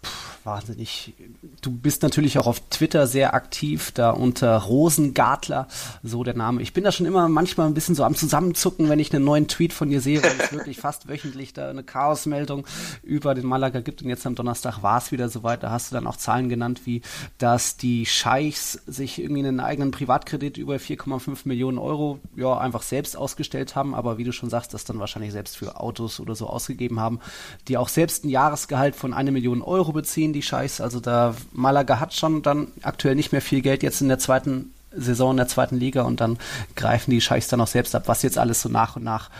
Wahnsinnig. 0.44 1.12
Du 1.60 1.70
bist 1.70 2.02
natürlich 2.02 2.38
auch 2.38 2.46
auf 2.46 2.60
Twitter 2.70 3.06
sehr 3.06 3.34
aktiv, 3.34 3.92
da 3.92 4.10
unter 4.10 4.56
Rosengartler, 4.56 5.68
so 6.02 6.24
der 6.24 6.34
Name. 6.34 6.62
Ich 6.62 6.72
bin 6.72 6.84
da 6.84 6.92
schon 6.92 7.06
immer 7.06 7.28
manchmal 7.28 7.66
ein 7.66 7.74
bisschen 7.74 7.94
so 7.94 8.04
am 8.04 8.14
Zusammenzucken, 8.14 8.88
wenn 8.88 8.98
ich 8.98 9.14
einen 9.14 9.24
neuen 9.24 9.48
Tweet 9.48 9.72
von 9.72 9.90
dir 9.90 10.00
sehe, 10.00 10.22
weil 10.22 10.32
es 10.38 10.52
wirklich 10.52 10.78
fast 10.80 11.08
wöchentlich 11.08 11.52
da 11.52 11.68
eine 11.68 11.82
Chaosmeldung 11.82 12.66
über 13.02 13.34
den 13.34 13.46
Malaga 13.46 13.80
gibt. 13.80 14.02
Und 14.02 14.08
jetzt 14.08 14.26
am 14.26 14.34
Donnerstag 14.34 14.82
war 14.82 14.98
es 14.98 15.12
wieder 15.12 15.28
soweit. 15.28 15.62
Da 15.62 15.70
hast 15.70 15.90
du 15.90 15.94
dann 15.94 16.06
auch 16.06 16.16
Zahlen 16.16 16.48
genannt, 16.48 16.82
wie 16.84 17.02
dass 17.38 17.76
die 17.76 18.06
Scheichs 18.06 18.80
sich 18.86 19.20
irgendwie 19.20 19.46
einen 19.46 19.60
eigenen 19.60 19.90
Privatkredit 19.90 20.56
über 20.56 20.76
4,5 20.76 21.40
Millionen 21.44 21.78
Euro 21.78 22.18
ja 22.36 22.56
einfach 22.56 22.82
selbst 22.82 23.16
ausgestellt 23.16 23.76
haben, 23.76 23.94
aber 23.94 24.18
wie 24.18 24.24
du 24.24 24.32
schon 24.32 24.50
sagst, 24.50 24.74
das 24.74 24.84
dann 24.84 24.98
wahrscheinlich 24.98 25.32
selbst 25.32 25.56
für 25.56 25.80
Autos 25.80 26.20
oder 26.20 26.34
so 26.34 26.46
ausgegeben 26.46 27.00
haben, 27.00 27.20
die 27.68 27.76
auch 27.76 27.89
selbst 27.94 28.24
ein 28.24 28.28
Jahresgehalt 28.28 28.96
von 28.96 29.12
eine 29.12 29.32
Million 29.32 29.62
Euro 29.62 29.92
beziehen, 29.92 30.32
die 30.32 30.42
Scheiß. 30.42 30.80
Also 30.80 31.00
da 31.00 31.34
Malaga 31.52 32.00
hat 32.00 32.14
schon 32.14 32.42
dann 32.42 32.72
aktuell 32.82 33.14
nicht 33.14 33.32
mehr 33.32 33.42
viel 33.42 33.60
Geld 33.60 33.82
jetzt 33.82 34.00
in 34.00 34.08
der 34.08 34.18
zweiten 34.18 34.72
Saison 34.92 35.32
in 35.32 35.36
der 35.36 35.48
zweiten 35.48 35.76
Liga 35.76 36.02
und 36.02 36.20
dann 36.20 36.38
greifen 36.74 37.10
die 37.10 37.20
Scheichs 37.20 37.48
dann 37.48 37.60
auch 37.60 37.68
selbst 37.68 37.94
ab, 37.94 38.04
was 38.06 38.22
jetzt 38.22 38.38
alles 38.38 38.62
so 38.62 38.68
nach 38.68 38.96
und 38.96 39.04
nach 39.04 39.30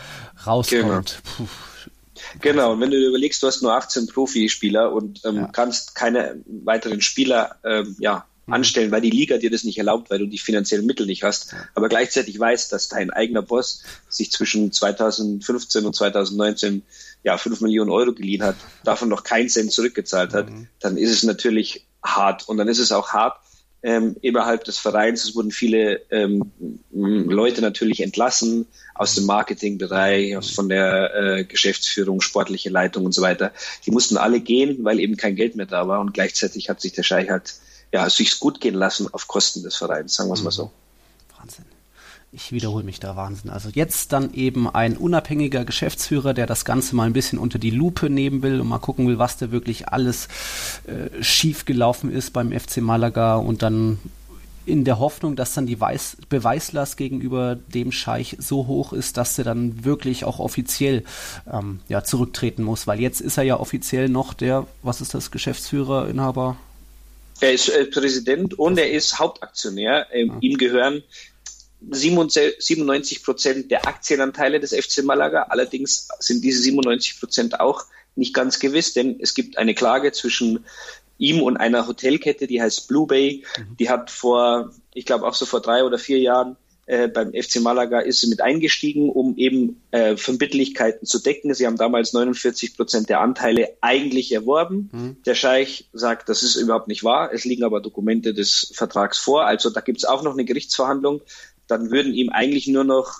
rauskommt. 0.45 1.21
Genau. 1.37 1.49
Genau, 2.39 2.73
und 2.73 2.79
wenn 2.79 2.91
du 2.91 2.99
dir 2.99 3.09
überlegst, 3.09 3.41
du 3.41 3.47
hast 3.47 3.61
nur 3.61 3.73
18 3.73 4.07
Profispieler 4.07 4.91
und 4.91 5.21
ähm, 5.25 5.37
ja. 5.37 5.49
kannst 5.51 5.95
keine 5.95 6.35
weiteren 6.45 7.01
Spieler 7.01 7.55
ähm, 7.63 7.95
ja. 7.99 8.25
Anstellen, 8.53 8.91
weil 8.91 9.01
die 9.01 9.09
Liga 9.09 9.37
dir 9.37 9.49
das 9.49 9.63
nicht 9.63 9.77
erlaubt, 9.77 10.09
weil 10.09 10.19
du 10.19 10.27
die 10.27 10.37
finanziellen 10.37 10.85
Mittel 10.85 11.05
nicht 11.05 11.23
hast, 11.23 11.55
aber 11.75 11.89
gleichzeitig 11.89 12.39
weißt, 12.39 12.71
dass 12.71 12.89
dein 12.89 13.11
eigener 13.11 13.41
Boss 13.41 13.83
sich 14.09 14.31
zwischen 14.31 14.71
2015 14.71 15.85
und 15.85 15.95
2019 15.95 16.83
ja, 17.23 17.37
fünf 17.37 17.61
Millionen 17.61 17.91
Euro 17.91 18.13
geliehen 18.13 18.43
hat, 18.43 18.55
davon 18.83 19.09
noch 19.09 19.23
keinen 19.23 19.49
Cent 19.49 19.71
zurückgezahlt 19.71 20.33
hat, 20.33 20.49
mhm. 20.49 20.67
dann 20.79 20.97
ist 20.97 21.11
es 21.11 21.23
natürlich 21.23 21.85
hart. 22.03 22.47
Und 22.47 22.57
dann 22.57 22.67
ist 22.67 22.79
es 22.79 22.91
auch 22.91 23.09
hart 23.09 23.37
ähm, 23.83 24.15
innerhalb 24.21 24.63
des 24.63 24.77
Vereins. 24.77 25.23
Es 25.23 25.35
wurden 25.35 25.51
viele 25.51 26.01
ähm, 26.11 26.51
Leute 26.91 27.61
natürlich 27.61 28.01
entlassen 28.01 28.67
aus 28.95 29.15
dem 29.15 29.25
Marketingbereich, 29.25 30.37
aus, 30.37 30.51
von 30.51 30.69
der 30.69 31.15
äh, 31.15 31.43
Geschäftsführung, 31.43 32.21
sportliche 32.21 32.69
Leitung 32.69 33.05
und 33.05 33.13
so 33.13 33.21
weiter. 33.21 33.51
Die 33.85 33.91
mussten 33.91 34.17
alle 34.17 34.39
gehen, 34.39 34.83
weil 34.83 34.99
eben 34.99 35.17
kein 35.17 35.35
Geld 35.35 35.55
mehr 35.55 35.65
da 35.65 35.87
war. 35.87 35.99
Und 35.99 36.13
gleichzeitig 36.13 36.69
hat 36.69 36.81
sich 36.81 36.93
der 36.93 37.03
Scheich 37.03 37.29
halt 37.29 37.55
ja, 37.91 38.09
sich's 38.09 38.39
gut 38.39 38.61
gehen 38.61 38.75
lassen 38.75 39.07
auf 39.13 39.27
Kosten 39.27 39.63
des 39.63 39.75
Vereins, 39.75 40.15
sagen 40.15 40.29
wir 40.29 40.35
es 40.35 40.43
mal 40.43 40.51
so. 40.51 40.71
Wahnsinn 41.37 41.65
ich 42.33 42.51
wiederhole 42.53 42.85
mich 42.85 42.99
da 42.99 43.15
Wahnsinn. 43.17 43.49
Also 43.49 43.69
jetzt 43.73 44.13
dann 44.13 44.33
eben 44.33 44.69
ein 44.69 44.95
unabhängiger 44.95 45.65
Geschäftsführer, 45.65 46.33
der 46.33 46.47
das 46.47 46.63
Ganze 46.63 46.95
mal 46.95 47.05
ein 47.05 47.13
bisschen 47.13 47.37
unter 47.37 47.59
die 47.59 47.71
Lupe 47.71 48.09
nehmen 48.09 48.41
will 48.41 48.61
und 48.61 48.69
mal 48.69 48.79
gucken 48.79 49.07
will, 49.07 49.19
was 49.19 49.37
da 49.37 49.51
wirklich 49.51 49.89
alles 49.89 50.29
äh, 50.87 51.21
schief 51.21 51.65
gelaufen 51.65 52.11
ist 52.11 52.31
beim 52.31 52.57
FC 52.57 52.77
Malaga 52.77 53.35
und 53.35 53.61
dann 53.61 53.99
in 54.65 54.85
der 54.85 54.99
Hoffnung, 54.99 55.35
dass 55.35 55.55
dann 55.55 55.65
die 55.65 55.81
Weiß 55.81 56.17
Beweislast 56.29 56.95
gegenüber 56.95 57.55
dem 57.55 57.91
Scheich 57.91 58.37
so 58.39 58.67
hoch 58.67 58.93
ist, 58.93 59.17
dass 59.17 59.37
er 59.37 59.43
dann 59.43 59.83
wirklich 59.83 60.23
auch 60.23 60.39
offiziell 60.39 61.03
ähm, 61.51 61.81
ja, 61.89 62.03
zurücktreten 62.03 62.63
muss, 62.63 62.87
weil 62.87 63.01
jetzt 63.01 63.19
ist 63.19 63.37
er 63.37 63.43
ja 63.43 63.59
offiziell 63.59 64.07
noch 64.07 64.33
der, 64.33 64.67
was 64.83 65.01
ist 65.01 65.13
das, 65.15 65.31
Geschäftsführer, 65.31 66.07
Inhaber? 66.07 66.55
Er 67.41 67.53
ist 67.53 67.69
äh, 67.69 67.85
Präsident 67.85 68.57
und 68.57 68.77
er 68.77 68.91
ist 68.91 69.19
Hauptaktionär. 69.19 70.07
Ähm, 70.11 70.27
ja. 70.27 70.37
Ihm 70.41 70.57
gehören 70.57 71.03
97 71.89 73.23
Prozent 73.23 73.71
der 73.71 73.87
Aktienanteile 73.87 74.59
des 74.59 74.73
FC 74.73 75.03
Malaga. 75.03 75.47
Allerdings 75.49 76.07
sind 76.19 76.43
diese 76.43 76.61
97 76.61 77.19
Prozent 77.19 77.59
auch 77.59 77.85
nicht 78.15 78.33
ganz 78.33 78.59
gewiss, 78.59 78.93
denn 78.93 79.19
es 79.19 79.33
gibt 79.33 79.57
eine 79.57 79.73
Klage 79.73 80.11
zwischen 80.11 80.65
ihm 81.17 81.41
und 81.41 81.57
einer 81.57 81.87
Hotelkette, 81.87 82.47
die 82.47 82.61
heißt 82.61 82.87
Blue 82.87 83.07
Bay. 83.07 83.43
Mhm. 83.57 83.77
Die 83.77 83.89
hat 83.89 84.11
vor, 84.11 84.71
ich 84.93 85.05
glaube 85.05 85.25
auch 85.25 85.33
so 85.33 85.45
vor 85.45 85.61
drei 85.61 85.83
oder 85.83 85.97
vier 85.97 86.19
Jahren 86.19 86.57
äh, 86.91 87.07
beim 87.07 87.33
FC 87.33 87.61
Malaga 87.61 87.99
ist 87.99 88.21
sie 88.21 88.27
mit 88.27 88.41
eingestiegen, 88.41 89.09
um 89.09 89.37
eben 89.37 89.81
äh, 89.91 90.17
Verbindlichkeiten 90.17 91.05
zu 91.05 91.19
decken. 91.19 91.53
Sie 91.53 91.65
haben 91.65 91.77
damals 91.77 92.13
49 92.13 92.75
Prozent 92.75 93.09
der 93.09 93.21
Anteile 93.21 93.69
eigentlich 93.81 94.31
erworben. 94.31 94.89
Mhm. 94.91 95.17
Der 95.25 95.35
Scheich 95.35 95.89
sagt, 95.93 96.29
das 96.29 96.43
ist 96.43 96.55
überhaupt 96.55 96.87
nicht 96.87 97.03
wahr. 97.03 97.31
Es 97.33 97.45
liegen 97.45 97.63
aber 97.63 97.81
Dokumente 97.81 98.33
des 98.33 98.71
Vertrags 98.75 99.17
vor. 99.17 99.45
Also 99.45 99.69
da 99.69 99.81
gibt 99.81 99.99
es 99.99 100.05
auch 100.05 100.23
noch 100.23 100.33
eine 100.33 100.45
Gerichtsverhandlung 100.45 101.21
dann 101.71 101.89
würden 101.89 102.13
ihm 102.13 102.29
eigentlich 102.29 102.67
nur 102.67 102.83
noch 102.83 103.15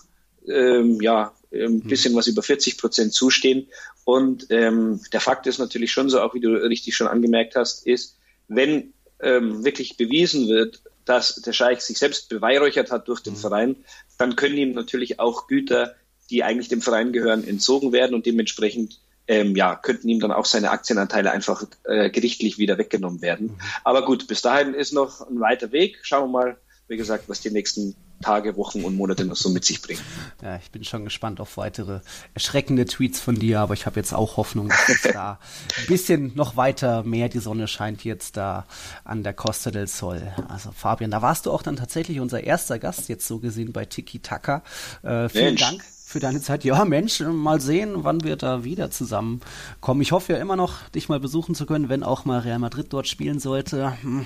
ähm, 0.47 0.99
ja, 1.01 1.33
ein 1.53 1.75
mhm. 1.75 1.87
bisschen 1.87 2.13
was 2.15 2.27
über 2.27 2.43
40 2.43 2.77
Prozent 2.77 3.13
zustehen. 3.13 3.67
Und 4.03 4.47
ähm, 4.49 4.99
der 5.13 5.21
Fakt 5.21 5.47
ist 5.47 5.59
natürlich 5.59 5.91
schon 5.91 6.09
so, 6.09 6.19
auch 6.21 6.33
wie 6.33 6.41
du 6.41 6.49
richtig 6.49 6.95
schon 6.95 7.07
angemerkt 7.07 7.55
hast, 7.55 7.87
ist, 7.87 8.17
wenn 8.47 8.93
ähm, 9.21 9.63
wirklich 9.63 9.95
bewiesen 9.95 10.49
wird, 10.49 10.81
dass 11.05 11.35
der 11.35 11.53
Scheich 11.53 11.81
sich 11.81 11.97
selbst 11.97 12.29
beweihräuchert 12.29 12.91
hat 12.91 13.07
durch 13.07 13.21
den 13.21 13.33
mhm. 13.33 13.37
Verein, 13.37 13.75
dann 14.17 14.35
können 14.35 14.57
ihm 14.57 14.73
natürlich 14.73 15.19
auch 15.19 15.47
Güter, 15.47 15.95
die 16.29 16.43
eigentlich 16.43 16.69
dem 16.69 16.81
Verein 16.81 17.11
gehören, 17.11 17.47
entzogen 17.47 17.91
werden 17.91 18.13
und 18.13 18.25
dementsprechend 18.25 18.99
ähm, 19.27 19.55
ja, 19.55 19.75
könnten 19.75 20.09
ihm 20.09 20.19
dann 20.19 20.31
auch 20.31 20.45
seine 20.45 20.71
Aktienanteile 20.71 21.31
einfach 21.31 21.63
äh, 21.83 22.09
gerichtlich 22.09 22.57
wieder 22.57 22.77
weggenommen 22.77 23.21
werden. 23.21 23.47
Mhm. 23.47 23.59
Aber 23.83 24.05
gut, 24.05 24.27
bis 24.27 24.41
dahin 24.41 24.73
ist 24.73 24.93
noch 24.93 25.21
ein 25.29 25.39
weiter 25.39 25.71
Weg. 25.71 25.99
Schauen 26.03 26.31
wir 26.31 26.39
mal, 26.39 26.57
wie 26.87 26.97
gesagt, 26.97 27.29
was 27.29 27.41
die 27.41 27.51
nächsten 27.51 27.95
Tage, 28.21 28.55
Wochen 28.57 28.83
und 28.83 28.95
Monate 28.95 29.25
noch 29.25 29.35
so 29.35 29.49
mit 29.49 29.65
sich 29.65 29.81
bringen. 29.81 30.01
Ja, 30.41 30.57
ich 30.57 30.71
bin 30.71 30.83
schon 30.83 31.05
gespannt 31.05 31.39
auf 31.39 31.57
weitere 31.57 32.01
erschreckende 32.33 32.85
Tweets 32.85 33.19
von 33.19 33.35
dir, 33.35 33.59
aber 33.61 33.73
ich 33.73 33.85
habe 33.85 33.99
jetzt 33.99 34.13
auch 34.13 34.37
Hoffnung, 34.37 34.69
dass 34.69 34.87
jetzt 34.87 35.05
da 35.13 35.39
ein 35.79 35.87
bisschen 35.87 36.35
noch 36.35 36.55
weiter 36.55 37.03
mehr 37.03 37.29
die 37.29 37.39
Sonne 37.39 37.67
scheint 37.67 38.03
jetzt 38.03 38.37
da 38.37 38.65
an 39.03 39.23
der 39.23 39.33
Costa 39.33 39.71
del 39.71 39.87
Sol. 39.87 40.21
Also 40.49 40.71
Fabian, 40.71 41.11
da 41.11 41.21
warst 41.21 41.45
du 41.45 41.51
auch 41.51 41.63
dann 41.63 41.77
tatsächlich 41.77 42.19
unser 42.19 42.43
erster 42.43 42.77
Gast 42.77 43.09
jetzt 43.09 43.27
so 43.27 43.39
gesehen 43.39 43.71
bei 43.71 43.85
Tiki 43.85 44.19
Taka. 44.19 44.63
Äh, 45.01 45.29
vielen 45.29 45.45
Mensch. 45.45 45.61
Dank 45.61 45.83
für 46.11 46.19
deine 46.19 46.41
Zeit. 46.41 46.63
Ja, 46.63 46.83
Mensch, 46.85 47.21
mal 47.21 47.61
sehen, 47.61 48.03
wann 48.03 48.23
wir 48.23 48.35
da 48.35 48.63
wieder 48.63 48.91
zusammenkommen. 48.91 50.01
Ich 50.01 50.11
hoffe 50.11 50.33
ja 50.33 50.39
immer 50.39 50.55
noch, 50.55 50.87
dich 50.89 51.09
mal 51.09 51.19
besuchen 51.19 51.55
zu 51.55 51.65
können, 51.65 51.89
wenn 51.89 52.03
auch 52.03 52.25
mal 52.25 52.39
Real 52.39 52.59
Madrid 52.59 52.87
dort 52.89 53.07
spielen 53.07 53.39
sollte. 53.39 53.97
Hm, 54.01 54.25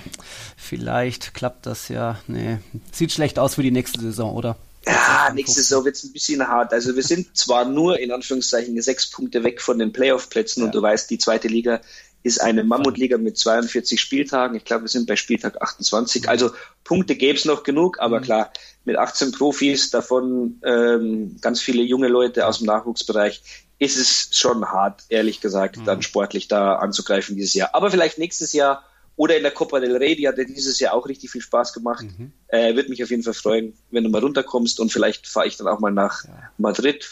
vielleicht 0.56 1.32
klappt 1.32 1.66
das 1.66 1.88
ja. 1.88 2.18
Nee, 2.26 2.58
sieht 2.92 3.12
schlecht 3.12 3.38
aus 3.38 3.54
für 3.54 3.62
die 3.62 3.70
nächste 3.70 4.00
Saison, 4.00 4.34
oder? 4.34 4.56
Ja, 4.86 5.32
nächste 5.34 5.62
Saison 5.62 5.84
wird 5.84 5.96
es 5.96 6.04
ein 6.04 6.12
bisschen 6.12 6.46
hart. 6.46 6.72
Also 6.72 6.94
wir 6.94 7.02
sind 7.02 7.36
zwar 7.36 7.64
nur 7.64 7.98
in 7.98 8.12
Anführungszeichen 8.12 8.80
sechs 8.82 9.10
Punkte 9.10 9.42
weg 9.42 9.60
von 9.60 9.78
den 9.78 9.92
Playoff-Plätzen 9.92 10.60
ja. 10.60 10.66
und 10.66 10.74
du 10.74 10.82
weißt, 10.82 11.08
die 11.10 11.18
zweite 11.18 11.48
Liga 11.48 11.80
ist 12.26 12.40
eine 12.40 12.64
Mammutliga 12.64 13.18
mit 13.18 13.38
42 13.38 14.00
Spieltagen. 14.00 14.56
Ich 14.56 14.64
glaube, 14.64 14.82
wir 14.82 14.88
sind 14.88 15.06
bei 15.06 15.14
Spieltag 15.14 15.62
28. 15.62 16.24
Mhm. 16.24 16.28
Also 16.28 16.50
Punkte 16.82 17.14
gäbe 17.14 17.38
es 17.38 17.44
noch 17.44 17.62
genug, 17.62 18.00
aber 18.00 18.18
mhm. 18.18 18.24
klar, 18.24 18.52
mit 18.84 18.96
18 18.96 19.30
Profis, 19.30 19.90
davon 19.90 20.60
ähm, 20.64 21.36
ganz 21.40 21.60
viele 21.60 21.82
junge 21.82 22.08
Leute 22.08 22.48
aus 22.48 22.58
dem 22.58 22.66
Nachwuchsbereich, 22.66 23.42
ist 23.78 23.96
es 23.96 24.36
schon 24.36 24.64
hart, 24.64 25.04
ehrlich 25.08 25.40
gesagt, 25.40 25.76
mhm. 25.76 25.84
dann 25.84 26.02
sportlich 26.02 26.48
da 26.48 26.74
anzugreifen 26.76 27.36
dieses 27.36 27.54
Jahr. 27.54 27.70
Aber 27.74 27.92
vielleicht 27.92 28.18
nächstes 28.18 28.52
Jahr 28.52 28.82
oder 29.16 29.36
in 29.36 29.42
der 29.42 29.52
Copa 29.52 29.80
del 29.80 29.96
Rey, 29.96 30.14
die 30.14 30.28
hat 30.28 30.36
ja 30.36 30.44
dieses 30.44 30.78
Jahr 30.78 30.92
auch 30.92 31.08
richtig 31.08 31.30
viel 31.30 31.40
Spaß 31.40 31.72
gemacht. 31.72 32.04
Mhm. 32.04 32.32
Äh, 32.48 32.74
Würde 32.74 32.90
mich 32.90 33.02
auf 33.02 33.10
jeden 33.10 33.22
Fall 33.22 33.34
freuen, 33.34 33.72
wenn 33.90 34.04
du 34.04 34.10
mal 34.10 34.20
runterkommst 34.20 34.78
und 34.78 34.92
vielleicht 34.92 35.26
fahre 35.26 35.46
ich 35.46 35.56
dann 35.56 35.66
auch 35.68 35.80
mal 35.80 35.90
nach 35.90 36.24
ja. 36.24 36.50
Madrid. 36.58 37.08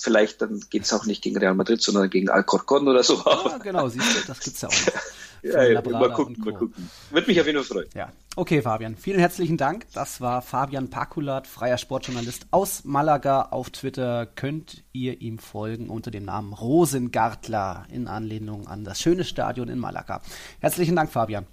Vielleicht 0.00 0.40
dann 0.40 0.60
geht 0.70 0.84
es 0.84 0.92
auch 0.92 1.04
nicht 1.04 1.22
gegen 1.22 1.36
Real 1.36 1.54
Madrid, 1.54 1.82
sondern 1.82 2.08
gegen 2.08 2.30
Alcorcon 2.30 2.88
oder 2.88 3.02
so. 3.02 3.22
Ja, 3.24 3.58
genau, 3.58 3.88
siehst 3.88 4.16
du, 4.16 4.26
das 4.26 4.40
gibt's 4.40 4.62
ja 4.62 4.68
auch. 4.68 4.72
ja, 5.42 5.62
ja 5.64 5.82
mal 5.82 6.12
gucken, 6.12 6.36
mal 6.44 6.54
gucken. 6.54 6.90
Würde 7.10 7.26
mich 7.26 7.40
auf 7.40 7.46
jeden 7.46 7.62
Fall 7.62 7.76
freuen. 7.76 7.88
Ja. 7.94 8.12
Okay, 8.36 8.62
Fabian, 8.62 8.96
vielen 8.96 9.18
herzlichen 9.18 9.56
Dank. 9.56 9.86
Das 9.92 10.20
war 10.20 10.40
Fabian 10.40 10.88
Pakulat, 10.88 11.46
freier 11.46 11.78
Sportjournalist 11.78 12.46
aus 12.50 12.84
Malaga. 12.84 13.48
Auf 13.50 13.70
Twitter 13.70 14.26
könnt 14.26 14.84
ihr 14.92 15.20
ihm 15.20 15.38
folgen 15.38 15.90
unter 15.90 16.10
dem 16.10 16.24
Namen 16.24 16.52
Rosengartler 16.52 17.86
in 17.90 18.08
Anlehnung 18.08 18.68
an 18.68 18.84
das 18.84 19.00
schöne 19.00 19.24
Stadion 19.24 19.68
in 19.68 19.78
Malaga. 19.78 20.22
Herzlichen 20.60 20.96
Dank, 20.96 21.10
Fabian. 21.10 21.46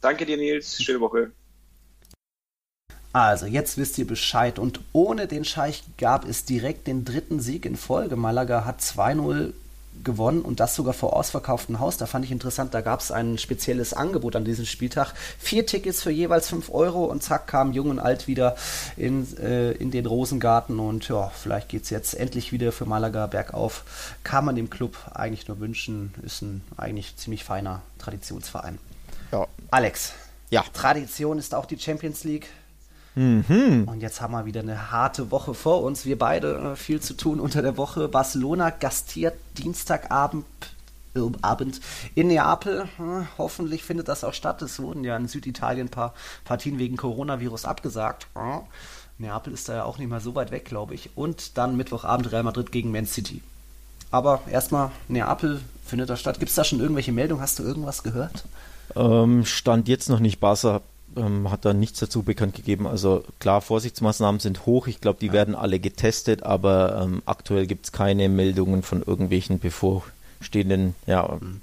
Danke 0.00 0.24
dir, 0.24 0.36
Nils. 0.36 0.82
Schöne 0.82 1.00
Woche. 1.00 1.32
Also, 3.12 3.46
jetzt 3.46 3.78
wisst 3.78 3.98
ihr 3.98 4.06
Bescheid. 4.06 4.58
Und 4.58 4.80
ohne 4.92 5.26
den 5.26 5.44
Scheich 5.44 5.82
gab 5.96 6.28
es 6.28 6.44
direkt 6.44 6.86
den 6.86 7.04
dritten 7.04 7.40
Sieg 7.40 7.64
in 7.64 7.76
Folge. 7.76 8.14
Malaga 8.14 8.64
hat 8.64 8.80
2-0 8.80 9.52
gewonnen 10.04 10.42
und 10.42 10.60
das 10.60 10.74
sogar 10.74 10.94
vor 10.94 11.14
ausverkauftem 11.14 11.80
Haus. 11.80 11.96
Da 11.96 12.06
fand 12.06 12.24
ich 12.24 12.30
interessant, 12.30 12.74
da 12.74 12.80
gab 12.80 13.00
es 13.00 13.10
ein 13.10 13.38
spezielles 13.38 13.92
Angebot 13.92 14.36
an 14.36 14.44
diesem 14.44 14.64
Spieltag. 14.64 15.14
Vier 15.38 15.66
Tickets 15.66 16.02
für 16.02 16.10
jeweils 16.10 16.48
fünf 16.48 16.70
Euro 16.70 17.04
und 17.04 17.22
zack 17.22 17.46
kam 17.46 17.72
Jung 17.72 17.90
und 17.90 17.98
Alt 17.98 18.26
wieder 18.26 18.56
in, 18.96 19.26
äh, 19.38 19.72
in 19.72 19.90
den 19.90 20.06
Rosengarten 20.06 20.78
und 20.78 21.08
ja, 21.08 21.28
vielleicht 21.28 21.68
geht 21.68 21.84
es 21.84 21.90
jetzt 21.90 22.14
endlich 22.14 22.52
wieder 22.52 22.72
für 22.72 22.86
Malaga 22.86 23.26
bergauf. 23.26 23.84
Kann 24.24 24.44
man 24.44 24.56
dem 24.56 24.70
Club 24.70 24.96
eigentlich 25.14 25.48
nur 25.48 25.60
wünschen, 25.60 26.14
ist 26.22 26.42
ein 26.42 26.62
eigentlich 26.76 27.16
ziemlich 27.16 27.44
feiner 27.44 27.82
Traditionsverein. 27.98 28.78
Ja. 29.32 29.46
Alex, 29.70 30.12
ja. 30.50 30.64
Tradition 30.72 31.38
ist 31.38 31.54
auch 31.54 31.66
die 31.66 31.78
Champions 31.78 32.24
League. 32.24 32.48
Mhm. 33.16 33.84
Und 33.86 34.02
jetzt 34.02 34.20
haben 34.20 34.34
wir 34.34 34.44
wieder 34.44 34.60
eine 34.60 34.90
harte 34.90 35.30
Woche 35.30 35.54
vor 35.54 35.82
uns. 35.82 36.04
Wir 36.04 36.18
beide 36.18 36.72
äh, 36.72 36.76
viel 36.76 37.00
zu 37.00 37.14
tun 37.14 37.40
unter 37.40 37.62
der 37.62 37.76
Woche. 37.78 38.08
Barcelona 38.08 38.70
gastiert 38.70 39.34
Dienstagabend 39.56 40.44
äh, 41.16 41.20
Abend 41.40 41.80
in 42.14 42.28
Neapel. 42.28 42.86
Hm, 42.98 43.26
hoffentlich 43.38 43.84
findet 43.84 44.08
das 44.08 44.22
auch 44.22 44.34
statt. 44.34 44.60
Es 44.60 44.78
wurden 44.80 45.02
ja 45.02 45.16
in 45.16 45.28
Süditalien 45.28 45.86
ein 45.86 45.90
paar 45.90 46.12
Partien 46.44 46.78
wegen 46.78 46.98
Coronavirus 46.98 47.64
abgesagt. 47.64 48.26
Hm. 48.34 48.60
Neapel 49.18 49.54
ist 49.54 49.70
da 49.70 49.76
ja 49.76 49.84
auch 49.84 49.96
nicht 49.96 50.10
mal 50.10 50.20
so 50.20 50.34
weit 50.34 50.50
weg, 50.50 50.66
glaube 50.66 50.94
ich. 50.94 51.08
Und 51.16 51.56
dann 51.56 51.78
Mittwochabend 51.78 52.30
Real 52.32 52.42
Madrid 52.42 52.70
gegen 52.70 52.92
Man 52.92 53.06
City. 53.06 53.40
Aber 54.10 54.42
erstmal 54.50 54.90
Neapel 55.08 55.62
findet 55.86 56.10
da 56.10 56.16
statt. 56.16 56.38
Gibt 56.38 56.50
es 56.50 56.54
da 56.54 56.64
schon 56.64 56.80
irgendwelche 56.80 57.12
Meldungen? 57.12 57.42
Hast 57.42 57.58
du 57.58 57.62
irgendwas 57.62 58.02
gehört? 58.02 58.44
Ähm, 58.94 59.46
stand 59.46 59.88
jetzt 59.88 60.10
noch 60.10 60.20
nicht. 60.20 60.38
Barca 60.38 60.82
ähm, 61.16 61.50
hat 61.50 61.64
da 61.64 61.72
nichts 61.72 62.00
dazu 62.00 62.22
bekannt 62.22 62.54
gegeben. 62.54 62.86
Also 62.86 63.24
klar, 63.38 63.60
Vorsichtsmaßnahmen 63.60 64.40
sind 64.40 64.66
hoch. 64.66 64.86
Ich 64.86 65.00
glaube, 65.00 65.18
die 65.20 65.32
werden 65.32 65.54
alle 65.54 65.78
getestet, 65.78 66.42
aber 66.42 67.02
ähm, 67.02 67.22
aktuell 67.26 67.66
gibt 67.66 67.86
es 67.86 67.92
keine 67.92 68.28
Meldungen 68.28 68.82
von 68.82 69.02
irgendwelchen 69.02 69.58
bevorstehenden 69.58 70.94
ja, 71.06 71.38
mhm. 71.40 71.60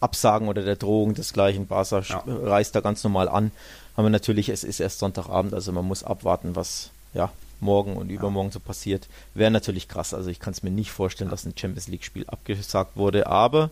Absagen 0.00 0.48
oder 0.48 0.62
der 0.62 0.76
Drohung 0.76 1.14
desgleichen. 1.14 1.66
Barca 1.66 2.00
ja. 2.00 2.22
reist 2.26 2.74
da 2.74 2.80
ganz 2.80 3.02
normal 3.04 3.28
an. 3.28 3.50
Aber 3.96 4.10
natürlich, 4.10 4.48
es 4.48 4.62
ist 4.62 4.80
erst 4.80 4.98
Sonntagabend, 4.98 5.54
also 5.54 5.72
man 5.72 5.86
muss 5.86 6.04
abwarten, 6.04 6.54
was 6.54 6.90
ja, 7.14 7.32
morgen 7.60 7.96
und 7.96 8.10
übermorgen 8.10 8.50
ja. 8.50 8.54
so 8.54 8.60
passiert. 8.60 9.08
Wäre 9.34 9.50
natürlich 9.50 9.88
krass. 9.88 10.12
Also 10.12 10.28
ich 10.30 10.40
kann 10.40 10.52
es 10.52 10.62
mir 10.62 10.70
nicht 10.70 10.90
vorstellen, 10.90 11.30
dass 11.30 11.46
ein 11.46 11.54
Champions 11.56 11.88
League-Spiel 11.88 12.26
abgesagt 12.26 12.96
wurde, 12.96 13.26
aber 13.26 13.70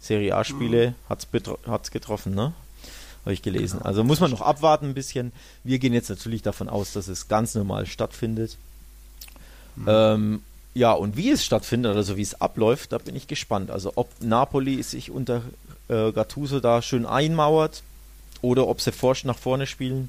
Serie 0.00 0.36
A-Spiele 0.36 0.90
mhm. 0.90 1.70
hat 1.70 1.82
es 1.84 1.90
getroffen, 1.90 2.34
ne? 2.34 2.52
Habe 3.24 3.32
ich 3.32 3.42
gelesen. 3.42 3.78
Genau. 3.78 3.88
Also 3.88 4.04
muss 4.04 4.20
man 4.20 4.30
noch 4.30 4.40
abwarten 4.40 4.86
ein 4.86 4.94
bisschen. 4.94 5.32
Wir 5.62 5.78
gehen 5.78 5.92
jetzt 5.92 6.10
natürlich 6.10 6.42
davon 6.42 6.68
aus, 6.68 6.92
dass 6.92 7.08
es 7.08 7.28
ganz 7.28 7.54
normal 7.54 7.86
stattfindet. 7.86 8.58
Mhm. 9.76 9.84
Ähm, 9.88 10.42
ja, 10.74 10.92
und 10.92 11.16
wie 11.16 11.30
es 11.30 11.44
stattfindet, 11.44 11.96
also 11.96 12.16
wie 12.16 12.22
es 12.22 12.40
abläuft, 12.40 12.92
da 12.92 12.98
bin 12.98 13.14
ich 13.16 13.26
gespannt. 13.26 13.70
Also 13.70 13.92
ob 13.94 14.10
Napoli 14.20 14.82
sich 14.82 15.10
unter 15.10 15.42
äh, 15.88 16.12
Gattuso 16.12 16.60
da 16.60 16.82
schön 16.82 17.06
einmauert 17.06 17.82
oder 18.42 18.66
ob 18.66 18.80
sie 18.80 18.92
forsch 18.92 19.24
nach 19.24 19.38
vorne 19.38 19.66
spielen. 19.66 20.08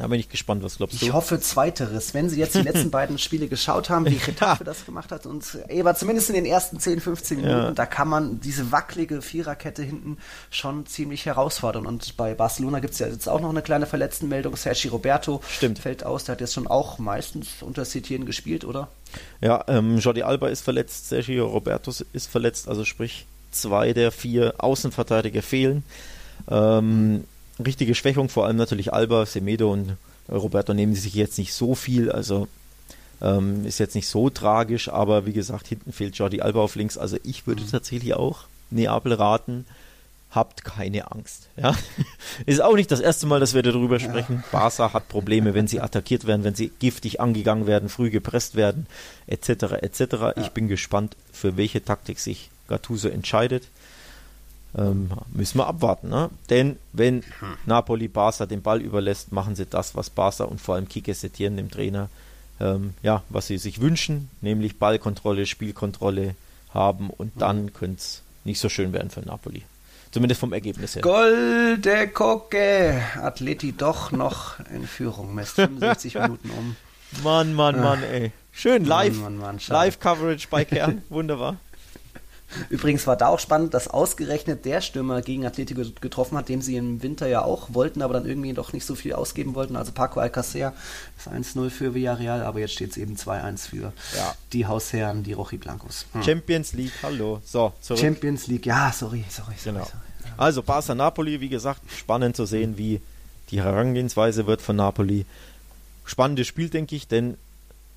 Da 0.00 0.06
bin 0.06 0.18
ich 0.18 0.30
gespannt, 0.30 0.62
was 0.62 0.78
glaubst 0.78 1.02
du? 1.02 1.04
Ich 1.04 1.12
hoffe 1.12 1.40
Zweiteres. 1.40 2.14
Wenn 2.14 2.30
Sie 2.30 2.40
jetzt 2.40 2.54
die 2.54 2.62
letzten 2.62 2.90
beiden 2.90 3.18
Spiele 3.18 3.48
geschaut 3.48 3.90
haben, 3.90 4.06
wie 4.06 4.16
Retafe 4.16 4.64
das 4.64 4.86
gemacht 4.86 5.12
hat 5.12 5.26
und 5.26 5.44
Eber 5.68 5.94
zumindest 5.94 6.30
in 6.30 6.36
den 6.36 6.46
ersten 6.46 6.80
10, 6.80 7.00
15 7.00 7.36
Minuten, 7.42 7.58
ja. 7.58 7.70
da 7.72 7.84
kann 7.84 8.08
man 8.08 8.40
diese 8.40 8.72
wackelige 8.72 9.20
Viererkette 9.20 9.82
hinten 9.82 10.16
schon 10.50 10.86
ziemlich 10.86 11.26
herausfordern. 11.26 11.84
Und 11.84 12.16
bei 12.16 12.32
Barcelona 12.32 12.80
gibt 12.80 12.94
es 12.94 12.98
ja 12.98 13.08
jetzt 13.08 13.28
auch 13.28 13.42
noch 13.42 13.50
eine 13.50 13.60
kleine 13.60 13.84
Verletztenmeldung. 13.84 14.56
Sergi 14.56 14.88
Roberto 14.88 15.42
Stimmt. 15.46 15.80
fällt 15.80 16.02
aus. 16.02 16.24
Der 16.24 16.32
hat 16.32 16.40
jetzt 16.40 16.54
schon 16.54 16.66
auch 16.66 16.98
meistens 16.98 17.60
unter 17.60 17.84
Setien 17.84 18.24
gespielt, 18.24 18.64
oder? 18.64 18.88
Ja, 19.42 19.62
ähm, 19.68 19.98
Jordi 19.98 20.22
Alba 20.22 20.48
ist 20.48 20.62
verletzt, 20.62 21.10
Sergio 21.10 21.46
Roberto 21.46 21.92
ist 22.14 22.30
verletzt, 22.30 22.68
also 22.68 22.86
sprich 22.86 23.26
zwei 23.50 23.92
der 23.92 24.12
vier 24.12 24.54
Außenverteidiger 24.56 25.42
fehlen. 25.42 25.84
Ähm, 26.48 27.24
richtige 27.64 27.94
Schwächung, 27.94 28.28
vor 28.28 28.46
allem 28.46 28.56
natürlich 28.56 28.92
Alba, 28.92 29.26
Semedo 29.26 29.72
und 29.72 29.96
Roberto 30.30 30.74
nehmen 30.74 30.94
sich 30.94 31.14
jetzt 31.14 31.38
nicht 31.38 31.54
so 31.54 31.74
viel, 31.74 32.10
also 32.10 32.48
ähm, 33.20 33.64
ist 33.66 33.78
jetzt 33.78 33.94
nicht 33.94 34.08
so 34.08 34.30
tragisch, 34.30 34.88
aber 34.88 35.26
wie 35.26 35.32
gesagt, 35.32 35.66
hinten 35.68 35.92
fehlt 35.92 36.16
Jordi 36.16 36.40
Alba 36.40 36.60
auf 36.60 36.76
links, 36.76 36.96
also 36.96 37.16
ich 37.22 37.46
würde 37.46 37.62
mhm. 37.62 37.70
tatsächlich 37.70 38.14
auch 38.14 38.44
Neapel 38.70 39.14
raten, 39.14 39.66
habt 40.30 40.64
keine 40.64 41.10
Angst. 41.10 41.48
Ja? 41.56 41.74
Ist 42.46 42.62
auch 42.62 42.76
nicht 42.76 42.90
das 42.90 43.00
erste 43.00 43.26
Mal, 43.26 43.40
dass 43.40 43.54
wir 43.54 43.62
darüber 43.62 43.98
ja. 43.98 44.08
sprechen. 44.08 44.44
Barca 44.52 44.92
hat 44.92 45.08
Probleme, 45.08 45.54
wenn 45.54 45.66
sie 45.66 45.80
attackiert 45.80 46.26
werden, 46.26 46.44
wenn 46.44 46.54
sie 46.54 46.70
giftig 46.78 47.20
angegangen 47.20 47.66
werden, 47.66 47.88
früh 47.88 48.10
gepresst 48.10 48.54
werden, 48.54 48.86
etc. 49.26 49.48
etc. 49.80 50.00
Ja. 50.00 50.36
Ich 50.36 50.50
bin 50.50 50.68
gespannt, 50.68 51.16
für 51.32 51.56
welche 51.56 51.84
Taktik 51.84 52.20
sich 52.20 52.50
Gattuso 52.68 53.08
entscheidet. 53.08 53.64
Ähm, 54.76 55.10
müssen 55.32 55.58
wir 55.58 55.66
abwarten. 55.66 56.08
Ne? 56.08 56.30
Denn 56.48 56.76
wenn 56.92 57.24
Napoli 57.66 58.06
Barca 58.08 58.46
den 58.46 58.62
Ball 58.62 58.80
überlässt, 58.80 59.32
machen 59.32 59.56
sie 59.56 59.66
das, 59.66 59.96
was 59.96 60.10
Barca 60.10 60.44
und 60.44 60.60
vor 60.60 60.76
allem 60.76 60.88
Kike 60.88 61.12
Setien, 61.12 61.56
dem 61.56 61.70
Trainer, 61.70 62.08
ähm, 62.60 62.94
ja, 63.02 63.22
was 63.30 63.48
sie 63.48 63.58
sich 63.58 63.80
wünschen, 63.80 64.30
nämlich 64.40 64.78
Ballkontrolle, 64.78 65.46
Spielkontrolle 65.46 66.34
haben 66.72 67.10
und 67.10 67.32
dann 67.40 67.72
könnte 67.72 67.98
es 67.98 68.22
nicht 68.44 68.60
so 68.60 68.68
schön 68.68 68.92
werden 68.92 69.10
für 69.10 69.20
Napoli. 69.20 69.62
Zumindest 70.12 70.40
vom 70.40 70.52
Ergebnis 70.52 70.96
her. 70.96 71.02
Golde 71.02 72.08
Kocke! 72.08 73.00
Atleti 73.20 73.72
doch 73.72 74.10
noch 74.10 74.58
in 74.72 74.86
Führung. 74.86 75.34
Messt 75.34 75.54
65 75.54 76.14
Minuten 76.20 76.50
um. 76.50 76.76
Mann, 77.22 77.54
Mann, 77.54 77.80
Mann, 77.80 78.02
ey. 78.02 78.32
Schön 78.52 78.84
live. 78.84 79.14
Mann, 79.14 79.36
Mann, 79.36 79.56
Mann, 79.56 79.60
Live-Coverage 79.68 80.48
bei 80.50 80.64
Kern. 80.64 81.02
Wunderbar. 81.08 81.56
Übrigens 82.68 83.06
war 83.06 83.16
da 83.16 83.28
auch 83.28 83.38
spannend, 83.38 83.74
dass 83.74 83.88
ausgerechnet 83.88 84.64
der 84.64 84.80
Stürmer 84.80 85.22
gegen 85.22 85.46
Atletico 85.46 85.82
getroffen 86.00 86.36
hat, 86.36 86.48
dem 86.48 86.62
sie 86.62 86.76
im 86.76 87.02
Winter 87.02 87.28
ja 87.28 87.42
auch 87.42 87.68
wollten, 87.72 88.02
aber 88.02 88.14
dann 88.14 88.26
irgendwie 88.26 88.52
doch 88.52 88.72
nicht 88.72 88.84
so 88.84 88.94
viel 88.94 89.12
ausgeben 89.12 89.54
wollten. 89.54 89.76
Also 89.76 89.92
Paco 89.92 90.20
Alcacer 90.20 90.74
ist 91.16 91.28
1-0 91.28 91.70
für 91.70 91.94
Villarreal, 91.94 92.42
aber 92.42 92.60
jetzt 92.60 92.74
steht 92.74 92.90
es 92.90 92.96
eben 92.96 93.16
2-1 93.16 93.68
für 93.68 93.92
ja. 94.16 94.34
die 94.52 94.66
Hausherren, 94.66 95.22
die 95.22 95.32
Rochi 95.32 95.56
Blancos. 95.56 96.06
Hm. 96.12 96.22
Champions 96.22 96.72
League, 96.72 96.92
hallo. 97.02 97.40
So, 97.44 97.72
zurück. 97.80 98.00
Champions 98.00 98.46
League, 98.46 98.66
ja, 98.66 98.92
sorry, 98.92 99.24
sorry, 99.28 99.54
sorry. 99.56 99.74
Genau. 99.76 99.84
sorry. 99.84 100.34
Also 100.36 100.62
Barca 100.62 100.94
Napoli, 100.94 101.40
wie 101.40 101.48
gesagt, 101.48 101.82
spannend 101.96 102.36
zu 102.36 102.46
sehen, 102.46 102.78
wie 102.78 103.00
die 103.50 103.62
Herangehensweise 103.62 104.46
wird 104.46 104.62
von 104.62 104.76
Napoli. 104.76 105.26
Spannendes 106.04 106.46
Spiel, 106.46 106.70
denke 106.70 106.96
ich, 106.96 107.08
denn 107.08 107.36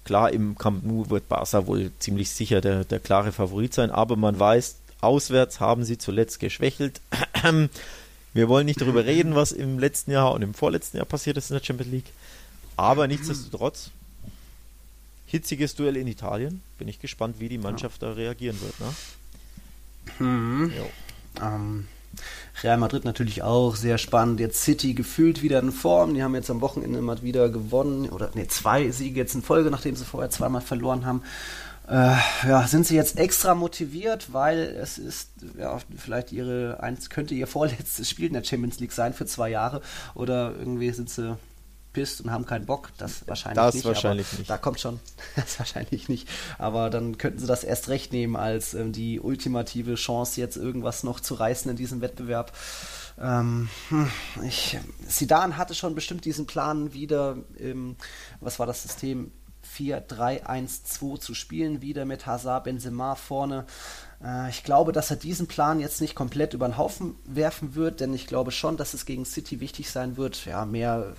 Klar, 0.06 0.32
im 0.32 0.58
Camp 0.58 0.84
Nou 0.86 1.10
wird 1.10 1.30
Barca 1.30 1.66
wohl 1.66 1.91
ziemlich 1.99 2.30
sicher 2.30 2.62
der, 2.62 2.84
der 2.84 2.99
klare 2.99 3.32
Favorit 3.32 3.74
sein, 3.74 3.89
aber 3.89 4.16
man 4.16 4.38
weiß, 4.39 4.76
auswärts 5.01 5.60
haben 5.60 5.84
sie 5.86 5.97
zuletzt 5.97 6.39
geschwächelt. 6.39 7.01
Wir 8.34 8.49
wollen 8.49 8.66
nicht 8.66 8.82
darüber 8.82 9.06
reden, 9.06 9.36
was 9.36 9.51
im 9.51 9.78
letzten 9.78 10.12
Jahr 10.12 10.34
und 10.34 10.41
im 10.41 10.56
vorletzten 10.56 10.97
Jahr 10.97 11.06
passiert 11.06 11.38
ist 11.38 11.51
in 11.51 11.58
der 11.58 11.64
Champions 11.64 11.91
League. 11.91 12.12
Aber 12.76 13.08
nichtsdestotrotz, 13.08 13.91
hitziges 15.28 15.76
Duell 15.76 15.97
in 15.97 16.08
Italien. 16.08 16.62
Bin 16.78 16.88
ich 16.88 16.99
gespannt, 16.99 17.38
wie 17.39 17.49
die 17.49 17.58
Mannschaft 17.58 18.01
da 18.01 18.14
reagieren 18.14 18.60
wird. 18.62 18.80
Ne? 18.80 18.93
Mhm. 20.20 20.74
Ähm, 21.41 21.88
Real 22.62 22.78
Madrid 22.78 23.04
natürlich 23.06 23.41
auch 23.41 23.76
sehr 23.76 23.97
spannend. 23.97 24.40
Jetzt 24.40 24.61
City 24.61 24.94
gefühlt 24.94 25.41
wieder 25.41 25.60
in 25.60 25.72
Form. 25.72 26.14
Die 26.14 26.23
haben 26.23 26.36
jetzt 26.36 26.49
am 26.49 26.61
Wochenende 26.61 27.02
mal 27.02 27.22
wieder 27.23 27.49
gewonnen. 27.49 28.10
Oder 28.10 28.30
ne, 28.36 28.48
zwei 28.48 28.91
Siege 28.91 29.19
jetzt 29.19 29.36
in 29.36 29.41
Folge, 29.41 29.72
nachdem 29.72 29.95
sie 29.95 30.06
vorher 30.06 30.30
zweimal 30.30 30.61
verloren 30.61 31.06
haben. 31.06 31.23
Äh, 31.88 32.15
ja, 32.48 32.65
sind 32.68 32.86
sie 32.86 32.95
jetzt 32.95 33.18
extra 33.18 33.56
motiviert, 33.56 34.32
weil 34.32 34.60
es 34.60 34.98
ist, 34.98 35.32
ja, 35.57 35.77
vielleicht 35.98 36.32
ihre, 36.32 36.80
eins 36.82 37.10
könnte 37.10 37.34
ihr 37.34 37.48
vorletztes 37.48 38.10
Spiel 38.10 38.27
in 38.27 38.34
der 38.34 38.44
Champions 38.44 38.80
League 38.80 38.94
sein 38.94 39.14
für 39.14 39.26
zwei 39.26 39.49
Jahre. 39.49 39.82
Oder 40.14 40.53
irgendwie 40.57 40.91
sind 40.91 41.10
sie 41.10 41.38
pisst 41.94 42.22
und 42.22 42.32
haben 42.32 42.45
keinen 42.45 42.65
Bock. 42.65 42.90
Das 42.98 43.28
wahrscheinlich 43.28 43.64
das 43.64 43.76
nicht. 43.76 43.86
Wahrscheinlich 43.86 44.38
nicht. 44.38 44.49
Da 44.49 44.57
kommt 44.57 44.80
schon. 44.80 44.99
Das 45.36 45.57
wahrscheinlich 45.60 46.10
nicht. 46.10 46.28
Aber 46.57 46.90
dann 46.90 47.18
könnten 47.18 47.40
sie 47.40 47.48
das 47.48 47.64
erst 47.64 47.90
recht 47.90 48.11
nehmen 48.11 48.36
als 48.36 48.74
ähm, 48.74 48.91
die 48.91 49.20
ultimative 49.20 49.95
Chance, 49.95 50.40
jetzt 50.40 50.57
irgendwas 50.57 51.03
noch 51.03 51.20
zu 51.20 51.36
reißen 51.36 51.72
in 51.72 51.78
diesem 51.78 52.02
Wettbewerb. 52.02 52.52
Ähm, 53.20 53.70
hm, 53.90 54.11
ich, 54.44 54.80
Sidan 55.07 55.57
hatte 55.57 55.76
schon 55.76 55.95
bestimmt 55.95 56.26
diesen 56.26 56.45
Plan 56.45 56.94
wieder, 56.94 57.38
im, 57.56 57.95
was 58.41 58.60
war 58.60 58.65
das 58.65 58.84
System? 58.84 59.32
4-3-1-2 59.78 61.20
zu 61.20 61.34
spielen, 61.34 61.82
wieder 61.82 62.06
mit 62.06 62.26
Hazard 62.26 62.65
Benzema 62.65 63.15
vorne. 63.15 63.65
Äh, 64.24 64.49
ich 64.49 64.64
glaube, 64.64 64.91
dass 64.91 65.10
er 65.10 65.18
diesen 65.18 65.48
Plan 65.48 65.80
jetzt 65.80 66.02
nicht 66.02 66.15
komplett 66.15 66.53
über 66.53 66.68
den 66.68 66.78
Haufen 66.78 67.15
werfen 67.26 67.76
wird, 67.76 67.99
denn 67.99 68.14
ich 68.14 68.28
glaube 68.28 68.52
schon, 68.52 68.78
dass 68.78 68.94
es 68.94 69.06
gegen 69.06 69.26
City 69.26 69.60
wichtig 69.60 69.90
sein 69.90 70.18
wird, 70.18 70.45
ja, 70.45 70.65
mehr 70.65 71.14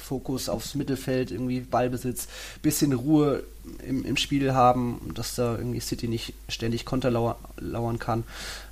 Fokus 0.00 0.48
aufs 0.48 0.74
Mittelfeld, 0.74 1.30
irgendwie 1.30 1.60
Ballbesitz, 1.60 2.28
bisschen 2.62 2.92
Ruhe 2.92 3.42
im, 3.86 4.04
im 4.04 4.16
Spiel 4.16 4.54
haben, 4.54 5.12
dass 5.14 5.34
da 5.34 5.56
irgendwie 5.56 5.80
City 5.80 6.08
nicht 6.08 6.34
ständig 6.48 6.84
Konter 6.84 7.10
lauern 7.58 7.98
kann. 7.98 8.24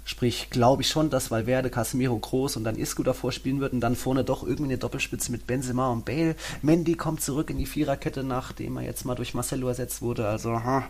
Sprich, 0.08 0.48
glaube 0.48 0.80
ich 0.80 0.88
schon, 0.88 1.10
dass 1.10 1.30
Valverde, 1.30 1.68
Casemiro 1.68 2.16
groß 2.16 2.56
und 2.56 2.64
dann 2.64 2.76
Isco 2.76 3.02
davor 3.02 3.30
spielen 3.30 3.60
wird 3.60 3.74
und 3.74 3.80
dann 3.80 3.94
vorne 3.94 4.24
doch 4.24 4.42
irgendwie 4.42 4.70
eine 4.70 4.78
Doppelspitze 4.78 5.30
mit 5.30 5.46
Benzema 5.46 5.90
und 5.90 6.06
Bale. 6.06 6.34
Mendy 6.62 6.94
kommt 6.94 7.20
zurück 7.20 7.50
in 7.50 7.58
die 7.58 7.66
Viererkette, 7.66 8.24
nachdem 8.24 8.78
er 8.78 8.84
jetzt 8.84 9.04
mal 9.04 9.16
durch 9.16 9.34
Marcelo 9.34 9.68
ersetzt 9.68 10.00
wurde. 10.00 10.26
Also, 10.26 10.52
aha, 10.52 10.84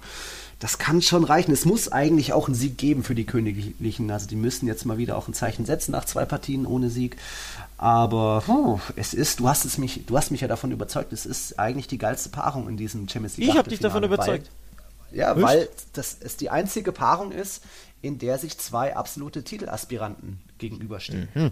das 0.60 0.78
kann 0.78 1.02
schon 1.02 1.24
reichen. 1.24 1.50
Es 1.50 1.64
muss 1.64 1.90
eigentlich 1.90 2.32
auch 2.32 2.46
einen 2.46 2.54
Sieg 2.54 2.78
geben 2.78 3.02
für 3.02 3.16
die 3.16 3.26
Königlichen. 3.26 4.08
Also, 4.12 4.28
die 4.28 4.36
müssen 4.36 4.68
jetzt 4.68 4.86
mal 4.86 4.98
wieder 4.98 5.16
auch 5.16 5.26
ein 5.26 5.34
Zeichen 5.34 5.66
setzen 5.66 5.90
nach 5.90 6.04
zwei 6.04 6.24
Partien 6.24 6.64
ohne 6.64 6.88
Sieg. 6.88 7.16
Aber 7.76 8.44
oh, 8.46 8.78
es 8.94 9.14
ist, 9.14 9.40
du 9.40 9.48
hast 9.48 9.64
es 9.64 9.78
mich, 9.78 10.06
du 10.06 10.16
hast 10.16 10.30
mich 10.30 10.42
ja 10.42 10.48
davon 10.48 10.70
überzeugt, 10.70 11.12
es 11.12 11.26
ist 11.26 11.58
eigentlich 11.58 11.88
die 11.88 11.98
geilste 11.98 12.28
Paarung 12.28 12.68
in 12.68 12.76
diesem 12.76 13.08
Champions 13.08 13.36
League. 13.36 13.48
Ich 13.48 13.58
habe 13.58 13.68
dich 13.68 13.80
davon 13.80 14.04
überzeugt. 14.04 14.46
Weil, 15.10 15.18
ja, 15.18 15.34
Nicht? 15.34 15.44
weil 15.44 15.68
das 15.92 16.18
es 16.20 16.36
die 16.36 16.50
einzige 16.50 16.92
Paarung 16.92 17.32
ist, 17.32 17.62
in 18.02 18.18
der 18.18 18.38
sich 18.38 18.58
zwei 18.58 18.96
absolute 18.96 19.42
Titelaspiranten 19.42 20.40
gegenüberstehen. 20.58 21.28
Mhm. 21.34 21.50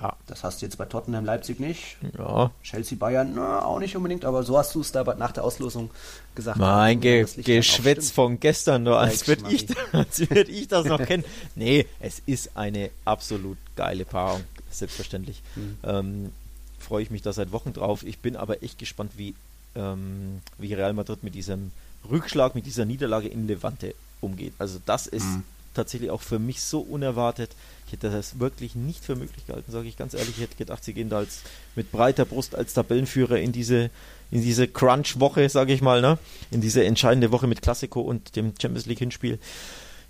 Ja. 0.00 0.16
Das 0.26 0.42
hast 0.42 0.60
du 0.60 0.66
jetzt 0.66 0.76
bei 0.76 0.86
Tottenham 0.86 1.24
Leipzig 1.24 1.60
nicht. 1.60 1.96
Ja. 2.18 2.50
Chelsea 2.62 2.98
Bayern 2.98 3.32
na, 3.34 3.64
auch 3.64 3.78
nicht 3.78 3.96
unbedingt, 3.96 4.24
aber 4.24 4.42
so 4.42 4.58
hast 4.58 4.74
du 4.74 4.80
es 4.80 4.90
da 4.90 5.04
nach 5.14 5.32
der 5.32 5.44
Auslosung 5.44 5.90
gesagt. 6.34 6.58
Mein 6.58 7.00
Ge 7.00 7.26
Geschwätz 7.36 8.10
von 8.10 8.40
gestern, 8.40 8.82
nur 8.82 8.98
als 8.98 9.28
würde 9.28 9.44
ich, 9.50 9.68
würd 10.30 10.48
ich 10.48 10.66
das 10.68 10.86
noch 10.86 11.00
kennen. 11.06 11.24
Nee, 11.54 11.86
es 12.00 12.20
ist 12.26 12.56
eine 12.56 12.90
absolut 13.04 13.56
geile 13.76 14.04
Paarung 14.04 14.42
selbstverständlich. 14.70 15.42
Mhm. 15.54 15.78
Ähm, 15.84 16.32
Freue 16.78 17.02
ich 17.02 17.10
mich 17.10 17.22
da 17.22 17.32
seit 17.32 17.50
Wochen 17.50 17.72
drauf. 17.72 18.04
Ich 18.04 18.18
bin 18.18 18.36
aber 18.36 18.62
echt 18.62 18.78
gespannt, 18.78 19.12
wie, 19.16 19.34
ähm, 19.74 20.42
wie 20.58 20.74
Real 20.74 20.92
Madrid 20.92 21.22
mit 21.22 21.34
diesem 21.34 21.70
Rückschlag, 22.10 22.54
mit 22.54 22.66
dieser 22.66 22.84
Niederlage 22.84 23.28
in 23.28 23.46
Levante 23.46 23.94
umgeht. 24.20 24.52
Also 24.58 24.80
das 24.84 25.06
ist 25.06 25.24
mhm. 25.24 25.44
Tatsächlich 25.74 26.10
auch 26.10 26.22
für 26.22 26.38
mich 26.38 26.60
so 26.62 26.80
unerwartet. 26.80 27.50
Ich 27.86 27.92
hätte 27.92 28.10
das 28.10 28.38
wirklich 28.38 28.74
nicht 28.74 29.04
für 29.04 29.16
möglich 29.16 29.46
gehalten, 29.46 29.70
sage 29.70 29.88
ich 29.88 29.96
ganz 29.96 30.14
ehrlich. 30.14 30.36
Ich 30.36 30.42
hätte 30.42 30.56
gedacht, 30.56 30.82
sie 30.84 30.94
gehen 30.94 31.08
da 31.08 31.18
als, 31.18 31.42
mit 31.76 31.92
breiter 31.92 32.24
Brust 32.24 32.54
als 32.54 32.74
Tabellenführer 32.74 33.38
in 33.38 33.52
diese, 33.52 33.90
in 34.30 34.42
diese 34.42 34.66
Crunch-Woche, 34.66 35.48
sage 35.48 35.72
ich 35.72 35.82
mal, 35.82 36.00
ne? 36.00 36.18
in 36.50 36.60
diese 36.60 36.84
entscheidende 36.84 37.30
Woche 37.32 37.46
mit 37.46 37.62
Classico 37.62 38.00
und 38.00 38.36
dem 38.36 38.54
Champions 38.60 38.86
League-Hinspiel. 38.86 39.38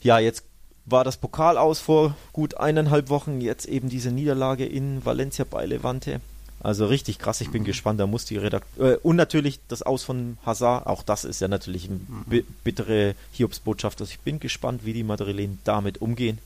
Ja, 0.03 0.19
jetzt 0.19 0.45
war 0.87 1.05
das 1.05 1.17
Pokal 1.17 1.57
aus 1.57 1.81
vor 1.81 2.15
gut 2.33 2.57
eineinhalb 2.57 3.09
Wochen, 3.09 3.41
jetzt 3.41 3.67
eben 3.67 3.89
diese 3.89 4.11
Niederlage 4.11 4.67
in 4.67 5.05
Valencia 5.05 5.45
bei 5.49 5.65
Levante. 5.65 6.21
Also 6.65 6.87
richtig 6.87 7.19
krass, 7.19 7.43
ich 7.43 7.51
bin 7.51 7.61
mhm. 7.61 7.67
gespannt, 7.67 8.01
da 8.01 8.07
muss 8.07 8.25
die 8.25 8.39
Redaktion. 8.39 8.93
Äh, 8.93 8.97
und 9.03 9.17
natürlich 9.17 9.61
das 9.69 9.83
Aus 9.83 10.03
von 10.03 10.39
Hazard, 10.47 10.87
auch 10.87 11.03
das 11.03 11.25
ist 11.25 11.43
ja 11.43 11.47
natürlich 11.47 11.91
eine 11.91 12.01
mhm. 12.01 12.43
bittere 12.65 13.15
Hiobsbotschaft. 13.33 14.01
Also 14.01 14.11
ich 14.11 14.21
bin 14.21 14.41
gespannt, 14.41 14.87
wie 14.87 14.95
die 14.95 15.05
Madrilen 15.05 15.59
damit 15.65 16.01
umgehen. 16.01 16.39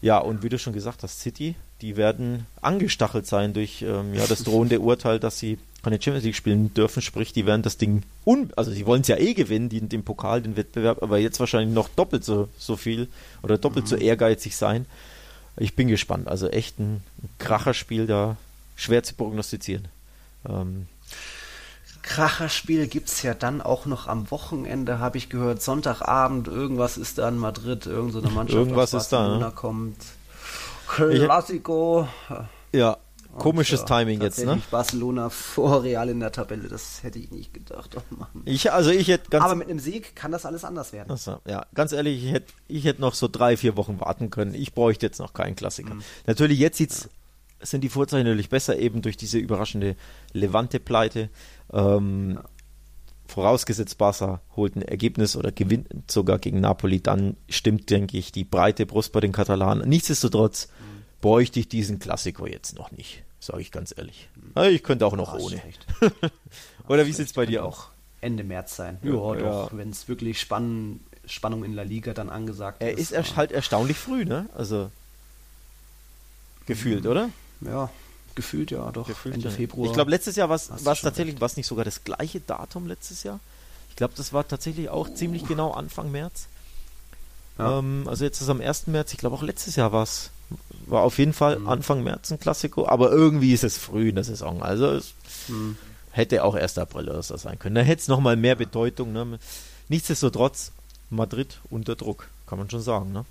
Ja, 0.00 0.16
und 0.16 0.42
wie 0.42 0.48
du 0.48 0.58
schon 0.58 0.72
gesagt 0.72 1.02
hast, 1.02 1.20
City, 1.20 1.56
die 1.82 1.96
werden 1.96 2.46
angestachelt 2.62 3.26
sein 3.26 3.52
durch 3.52 3.82
ähm, 3.82 4.14
ja, 4.14 4.26
das 4.26 4.44
drohende 4.44 4.80
Urteil, 4.80 5.20
dass 5.20 5.38
sie 5.38 5.58
keine 5.82 6.00
Champions 6.00 6.24
League 6.24 6.34
spielen 6.34 6.72
dürfen, 6.72 7.02
sprich, 7.02 7.34
die 7.34 7.44
werden 7.44 7.62
das 7.62 7.76
Ding 7.76 8.04
un 8.24 8.50
also 8.56 8.70
sie 8.70 8.86
wollen 8.86 9.02
es 9.02 9.08
ja 9.08 9.16
eh 9.16 9.34
gewinnen, 9.34 9.68
die, 9.68 9.80
den 9.80 10.04
Pokal, 10.04 10.40
den 10.40 10.56
Wettbewerb, 10.56 11.02
aber 11.02 11.18
jetzt 11.18 11.38
wahrscheinlich 11.38 11.74
noch 11.74 11.88
doppelt 11.88 12.24
so, 12.24 12.48
so 12.56 12.76
viel 12.76 13.08
oder 13.42 13.58
doppelt 13.58 13.84
mhm. 13.84 13.88
so 13.90 13.96
ehrgeizig 13.96 14.56
sein. 14.56 14.86
Ich 15.58 15.74
bin 15.74 15.88
gespannt. 15.88 16.28
Also 16.28 16.48
echt 16.48 16.78
ein 16.78 17.02
Kracherspiel 17.38 18.06
da, 18.06 18.36
schwer 18.78 19.02
zu 19.02 19.14
prognostizieren. 19.14 19.88
Ähm, 20.48 20.86
Kracherspiel 22.02 22.86
gibt 22.86 23.08
es 23.08 23.22
ja 23.22 23.34
dann 23.34 23.60
auch 23.60 23.84
noch 23.84 24.06
am 24.06 24.30
Wochenende, 24.30 24.98
habe 24.98 25.18
ich 25.18 25.28
gehört. 25.28 25.60
Sonntagabend, 25.60 26.48
irgendwas 26.48 26.96
ist 26.96 27.18
da 27.18 27.28
in 27.28 27.36
Madrid, 27.36 27.84
irgendeine 27.84 28.28
so 28.28 28.34
Mannschaft 28.34 28.58
irgendwas 28.58 28.94
aus 28.94 29.10
Barcelona 29.10 29.34
ist 29.34 29.42
da, 29.42 29.46
ne? 29.48 29.54
kommt. 29.54 29.96
Classico. 30.86 32.08
Ja, 32.72 32.96
Komisches 33.36 33.80
Und, 33.80 33.86
Timing 33.86 34.20
jetzt, 34.20 34.44
ne? 34.44 34.60
Barcelona 34.70 35.30
vor 35.30 35.82
Real 35.82 36.08
in 36.08 36.20
der 36.20 36.32
Tabelle, 36.32 36.68
das 36.68 37.02
hätte 37.02 37.18
ich 37.18 37.30
nicht 37.30 37.54
gedacht. 37.54 37.96
Oh 37.96 38.24
ich, 38.44 38.72
also 38.72 38.90
ich 38.90 39.08
hätte 39.08 39.30
ganz 39.30 39.44
Aber 39.44 39.54
mit 39.54 39.68
einem 39.68 39.78
Sieg 39.78 40.16
kann 40.16 40.32
das 40.32 40.44
alles 40.44 40.64
anders 40.64 40.92
werden. 40.92 41.10
Achso, 41.10 41.38
ja, 41.46 41.66
ganz 41.74 41.92
ehrlich, 41.92 42.24
ich 42.24 42.32
hätte, 42.32 42.52
ich 42.66 42.84
hätte 42.84 43.00
noch 43.00 43.14
so 43.14 43.28
drei, 43.28 43.56
vier 43.56 43.76
Wochen 43.76 44.00
warten 44.00 44.30
können. 44.30 44.54
Ich 44.54 44.74
bräuchte 44.74 45.06
jetzt 45.06 45.18
noch 45.18 45.34
keinen 45.34 45.56
Klassiker. 45.56 45.94
Mhm. 45.94 46.02
Natürlich, 46.26 46.58
jetzt 46.58 46.78
sieht's, 46.78 47.04
ja. 47.04 47.10
Sind 47.60 47.82
die 47.82 47.88
Vorzeichen 47.88 48.26
natürlich 48.26 48.48
besser, 48.48 48.78
eben 48.78 49.02
durch 49.02 49.16
diese 49.16 49.38
überraschende 49.38 49.96
Levante-Pleite. 50.32 51.28
Ähm, 51.72 52.32
ja. 52.36 52.44
Vorausgesetzt, 53.26 53.98
Barca 53.98 54.40
holt 54.56 54.76
ein 54.76 54.82
Ergebnis 54.82 55.36
oder 55.36 55.52
gewinnt 55.52 56.10
sogar 56.10 56.38
gegen 56.38 56.60
Napoli, 56.60 57.02
dann 57.02 57.36
stimmt, 57.48 57.90
denke 57.90 58.16
ich, 58.16 58.32
die 58.32 58.44
breite 58.44 58.86
Brust 58.86 59.12
bei 59.12 59.20
den 59.20 59.32
Katalanen. 59.32 59.86
Nichtsdestotrotz 59.88 60.68
mhm. 60.68 61.02
bräuchte 61.20 61.60
ich 61.60 61.68
diesen 61.68 61.98
Klassiker 61.98 62.48
jetzt 62.48 62.76
noch 62.76 62.90
nicht. 62.90 63.22
Sage 63.40 63.60
ich 63.60 63.70
ganz 63.70 63.94
ehrlich. 63.96 64.28
Ich 64.70 64.82
könnte 64.82 65.06
auch 65.06 65.14
noch 65.14 65.38
ohne. 65.38 65.60
Oder 66.88 67.06
wie 67.06 67.12
sieht 67.12 67.26
es 67.26 67.32
bei 67.34 67.46
dir 67.46 67.64
auch? 67.64 67.88
Ende 68.20 68.42
März 68.42 68.76
sein. 68.76 68.98
Ja, 69.02 69.12
ja 69.12 69.34
doch. 69.34 69.70
Wenn 69.76 69.90
es 69.90 70.08
wirklich 70.08 70.40
Spann 70.40 71.00
Spannung 71.28 71.64
in 71.64 71.74
La 71.74 71.82
Liga 71.82 72.14
dann 72.14 72.30
angesagt 72.30 72.82
er 72.82 72.96
ist. 72.96 73.12
Er 73.12 73.20
ist 73.20 73.36
halt 73.36 73.52
erstaunlich 73.52 73.98
früh, 73.98 74.24
ne? 74.24 74.48
Also 74.54 74.90
gefühlt, 76.66 77.06
oder? 77.06 77.30
Ja, 77.60 77.90
gefühlt 78.34 78.70
ja, 78.70 78.90
doch. 78.92 79.06
Gefühlt 79.06 79.34
Ende 79.34 79.48
ja. 79.48 79.54
Februar. 79.54 79.86
Ich 79.86 79.92
glaube, 79.92 80.10
letztes 80.10 80.36
Jahr 80.36 80.48
war 80.48 80.56
es 80.56 80.68
tatsächlich, 80.68 81.40
war 81.40 81.46
es 81.46 81.56
nicht 81.56 81.66
sogar 81.66 81.84
das 81.84 82.04
gleiche 82.04 82.40
Datum 82.40 82.86
letztes 82.86 83.22
Jahr? 83.22 83.40
Ich 83.90 83.96
glaube, 83.96 84.14
das 84.16 84.32
war 84.32 84.46
tatsächlich 84.46 84.88
auch 84.88 85.12
ziemlich 85.12 85.46
genau 85.46 85.72
Anfang 85.72 86.10
März. 86.10 86.46
Ja. 87.58 87.78
Ähm, 87.78 88.04
also 88.06 88.24
jetzt 88.24 88.40
ist 88.40 88.48
am 88.48 88.60
1. 88.60 88.86
März, 88.86 89.12
ich 89.12 89.18
glaube 89.18 89.36
auch 89.36 89.42
letztes 89.42 89.76
Jahr 89.76 89.92
war 89.92 90.04
es 90.04 90.30
war 90.86 91.02
auf 91.02 91.18
jeden 91.18 91.32
Fall 91.32 91.58
mhm. 91.58 91.68
Anfang 91.68 92.02
März 92.02 92.30
ein 92.30 92.40
Klassiko, 92.40 92.86
aber 92.88 93.10
irgendwie 93.10 93.52
ist 93.52 93.64
es 93.64 93.76
früh 93.76 94.08
in 94.08 94.14
der 94.14 94.24
Saison. 94.24 94.62
Also 94.62 94.86
es 94.92 95.14
mhm. 95.48 95.76
hätte 96.10 96.44
auch 96.44 96.54
1. 96.54 96.78
April 96.78 97.08
oder 97.08 97.22
so 97.22 97.36
sein 97.36 97.58
können. 97.58 97.74
Da 97.74 97.82
hätte 97.82 98.00
es 98.00 98.08
nochmal 98.08 98.36
mehr 98.36 98.54
Bedeutung. 98.54 99.12
Ne? 99.12 99.38
Nichtsdestotrotz, 99.88 100.72
Madrid 101.10 101.60
unter 101.70 101.96
Druck. 101.96 102.28
kann 102.46 102.58
man 102.58 102.70
schon 102.70 102.80
sagen, 102.80 103.12
ne? 103.12 103.24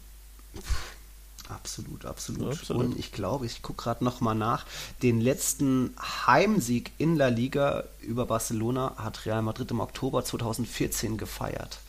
Absolut, 1.50 2.06
absolut. 2.06 2.54
Absolut. 2.54 2.84
Und 2.86 3.00
ich 3.00 3.12
glaube, 3.12 3.46
ich 3.46 3.62
gucke 3.62 3.84
gerade 3.84 4.04
nochmal 4.04 4.36
nach. 4.36 4.66
Den 5.02 5.22
letzten 5.22 5.94
Heimsieg 6.28 6.92
in 6.98 7.16
La 7.16 7.28
Liga 7.28 7.84
über 8.02 8.26
Barcelona 8.26 8.94
hat 8.98 9.26
Real 9.26 9.42
Madrid 9.42 9.72
im 9.72 9.80
Oktober 9.80 10.24
2014 10.24 11.18
gefeiert. 11.18 11.80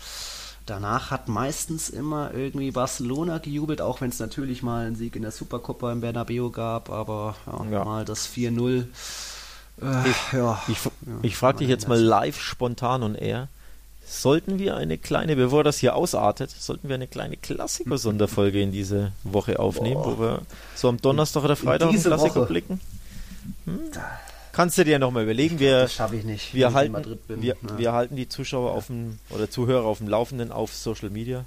Danach 0.66 1.10
hat 1.10 1.28
meistens 1.28 1.88
immer 1.88 2.34
irgendwie 2.34 2.70
Barcelona 2.70 3.38
gejubelt, 3.38 3.80
auch 3.80 4.00
wenn 4.02 4.10
es 4.10 4.18
natürlich 4.18 4.62
mal 4.62 4.86
einen 4.86 4.96
Sieg 4.96 5.16
in 5.16 5.22
der 5.22 5.30
Supercopa 5.30 5.90
im 5.92 6.02
Bernabeu 6.02 6.50
gab, 6.50 6.90
aber 6.90 7.36
ja, 7.46 7.64
Ja. 7.78 7.84
mal 7.84 8.04
das 8.04 8.26
4-0. 8.28 8.84
Äh, 9.80 10.10
Ich, 10.10 10.32
ja, 10.34 10.60
ich, 10.68 10.78
ich 11.22 11.36
frage 11.36 11.58
dich 11.58 11.68
jetzt 11.68 11.88
mal 11.88 11.98
live, 11.98 12.38
spontan 12.40 13.02
und 13.02 13.14
eher. 13.14 13.48
Sollten 14.10 14.58
wir 14.58 14.76
eine 14.76 14.96
kleine, 14.96 15.36
bevor 15.36 15.64
das 15.64 15.78
hier 15.78 15.94
ausartet, 15.94 16.50
sollten 16.50 16.88
wir 16.88 16.94
eine 16.94 17.06
kleine 17.06 17.36
Klassiker-Sonderfolge 17.36 18.60
in 18.62 18.72
diese 18.72 19.12
Woche 19.22 19.58
aufnehmen, 19.58 20.02
wo 20.02 20.18
wir 20.18 20.42
so 20.74 20.88
am 20.88 21.00
Donnerstag 21.00 21.44
oder 21.44 21.56
Freitag 21.56 21.88
auf 21.88 21.94
den 21.94 22.02
Klassiker 22.02 22.36
Woche. 22.40 22.46
blicken? 22.46 22.80
Hm? 23.66 23.80
Kannst 24.52 24.78
du 24.78 24.84
dir 24.84 24.98
nochmal 24.98 25.22
überlegen. 25.24 25.58
Wir, 25.60 25.82
das 25.82 25.94
schaffe 25.94 26.16
ich 26.16 26.24
nicht. 26.24 26.52
wir, 26.54 26.72
halten, 26.72 26.92
Madrid 26.92 27.26
bin. 27.28 27.42
wir, 27.42 27.54
Ja. 27.62 27.78
wir 27.78 27.92
halten 27.92 28.16
die 28.16 28.28
Zuschauer 28.28 28.72
auf 28.72 28.86
dem, 28.86 29.18
oder 29.30 29.50
Zuhörer 29.50 29.84
auf 29.86 29.98
dem 29.98 30.08
Laufenden 30.08 30.50
auf 30.52 30.74
Social 30.74 31.10
Media. 31.10 31.44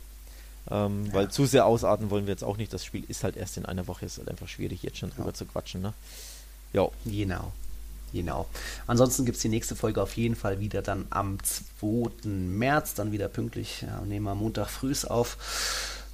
Ähm, 0.70 1.12
Weil 1.12 1.30
zu 1.30 1.46
sehr 1.48 1.66
ausarten 1.66 2.10
wollen 2.12 2.28
wir 2.28 2.32
jetzt 2.32 2.44
auch 2.44 2.56
nicht. 2.58 2.72
Das 2.72 2.86
Spiel 2.86 3.04
ist 3.08 3.24
halt 3.24 3.36
erst 3.36 3.58
in 3.58 3.66
einer 3.66 3.88
Woche. 3.88 4.06
Ist 4.06 4.20
halt 4.20 4.30
einfach 4.30 4.48
schwierig, 4.48 4.84
jetzt 4.84 5.00
schon 5.00 5.10
drüber 5.10 5.34
zu 5.34 5.46
quatschen. 5.46 5.82
Ne? 5.82 5.94
Ja, 6.74 6.88
Genau. 7.06 7.52
Genau. 8.14 8.48
Ansonsten 8.88 9.26
gibt 9.26 9.38
es 9.38 9.42
die 9.42 9.50
nächste 9.50 9.76
Folge 9.76 10.02
auf 10.02 10.18
jeden 10.18 10.36
Fall 10.36 10.60
wieder 10.60 10.82
dann 10.82 11.06
am 11.12 11.38
2. 11.44 12.28
März, 12.28 12.94
dann 12.94 13.12
wieder 13.12 13.28
pünktlich. 13.30 13.84
Ja, 13.88 14.02
nehmen 14.02 14.26
wir 14.26 14.36
Montag 14.36 14.70
frühs 14.70 15.06
auf. 15.06 15.38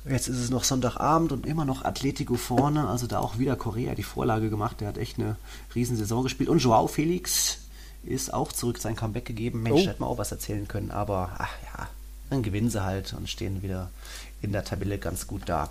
Jetzt 0.07 0.27
ist 0.27 0.37
es 0.37 0.49
noch 0.49 0.63
Sonntagabend 0.63 1.31
und 1.31 1.45
immer 1.45 1.65
noch 1.65 1.83
Atletico 1.83 2.35
vorne. 2.35 2.87
Also 2.87 3.07
da 3.07 3.19
auch 3.19 3.39
wieder 3.39 3.55
Korea 3.55 3.95
die 3.95 4.03
Vorlage 4.03 4.49
gemacht. 4.49 4.79
Der 4.79 4.87
hat 4.89 4.97
echt 4.97 5.17
eine 5.19 5.35
Riesensaison 5.75 6.23
gespielt. 6.23 6.49
Und 6.49 6.59
Joao 6.59 6.87
Felix 6.87 7.57
ist 8.03 8.33
auch 8.33 8.53
zurück, 8.53 8.77
sein 8.77 8.95
Comeback 8.95 9.25
gegeben. 9.25 9.63
Mensch, 9.63 9.81
Oh. 9.83 9.87
hätte 9.87 9.99
man 9.99 10.09
auch 10.09 10.17
was 10.17 10.31
erzählen 10.31 10.67
können. 10.67 10.91
Aber 10.91 11.31
ach 11.39 11.49
ja, 11.65 11.89
dann 12.29 12.41
gewinnen 12.43 12.69
sie 12.69 12.83
halt 12.83 13.13
und 13.13 13.27
stehen 13.27 13.61
wieder 13.63 13.89
in 14.41 14.51
der 14.53 14.63
Tabelle 14.63 14.97
ganz 14.97 15.27
gut 15.27 15.41
da. 15.47 15.69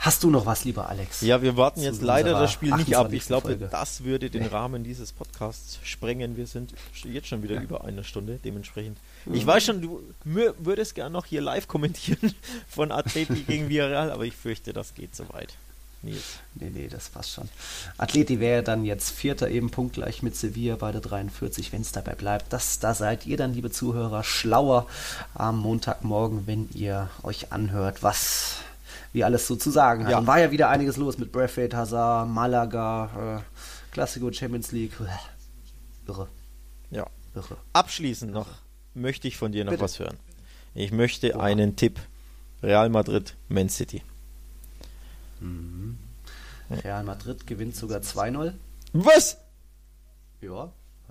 Hast 0.00 0.22
du 0.22 0.30
noch 0.30 0.46
was, 0.46 0.64
lieber 0.64 0.88
Alex? 0.88 1.20
Ja, 1.20 1.42
wir 1.42 1.58
warten 1.58 1.82
jetzt 1.82 2.00
leider 2.00 2.32
das 2.32 2.50
Spiel 2.50 2.74
nicht 2.74 2.96
ab. 2.96 3.12
Ich 3.12 3.20
28. 3.20 3.26
glaube, 3.26 3.48
Folge. 3.48 3.68
das 3.70 4.02
würde 4.02 4.30
den 4.30 4.46
Rahmen 4.46 4.82
dieses 4.82 5.12
Podcasts 5.12 5.78
sprengen. 5.82 6.38
Wir 6.38 6.46
sind 6.46 6.72
jetzt 7.04 7.28
schon 7.28 7.42
wieder 7.42 7.60
über 7.60 7.84
eine 7.84 8.02
Stunde, 8.02 8.40
dementsprechend. 8.42 8.96
Ich 9.30 9.46
weiß 9.46 9.62
schon, 9.62 9.82
du 9.82 10.02
würdest 10.24 10.94
gerne 10.94 11.10
noch 11.10 11.26
hier 11.26 11.42
live 11.42 11.68
kommentieren 11.68 12.34
von 12.68 12.92
Atleti 12.92 13.42
gegen 13.42 13.68
Villarreal, 13.68 14.10
aber 14.10 14.24
ich 14.24 14.34
fürchte, 14.34 14.72
das 14.72 14.94
geht 14.94 15.14
zu 15.14 15.28
weit. 15.34 15.52
Nils. 16.00 16.38
Nee, 16.54 16.70
nee, 16.72 16.88
das 16.88 17.10
passt 17.10 17.32
schon. 17.32 17.50
Atleti 17.98 18.40
wäre 18.40 18.62
dann 18.62 18.86
jetzt 18.86 19.10
Vierter, 19.10 19.50
eben 19.50 19.68
punktgleich 19.68 20.22
mit 20.22 20.34
Sevilla, 20.34 20.76
beide 20.76 21.02
43, 21.02 21.74
wenn 21.74 21.82
es 21.82 21.92
dabei 21.92 22.14
bleibt. 22.14 22.54
Das, 22.54 22.78
da 22.78 22.94
seid 22.94 23.26
ihr 23.26 23.36
dann, 23.36 23.52
liebe 23.52 23.70
Zuhörer, 23.70 24.24
schlauer 24.24 24.86
am 25.34 25.58
Montagmorgen, 25.58 26.46
wenn 26.46 26.70
ihr 26.72 27.10
euch 27.22 27.52
anhört, 27.52 28.02
was 28.02 28.62
wir 29.12 29.26
alles 29.26 29.46
so 29.46 29.56
zu 29.56 29.70
sagen 29.70 30.04
haben. 30.04 30.10
Ja. 30.10 30.26
War 30.26 30.38
ja 30.38 30.50
wieder 30.50 30.68
einiges 30.68 30.96
los 30.96 31.18
mit 31.18 31.32
Braithwaite, 31.32 31.76
Hazard, 31.76 32.28
Malaga, 32.28 33.38
äh, 33.38 33.92
Classico 33.92 34.30
Champions 34.32 34.72
League. 34.72 34.92
Irre, 36.06 36.28
Ja. 36.90 37.06
irre. 37.34 37.56
Abschließend 37.72 38.32
noch 38.32 38.48
möchte 38.94 39.28
ich 39.28 39.36
von 39.36 39.52
dir 39.52 39.64
noch 39.64 39.70
Bitte. 39.72 39.82
was 39.84 39.98
hören. 39.98 40.16
Ich 40.74 40.92
möchte 40.92 41.38
einen 41.40 41.76
Tipp. 41.76 41.98
Real 42.62 42.88
Madrid, 42.90 43.36
Man 43.48 43.68
City. 43.68 44.02
Real 46.70 47.02
Madrid 47.04 47.46
gewinnt 47.46 47.74
sogar 47.74 48.00
2-0. 48.02 48.52
Was? 48.92 49.38
Ja, 50.40 50.70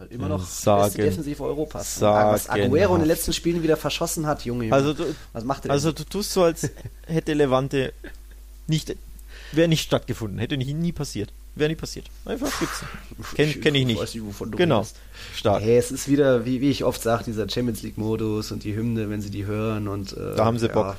immer 0.10 0.30
noch 0.30 0.46
Sagen- 0.46 0.84
beste 0.86 1.02
Defensive 1.02 1.44
Europas. 1.44 1.96
sagen 2.00 2.32
was 2.32 2.50
Aguero 2.50 2.96
in 2.96 3.02
den 3.02 3.08
letzten 3.08 3.34
Spielen 3.34 3.64
wieder 3.64 3.78
verschossen 3.78 4.26
hat, 4.28 4.46
Junge. 4.46 4.66
Junge. 4.66 4.76
Also 4.76 4.94
du, 4.94 5.04
was 5.34 5.44
macht 5.44 5.66
er 5.66 5.72
also 5.72 5.92
du 5.92 6.04
tust 6.04 6.32
so, 6.34 6.44
als 6.44 6.70
hätte 7.06 7.34
Levante 7.34 7.94
nicht, 8.68 8.96
wäre 9.52 9.68
nicht 9.68 9.82
stattgefunden, 9.84 10.40
hätte 10.40 10.58
nie, 10.58 10.74
nie 10.74 10.92
passiert. 10.92 11.32
Wäre 11.56 11.70
nie 11.70 11.76
passiert. 11.76 12.06
Einfach 12.26 12.48
schützen. 12.52 12.88
Kenn, 13.36 13.60
kenn 13.60 13.76
ich 13.76 13.86
nicht. 13.86 14.00
weiß 14.00 14.14
nicht, 14.14 14.24
wovon 14.24 14.52
du 14.52 14.58
genau. 14.58 14.78
redest. 14.78 14.96
Stark. 15.36 15.62
Hey, 15.62 15.78
es 15.78 15.92
ist 15.92 16.08
wieder, 16.08 16.46
wie, 16.46 16.62
wie 16.62 16.70
ich 16.70 16.84
oft 16.84 17.02
sage, 17.02 17.24
dieser 17.26 17.50
Champions 17.50 17.82
League-Modus 17.82 18.52
und 18.52 18.64
die 18.64 18.76
Hymne, 18.76 19.10
wenn 19.10 19.22
sie 19.22 19.32
die 19.32 19.46
hören 19.46 19.88
und 19.88 20.14
äh, 20.14 20.36
Da 20.38 20.46
haben 20.46 20.58
sie 20.60 20.68
ja. 20.68 20.74
Bock. 20.74 20.96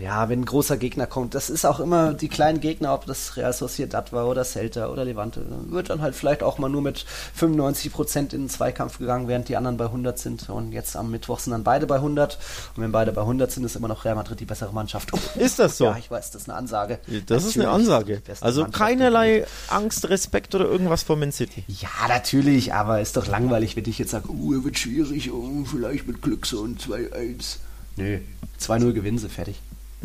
Ja, 0.00 0.28
wenn 0.28 0.40
ein 0.40 0.44
großer 0.44 0.76
Gegner 0.76 1.06
kommt, 1.06 1.34
das 1.34 1.48
ist 1.48 1.64
auch 1.64 1.78
immer 1.78 2.12
die 2.12 2.28
kleinen 2.28 2.60
Gegner, 2.60 2.92
ob 2.92 3.06
das 3.06 3.36
Real 3.36 3.52
Sociedad 3.52 4.12
war 4.12 4.26
oder 4.26 4.44
Celta 4.44 4.88
oder 4.88 5.04
Levante, 5.04 5.46
wird 5.68 5.90
dann 5.90 6.00
halt 6.00 6.16
vielleicht 6.16 6.42
auch 6.42 6.58
mal 6.58 6.68
nur 6.68 6.82
mit 6.82 7.04
95 7.34 7.92
Prozent 7.92 8.32
in 8.32 8.42
den 8.42 8.50
Zweikampf 8.50 8.98
gegangen, 8.98 9.28
während 9.28 9.48
die 9.48 9.56
anderen 9.56 9.76
bei 9.76 9.84
100 9.84 10.18
sind. 10.18 10.48
Und 10.50 10.72
jetzt 10.72 10.96
am 10.96 11.10
Mittwoch 11.10 11.38
sind 11.38 11.52
dann 11.52 11.62
beide 11.62 11.86
bei 11.86 11.96
100. 11.96 12.36
Und 12.76 12.82
wenn 12.82 12.90
beide 12.90 13.12
bei 13.12 13.20
100 13.20 13.50
sind, 13.52 13.64
ist 13.64 13.76
immer 13.76 13.88
noch 13.88 14.04
Real 14.04 14.16
Madrid 14.16 14.40
die 14.40 14.44
bessere 14.44 14.72
Mannschaft. 14.72 15.12
Ist 15.36 15.58
das 15.58 15.78
so? 15.78 15.84
Ja, 15.84 15.96
ich 15.96 16.10
weiß, 16.10 16.32
das 16.32 16.42
ist 16.42 16.48
eine 16.48 16.58
Ansage. 16.58 16.98
Das 17.26 17.44
ist 17.44 17.56
eine 17.56 17.66
Natürlich 17.66 17.88
Ansage. 17.90 18.22
Also 18.40 18.62
Mannschaft 18.62 18.78
keinerlei 18.78 19.46
Angst, 19.68 20.08
Respekt 20.08 20.54
oder 20.54 20.64
irgendwas 20.64 21.04
vor 21.04 21.16
Man 21.16 21.30
City. 21.30 21.64
Ja, 21.68 22.08
natürlich, 22.08 22.74
aber 22.74 23.00
ist 23.00 23.16
doch 23.16 23.26
langweilig, 23.26 23.76
wenn 23.76 23.84
ich 23.84 23.98
jetzt 23.98 24.10
sage, 24.10 24.28
er 24.28 24.64
wird 24.64 24.78
schwierig, 24.78 25.32
oh, 25.32 25.64
vielleicht 25.64 26.06
mit 26.06 26.22
Glück 26.22 26.46
so 26.46 26.64
ein 26.64 26.76
2-1. 26.76 27.56
Nö, 27.96 28.18
2-0 28.60 28.92
gewinnen 28.92 29.18
sie, 29.18 29.28
fertig. 29.28 29.56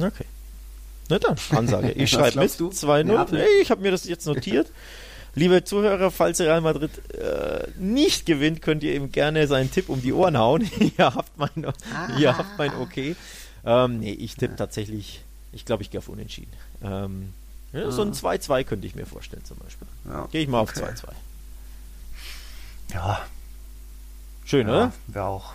Okay. 0.03 0.25
Na 1.09 1.19
dann, 1.19 1.37
Ansage. 1.57 1.91
Ich 1.91 2.09
schreibe 2.09 2.39
mit 2.39 2.57
glaubst 2.57 2.59
du? 2.59 2.69
2-0. 2.69 3.03
Neapel? 3.03 3.39
Nee, 3.39 3.61
ich 3.61 3.71
habe 3.71 3.81
mir 3.81 3.91
das 3.91 4.05
jetzt 4.05 4.25
notiert. 4.25 4.71
Liebe 5.35 5.63
Zuhörer, 5.63 6.11
falls 6.11 6.41
Real 6.41 6.59
Madrid 6.59 6.91
äh, 7.13 7.67
nicht 7.77 8.25
gewinnt, 8.25 8.61
könnt 8.61 8.83
ihr 8.83 8.93
ihm 8.95 9.13
gerne 9.13 9.47
seinen 9.47 9.71
Tipp 9.71 9.87
um 9.87 10.01
die 10.01 10.11
Ohren 10.11 10.37
hauen. 10.37 10.69
ihr 10.97 11.05
habt 11.05 11.37
mein, 11.37 11.67
ihr 12.17 12.37
habt 12.37 12.57
mein 12.57 12.73
Okay. 12.75 13.15
Ähm, 13.63 13.99
nee, 13.99 14.11
ich 14.11 14.35
tippe 14.35 14.55
tatsächlich, 14.55 15.21
ich 15.53 15.65
glaube, 15.65 15.83
ich 15.83 15.91
gehe 15.91 15.99
auf 15.99 16.09
Unentschieden. 16.09 16.51
Ähm, 16.83 17.33
ja, 17.71 17.89
so 17.91 18.01
ein 18.01 18.11
2-2 18.11 18.65
könnte 18.65 18.87
ich 18.87 18.95
mir 18.95 19.05
vorstellen 19.05 19.45
zum 19.45 19.57
Beispiel. 19.57 19.87
Ja, 20.05 20.27
Gehe 20.31 20.41
ich 20.41 20.49
mal 20.49 20.59
auf 20.59 20.71
okay. 20.71 20.83
2-2. 20.83 21.07
Ja, 22.93 23.25
Schön, 24.45 24.67
ja 24.67 24.73
oder? 24.73 24.93
wäre 25.07 25.25
auch. 25.25 25.53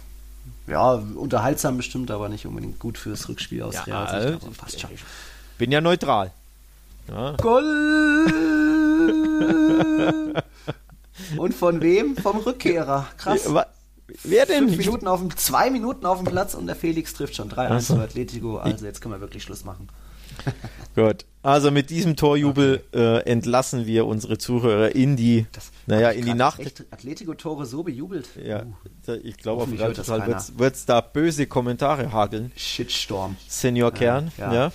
Ja, 0.66 0.94
unterhaltsam 0.94 1.76
bestimmt, 1.76 2.10
aber 2.10 2.28
nicht 2.28 2.46
unbedingt 2.46 2.78
gut 2.78 2.98
fürs 2.98 3.28
Rückspiel 3.28 3.62
aus 3.62 3.74
Ja, 3.74 3.82
Real 3.82 4.34
aber 4.34 4.50
passt 4.56 4.80
schon. 4.80 4.90
Bin 5.58 5.70
ja 5.70 5.80
neutral. 5.80 6.32
Ja. 7.08 7.32
Goal! 7.36 8.26
Und 11.36 11.54
von 11.54 11.80
wem? 11.80 12.16
Vom 12.16 12.38
Rückkehrer. 12.38 13.06
Krass. 13.16 13.48
Wer 14.22 14.46
denn? 14.46 14.68
Fünf 14.68 14.78
Minuten 14.78 15.08
auf 15.08 15.20
dem, 15.20 15.36
zwei 15.36 15.70
Minuten 15.70 16.06
auf 16.06 16.18
dem 16.18 16.26
Platz 16.26 16.54
und 16.54 16.66
der 16.66 16.76
Felix 16.76 17.12
trifft 17.14 17.34
schon 17.34 17.50
3-1 17.50 17.68
Ach 17.70 17.80
so. 17.80 17.96
für 17.96 18.02
Atletico. 18.02 18.58
Also 18.58 18.86
jetzt 18.86 19.00
können 19.00 19.14
wir 19.14 19.20
wirklich 19.20 19.42
Schluss 19.42 19.64
machen. 19.64 19.88
Gut. 20.94 21.24
Also 21.42 21.70
mit 21.70 21.90
diesem 21.90 22.16
Torjubel 22.16 22.82
äh, 22.92 23.18
entlassen 23.20 23.86
wir 23.86 24.06
unsere 24.06 24.36
Zuhörer 24.36 24.96
in 24.96 25.14
die, 25.14 25.46
naja, 25.86 26.10
in 26.10 26.24
die 26.24 26.34
Nacht. 26.34 26.60
Atletico-Tore 26.90 27.66
so 27.66 27.84
bejubelt. 27.84 28.28
Ja, 28.44 28.64
da- 29.06 29.14
ich 29.14 29.36
glaube, 29.36 29.62
auf 29.62 29.70
Real 29.70 29.92
das 29.92 30.06
Total 30.06 30.42
wird 30.56 30.74
es 30.74 30.86
da 30.86 31.00
böse 31.00 31.46
Kommentare 31.46 32.10
hageln. 32.10 32.50
Shitstorm. 32.56 33.36
Senior 33.46 33.92
Kern, 33.92 34.32
ja. 34.38 34.52
ja. 34.52 34.72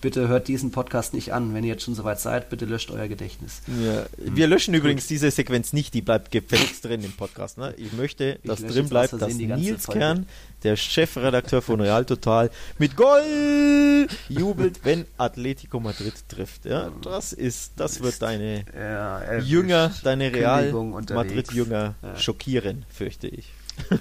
Bitte 0.00 0.28
hört 0.28 0.48
diesen 0.48 0.70
Podcast 0.70 1.12
nicht 1.12 1.32
an. 1.34 1.52
Wenn 1.52 1.62
ihr 1.64 1.70
jetzt 1.72 1.82
schon 1.84 1.94
soweit 1.94 2.18
seid, 2.20 2.48
bitte 2.48 2.64
löscht 2.64 2.90
euer 2.90 3.06
Gedächtnis. 3.06 3.60
Ja. 3.66 4.06
Wir 4.16 4.46
löschen 4.46 4.72
übrigens 4.72 5.06
diese 5.06 5.30
Sequenz 5.30 5.74
nicht, 5.74 5.92
die 5.92 6.00
bleibt 6.00 6.30
gefälligst 6.30 6.84
drin 6.86 7.04
im 7.04 7.12
Podcast. 7.12 7.58
Ne? 7.58 7.74
Ich 7.76 7.92
möchte, 7.92 8.38
dass 8.44 8.60
lösche 8.60 8.72
drin 8.74 8.88
bleibt, 8.88 9.12
dass 9.20 9.34
Nils. 9.34 9.86
Kern, 9.86 10.26
der 10.62 10.76
Chefredakteur 10.76 11.60
von 11.60 11.80
Real 11.82 12.04
Total, 12.06 12.50
mit 12.78 12.96
Goal 12.96 14.06
jubelt, 14.30 14.80
wenn 14.84 15.04
Atletico 15.18 15.80
Madrid 15.80 16.14
trifft. 16.28 16.64
Ja, 16.64 16.90
das 17.02 17.34
ist, 17.34 17.72
das 17.76 18.00
wird 18.02 18.22
deine 18.22 18.64
Ja. 18.74 19.38
Jünger, 19.38 19.92
deine 20.02 20.32
Real. 20.32 20.72
Madrid-Jünger 20.72 21.94
Ja. 22.02 22.16
schockieren, 22.18 22.86
fürchte 22.90 23.28
ich. 23.28 23.50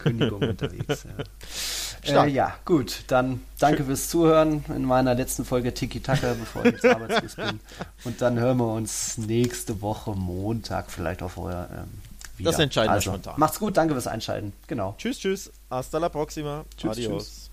Kündigung 0.03 0.41
unterwegs. 0.41 1.03
Ja. 1.05 1.23
Stark. 2.10 2.27
Äh, 2.27 2.31
ja, 2.31 2.56
gut. 2.65 3.03
Dann 3.07 3.41
danke 3.60 3.84
fürs 3.86 4.10
Zuhören 4.10 4.65
in 4.76 4.86
meiner 4.86 5.15
letzten 5.15 5.45
Folge 5.45 5.73
Tiki 5.73 5.99
Taka, 6.02 6.34
bevor 6.40 6.65
ich 6.65 6.73
jetzt 6.73 6.86
arbeitslos 6.86 7.36
bin. 7.36 7.60
Und 8.03 8.22
dann 8.22 8.40
hören 8.40 8.57
wir 8.57 8.73
uns 8.73 9.18
nächste 9.18 9.81
Woche 9.81 10.11
Montag 10.11 10.91
vielleicht 10.91 11.22
auf 11.22 11.38
euer 11.38 11.68
ähm, 11.72 11.90
wieder. 12.38 12.52
Das 12.52 12.60
entscheiden 12.60 12.90
wir 12.90 12.94
also, 12.94 13.11
spontan. 13.11 13.36
Macht's 13.38 13.60
gut, 13.60 13.77
danke 13.77 13.94
fürs 13.94 14.07
Einschalten. 14.07 14.53
Genau. 14.68 14.95
Tschüss, 14.98 15.19
tschüss. 15.19 15.52
Hasta 15.69 15.98
la 15.98 16.10
próxima. 16.10 16.65
Tschüss, 16.77 16.91
Adios. 16.91 17.45
I 17.45 17.48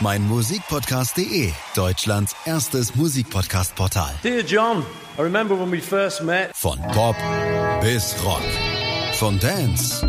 Mein 0.00 0.26
Musikpodcast.de, 0.28 1.52
Deutschlands 1.74 2.34
erstes 2.44 2.94
Musikpodcast-Portal. 2.94 4.14
Dear 4.22 4.42
John, 4.44 4.84
I 5.18 5.22
remember 5.22 5.58
when 5.58 5.70
we 5.70 5.80
first 5.80 6.22
met. 6.22 6.50
Von 6.54 6.78
Pop 6.92 7.16
bis 7.80 8.14
Rock. 8.24 8.42
Von 9.18 9.38
Dance 9.38 10.06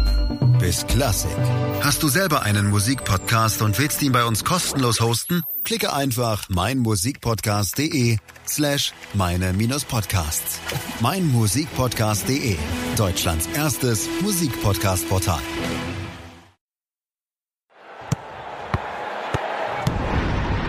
bis 0.59 0.85
Klassik. 0.87 1.37
Hast 1.81 2.03
du 2.03 2.07
selber 2.07 2.43
einen 2.43 2.69
Musikpodcast 2.69 3.61
und 3.61 3.77
willst 3.79 4.01
ihn 4.01 4.11
bei 4.11 4.23
uns 4.25 4.43
kostenlos 4.43 5.01
hosten? 5.01 5.41
Klicke 5.63 5.91
einfach 5.91 6.47
meinmusikpodcast.de 6.49 8.17
slash 8.47 8.93
meine-podcasts. 9.13 10.59
meinmusikpodcast.de 10.99 12.57
Deutschlands 12.95 13.47
erstes 13.55 14.07
Musikpodcast-Portal. 14.21 15.41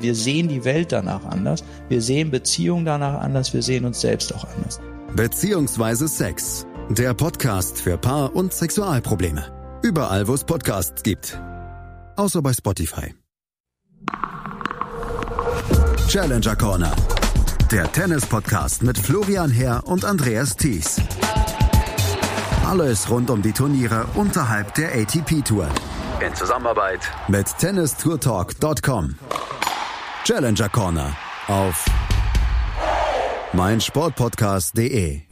Wir 0.00 0.14
sehen 0.14 0.48
die 0.48 0.64
Welt 0.64 0.92
danach 0.92 1.24
anders, 1.24 1.64
wir 1.88 2.02
sehen 2.02 2.30
Beziehungen 2.30 2.84
danach 2.84 3.20
anders, 3.20 3.54
wir 3.54 3.62
sehen 3.62 3.84
uns 3.84 4.00
selbst 4.00 4.34
auch 4.34 4.46
anders. 4.56 4.80
Beziehungsweise 5.14 6.08
Sex. 6.08 6.66
Der 6.90 7.14
Podcast 7.14 7.80
für 7.80 7.96
Paar- 7.98 8.34
und 8.36 8.52
Sexualprobleme. 8.52 9.78
Überall, 9.82 10.28
wo 10.28 10.34
es 10.34 10.44
Podcasts 10.44 11.02
gibt. 11.02 11.40
Außer 12.16 12.42
bei 12.42 12.52
Spotify. 12.52 13.14
Challenger 16.08 16.56
Corner. 16.56 16.92
Der 17.72 17.90
Tennis-Podcast 17.90 18.84
mit 18.84 18.96
Florian 18.96 19.50
Herr 19.50 19.86
und 19.86 20.04
Andreas 20.04 20.56
Thies. 20.56 21.00
Alles 22.64 23.10
rund 23.10 23.30
um 23.30 23.42
die 23.42 23.52
Turniere 23.52 24.06
unterhalb 24.14 24.74
der 24.74 24.94
ATP-Tour. 24.94 25.68
In 26.24 26.34
Zusammenarbeit 26.34 27.00
mit 27.28 27.46
tennistourtalk.com. 27.58 29.16
Challenger 30.26 30.68
Corner 30.68 31.16
auf 31.46 31.84
meinsportpodcast.de 33.52 35.25